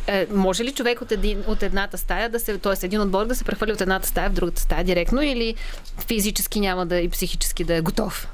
Е, 0.06 0.26
може 0.30 0.64
ли 0.64 0.72
човек 0.72 1.02
от, 1.02 1.12
един, 1.12 1.44
от 1.46 1.62
едната 1.62 1.98
стая 1.98 2.30
да 2.30 2.40
се, 2.40 2.58
т.е. 2.58 2.86
един 2.86 3.00
отбор 3.00 3.26
да 3.26 3.34
се 3.34 3.44
прехвърли 3.44 3.72
от 3.72 3.80
едната 3.80 4.08
стая 4.08 4.30
в 4.30 4.32
другата 4.32 4.60
стая 4.60 4.84
директно 4.84 5.22
или 5.22 5.54
физически 6.06 6.60
няма 6.60 6.86
да 6.86 7.00
и 7.00 7.08
психически 7.08 7.64
да 7.64 7.74
е 7.74 7.80
готов? 7.80 8.28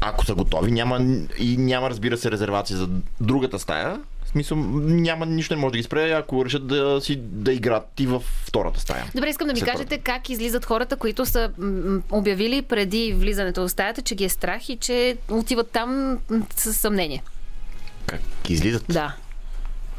Ако 0.00 0.24
са 0.24 0.34
готови, 0.34 0.72
няма 0.72 0.98
и 1.38 1.56
няма, 1.56 1.90
разбира 1.90 2.16
се, 2.16 2.30
резервация 2.30 2.76
за 2.76 2.88
другата 3.20 3.58
стая. 3.58 4.00
Смисъл, 4.32 4.56
няма 4.56 5.26
нищо 5.26 5.54
не 5.54 5.60
може 5.60 5.72
да 5.72 5.78
ги 5.78 5.82
спре, 5.82 6.10
ако 6.10 6.44
решат 6.44 6.66
да, 6.66 7.00
си, 7.00 7.16
да 7.16 7.52
играят 7.52 8.00
и 8.00 8.06
във 8.06 8.22
втората 8.46 8.80
стая. 8.80 9.04
Добре, 9.14 9.28
искам 9.28 9.46
да 9.46 9.52
ми 9.52 9.58
След 9.58 9.68
кажете 9.68 9.98
как 9.98 10.28
излизат 10.30 10.64
хората, 10.64 10.96
които 10.96 11.26
са 11.26 11.50
обявили 12.10 12.62
преди 12.62 13.12
влизането 13.12 13.62
в 13.62 13.68
стаята, 13.68 14.02
че 14.02 14.14
ги 14.14 14.24
е 14.24 14.28
страх 14.28 14.68
и 14.68 14.76
че 14.76 15.16
отиват 15.30 15.70
там 15.70 16.10
м, 16.30 16.42
с 16.56 16.74
съмнение. 16.74 17.22
Как 18.06 18.20
излизат? 18.48 18.84
Да. 18.88 19.14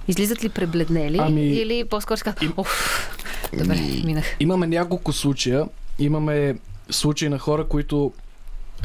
Излизат 0.08 0.44
ли 0.44 0.50
пребледнели 0.50 1.18
Ами- 1.22 1.48
или 1.48 1.86
по-скоро 1.86 2.18
ще 2.18 2.24
кажат, 2.24 2.54
оф, 2.58 3.10
добре, 3.58 3.76
Ми- 3.76 4.04
минах. 4.06 4.26
Имаме 4.40 4.68
няколко 4.68 5.14
случая. 5.14 5.66
Имаме 6.00 6.56
случаи 6.90 7.30
на 7.30 7.40
хора, 7.40 7.68
които 7.68 8.14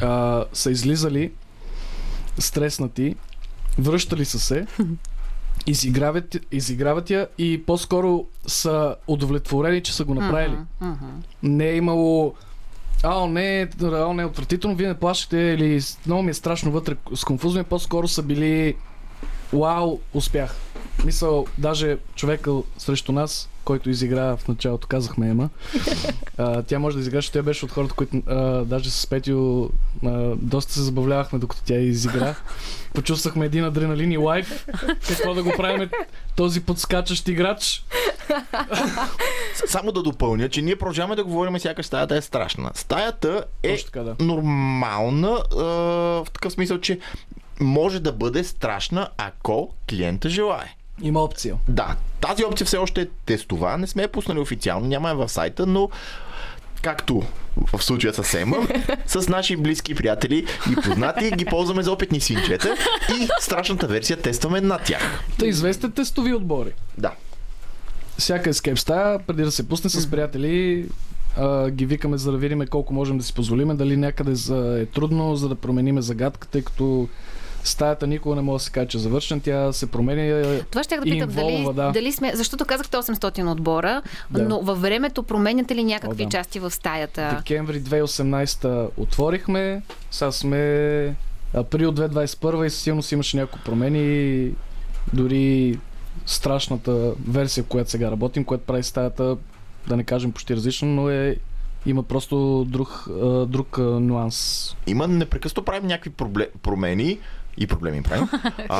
а, 0.01 0.45
са 0.53 0.71
излизали 0.71 1.31
стреснати, 2.39 3.15
връщали 3.77 4.25
са 4.25 4.39
се, 4.39 4.65
изиграват, 5.67 6.37
изиграват 6.51 7.09
я 7.09 7.27
и 7.37 7.63
по-скоро 7.65 8.25
са 8.47 8.95
удовлетворени, 9.07 9.83
че 9.83 9.93
са 9.93 10.05
го 10.05 10.13
направили. 10.13 10.57
Мгм, 10.81 10.91
мгм. 10.91 11.21
Не 11.43 11.69
е 11.69 11.75
имало 11.75 12.33
Ао, 13.03 13.27
не, 13.27 13.67
ао, 13.81 14.13
не, 14.13 14.25
отвратително, 14.25 14.75
вие 14.75 14.87
не 14.87 14.93
плащате 14.93 15.37
или 15.37 15.81
много 16.05 16.23
ми 16.23 16.31
е 16.31 16.33
страшно 16.33 16.71
вътре 16.71 16.95
с 17.15 17.23
конфузно, 17.23 17.63
по-скоро 17.63 18.07
са 18.07 18.23
били 18.23 18.75
Вау, 19.53 19.99
успях. 20.13 20.55
Мисъл, 21.05 21.45
даже 21.57 21.97
човека 22.15 22.51
срещу 22.77 23.11
нас, 23.11 23.49
който 23.69 23.89
изигра 23.89 24.37
в 24.37 24.47
началото, 24.47 24.87
казахме 24.87 25.29
Ема. 25.29 25.49
А, 26.37 26.63
тя 26.63 26.79
може 26.79 26.95
да 26.95 27.01
изигра, 27.01 27.17
защото 27.17 27.33
тя 27.33 27.43
беше 27.43 27.65
от 27.65 27.71
хората, 27.71 27.93
които 27.93 28.21
а, 28.27 28.65
даже 28.65 28.89
с 28.89 29.07
Петио 29.07 29.63
а, 29.63 29.69
доста 30.35 30.73
се 30.73 30.81
забавлявахме, 30.81 31.39
докато 31.39 31.61
тя 31.65 31.75
изигра. 31.75 32.35
Почувствахме 32.93 33.45
един 33.45 33.63
адреналин 33.63 34.11
и 34.11 34.17
лайф. 34.17 34.67
Какво 35.07 35.33
да 35.33 35.43
го 35.43 35.53
правим 35.57 35.89
този 36.35 36.61
подскачащ 36.61 37.27
играч? 37.27 37.85
Само 39.67 39.91
да 39.91 40.03
допълня, 40.03 40.49
че 40.49 40.61
ние 40.61 40.75
продължаваме 40.75 41.15
да 41.15 41.23
говорим 41.23 41.59
сякаш 41.59 41.85
стаята 41.85 42.15
е 42.15 42.21
страшна. 42.21 42.71
Стаята 42.73 43.43
е 43.63 43.77
така, 43.85 44.03
да. 44.03 44.15
нормална 44.19 45.43
а, 45.51 45.63
в 46.23 46.27
такъв 46.33 46.53
смисъл, 46.53 46.79
че 46.79 46.99
може 47.59 47.99
да 47.99 48.11
бъде 48.11 48.43
страшна, 48.43 49.09
ако 49.17 49.73
клиента 49.89 50.29
желае. 50.29 50.75
Има 51.01 51.23
опция. 51.23 51.55
Да, 51.67 51.95
тази 52.21 52.45
опция 52.45 52.67
все 52.67 52.77
още 52.77 53.01
е 53.01 53.07
тестова, 53.25 53.77
не 53.77 53.87
сме 53.87 54.01
я 54.01 54.07
пуснали 54.07 54.39
официално, 54.39 54.87
няма 54.87 55.09
я 55.09 55.15
в 55.15 55.29
сайта, 55.29 55.65
но 55.65 55.89
както 56.81 57.23
в 57.73 57.83
случая 57.83 58.13
с 58.13 58.33
Ема, 58.33 58.57
с 59.05 59.29
наши 59.29 59.57
близки 59.57 59.95
приятели 59.95 60.45
и 60.71 60.75
познати, 60.75 61.31
ги 61.31 61.45
ползваме 61.45 61.83
за 61.83 61.91
опитни 61.91 62.19
синчета 62.19 62.75
и 63.19 63.27
страшната 63.39 63.87
версия 63.87 64.17
тестваме 64.17 64.61
на 64.61 64.77
тях. 64.77 65.23
Та 65.39 65.45
известен 65.45 65.91
тестови 65.91 66.33
отбори. 66.33 66.71
Да. 66.97 67.11
Всяка 68.17 68.49
ескейп 68.49 68.79
стая, 68.79 69.19
преди 69.19 69.43
да 69.43 69.51
се 69.51 69.67
пусне 69.67 69.89
с 69.89 70.11
приятели, 70.11 70.85
а, 71.37 71.69
ги 71.69 71.85
викаме 71.85 72.17
за 72.17 72.31
да 72.31 72.37
видим 72.37 72.67
колко 72.67 72.93
можем 72.93 73.17
да 73.17 73.23
си 73.23 73.33
позволиме, 73.33 73.73
дали 73.73 73.97
някъде 73.97 74.35
за, 74.35 74.79
е 74.81 74.85
трудно, 74.85 75.35
за 75.35 75.49
да 75.49 75.55
промениме 75.55 76.01
загадката, 76.01 76.51
тъй 76.51 76.61
като 76.61 77.09
стаята 77.63 78.07
никога 78.07 78.35
не 78.35 78.41
може 78.41 78.61
да 78.61 78.65
се 78.65 78.71
каже, 78.71 78.87
че 78.87 78.97
е 78.97 78.99
завършен, 78.99 79.39
тя 79.41 79.73
се 79.73 79.91
променя 79.91 80.43
Това 80.71 80.83
ще 80.83 80.95
да 80.95 81.01
питам, 81.01 81.29
дали, 81.29 81.51
инволва, 81.51 81.73
да. 81.73 81.91
дали 81.91 82.11
сме, 82.11 82.35
защото 82.35 82.65
казахте 82.65 82.97
800 82.97 83.51
отбора, 83.51 84.01
Да. 84.31 84.43
но 84.43 84.61
във 84.61 84.81
времето 84.81 85.23
променяте 85.23 85.75
ли 85.75 85.83
някакви 85.83 86.23
О, 86.23 86.25
да. 86.25 86.31
части 86.31 86.59
в 86.59 86.71
стаята? 86.71 87.35
Декември 87.37 87.81
2018 87.81 88.89
отворихме, 88.97 89.81
сега 90.11 90.31
сме 90.31 91.15
април 91.53 91.91
2021 91.91 92.65
и 92.65 92.69
със 92.69 92.81
сигурност 92.81 93.11
имаше 93.11 93.37
няколко 93.37 93.65
промени, 93.65 94.51
дори 95.13 95.79
страшната 96.25 97.13
версия, 97.27 97.63
в 97.63 97.67
която 97.67 97.89
сега 97.89 98.11
работим, 98.11 98.45
която 98.45 98.63
прави 98.63 98.83
стаята, 98.83 99.37
да 99.87 99.97
не 99.97 100.03
кажем 100.03 100.31
почти 100.31 100.55
различна, 100.55 100.87
но 100.87 101.09
е 101.09 101.37
има 101.85 102.03
просто 102.03 102.65
друг, 102.69 103.07
друг 103.47 103.77
нюанс. 103.77 104.75
Има 104.87 105.07
непрекъснато 105.07 105.65
правим 105.65 105.87
някакви 105.87 106.09
пробле... 106.09 106.47
промени 106.63 107.19
и 107.59 107.67
проблеми 107.67 108.03
правим. 108.03 108.27
А, 108.69 108.77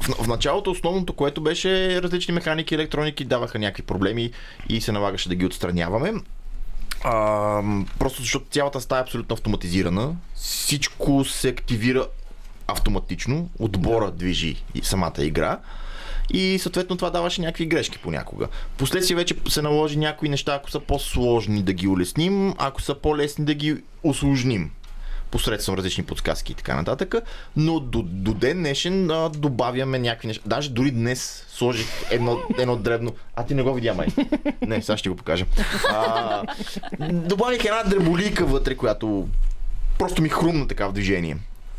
в, 0.00 0.24
в 0.24 0.26
началото 0.26 0.70
основното, 0.70 1.12
което 1.12 1.40
беше 1.40 2.02
различни 2.02 2.34
механики, 2.34 2.74
електроники 2.74 3.24
даваха 3.24 3.58
някакви 3.58 3.82
проблеми 3.82 4.30
и 4.68 4.80
се 4.80 4.92
налагаше 4.92 5.28
да 5.28 5.34
ги 5.34 5.46
отстраняваме. 5.46 6.12
А, 7.04 7.62
просто 7.98 8.20
защото 8.20 8.46
цялата 8.50 8.80
стая 8.80 9.00
е 9.00 9.02
абсолютно 9.02 9.34
автоматизирана. 9.34 10.16
Всичко 10.34 11.24
се 11.24 11.48
активира 11.48 12.06
автоматично. 12.66 13.48
Отбора 13.58 14.10
движи 14.10 14.62
и 14.74 14.82
самата 14.82 15.22
игра. 15.22 15.58
И 16.30 16.58
съответно 16.58 16.96
това 16.96 17.10
даваше 17.10 17.40
някакви 17.40 17.66
грешки 17.66 17.98
понякога. 17.98 18.48
Последствие 18.76 19.16
вече 19.16 19.34
се 19.48 19.62
наложи 19.62 19.96
някои 19.96 20.28
неща, 20.28 20.54
ако 20.54 20.70
са 20.70 20.80
по-сложни 20.80 21.62
да 21.62 21.72
ги 21.72 21.88
улесним, 21.88 22.54
ако 22.58 22.82
са 22.82 22.94
по-лесни 22.94 23.44
да 23.44 23.54
ги 23.54 23.76
усложним 24.02 24.70
посредством 25.30 25.74
различни 25.74 26.04
подсказки 26.04 26.52
и 26.52 26.54
така 26.54 26.76
нататък. 26.76 27.14
Но 27.56 27.80
до, 27.80 28.02
до 28.02 28.34
ден 28.34 28.58
днешен 28.58 29.10
а, 29.10 29.28
добавяме 29.28 29.98
някакви 29.98 30.28
неща. 30.28 30.42
Даже 30.46 30.70
дори 30.70 30.90
днес 30.90 31.46
сложих 31.48 31.86
едно, 32.10 32.38
едно 32.58 32.76
дребно. 32.76 33.12
А 33.36 33.44
ти 33.44 33.54
не 33.54 33.62
го 33.62 33.74
видя, 33.74 33.94
май. 33.94 34.06
Не, 34.62 34.82
сега 34.82 34.96
ще 34.96 35.08
го 35.08 35.16
покажа. 35.16 35.46
А, 35.88 36.42
добавих 37.02 37.64
една 37.64 37.82
дреболика 37.82 38.46
вътре, 38.46 38.74
която 38.74 39.28
просто 39.98 40.22
ми 40.22 40.28
хрумна 40.28 40.68
така 40.68 40.88
в 40.88 40.92
движение. 40.92 41.36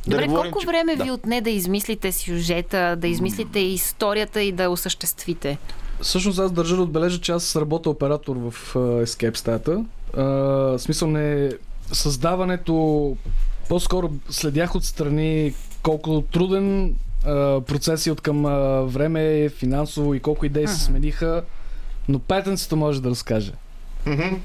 Да 0.07 0.11
Добре, 0.11 0.27
говорим, 0.27 0.51
колко 0.51 0.61
че- 0.61 0.67
време 0.67 0.95
да. 0.95 1.03
ви 1.03 1.11
отне 1.11 1.41
да 1.41 1.49
измислите 1.49 2.11
сюжета, 2.11 2.95
да 2.97 3.07
измислите 3.07 3.59
историята 3.59 4.41
и 4.41 4.51
да 4.51 4.69
осъществите? 4.69 5.57
Всъщност 6.01 6.39
аз 6.39 6.51
държа 6.51 6.75
да 6.75 6.81
отбележа, 6.81 7.21
че 7.21 7.31
аз 7.31 7.55
работя 7.55 7.89
оператор 7.89 8.35
в 8.35 8.73
Escape 8.75 9.37
стаята. 9.37 9.85
В 10.13 10.79
смисъл 10.79 11.07
не 11.07 11.51
създаването 11.91 13.17
по-скоро 13.69 14.09
следях 14.29 14.75
отстрани 14.75 15.53
колко 15.83 16.21
труден 16.21 16.95
а, 17.25 17.61
процес 17.61 18.05
и 18.05 18.11
от 18.11 18.21
към 18.21 18.45
а, 18.45 18.81
време, 18.81 19.49
финансово 19.49 20.13
и 20.13 20.19
колко 20.19 20.45
идеи 20.45 20.67
се 20.67 20.83
смениха. 20.83 21.43
Но 22.09 22.19
петенцето 22.19 22.75
може 22.75 23.01
да 23.01 23.09
разкаже. 23.09 23.51
Мгм. 24.05 24.35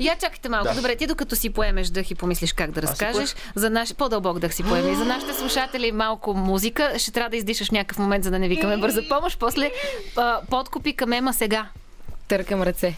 Я 0.00 0.16
чакайте 0.16 0.48
малко. 0.48 0.68
Да. 0.68 0.74
Добре, 0.74 0.96
ти 0.96 1.06
докато 1.06 1.36
си 1.36 1.50
поемеш 1.50 1.88
дъх 1.88 2.10
и 2.10 2.14
помислиш 2.14 2.52
как 2.52 2.70
да 2.70 2.82
разкажеш, 2.82 3.34
за 3.54 3.70
наш... 3.70 3.94
по-дълбок 3.94 4.38
дъх 4.38 4.54
си 4.54 4.62
поеми. 4.62 4.96
За 4.96 5.04
нашите 5.04 5.34
слушатели 5.34 5.92
малко 5.92 6.34
музика. 6.34 6.92
Ще 6.98 7.10
трябва 7.10 7.30
да 7.30 7.36
издишаш 7.36 7.70
някакъв 7.70 7.98
момент, 7.98 8.24
за 8.24 8.30
да 8.30 8.38
не 8.38 8.48
викаме 8.48 8.76
бърза 8.76 9.02
помощ. 9.08 9.38
После 9.38 9.70
а, 10.16 10.40
подкупи 10.50 10.92
към 10.92 11.12
Ема 11.12 11.34
сега. 11.34 11.68
Търкам 12.28 12.62
ръце. 12.62 12.96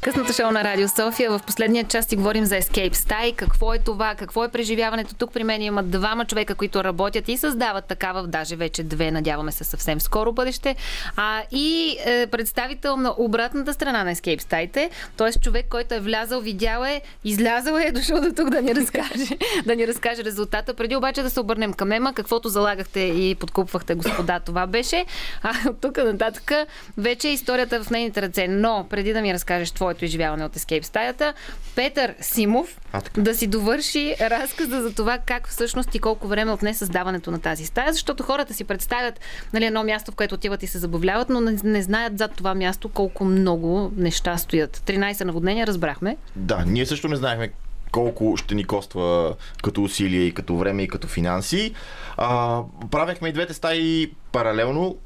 Късното 0.00 0.32
шоу 0.32 0.50
на 0.50 0.64
Радио 0.64 0.88
София. 0.88 1.30
В 1.30 1.40
последния 1.46 1.84
част 1.84 2.08
си 2.08 2.16
говорим 2.16 2.44
за 2.44 2.54
Escape 2.54 2.94
Style. 2.94 3.36
Какво 3.36 3.74
е 3.74 3.78
това? 3.78 4.14
Какво 4.14 4.44
е 4.44 4.48
преживяването? 4.48 5.14
Тук 5.14 5.32
при 5.32 5.44
мен 5.44 5.62
има 5.62 5.82
двама 5.82 6.24
човека, 6.24 6.54
които 6.54 6.84
работят 6.84 7.28
и 7.28 7.36
създават 7.36 7.84
такава, 7.84 8.26
даже 8.26 8.56
вече 8.56 8.82
две, 8.82 9.10
надяваме 9.10 9.52
се 9.52 9.64
съвсем 9.64 10.00
скоро 10.00 10.32
бъдеще. 10.32 10.76
А, 11.16 11.42
и 11.50 11.98
е, 12.04 12.26
представител 12.26 12.96
на 12.96 13.14
обратната 13.18 13.72
страна 13.72 14.04
на 14.04 14.14
Escape 14.14 14.42
Style, 14.42 14.90
т.е. 15.16 15.40
човек, 15.40 15.66
който 15.70 15.94
е 15.94 16.00
влязал, 16.00 16.40
видял 16.40 16.84
е, 16.84 17.00
излязъл 17.24 17.76
е, 17.76 17.84
е 17.84 17.92
дошъл 17.92 18.20
до 18.20 18.32
тук 18.32 18.50
да 18.50 18.62
ни 18.62 18.74
разкаже, 18.74 19.38
да 19.66 19.76
ни 19.76 19.86
разкаже 19.86 20.24
резултата. 20.24 20.74
Преди 20.74 20.96
обаче 20.96 21.22
да 21.22 21.30
се 21.30 21.40
обърнем 21.40 21.72
към 21.72 21.92
Ема, 21.92 22.12
каквото 22.14 22.48
залагахте 22.48 23.00
и 23.00 23.34
подкупвахте 23.34 23.94
господа, 23.94 24.40
това 24.40 24.66
беше. 24.66 25.04
А 25.42 25.52
от 25.68 25.80
тук 25.80 25.96
нататък 25.96 26.52
вече 26.98 27.28
историята 27.28 27.84
в 27.84 27.90
нейните 27.90 28.17
ръце. 28.22 28.48
Но 28.48 28.86
преди 28.90 29.12
да 29.12 29.20
ми 29.22 29.34
разкажеш 29.34 29.70
твоето 29.70 30.04
изживяване 30.04 30.44
от 30.44 30.56
Escape 30.56 30.82
стаята, 30.82 31.34
Петър 31.74 32.14
Симов 32.20 32.80
А, 32.92 33.00
така. 33.00 33.20
да 33.20 33.34
си 33.34 33.46
довърши 33.46 34.16
разказа 34.20 34.82
за 34.82 34.94
това 34.94 35.18
как 35.18 35.48
всъщност 35.48 35.94
и 35.94 35.98
колко 35.98 36.28
време 36.28 36.52
отне 36.52 36.74
създаването 36.74 37.30
на 37.30 37.40
тази 37.40 37.66
стая, 37.66 37.92
защото 37.92 38.22
хората 38.22 38.54
си 38.54 38.64
представят 38.64 39.20
нали, 39.52 39.64
едно 39.64 39.84
място, 39.84 40.12
в 40.12 40.14
което 40.14 40.34
отиват 40.34 40.62
и 40.62 40.66
се 40.66 40.78
забавляват, 40.78 41.28
но 41.28 41.40
не, 41.40 41.58
не 41.64 41.82
знаят 41.82 42.18
зад 42.18 42.34
това 42.36 42.54
място 42.54 42.88
колко 42.88 43.24
много 43.24 43.92
неща 43.96 44.36
стоят. 44.36 44.76
13 44.76 45.24
наводнения, 45.24 45.66
разбрахме. 45.66 46.16
Да, 46.36 46.64
ние 46.66 46.86
също 46.86 47.08
не 47.08 47.16
знаехме 47.16 47.50
колко 47.92 48.36
ще 48.36 48.54
ни 48.54 48.64
коства 48.64 49.34
като 49.62 49.82
усилие 49.82 50.20
и 50.20 50.34
като 50.34 50.56
време 50.56 50.82
и 50.82 50.88
като 50.88 51.06
финанси. 51.08 51.74
А, 52.16 52.60
правехме 52.90 53.28
и 53.28 53.32
двете 53.32 53.54
стаи 53.54 54.12
паралелно, 54.32 54.96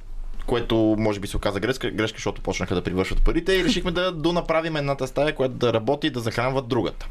което 0.47 0.97
може 0.99 1.21
би 1.21 1.29
се 1.29 1.37
оказа 1.37 1.61
грешка, 1.61 1.91
грешка, 1.91 2.17
защото 2.17 2.43
почнаха 2.43 2.75
да 2.75 2.83
привършват 2.83 3.23
парите 3.23 3.53
и 3.53 3.65
решихме 3.65 3.91
да 3.91 4.13
донаправим 4.13 4.77
едната 4.77 5.07
стая, 5.07 5.35
която 5.35 5.55
да 5.55 5.73
работи 5.73 6.07
и 6.07 6.11
да 6.11 6.21
захранва 6.21 6.63
другата. 6.63 7.07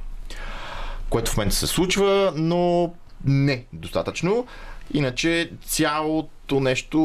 Което 1.10 1.32
в 1.32 1.38
момента 1.38 1.56
се 1.56 1.68
случва, 1.68 2.34
но 2.36 2.94
не 3.26 3.66
достатъчно. 3.74 4.48
Иначе 4.94 5.52
цялото 5.66 6.60
нещо, 6.60 7.00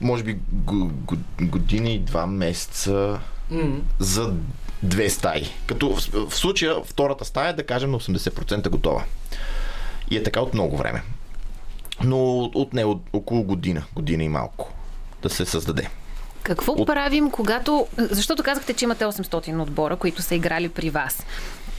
може 0.00 0.24
би 0.24 0.38
г- 0.68 0.90
г- 1.08 1.44
година 1.44 1.90
и 1.90 1.98
два 1.98 2.26
месеца 2.26 3.20
за 3.98 4.34
две 4.82 5.10
стаи. 5.10 5.46
Като 5.66 5.94
в, 5.94 6.28
в 6.28 6.34
случая 6.34 6.76
втората 6.84 7.24
стая, 7.24 7.56
да 7.56 7.66
кажем, 7.66 7.90
на 7.90 8.00
80% 8.00 8.68
готова. 8.68 9.04
И 10.10 10.16
е 10.16 10.22
така 10.22 10.40
от 10.40 10.54
много 10.54 10.76
време. 10.76 11.02
Но 12.04 12.38
от 12.38 12.74
не 12.74 12.84
от 12.84 13.02
около 13.12 13.42
година, 13.42 13.84
година 13.94 14.24
и 14.24 14.28
малко 14.28 14.72
да 15.22 15.30
се 15.30 15.44
създаде. 15.44 15.90
Какво 16.42 16.72
От- 16.72 16.86
правим, 16.86 17.30
когато... 17.30 17.86
Защото 17.98 18.42
казахте, 18.42 18.74
че 18.74 18.84
имате 18.84 19.04
800 19.04 19.62
отбора, 19.62 19.96
които 19.96 20.22
са 20.22 20.34
играли 20.34 20.68
при 20.68 20.90
вас. 20.90 21.26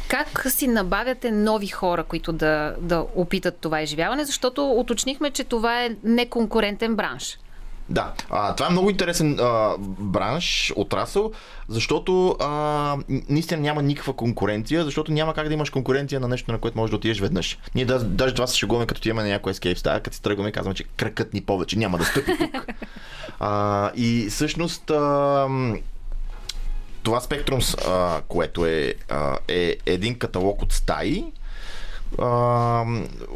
Как 0.08 0.46
си 0.50 0.68
набавяте 0.68 1.32
нови 1.32 1.68
хора, 1.68 2.04
които 2.04 2.34
да, 2.34 2.76
да 2.80 3.06
опитат 3.16 3.58
това 3.58 3.82
изживяване? 3.82 4.26
Защото 4.26 4.70
уточнихме, 4.72 5.32
че 5.32 5.44
това 5.44 5.84
е 5.84 5.96
неконкурентен 6.04 6.96
бранш. 6.96 7.38
Да, 7.92 8.14
а, 8.30 8.56
това 8.56 8.68
е 8.68 8.72
много 8.72 8.90
интересен 8.90 9.40
а, 9.40 9.76
бранш, 9.80 10.74
отрасъл, 10.76 11.32
защото 11.68 12.36
а, 12.40 12.98
наистина 13.30 13.62
няма 13.62 13.82
никаква 13.82 14.14
конкуренция, 14.14 14.84
защото 14.84 15.12
няма 15.12 15.34
как 15.34 15.48
да 15.48 15.54
имаш 15.54 15.70
конкуренция 15.70 16.20
на 16.20 16.28
нещо, 16.28 16.52
на 16.52 16.58
което 16.58 16.78
можеш 16.78 16.90
да 16.92 16.96
отидеш 16.96 17.20
веднъж. 17.20 17.58
Ние 17.76 17.86
да, 17.86 18.04
даже 18.04 18.34
това 18.34 18.48
се 18.48 18.58
шегуваме, 18.58 18.86
като 18.86 19.10
имаме 19.10 19.24
на 19.24 19.30
някой 19.30 19.54
escape 19.54 19.78
стая, 19.78 20.00
като 20.00 20.16
си 20.16 20.22
тръгваме 20.22 20.50
и 20.50 20.52
казваме, 20.52 20.76
че 20.76 20.84
кръкът 20.84 21.34
ни 21.34 21.42
повече 21.42 21.80
няма 21.80 21.98
да 21.98 22.06
стъпи 22.06 22.32
тук. 22.38 22.66
а, 23.40 23.92
и 23.96 24.28
всъщност 24.30 24.90
а, 24.90 25.48
това 27.04 27.22
Spectrums, 27.22 27.88
а, 27.88 28.22
което 28.28 28.66
е, 28.66 28.94
а, 29.10 29.38
е 29.48 29.78
един 29.86 30.20
каталог 30.20 30.62
от 30.62 30.74
стаи, 30.74 31.24
а, 32.20 32.26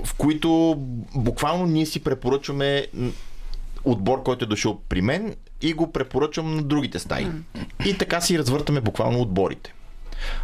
в 0.05 0.13
които 0.17 0.75
буквално 1.15 1.65
ние 1.65 1.85
си 1.85 2.03
препоръчваме 2.03 2.87
отбор, 3.85 4.23
който 4.23 4.45
е 4.45 4.47
дошъл 4.47 4.79
при 4.89 5.01
мен 5.01 5.35
и 5.61 5.73
го 5.73 5.91
препоръчвам 5.91 6.55
на 6.55 6.63
другите 6.63 6.99
стаи. 6.99 7.27
И 7.85 7.97
така 7.97 8.21
си 8.21 8.39
развъртаме 8.39 8.81
буквално 8.81 9.21
отборите. 9.21 9.73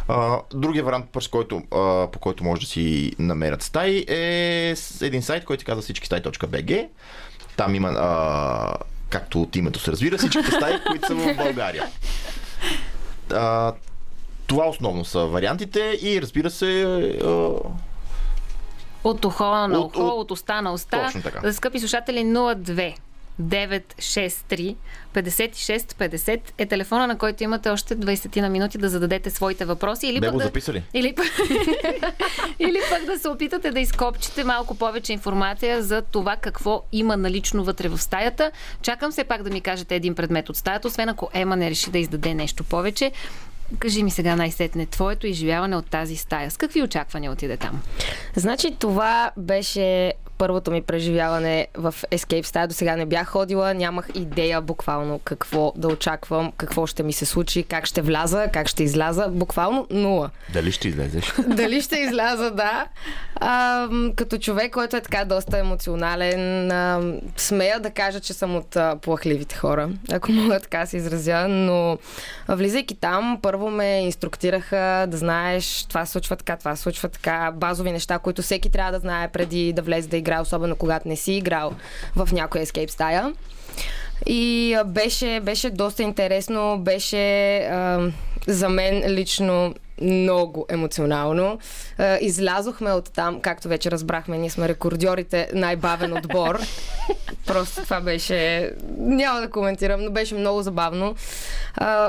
А, 0.08 0.38
другия 0.54 0.84
вариант, 0.84 1.06
през 1.12 1.28
който, 1.28 1.56
а, 1.70 2.06
по 2.10 2.18
който 2.18 2.44
може 2.44 2.60
да 2.60 2.66
си 2.66 3.12
намерят 3.18 3.62
стаи 3.62 4.04
е 4.08 4.74
един 5.00 5.22
сайт, 5.22 5.44
който 5.44 5.60
се 5.60 5.64
казва 5.64 5.82
всичкистаи.bg. 5.82 6.88
Там 7.56 7.74
има, 7.74 7.88
а, 7.88 8.74
както 9.08 9.42
от 9.42 9.56
името 9.56 9.80
се 9.80 9.92
разбира, 9.92 10.18
всичките 10.18 10.50
стаи, 10.50 10.74
които 10.86 11.06
са 11.06 11.14
в 11.14 11.36
България. 11.36 11.86
А, 13.32 13.72
това 14.46 14.68
основно 14.68 15.04
са 15.04 15.26
вариантите 15.26 15.98
и 16.02 16.22
разбира 16.22 16.50
се 16.50 16.82
а, 17.24 17.28
От 19.04 19.24
ухо 19.24 19.44
на 19.44 19.78
От- 19.78 19.96
ухо, 19.96 20.06
от- 20.06 20.20
от 20.20 20.30
уста 20.30 20.62
на 20.62 20.72
уста. 20.72 21.04
Точно 21.04 21.22
така. 21.22 21.40
За 21.44 21.54
скъпи 21.54 21.78
слушатели 21.80 22.18
02 22.24 22.94
963 23.40 24.76
56 25.14 25.94
50 25.94 26.40
е 26.58 26.66
телефона, 26.66 27.06
на 27.06 27.18
който 27.18 27.42
имате 27.42 27.70
още 27.70 27.96
20 27.96 28.40
на 28.40 28.48
минути 28.48 28.78
да 28.78 28.88
зададете 28.88 29.30
своите 29.30 29.64
въпроси. 29.64 30.06
Или 30.06 30.20
бе 30.20 30.26
пък 30.26 30.32
го 30.32 30.38
да, 30.38 30.44
записали. 30.44 30.82
или, 30.94 31.14
пък- 31.14 31.38
или 32.58 32.78
пък 32.90 33.04
да 33.04 33.18
се 33.18 33.28
опитате 33.28 33.70
да 33.70 33.80
изкопчите 33.80 34.44
малко 34.44 34.74
повече 34.74 35.12
информация 35.12 35.82
за 35.82 36.02
това 36.02 36.36
какво 36.36 36.82
има 36.92 37.16
налично 37.16 37.64
вътре 37.64 37.88
в 37.88 37.98
стаята. 37.98 38.50
Чакам 38.82 39.12
се 39.12 39.24
пак 39.24 39.42
да 39.42 39.50
ми 39.50 39.60
кажете 39.60 39.94
един 39.94 40.14
предмет 40.14 40.48
от 40.48 40.56
стаята, 40.56 40.88
освен 40.88 41.08
ако 41.08 41.30
Ема 41.34 41.56
не 41.56 41.70
реши 41.70 41.90
да 41.90 41.98
издаде 41.98 42.34
нещо 42.34 42.64
повече. 42.64 43.12
Кажи 43.78 44.02
ми 44.02 44.10
сега 44.10 44.36
най-сетне 44.36 44.86
твоето 44.86 45.26
изживяване 45.26 45.76
от 45.76 45.86
тази 45.86 46.16
стая. 46.16 46.50
С 46.50 46.56
какви 46.56 46.82
очаквания 46.82 47.32
отиде 47.32 47.56
там? 47.56 47.82
Значи 48.36 48.76
това 48.78 49.30
беше 49.36 50.12
първото 50.38 50.70
ми 50.70 50.82
преживяване 50.82 51.66
в 51.74 51.94
Escape 52.10 52.44
Style. 52.44 52.66
До 52.66 52.74
сега 52.74 52.96
не 52.96 53.06
бях 53.06 53.28
ходила, 53.28 53.74
нямах 53.74 54.08
идея 54.14 54.60
буквално 54.60 55.18
какво 55.18 55.72
да 55.76 55.88
очаквам, 55.88 56.52
какво 56.56 56.86
ще 56.86 57.02
ми 57.02 57.12
се 57.12 57.26
случи, 57.26 57.62
как 57.62 57.86
ще 57.86 58.02
вляза, 58.02 58.48
как 58.52 58.68
ще 58.68 58.82
изляза. 58.82 59.28
Буквално 59.28 59.86
нула. 59.90 60.30
Дали 60.52 60.72
ще 60.72 60.88
излезеш? 60.88 61.32
Дали 61.46 61.80
ще 61.80 61.98
изляза, 61.98 62.50
да. 62.50 62.86
А, 63.34 63.88
като 64.16 64.38
човек, 64.38 64.72
който 64.72 64.96
е 64.96 65.00
така 65.00 65.24
доста 65.24 65.58
емоционален, 65.58 66.70
а, 66.70 67.00
смея 67.36 67.80
да 67.80 67.90
кажа, 67.90 68.20
че 68.20 68.32
съм 68.32 68.56
от 68.56 68.76
а, 68.76 68.96
плахливите 68.96 69.56
хора, 69.56 69.90
ако 70.12 70.32
мога 70.32 70.60
така 70.60 70.86
се 70.86 70.96
изразя, 70.96 71.48
но 71.48 71.98
влизайки 72.48 72.94
там, 72.94 73.38
първо 73.42 73.70
ме 73.70 74.02
инструктираха 74.02 75.06
да 75.08 75.16
знаеш 75.16 75.84
това 75.88 76.06
случва 76.06 76.36
така, 76.36 76.56
това 76.56 76.76
случва 76.76 77.08
така, 77.08 77.52
базови 77.54 77.92
неща, 77.92 78.18
които 78.18 78.42
всеки 78.42 78.70
трябва 78.70 78.92
да 78.92 78.98
знае 78.98 79.28
преди 79.28 79.72
да 79.72 79.82
влезе 79.82 80.08
да 80.08 80.16
играе, 80.22 80.40
особено 80.40 80.76
когато 80.76 81.08
не 81.08 81.16
си 81.16 81.32
играл 81.32 81.72
в 82.16 82.28
някоя 82.32 82.66
escape 82.66 82.90
стая. 82.90 83.32
И 84.26 84.76
беше, 84.86 85.40
беше 85.40 85.70
доста 85.70 86.02
интересно, 86.02 86.78
беше 86.78 87.56
а, 87.56 88.10
за 88.46 88.68
мен 88.68 89.04
лично 89.06 89.74
много 90.02 90.66
емоционално. 90.68 91.58
Излязохме 92.20 92.92
от 92.92 93.12
там, 93.12 93.40
както 93.40 93.68
вече 93.68 93.90
разбрахме, 93.90 94.38
ние 94.38 94.50
сме 94.50 94.68
рекордьорите 94.68 95.48
най-бавен 95.54 96.12
отбор. 96.12 96.60
Просто 97.46 97.82
това 97.82 98.00
беше... 98.00 98.70
Няма 98.98 99.40
да 99.40 99.50
коментирам, 99.50 100.04
но 100.04 100.10
беше 100.10 100.34
много 100.34 100.62
забавно. 100.62 101.14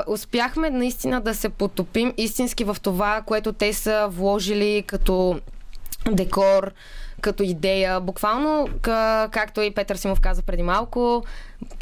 Успяхме 0.06 0.70
наистина 0.70 1.20
да 1.20 1.34
се 1.34 1.48
потопим 1.48 2.14
истински 2.16 2.64
в 2.64 2.76
това, 2.82 3.22
което 3.26 3.52
те 3.52 3.72
са 3.72 4.06
вложили 4.10 4.84
като 4.86 5.40
декор, 6.10 6.72
като 7.24 7.42
идея. 7.42 8.00
Буквално, 8.00 8.68
ка, 8.82 9.28
както 9.32 9.60
и 9.60 9.70
Петър 9.70 9.96
Симов 9.96 10.20
каза 10.20 10.42
преди 10.42 10.62
малко, 10.62 11.24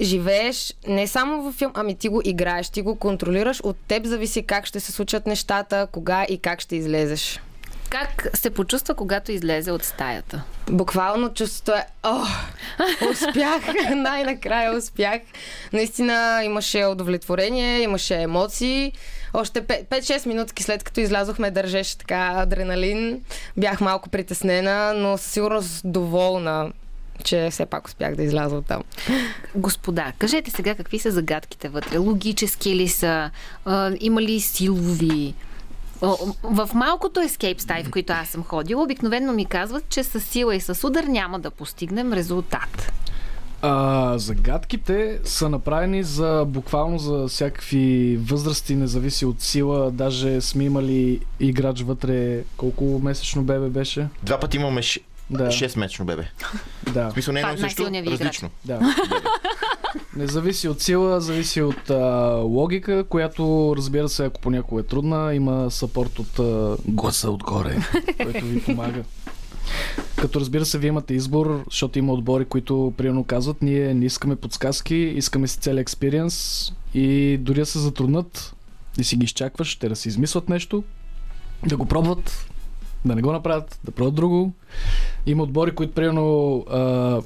живееш 0.01 0.75
не 0.89 1.07
само 1.07 1.43
във 1.43 1.55
филм, 1.55 1.73
ами 1.75 1.95
ти 1.95 2.09
го 2.09 2.21
играеш, 2.25 2.69
ти 2.69 2.83
го 2.83 2.97
контролираш. 2.97 3.61
От 3.61 3.77
теб 3.89 4.07
зависи 4.07 4.43
как 4.43 4.67
ще 4.67 4.81
се 4.81 4.93
случат 4.93 5.27
нещата, 5.27 5.87
кога 5.93 6.25
и 6.29 6.39
как 6.39 6.61
ще 6.61 6.77
излезеш. 6.77 7.41
Как 7.91 8.29
се 8.35 8.51
почувства, 8.51 8.95
когато 8.95 9.33
излезе 9.33 9.73
от 9.73 9.85
стаята? 9.85 10.43
Буквално 10.71 11.35
чувството 11.35 11.73
е, 11.73 11.87
о, 12.03 12.25
успях, 13.11 13.63
най-накрая 13.95 14.77
успях. 14.77 15.21
Наистина 15.73 16.43
имаше 16.45 16.85
удовлетворение, 16.85 17.81
имаше 17.81 18.15
емоции. 18.15 18.93
Още 19.35 19.63
5-6 19.63 20.27
минутки 20.27 20.63
след 20.63 20.83
като 20.83 21.01
излязохме, 21.01 21.51
държеше 21.51 21.99
така 21.99 22.33
адреналин. 22.37 23.21
Бях 23.57 23.81
малко 23.81 24.09
притеснена, 24.09 24.95
но 24.95 25.19
със 25.19 25.33
сигурност 25.33 25.83
доволна, 25.85 26.73
че 27.25 27.49
все 27.51 27.67
пак 27.67 27.87
успях 27.87 28.15
да 28.17 28.23
изляза 28.23 28.57
от 28.57 28.67
там. 28.67 28.83
Господа, 29.55 30.13
кажете 30.19 30.51
сега 30.51 30.75
какви 30.75 30.99
са 30.99 31.11
загадките 31.11 31.69
вътре. 31.69 31.99
Логически 31.99 32.77
ли 32.77 32.89
са? 32.89 33.31
А, 33.65 33.93
има 34.01 34.23
ли 34.23 34.41
силови? 34.41 35.35
В 36.43 36.71
малкото 36.75 37.21
escape 37.21 37.61
стаи, 37.61 37.85
в 37.85 37.91
които 37.91 38.13
аз 38.13 38.29
съм 38.29 38.45
ходила, 38.45 38.83
обикновено 38.83 39.33
ми 39.33 39.47
казват, 39.47 39.89
че 39.89 40.05
с 40.05 40.21
сила 40.21 40.55
и 40.57 40.61
с 40.61 40.87
удар 40.87 41.05
няма 41.05 41.41
да 41.41 41.51
постигнем 41.51 42.13
резултат. 42.13 42.93
А, 43.65 44.19
загадките 44.19 45.21
са 45.25 45.49
направени 45.49 46.03
за 46.03 46.45
буквално 46.49 46.99
за 46.99 47.29
всякакви 47.29 48.17
възрасти, 48.17 48.75
не 48.75 48.87
зависи 48.87 49.27
от 49.27 49.43
сила. 49.43 49.91
Даже 49.91 50.41
сме 50.41 50.65
имали 50.65 51.21
играч 51.41 51.83
вътре. 51.83 52.43
Колко 52.57 53.01
месечно 53.03 53.43
бебе 53.43 53.69
беше? 53.69 54.09
Два 54.23 54.41
пъти 54.41 54.57
имаме 54.57 54.83
ш... 54.83 55.01
Да. 55.31 55.47
6-месечно 55.47 56.05
бебе. 56.05 56.29
Да. 56.93 57.09
В 57.09 57.13
смисъл 57.13 57.35
не 57.35 57.41
е 57.41 57.43
едно 57.43 57.55
е 57.55 57.59
също, 57.59 57.87
различно. 58.07 58.51
Да. 58.65 58.81
Не 60.17 60.27
зависи 60.27 60.69
от 60.69 60.81
сила, 60.81 61.21
зависи 61.21 61.63
от 61.63 61.91
а, 61.91 62.35
логика, 62.37 63.05
която 63.05 63.75
разбира 63.77 64.09
се, 64.09 64.25
ако 64.25 64.41
понякога 64.41 64.81
е 64.81 64.85
трудна, 64.85 65.35
има 65.35 65.71
сапорт 65.71 66.19
от 66.19 66.39
а, 66.39 66.77
Гласа 66.89 67.31
отгоре. 67.31 67.77
който 68.23 68.45
ви 68.45 68.63
помага. 68.63 69.03
Като 70.17 70.41
разбира 70.41 70.65
се, 70.65 70.79
вие 70.79 70.89
имате 70.89 71.15
избор, 71.15 71.63
защото 71.71 71.99
има 71.99 72.13
отбори, 72.13 72.45
които 72.45 72.93
примерно 72.97 73.25
казват, 73.25 73.63
ние 73.63 73.95
не 73.95 74.05
искаме 74.05 74.37
подсказки, 74.37 74.95
искаме 74.95 75.49
си 75.49 75.59
цел 75.59 75.75
експириенс 75.75 76.69
и 76.95 77.39
дори 77.41 77.61
да 77.61 77.67
се 77.67 77.79
затруднат 77.79 78.55
и 78.99 79.05
си 79.05 79.17
ги 79.17 79.25
изчакваш, 79.25 79.77
те 79.77 79.89
да 79.89 79.97
си 79.97 80.09
измислят 80.09 80.49
нещо, 80.49 80.85
да 81.67 81.77
го 81.77 81.87
пробват, 81.87 82.47
да 83.05 83.15
не 83.15 83.23
го 83.23 83.33
направят, 83.33 83.81
да 83.85 83.91
пробват 83.91 84.15
друго. 84.15 84.53
Има 85.27 85.43
отбори, 85.43 85.75
които 85.75 85.93
примерно, 85.93 86.59
а, 86.71 87.21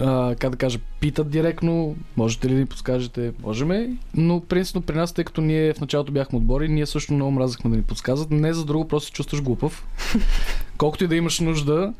а, 0.00 0.34
как 0.34 0.50
да 0.50 0.56
кажа, 0.56 0.78
питат 1.00 1.30
директно, 1.30 1.96
можете 2.16 2.48
ли 2.48 2.52
да 2.52 2.58
ни 2.58 2.66
подскажете? 2.66 3.32
Можеме, 3.42 3.96
но 4.14 4.40
принципно 4.40 4.82
при 4.82 4.96
нас, 4.96 5.12
тъй 5.12 5.24
като 5.24 5.40
ние 5.40 5.74
в 5.74 5.80
началото 5.80 6.12
бяхме 6.12 6.38
отбори, 6.38 6.68
ние 6.68 6.86
също 6.86 7.14
много 7.14 7.30
мразахме 7.30 7.70
да 7.70 7.76
ни 7.76 7.82
подсказват. 7.82 8.30
Не 8.30 8.52
за 8.52 8.64
друго, 8.64 8.88
просто 8.88 9.06
се 9.06 9.12
чувстваш 9.12 9.42
глупав. 9.42 9.86
Колкото 10.78 11.04
и 11.04 11.08
да 11.08 11.16
имаш 11.16 11.40
нужда. 11.40 11.92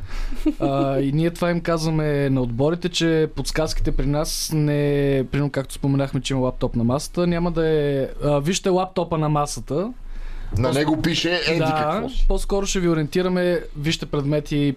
А, 0.59 1.01
и 1.01 1.13
ние 1.13 1.31
това 1.31 1.51
им 1.51 1.61
казваме 1.61 2.31
на 2.31 2.43
отборите, 2.43 2.89
че 2.89 3.29
подсказките 3.37 3.93
при 3.93 4.07
нас 4.07 4.51
не, 4.55 5.25
примерно 5.31 5.51
както 5.51 5.75
споменахме, 5.75 6.21
че 6.21 6.35
има 6.35 6.43
лаптоп 6.43 6.77
на 6.77 6.85
масата, 6.85 7.27
няма 7.27 7.51
да 7.51 7.69
е... 7.69 8.09
А, 8.25 8.41
вижте 8.41 8.69
лаптопа 8.69 9.19
на 9.19 9.29
масата, 9.29 9.93
На 10.59 10.73
него 10.73 11.03
пише 11.03 11.41
еди 11.47 11.59
да, 11.59 11.91
какво 11.93 12.09
си. 12.09 12.25
по-скоро 12.29 12.67
ще 12.67 12.81
ви 12.81 12.89
ориентираме, 12.89 13.61
вижте 13.77 14.07
предмети 14.07 14.77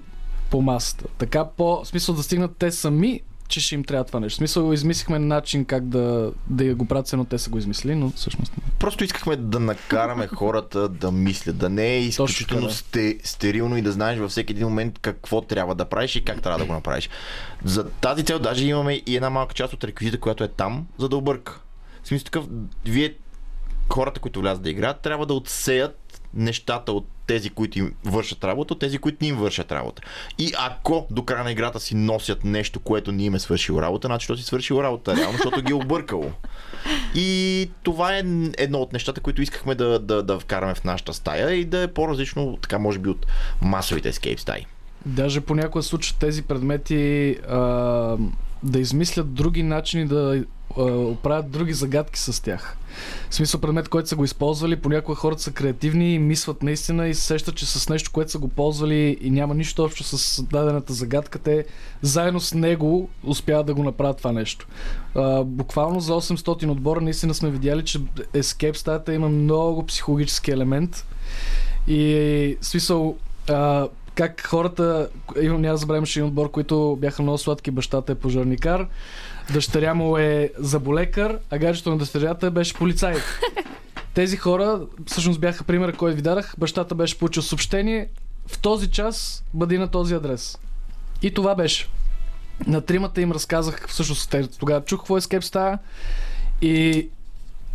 по 0.49 0.61
масата. 0.61 1.05
Така 1.17 1.45
по 1.45 1.83
в 1.83 1.87
смисъл 1.87 2.15
да 2.15 2.23
стигнат 2.23 2.57
те 2.57 2.71
сами, 2.71 3.21
че 3.47 3.61
ще 3.61 3.75
им 3.75 3.83
трябва 3.83 4.03
това 4.03 4.19
нещо. 4.19 4.35
В 4.35 4.37
смисъл 4.37 4.73
измислихме 4.73 5.19
начин 5.19 5.65
как 5.65 5.87
да, 5.87 6.31
да 6.47 6.75
го 6.75 6.85
правят, 6.85 7.13
но 7.13 7.25
те 7.25 7.37
са 7.37 7.49
го 7.49 7.57
измислили, 7.57 7.95
но 7.95 8.09
всъщност 8.09 8.57
не. 8.57 8.63
Просто 8.79 9.03
искахме 9.03 9.35
да 9.35 9.59
накараме 9.59 10.27
хората 10.27 10.89
да 10.89 11.11
мислят, 11.11 11.57
да 11.57 11.69
не 11.69 11.87
е 11.87 11.99
изключително 11.99 12.69
сте, 12.69 13.17
стерилно 13.23 13.77
и 13.77 13.81
да 13.81 13.91
знаеш 13.91 14.19
във 14.19 14.31
всеки 14.31 14.53
един 14.53 14.67
момент 14.67 14.99
какво 14.99 15.41
трябва 15.41 15.75
да 15.75 15.85
правиш 15.85 16.15
и 16.15 16.25
как 16.25 16.41
трябва 16.41 16.59
да 16.59 16.65
го 16.65 16.73
направиш. 16.73 17.09
За 17.65 17.89
тази 17.89 18.23
цел 18.23 18.39
даже 18.39 18.67
имаме 18.67 19.01
и 19.05 19.15
една 19.15 19.29
малка 19.29 19.53
част 19.53 19.73
от 19.73 19.83
реквизита, 19.83 20.19
която 20.19 20.43
е 20.43 20.47
там, 20.47 20.87
за 20.99 21.09
да 21.09 21.17
обърка. 21.17 21.59
В 22.03 22.07
смисъл 22.07 22.25
такъв, 22.25 22.45
вие 22.85 23.13
хората, 23.89 24.19
които 24.19 24.39
влязат 24.39 24.63
да 24.63 24.69
играят, 24.69 24.99
трябва 24.99 25.25
да 25.25 25.33
отсеят 25.33 26.21
нещата 26.33 26.91
от 26.91 27.07
тези, 27.27 27.49
които 27.49 27.79
им 27.79 27.93
вършат 28.05 28.43
работа, 28.43 28.73
от 28.73 28.79
тези, 28.79 28.97
които 28.97 29.17
не 29.21 29.27
им 29.27 29.35
вършат 29.35 29.71
работа. 29.71 30.01
И 30.37 30.51
ако 30.59 31.07
до 31.09 31.25
края 31.25 31.43
на 31.43 31.51
играта 31.51 31.79
си 31.79 31.95
носят 31.95 32.43
нещо, 32.43 32.79
което 32.79 33.11
не 33.11 33.23
им 33.23 33.35
е 33.35 33.39
свършило 33.39 33.81
работа, 33.81 34.07
значи 34.07 34.27
то 34.27 34.37
си 34.37 34.43
свършило 34.43 34.83
работа, 34.83 35.15
реално, 35.15 35.37
защото 35.37 35.61
ги 35.61 35.71
е 35.71 35.75
объркало. 35.75 36.31
И 37.15 37.69
това 37.83 38.15
е 38.17 38.23
едно 38.57 38.79
от 38.79 38.93
нещата, 38.93 39.21
които 39.21 39.41
искахме 39.41 39.75
да, 39.75 39.99
да, 39.99 40.23
да 40.23 40.39
вкараме 40.39 40.75
в 40.75 40.83
нашата 40.83 41.13
стая 41.13 41.51
и 41.51 41.65
да 41.65 41.81
е 41.81 41.87
по-различно, 41.87 42.57
така 42.61 42.79
може 42.79 42.99
би, 42.99 43.09
от 43.09 43.25
масовите 43.61 44.13
escape 44.13 44.39
стаи. 44.39 44.65
Даже 45.05 45.41
понякога 45.41 45.83
се 45.83 45.89
случат 45.89 46.17
тези 46.19 46.43
предмети 46.43 47.37
а, 47.49 47.57
да 48.63 48.79
измислят 48.79 49.33
други 49.33 49.63
начини 49.63 50.05
да 50.05 50.43
правят 51.23 51.51
други 51.51 51.73
загадки 51.73 52.19
с 52.19 52.43
тях. 52.43 52.77
В 53.29 53.35
смисъл 53.35 53.61
предмет, 53.61 53.89
който 53.89 54.09
са 54.09 54.15
го 54.15 54.23
използвали, 54.23 54.75
понякога 54.75 55.15
хората 55.15 55.41
са 55.41 55.51
креативни 55.51 56.13
и 56.13 56.19
мислят 56.19 56.63
наистина 56.63 57.07
и 57.07 57.13
се 57.13 57.21
сещат, 57.21 57.55
че 57.55 57.65
с 57.65 57.89
нещо, 57.89 58.11
което 58.13 58.31
са 58.31 58.39
го 58.39 58.47
ползвали 58.47 59.17
и 59.21 59.29
няма 59.29 59.55
нищо 59.55 59.83
общо 59.83 60.03
с 60.03 60.43
дадената 60.43 60.93
загадка, 60.93 61.39
те 61.39 61.65
заедно 62.01 62.39
с 62.39 62.53
него 62.53 63.09
успяват 63.23 63.65
да 63.65 63.73
го 63.73 63.83
направят 63.83 64.17
това 64.17 64.31
нещо. 64.31 64.67
А, 65.15 65.43
буквално 65.43 65.99
за 65.99 66.13
800 66.13 66.69
отбора 66.69 67.01
наистина 67.01 67.33
сме 67.33 67.49
видяли, 67.49 67.85
че 67.85 67.99
Escape 68.33 68.75
стаята 68.75 69.13
има 69.13 69.29
много 69.29 69.85
психологически 69.85 70.51
елемент 70.51 71.05
и 71.87 72.57
смисъл 72.61 73.17
а, 73.49 73.87
как 74.15 74.47
хората, 74.47 75.09
имам, 75.41 75.61
няма 75.61 75.77
да 75.77 76.05
че 76.05 76.19
един 76.19 76.27
отбор, 76.27 76.51
които 76.51 76.97
бяха 77.01 77.21
много 77.21 77.37
сладки, 77.37 77.71
бащата 77.71 78.11
е 78.11 78.15
пожарникар, 78.15 78.87
дъщеря 79.53 79.93
му 79.93 80.17
е 80.17 80.51
заболекар, 80.57 81.39
а 81.51 81.57
гаджето 81.57 81.89
на 81.89 81.97
дъщерята 81.97 82.51
беше 82.51 82.73
полицай. 82.73 83.15
Тези 84.13 84.37
хора, 84.37 84.81
всъщност 85.05 85.39
бяха 85.39 85.63
примера, 85.63 85.93
който 85.93 86.15
ви 86.15 86.21
дадах, 86.21 86.55
бащата 86.57 86.95
беше 86.95 87.19
получил 87.19 87.43
съобщение, 87.43 88.09
в 88.47 88.59
този 88.59 88.91
час 88.91 89.43
бъди 89.53 89.77
на 89.77 89.87
този 89.87 90.13
адрес. 90.13 90.57
И 91.21 91.33
това 91.33 91.55
беше. 91.55 91.89
На 92.67 92.81
тримата 92.81 93.21
им 93.21 93.31
разказах, 93.31 93.89
всъщност 93.89 94.29
те 94.29 94.47
тогава 94.47 94.85
чух 94.85 94.99
какво 94.99 95.17
е 95.17 95.21
скеп 95.21 95.43
стая 95.43 95.79
и 96.61 97.07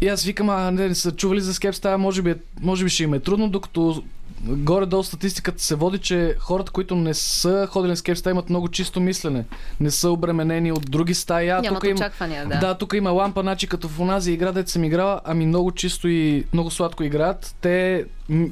и 0.01 0.09
аз 0.09 0.25
викам, 0.25 0.51
а 0.51 0.71
не, 0.71 0.89
не 0.89 0.95
са 0.95 1.13
чували 1.13 1.41
за 1.41 1.55
скеп 1.55 1.75
стая, 1.75 1.99
може 1.99 2.23
би, 2.23 2.31
е- 2.31 2.37
може 2.61 2.85
би 2.85 2.91
ще 2.91 3.03
им 3.03 3.15
е 3.15 3.21
трудно, 3.21 3.49
докато 3.49 4.03
горе-долу 4.45 5.05
статистиката 5.05 5.63
се 5.63 5.75
води, 5.75 5.99
че 5.99 6.37
хората, 6.39 6.73
които 6.73 6.97
не 6.97 7.15
са 7.15 7.67
ходили 7.71 7.91
на 7.91 7.97
стая, 7.97 8.31
имат 8.31 8.51
много 8.51 8.69
чисто 8.69 9.01
мислене. 9.01 9.45
Не 9.81 9.91
са 9.91 10.11
обременени 10.11 10.73
от 10.73 10.91
други 10.91 11.15
стаи. 11.15 11.49
А, 11.49 11.61
Нямат 11.61 11.81
тук 11.81 11.89
има, 11.91 12.01
очаквания, 12.01 12.47
да. 12.47 12.59
да, 12.59 12.75
тук 12.75 12.93
има 12.93 13.11
лампа, 13.11 13.41
значи 13.41 13.67
като 13.67 13.89
в 13.89 14.01
онази 14.01 14.33
игра, 14.33 14.53
дето 14.53 14.71
съм 14.71 14.85
играла, 14.85 15.21
ами 15.25 15.47
много 15.47 15.73
чисто 15.73 16.09
и 16.09 16.45
много 16.53 16.71
сладко 16.71 17.05
играят. 17.05 17.55
Те 17.61 18.05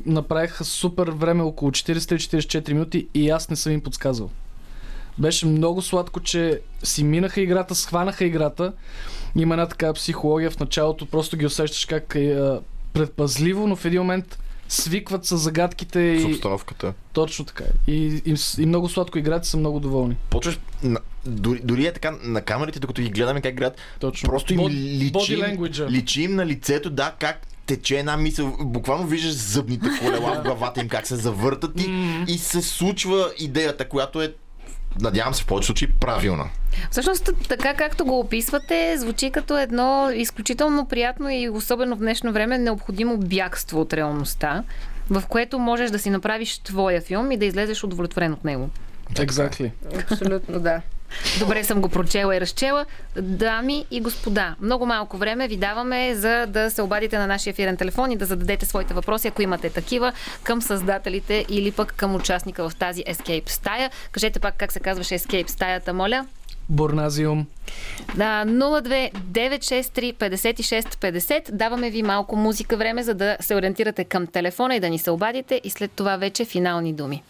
направиха 0.06 0.65
супер 0.65 1.09
време, 1.09 1.43
около 1.43 1.70
43-44 1.70 2.73
минути 2.73 3.09
и 3.15 3.31
аз 3.31 3.51
не 3.51 3.56
съм 3.56 3.73
им 3.73 3.81
подсказал. 3.81 4.31
Беше 5.19 5.47
много 5.47 5.82
сладко, 5.82 6.20
че 6.20 6.60
си 6.82 7.05
минаха 7.05 7.40
играта, 7.40 7.74
схванаха 7.74 8.24
играта. 8.24 8.73
Има 9.36 9.55
една 9.55 9.66
такава 9.66 9.94
психология 9.94 10.51
в 10.51 10.60
началото, 10.60 11.06
просто 11.06 11.36
ги 11.36 11.47
усещаш 11.47 11.85
как 11.85 12.15
е 12.15 12.59
предпазливо, 12.93 13.66
но 13.66 13.77
в 13.77 13.85
един 13.85 14.01
момент 14.01 14.39
свикват 14.68 15.24
с 15.24 15.36
загадките 15.36 16.18
С 16.20 16.22
и... 16.22 16.26
обстановката. 16.26 16.94
Точно 17.12 17.44
така. 17.44 17.64
е. 17.64 17.90
И, 17.90 18.22
и, 18.26 18.34
и 18.58 18.66
много 18.66 18.88
сладко 18.88 19.18
играят 19.18 19.46
и 19.46 19.48
са 19.48 19.56
много 19.56 19.80
доволни. 19.80 20.16
Почваш, 20.30 20.58
на, 20.82 21.00
дори, 21.26 21.60
дори 21.64 21.86
е 21.86 21.92
така 21.92 22.14
на 22.22 22.40
камерите, 22.42 22.80
докато 22.80 23.02
ги 23.02 23.10
гледаме 23.10 23.40
как 23.40 23.52
играят, 23.52 23.76
Точно. 24.00 24.28
просто 24.28 24.54
им 24.54 24.60
Bod- 24.60 24.70
личи, 24.70 25.86
личи 25.90 26.22
им 26.22 26.34
на 26.34 26.46
лицето, 26.46 26.90
да, 26.90 27.14
как 27.18 27.46
тече 27.66 27.98
една 27.98 28.16
мисъл. 28.16 28.56
Буквално 28.60 29.06
виждаш 29.06 29.32
зъбните 29.32 29.86
колела 30.00 30.34
в 30.34 30.44
главата 30.44 30.80
им, 30.80 30.88
как 30.88 31.06
се 31.06 31.16
завъртат 31.16 31.80
и, 31.80 31.90
и 32.28 32.38
се 32.38 32.62
случва 32.62 33.30
идеята, 33.38 33.88
която 33.88 34.22
е 34.22 34.34
надявам 35.01 35.35
се 35.35 35.43
в 35.43 35.47
повечето 35.47 35.66
случаи 35.66 35.93
правилна. 36.01 36.44
Всъщност, 36.90 37.31
така 37.48 37.74
както 37.74 38.05
го 38.05 38.20
описвате, 38.20 38.94
звучи 38.98 39.31
като 39.31 39.59
едно 39.59 40.10
изключително 40.15 40.86
приятно 40.89 41.31
и 41.31 41.48
особено 41.48 41.97
в 41.97 41.98
днешно 41.98 42.32
време 42.32 42.59
необходимо 42.59 43.19
бягство 43.19 43.81
от 43.81 43.93
реалността, 43.93 44.65
в 45.10 45.23
което 45.28 45.59
можеш 45.59 45.90
да 45.90 45.98
си 45.98 46.10
направиш 46.10 46.59
твоя 46.59 47.01
филм 47.01 47.32
и 47.32 47.36
да 47.36 47.44
излезеш 47.44 47.85
удовлетворен 47.85 48.32
от 48.32 48.44
него. 48.44 48.70
Exactly. 49.12 49.70
Абсолютно, 50.10 50.60
да. 50.60 50.81
Добре 51.39 51.64
съм 51.64 51.80
го 51.80 51.89
прочела 51.89 52.36
и 52.36 52.40
разчела. 52.40 52.86
Дами 53.16 53.86
и 53.90 54.01
господа, 54.01 54.55
много 54.60 54.86
малко 54.86 55.16
време 55.16 55.48
ви 55.48 55.56
даваме 55.56 56.14
за 56.14 56.47
да 56.47 56.70
се 56.70 56.82
обадите 56.82 57.18
на 57.18 57.26
нашия 57.26 57.51
ефирен 57.51 57.76
телефон 57.76 58.10
и 58.10 58.16
да 58.16 58.26
зададете 58.26 58.66
своите 58.66 58.94
въпроси, 58.94 59.28
ако 59.28 59.43
имате 59.43 59.70
такива, 59.70 60.12
към 60.43 60.62
създателите 60.62 61.44
или 61.48 61.72
пък 61.72 61.93
към 61.97 62.14
участника 62.14 62.68
в 62.68 62.76
тази 62.76 63.02
Escape 63.02 63.48
стая. 63.48 63.90
Кажете 64.12 64.40
пак 64.40 64.55
как 64.56 64.72
се 64.72 64.80
казваше 64.80 65.18
Escape 65.18 65.51
стаята, 65.51 65.93
моля. 65.93 66.26
Борназиум. 66.68 67.47
Да, 68.16 68.44
02 68.47 69.12
963 69.12 70.14
56 70.14 70.94
50. 70.94 71.52
Даваме 71.52 71.90
ви 71.90 72.02
малко 72.02 72.36
музика 72.36 72.76
време, 72.76 73.02
за 73.02 73.14
да 73.14 73.36
се 73.40 73.55
ориентирате 73.55 74.05
към 74.05 74.26
телефона 74.26 74.76
и 74.76 74.80
да 74.80 74.89
ни 74.89 74.98
се 74.98 75.10
обадите 75.10 75.60
и 75.64 75.70
след 75.70 75.90
това 75.93 76.16
вече 76.16 76.44
финални 76.44 76.93
думи. 76.93 77.22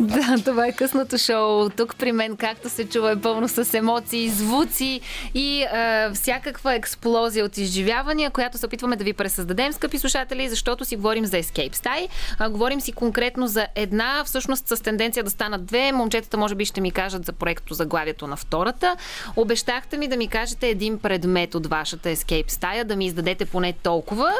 Да, 0.00 0.36
това 0.44 0.66
е 0.66 0.72
късното 0.72 1.18
шоу. 1.18 1.68
Тук 1.70 1.96
при 1.96 2.12
мен, 2.12 2.36
както 2.36 2.68
се 2.68 2.88
чува, 2.88 3.12
е 3.12 3.16
пълно 3.16 3.48
с 3.48 3.74
емоции, 3.74 4.28
звуци 4.28 5.00
и 5.34 5.62
е, 5.62 6.10
всякаква 6.14 6.74
експлозия 6.74 7.44
от 7.44 7.58
изживявания, 7.58 8.30
която 8.30 8.58
се 8.58 8.66
опитваме 8.66 8.96
да 8.96 9.04
ви 9.04 9.12
пресъздадем, 9.12 9.72
скъпи 9.72 9.98
слушатели, 9.98 10.48
защото 10.48 10.84
си 10.84 10.96
говорим 10.96 11.26
за 11.26 11.36
Escape 11.36 11.76
Style. 11.76 12.08
А, 12.38 12.50
говорим 12.50 12.80
си 12.80 12.92
конкретно 12.92 13.46
за 13.46 13.66
една, 13.74 14.22
всъщност 14.24 14.68
с 14.68 14.82
тенденция 14.82 15.24
да 15.24 15.30
станат 15.30 15.64
две. 15.64 15.92
Момчетата 15.92 16.36
може 16.36 16.54
би 16.54 16.64
ще 16.64 16.80
ми 16.80 16.90
кажат 16.90 17.26
за 17.26 17.32
проекто 17.32 17.74
заглавието 17.74 18.26
на 18.26 18.36
втората. 18.36 18.96
Обещахте 19.36 19.96
ми 19.96 20.08
да 20.08 20.16
ми 20.16 20.28
кажете 20.28 20.68
един 20.68 20.98
предмет 20.98 21.54
от 21.54 21.66
вашата 21.66 22.08
Escape 22.08 22.50
стая, 22.50 22.84
да 22.84 22.96
ми 22.96 23.06
издадете 23.06 23.44
поне 23.44 23.72
толкова. 23.72 24.32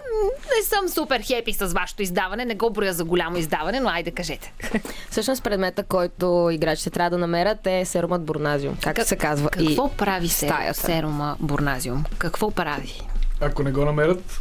Не 0.59 0.65
съм 0.65 0.89
супер 0.89 1.21
хепи 1.21 1.53
с 1.53 1.67
вашето 1.67 2.03
издаване, 2.03 2.45
не 2.45 2.55
го 2.55 2.71
броя 2.71 2.93
за 2.93 3.05
голямо 3.05 3.37
издаване, 3.37 3.81
но 3.81 3.89
айде 3.89 4.11
кажете. 4.11 4.53
Всъщност 5.11 5.43
предмета, 5.43 5.83
който 5.83 6.49
играчите 6.53 6.91
трябва 6.91 7.11
да 7.11 7.19
намерят 7.19 7.67
е 7.67 7.85
серумът 7.85 8.25
бурназиум, 8.25 8.77
както 8.83 9.07
се 9.07 9.17
казва. 9.17 9.51
Какво 9.51 9.87
и 9.87 9.97
прави 9.97 10.29
се, 10.29 10.47
стаята. 10.47 10.81
серума 10.81 11.37
бурназиум? 11.41 12.05
Какво 12.19 12.51
прави? 12.51 13.01
Ако 13.41 13.63
не 13.63 13.73
го 13.73 13.85
намерят, 13.85 14.41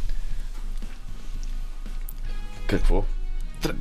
Какво? 2.66 3.04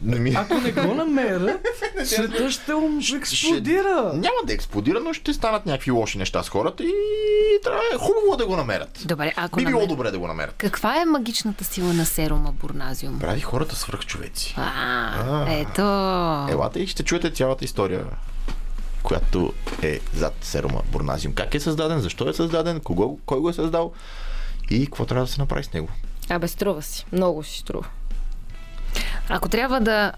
Не 0.03 0.19
ми... 0.19 0.29
ако 0.31 0.53
не 0.53 0.71
го 0.71 0.93
намерят, 0.93 1.67
света 2.05 2.51
ще 2.51 2.71
ум- 2.71 3.01
ще 3.01 3.15
експлодира. 3.15 4.11
Няма 4.13 4.35
да 4.45 4.53
експлодира, 4.53 4.99
но 4.99 5.13
ще 5.13 5.33
станат 5.33 5.65
някакви 5.65 5.91
лоши 5.91 6.17
неща 6.17 6.43
с 6.43 6.49
хората 6.49 6.83
и 6.83 6.91
трябва 7.63 7.79
е 7.93 7.97
хубаво 7.97 8.37
да 8.37 8.45
го 8.45 8.55
намерят. 8.55 8.99
Добре, 9.05 9.33
ако 9.35 9.55
Би 9.55 9.65
било 9.65 9.81
намер- 9.81 9.87
добре 9.87 10.11
да 10.11 10.19
го 10.19 10.27
намерят. 10.27 10.55
Каква 10.55 11.01
е 11.01 11.05
магичната 11.05 11.63
сила 11.63 11.93
на 11.93 12.05
серума 12.05 12.51
бурназиум? 12.53 13.19
Прави 13.19 13.41
хората 13.41 13.75
свръхчовеци. 13.75 14.53
А, 14.57 14.63
А. 15.21 15.45
ето. 15.49 15.81
Елате 16.51 16.79
и 16.79 16.87
ще 16.87 17.03
чуете 17.03 17.31
цялата 17.31 17.65
история, 17.65 18.05
която 19.03 19.53
е 19.81 19.99
зад 20.13 20.33
серума 20.41 20.81
Бурназиум. 20.85 21.33
Как 21.33 21.55
е 21.55 21.59
създаден, 21.59 21.99
защо 21.99 22.29
е 22.29 22.33
създаден, 22.33 22.79
кого, 22.79 23.19
кой 23.25 23.39
го 23.39 23.49
е 23.49 23.53
създал 23.53 23.91
и 24.69 24.85
какво 24.85 25.05
трябва 25.05 25.25
да 25.25 25.31
се 25.31 25.41
направи 25.41 25.63
с 25.63 25.73
него. 25.73 25.87
Абе, 26.29 26.47
струва 26.47 26.81
си. 26.81 27.05
Много 27.11 27.43
си 27.43 27.59
струва. 27.59 27.87
Ако 29.29 29.49
трябва 29.49 29.81
да 29.81 30.11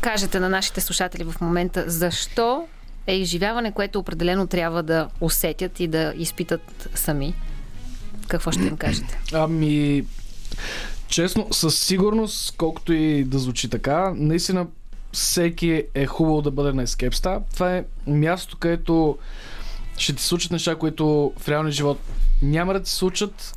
кажете 0.00 0.40
на 0.40 0.48
нашите 0.48 0.80
слушатели 0.80 1.24
в 1.24 1.40
момента 1.40 1.84
защо 1.86 2.66
е 3.06 3.16
изживяване, 3.16 3.72
което 3.72 3.98
определено 3.98 4.46
трябва 4.46 4.82
да 4.82 5.08
усетят 5.20 5.80
и 5.80 5.86
да 5.86 6.12
изпитат 6.16 6.88
сами, 6.94 7.34
какво 8.28 8.52
ще 8.52 8.62
им 8.62 8.76
кажете? 8.76 9.20
Ами, 9.32 10.04
честно, 11.08 11.48
със 11.52 11.78
сигурност, 11.78 12.54
колкото 12.56 12.92
и 12.92 13.24
да 13.24 13.38
звучи 13.38 13.70
така, 13.70 14.12
наистина 14.16 14.66
всеки 15.12 15.84
е 15.94 16.06
хубаво 16.06 16.42
да 16.42 16.50
бъде 16.50 16.72
на 16.72 16.86
Star. 16.86 17.42
Това 17.54 17.76
е 17.76 17.84
място, 18.06 18.56
където 18.56 19.18
ще 19.96 20.12
ти 20.12 20.22
случат 20.22 20.52
неща, 20.52 20.76
които 20.76 21.32
в 21.38 21.48
реалния 21.48 21.72
живот 21.72 21.98
няма 22.42 22.72
да 22.72 22.82
ти 22.82 22.90
случат 22.90 23.54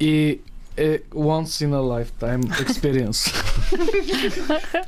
и 0.00 0.40
е 0.76 0.98
once 1.14 1.66
in 1.66 1.70
a 1.70 2.04
lifetime 2.04 2.64
experience. 2.64 3.34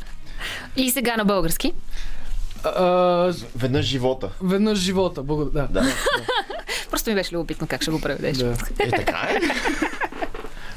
И 0.76 0.90
сега 0.90 1.16
на 1.16 1.24
български. 1.24 1.72
А, 2.64 3.32
Веднъж 3.56 3.86
живота. 3.86 4.30
веднъж 4.42 4.78
живота, 4.78 5.22
благодаря. 5.22 5.68
Да. 5.70 5.80
Да. 5.80 5.86
Просто 6.90 7.10
ми 7.10 7.16
беше 7.16 7.34
любопитно 7.34 7.66
как 7.66 7.82
ще 7.82 7.90
го 7.90 8.00
преведеш. 8.00 8.36
да. 8.36 8.56
Е, 8.78 8.90
така 8.90 9.28
е. 9.30 9.38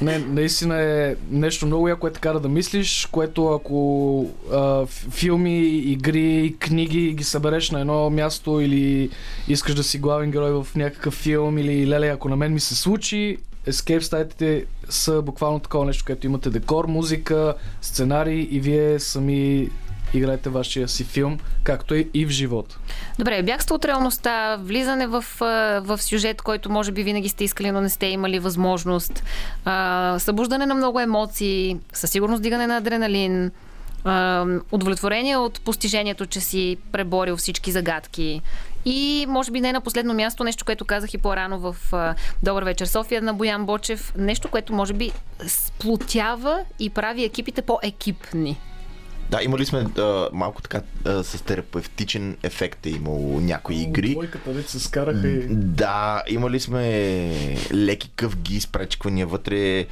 Не, 0.00 0.18
наистина 0.18 0.80
е 0.80 1.14
нещо 1.30 1.66
много 1.66 1.88
яко 1.88 2.06
е 2.06 2.12
така 2.12 2.32
да 2.32 2.48
мислиш, 2.48 3.08
което 3.12 3.48
ако 3.48 4.30
а, 4.52 4.86
филми, 5.10 5.58
игри, 5.68 6.56
книги 6.58 7.12
ги 7.12 7.24
събереш 7.24 7.70
на 7.70 7.80
едно 7.80 8.10
място 8.10 8.60
или 8.60 9.10
искаш 9.48 9.74
да 9.74 9.82
си 9.84 9.98
главен 9.98 10.30
герой 10.30 10.50
в 10.52 10.66
някакъв 10.74 11.14
филм 11.14 11.58
или 11.58 11.86
леле, 11.86 12.08
ако 12.08 12.28
на 12.28 12.36
мен 12.36 12.52
ми 12.52 12.60
се 12.60 12.74
случи, 12.76 13.38
Escape 13.68 14.00
стаите 14.00 14.64
са 14.88 15.22
буквално 15.22 15.60
такова 15.60 15.84
нещо, 15.84 16.04
където 16.06 16.26
имате 16.26 16.50
декор, 16.50 16.86
музика, 16.86 17.54
сценарий 17.80 18.48
и 18.50 18.60
вие 18.60 18.98
сами 18.98 19.70
играете 20.14 20.48
вашия 20.48 20.88
си 20.88 21.04
филм, 21.04 21.38
както 21.64 21.94
е 21.94 22.06
и 22.14 22.26
в 22.26 22.30
живота. 22.30 22.78
Добре, 23.18 23.42
бягство 23.42 23.74
от 23.74 23.84
реалността, 23.84 24.56
влизане 24.56 25.06
в, 25.06 25.24
в 25.80 25.98
сюжет, 26.02 26.42
който 26.42 26.70
може 26.70 26.92
би 26.92 27.02
винаги 27.02 27.28
сте 27.28 27.44
искали, 27.44 27.70
но 27.70 27.80
не 27.80 27.88
сте 27.88 28.06
имали 28.06 28.38
възможност, 28.38 29.22
събуждане 30.18 30.66
на 30.66 30.74
много 30.74 31.00
емоции, 31.00 31.76
със 31.92 32.10
сигурност 32.10 32.42
дигане 32.42 32.66
на 32.66 32.76
адреналин, 32.76 33.50
удовлетворение 34.72 35.36
от 35.36 35.60
постижението, 35.60 36.26
че 36.26 36.40
си 36.40 36.76
преборил 36.92 37.36
всички 37.36 37.72
загадки 37.72 38.42
И 38.86 39.26
може 39.28 39.50
би 39.50 39.60
не 39.60 39.72
на 39.72 39.80
последно 39.80 40.14
място, 40.14 40.44
нещо, 40.44 40.64
което 40.64 40.84
казах 40.84 41.14
и 41.14 41.18
по-рано 41.18 41.58
в 41.58 41.76
Добър 42.42 42.64
вечер 42.64 42.86
София 42.86 43.22
на 43.22 43.34
Боян 43.34 43.66
Бочев, 43.66 44.12
нещо, 44.16 44.48
което 44.48 44.72
може 44.72 44.92
би 44.92 45.12
сплотява 45.46 46.64
и 46.78 46.90
прави 46.90 47.24
екипите 47.24 47.62
по-екипни. 47.62 48.60
Да, 49.30 49.42
имали 49.42 49.66
сме 49.66 49.86
а, 49.98 50.28
малко 50.32 50.62
така 50.62 50.80
а, 51.04 51.24
с 51.24 51.42
терапевтичен 51.42 52.36
ефект 52.42 52.86
е 52.86 52.90
имало 52.90 53.40
някои 53.40 53.76
игри. 53.76 54.10
Двойката 54.10 54.52
дете 54.52 54.70
се 54.70 54.80
скараха 54.80 55.28
и... 55.28 55.46
Да, 55.50 56.22
имали 56.28 56.60
сме 56.60 56.82
леки 57.74 58.10
къвги, 58.16 58.60
спречквания 58.60 59.26
вътре. 59.26 59.86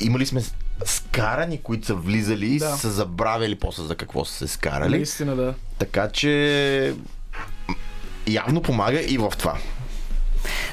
Имали 0.00 0.26
сме 0.26 0.42
скарани, 0.84 1.62
които 1.62 1.86
са 1.86 1.94
влизали 1.94 2.46
и 2.46 2.58
Да. 2.58 2.76
са 2.76 2.90
забравили 2.90 3.54
после 3.54 3.82
за 3.82 3.94
какво 3.94 4.24
са 4.24 4.34
се 4.34 4.48
скарали. 4.48 4.96
Наистина, 4.96 5.36
да. 5.36 5.54
Така 5.78 6.08
че 6.08 6.94
явно 8.26 8.62
помага 8.62 9.00
и 9.00 9.18
в 9.18 9.32
това. 9.38 9.56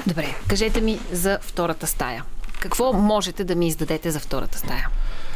Добре, 0.07 0.35
кажете 0.47 0.81
ми 0.81 0.99
за 1.11 1.39
втората 1.41 1.87
стая. 1.87 2.23
Какво 2.59 2.93
можете 2.93 3.43
да 3.43 3.55
ми 3.55 3.67
издадете 3.67 4.11
за 4.11 4.19
втората 4.19 4.57
стая? 4.57 4.87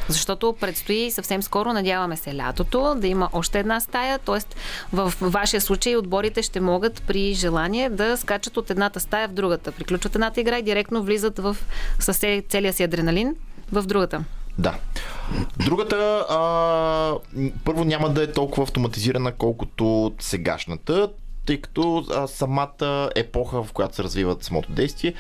Защото 0.08 0.56
предстои 0.60 1.12
съвсем 1.12 1.44
скоро, 1.44 1.74
надяваме 1.74 2.18
се 2.18 2.36
лятото, 2.36 2.96
да 2.98 3.08
има 3.08 3.30
още 3.34 3.60
една 3.60 3.80
стая, 3.80 4.20
т.е. 4.20 4.40
в 4.94 5.14
вашия 5.22 5.62
случай 5.62 5.96
отборите 5.96 6.42
ще 6.42 6.60
могат 6.60 7.04
при 7.08 7.34
желание 7.34 7.90
да 7.90 8.18
скачат 8.18 8.58
от 8.58 8.70
едната 8.70 9.00
стая 9.00 9.28
в 9.28 9.34
другата. 9.34 9.72
Приключват 9.72 10.16
едната 10.16 10.42
игра 10.42 10.58
и 10.58 10.64
директно 10.64 11.04
влизат 11.04 11.40
в, 11.40 11.58
с 12.00 12.42
целия 12.50 12.74
си 12.74 12.84
адреналин 12.84 13.36
в 13.72 13.84
другата. 13.84 14.24
Да. 14.58 14.76
Другата, 15.66 16.26
а, 16.30 17.14
първо 17.66 17.84
няма 17.84 18.10
да 18.10 18.24
е 18.24 18.32
толкова 18.32 18.64
автоматизирана, 18.64 19.32
колкото 19.32 20.14
сегашната, 20.20 21.10
тъй 21.46 21.62
като 21.62 22.06
а, 22.12 22.28
самата 22.28 23.10
епоха, 23.16 23.64
в 23.64 23.74
която 23.74 23.96
се 23.96 24.04
развиват 24.04 24.44
самото 24.44 24.72
действие, 24.72 25.14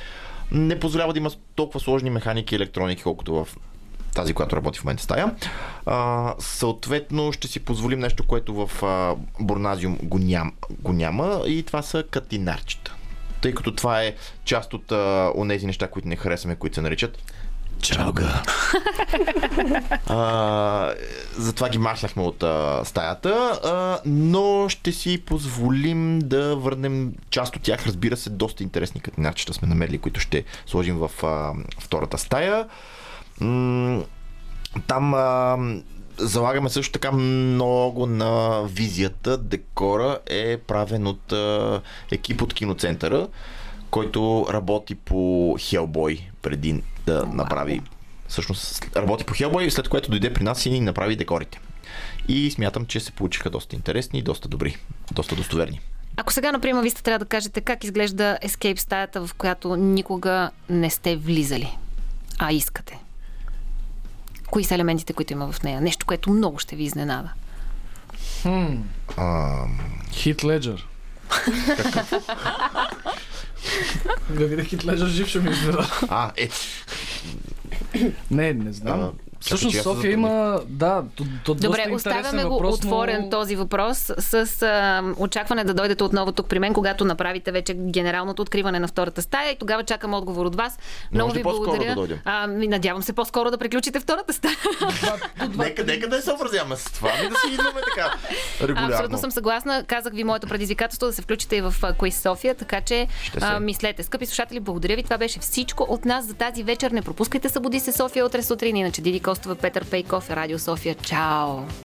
не 0.52 0.80
позволява 0.80 1.14
да 1.14 1.20
има 1.20 1.32
толкова 1.56 1.80
сложни 1.80 2.10
механики 2.10 2.56
и 2.56 2.58
електроники, 2.58 3.04
колкото 3.04 3.34
в 3.34 3.48
тази, 4.14 4.34
която 4.34 4.56
работи 4.56 4.80
в 4.80 4.84
момента 4.84 5.04
стая. 5.04 5.36
А, 5.86 6.34
съответно, 6.40 7.32
ще 7.32 7.48
си 7.48 7.60
позволим 7.60 8.00
нещо, 8.00 8.28
което 8.28 8.68
в 8.68 8.84
а, 8.84 9.16
Борназиум 9.40 9.98
го, 10.04 10.20
ням, 10.20 10.54
го 10.80 10.94
няма 10.94 11.41
и 11.48 11.64
това 11.64 11.82
са 11.82 12.04
катинарчета. 12.04 12.95
Тъй 13.41 13.54
като 13.54 13.76
това 13.76 14.04
е 14.04 14.16
част 14.45 14.74
от 14.74 14.91
а, 14.91 15.32
онези 15.36 15.66
неща, 15.66 15.88
които 15.88 16.08
не 16.08 16.16
харесваме, 16.16 16.56
които 16.56 16.76
се 16.76 16.82
наричат 16.82 17.34
Чалга. 17.84 18.43
а, 20.07 20.93
затова 21.38 21.69
ги 21.69 21.77
махнахме 21.77 22.23
от 22.23 22.43
а, 22.43 22.81
стаята, 22.85 23.60
а, 23.64 24.01
но 24.05 24.69
ще 24.69 24.91
си 24.91 25.22
позволим 25.26 26.19
да 26.19 26.55
върнем 26.55 27.14
част 27.30 27.55
от 27.55 27.61
тях. 27.61 27.85
Разбира 27.85 28.18
се, 28.18 28.30
доста 28.30 28.64
интересни 28.64 29.01
катинарчета 29.01 29.53
сме 29.53 29.68
намерили, 29.68 29.97
които 29.97 30.19
ще 30.19 30.43
сложим 30.65 30.97
в 30.97 31.23
а, 31.23 31.53
втората 31.80 32.18
стая. 32.18 32.68
М- 33.39 34.03
там 34.88 35.14
а, 35.14 35.57
залагаме 36.18 36.69
също 36.69 36.91
така 36.91 37.11
много 37.11 38.05
на 38.05 38.64
визията. 38.64 39.38
Декора 39.38 40.18
е 40.26 40.57
правен 40.57 41.07
от 41.07 41.31
а, 41.31 41.81
екип 42.11 42.41
от 42.41 42.53
киноцентъра, 42.53 43.27
който 43.89 44.47
работи 44.49 44.95
по 44.95 45.55
Хелбой 45.60 46.19
преди 46.41 46.84
да 47.06 47.26
направи 47.26 47.82
всъщност 48.28 48.86
работи 48.96 49.24
по 49.24 49.34
Хелбой, 49.34 49.72
след 49.72 49.90
което 49.90 50.10
дойде 50.10 50.34
при 50.34 50.44
нас 50.44 50.66
и 50.66 50.70
ни 50.70 50.80
направи 50.80 51.16
декорите. 51.16 51.60
И 52.28 52.52
смятам, 52.52 52.86
че 52.86 53.00
се 53.00 53.12
получиха 53.12 53.50
доста 53.50 53.76
интересни 53.76 54.20
и 54.20 54.22
доста 54.22 54.48
добри, 54.48 54.78
доста 55.12 55.36
достоверни. 55.36 55.80
Ако 56.18 56.34
сега, 56.34 56.52
например, 56.52 56.84
ви 56.84 56.90
сте 56.90 57.04
трябва 57.04 57.20
да 57.20 57.26
кажете 57.26 57.62
как 57.62 57.84
изглежда 57.84 58.38
Escape 58.44 58.80
стаята, 58.80 59.28
в 59.28 59.34
която 59.34 59.76
никога 59.76 60.52
не 60.70 60.90
сте 60.90 61.16
влизали, 61.16 61.78
а 62.40 62.52
искате. 62.52 63.00
Кои 64.52 64.64
са 64.64 64.76
елементите, 64.76 65.14
които 65.14 65.34
има 65.34 65.52
в 65.52 65.64
нея? 65.64 65.82
Нещо, 65.82 66.06
което 66.06 66.30
много 66.30 66.60
ще 66.60 66.76
ви 66.76 66.84
изненада. 66.84 67.30
Хит 70.12 70.44
Леджер. 70.44 70.88
Да 74.30 74.45
видя 74.45 74.64
Хит 74.64 74.85
Леджер 74.85 75.07
жив 75.07 75.27
ще 75.27 75.40
ми 75.40 75.52
изненада. 75.52 75.88
а 76.10 76.31
е, 76.38 76.49
Не, 78.31 78.53
не 78.53 78.73
знам. 78.73 79.11
Всъщност 79.45 79.82
София 79.82 80.11
има, 80.11 80.60
да, 80.68 81.03
то, 81.15 81.24
то 81.45 81.53
Добре, 81.53 81.86
доста 81.90 82.10
оставяме 82.10 82.44
го 82.44 82.49
въпрос, 82.49 82.76
отворен 82.76 83.22
но... 83.22 83.30
този 83.30 83.56
въпрос 83.56 84.11
с 84.18 84.61
а, 84.61 85.03
очакване 85.18 85.64
да 85.64 85.74
дойдете 85.74 86.03
отново 86.03 86.32
тук 86.32 86.48
при 86.48 86.60
мен, 86.60 86.74
когато 86.74 87.06
направите 87.06 87.52
вече 87.52 87.74
генералното 87.74 88.41
откриване 88.41 88.80
на 88.80 88.88
втората 88.88 89.22
стая 89.22 89.52
и 89.52 89.57
тогава 89.57 89.84
чакам 89.84 90.14
отговор 90.14 90.45
от 90.45 90.56
вас. 90.56 90.80
Много 91.11 91.28
Може 91.28 91.40
ви 91.40 91.44
благодаря. 91.44 91.90
да 91.90 91.95
дойдем? 91.95 92.20
а, 92.26 92.48
надявам 92.48 93.03
се 93.03 93.14
по-скоро 93.14 93.52
да 93.52 93.57
приключите 93.57 93.99
втората 93.99 94.34
стая. 94.34 94.56
нека, 95.57 95.84
нека 95.84 96.10
да 96.10 96.15
се 96.15 96.22
съобразяваме 96.22 96.76
с 96.76 96.84
това, 96.84 97.10
ми 97.24 97.30
да 97.30 97.36
си 97.36 97.53
идваме 97.53 97.82
така 97.95 98.15
регулярно. 98.61 98.94
Абсолютно 98.94 99.18
съм 99.18 99.32
съгласна. 99.32 99.84
Казах 99.88 100.14
ви 100.14 100.24
моето 100.24 100.48
предизвикателство 100.48 101.07
да 101.07 101.14
се 101.14 101.22
включите 101.22 101.56
и 101.56 101.61
в 101.61 101.76
Quiz 101.82 102.22
София, 102.22 102.56
така 102.56 102.82
че 102.82 103.07
а, 103.41 103.60
мислете. 103.60 104.03
Скъпи 104.03 104.26
слушатели, 104.26 104.60
благодаря 104.60 104.95
ви. 104.95 105.03
Това 105.03 105.18
беше 105.18 105.40
всичко 105.40 105.86
от 105.90 106.06
нас 106.06 106.26
за 106.26 106.34
тази 106.34 106.64
вечер. 106.64 106.91
Не 106.91 107.02
пропускайте 107.02 107.49
Събуди 107.49 107.80
се 107.80 107.91
София 107.91 108.26
утре 108.26 108.44
сутрин. 108.44 108.76
Иначе 108.76 109.02
Диди 109.02 109.20
Костова, 109.34 109.55
Петър 109.55 109.85
Пейков, 109.85 110.30
Радио 110.30 110.60
София. 110.60 110.95
Чао! 110.95 111.65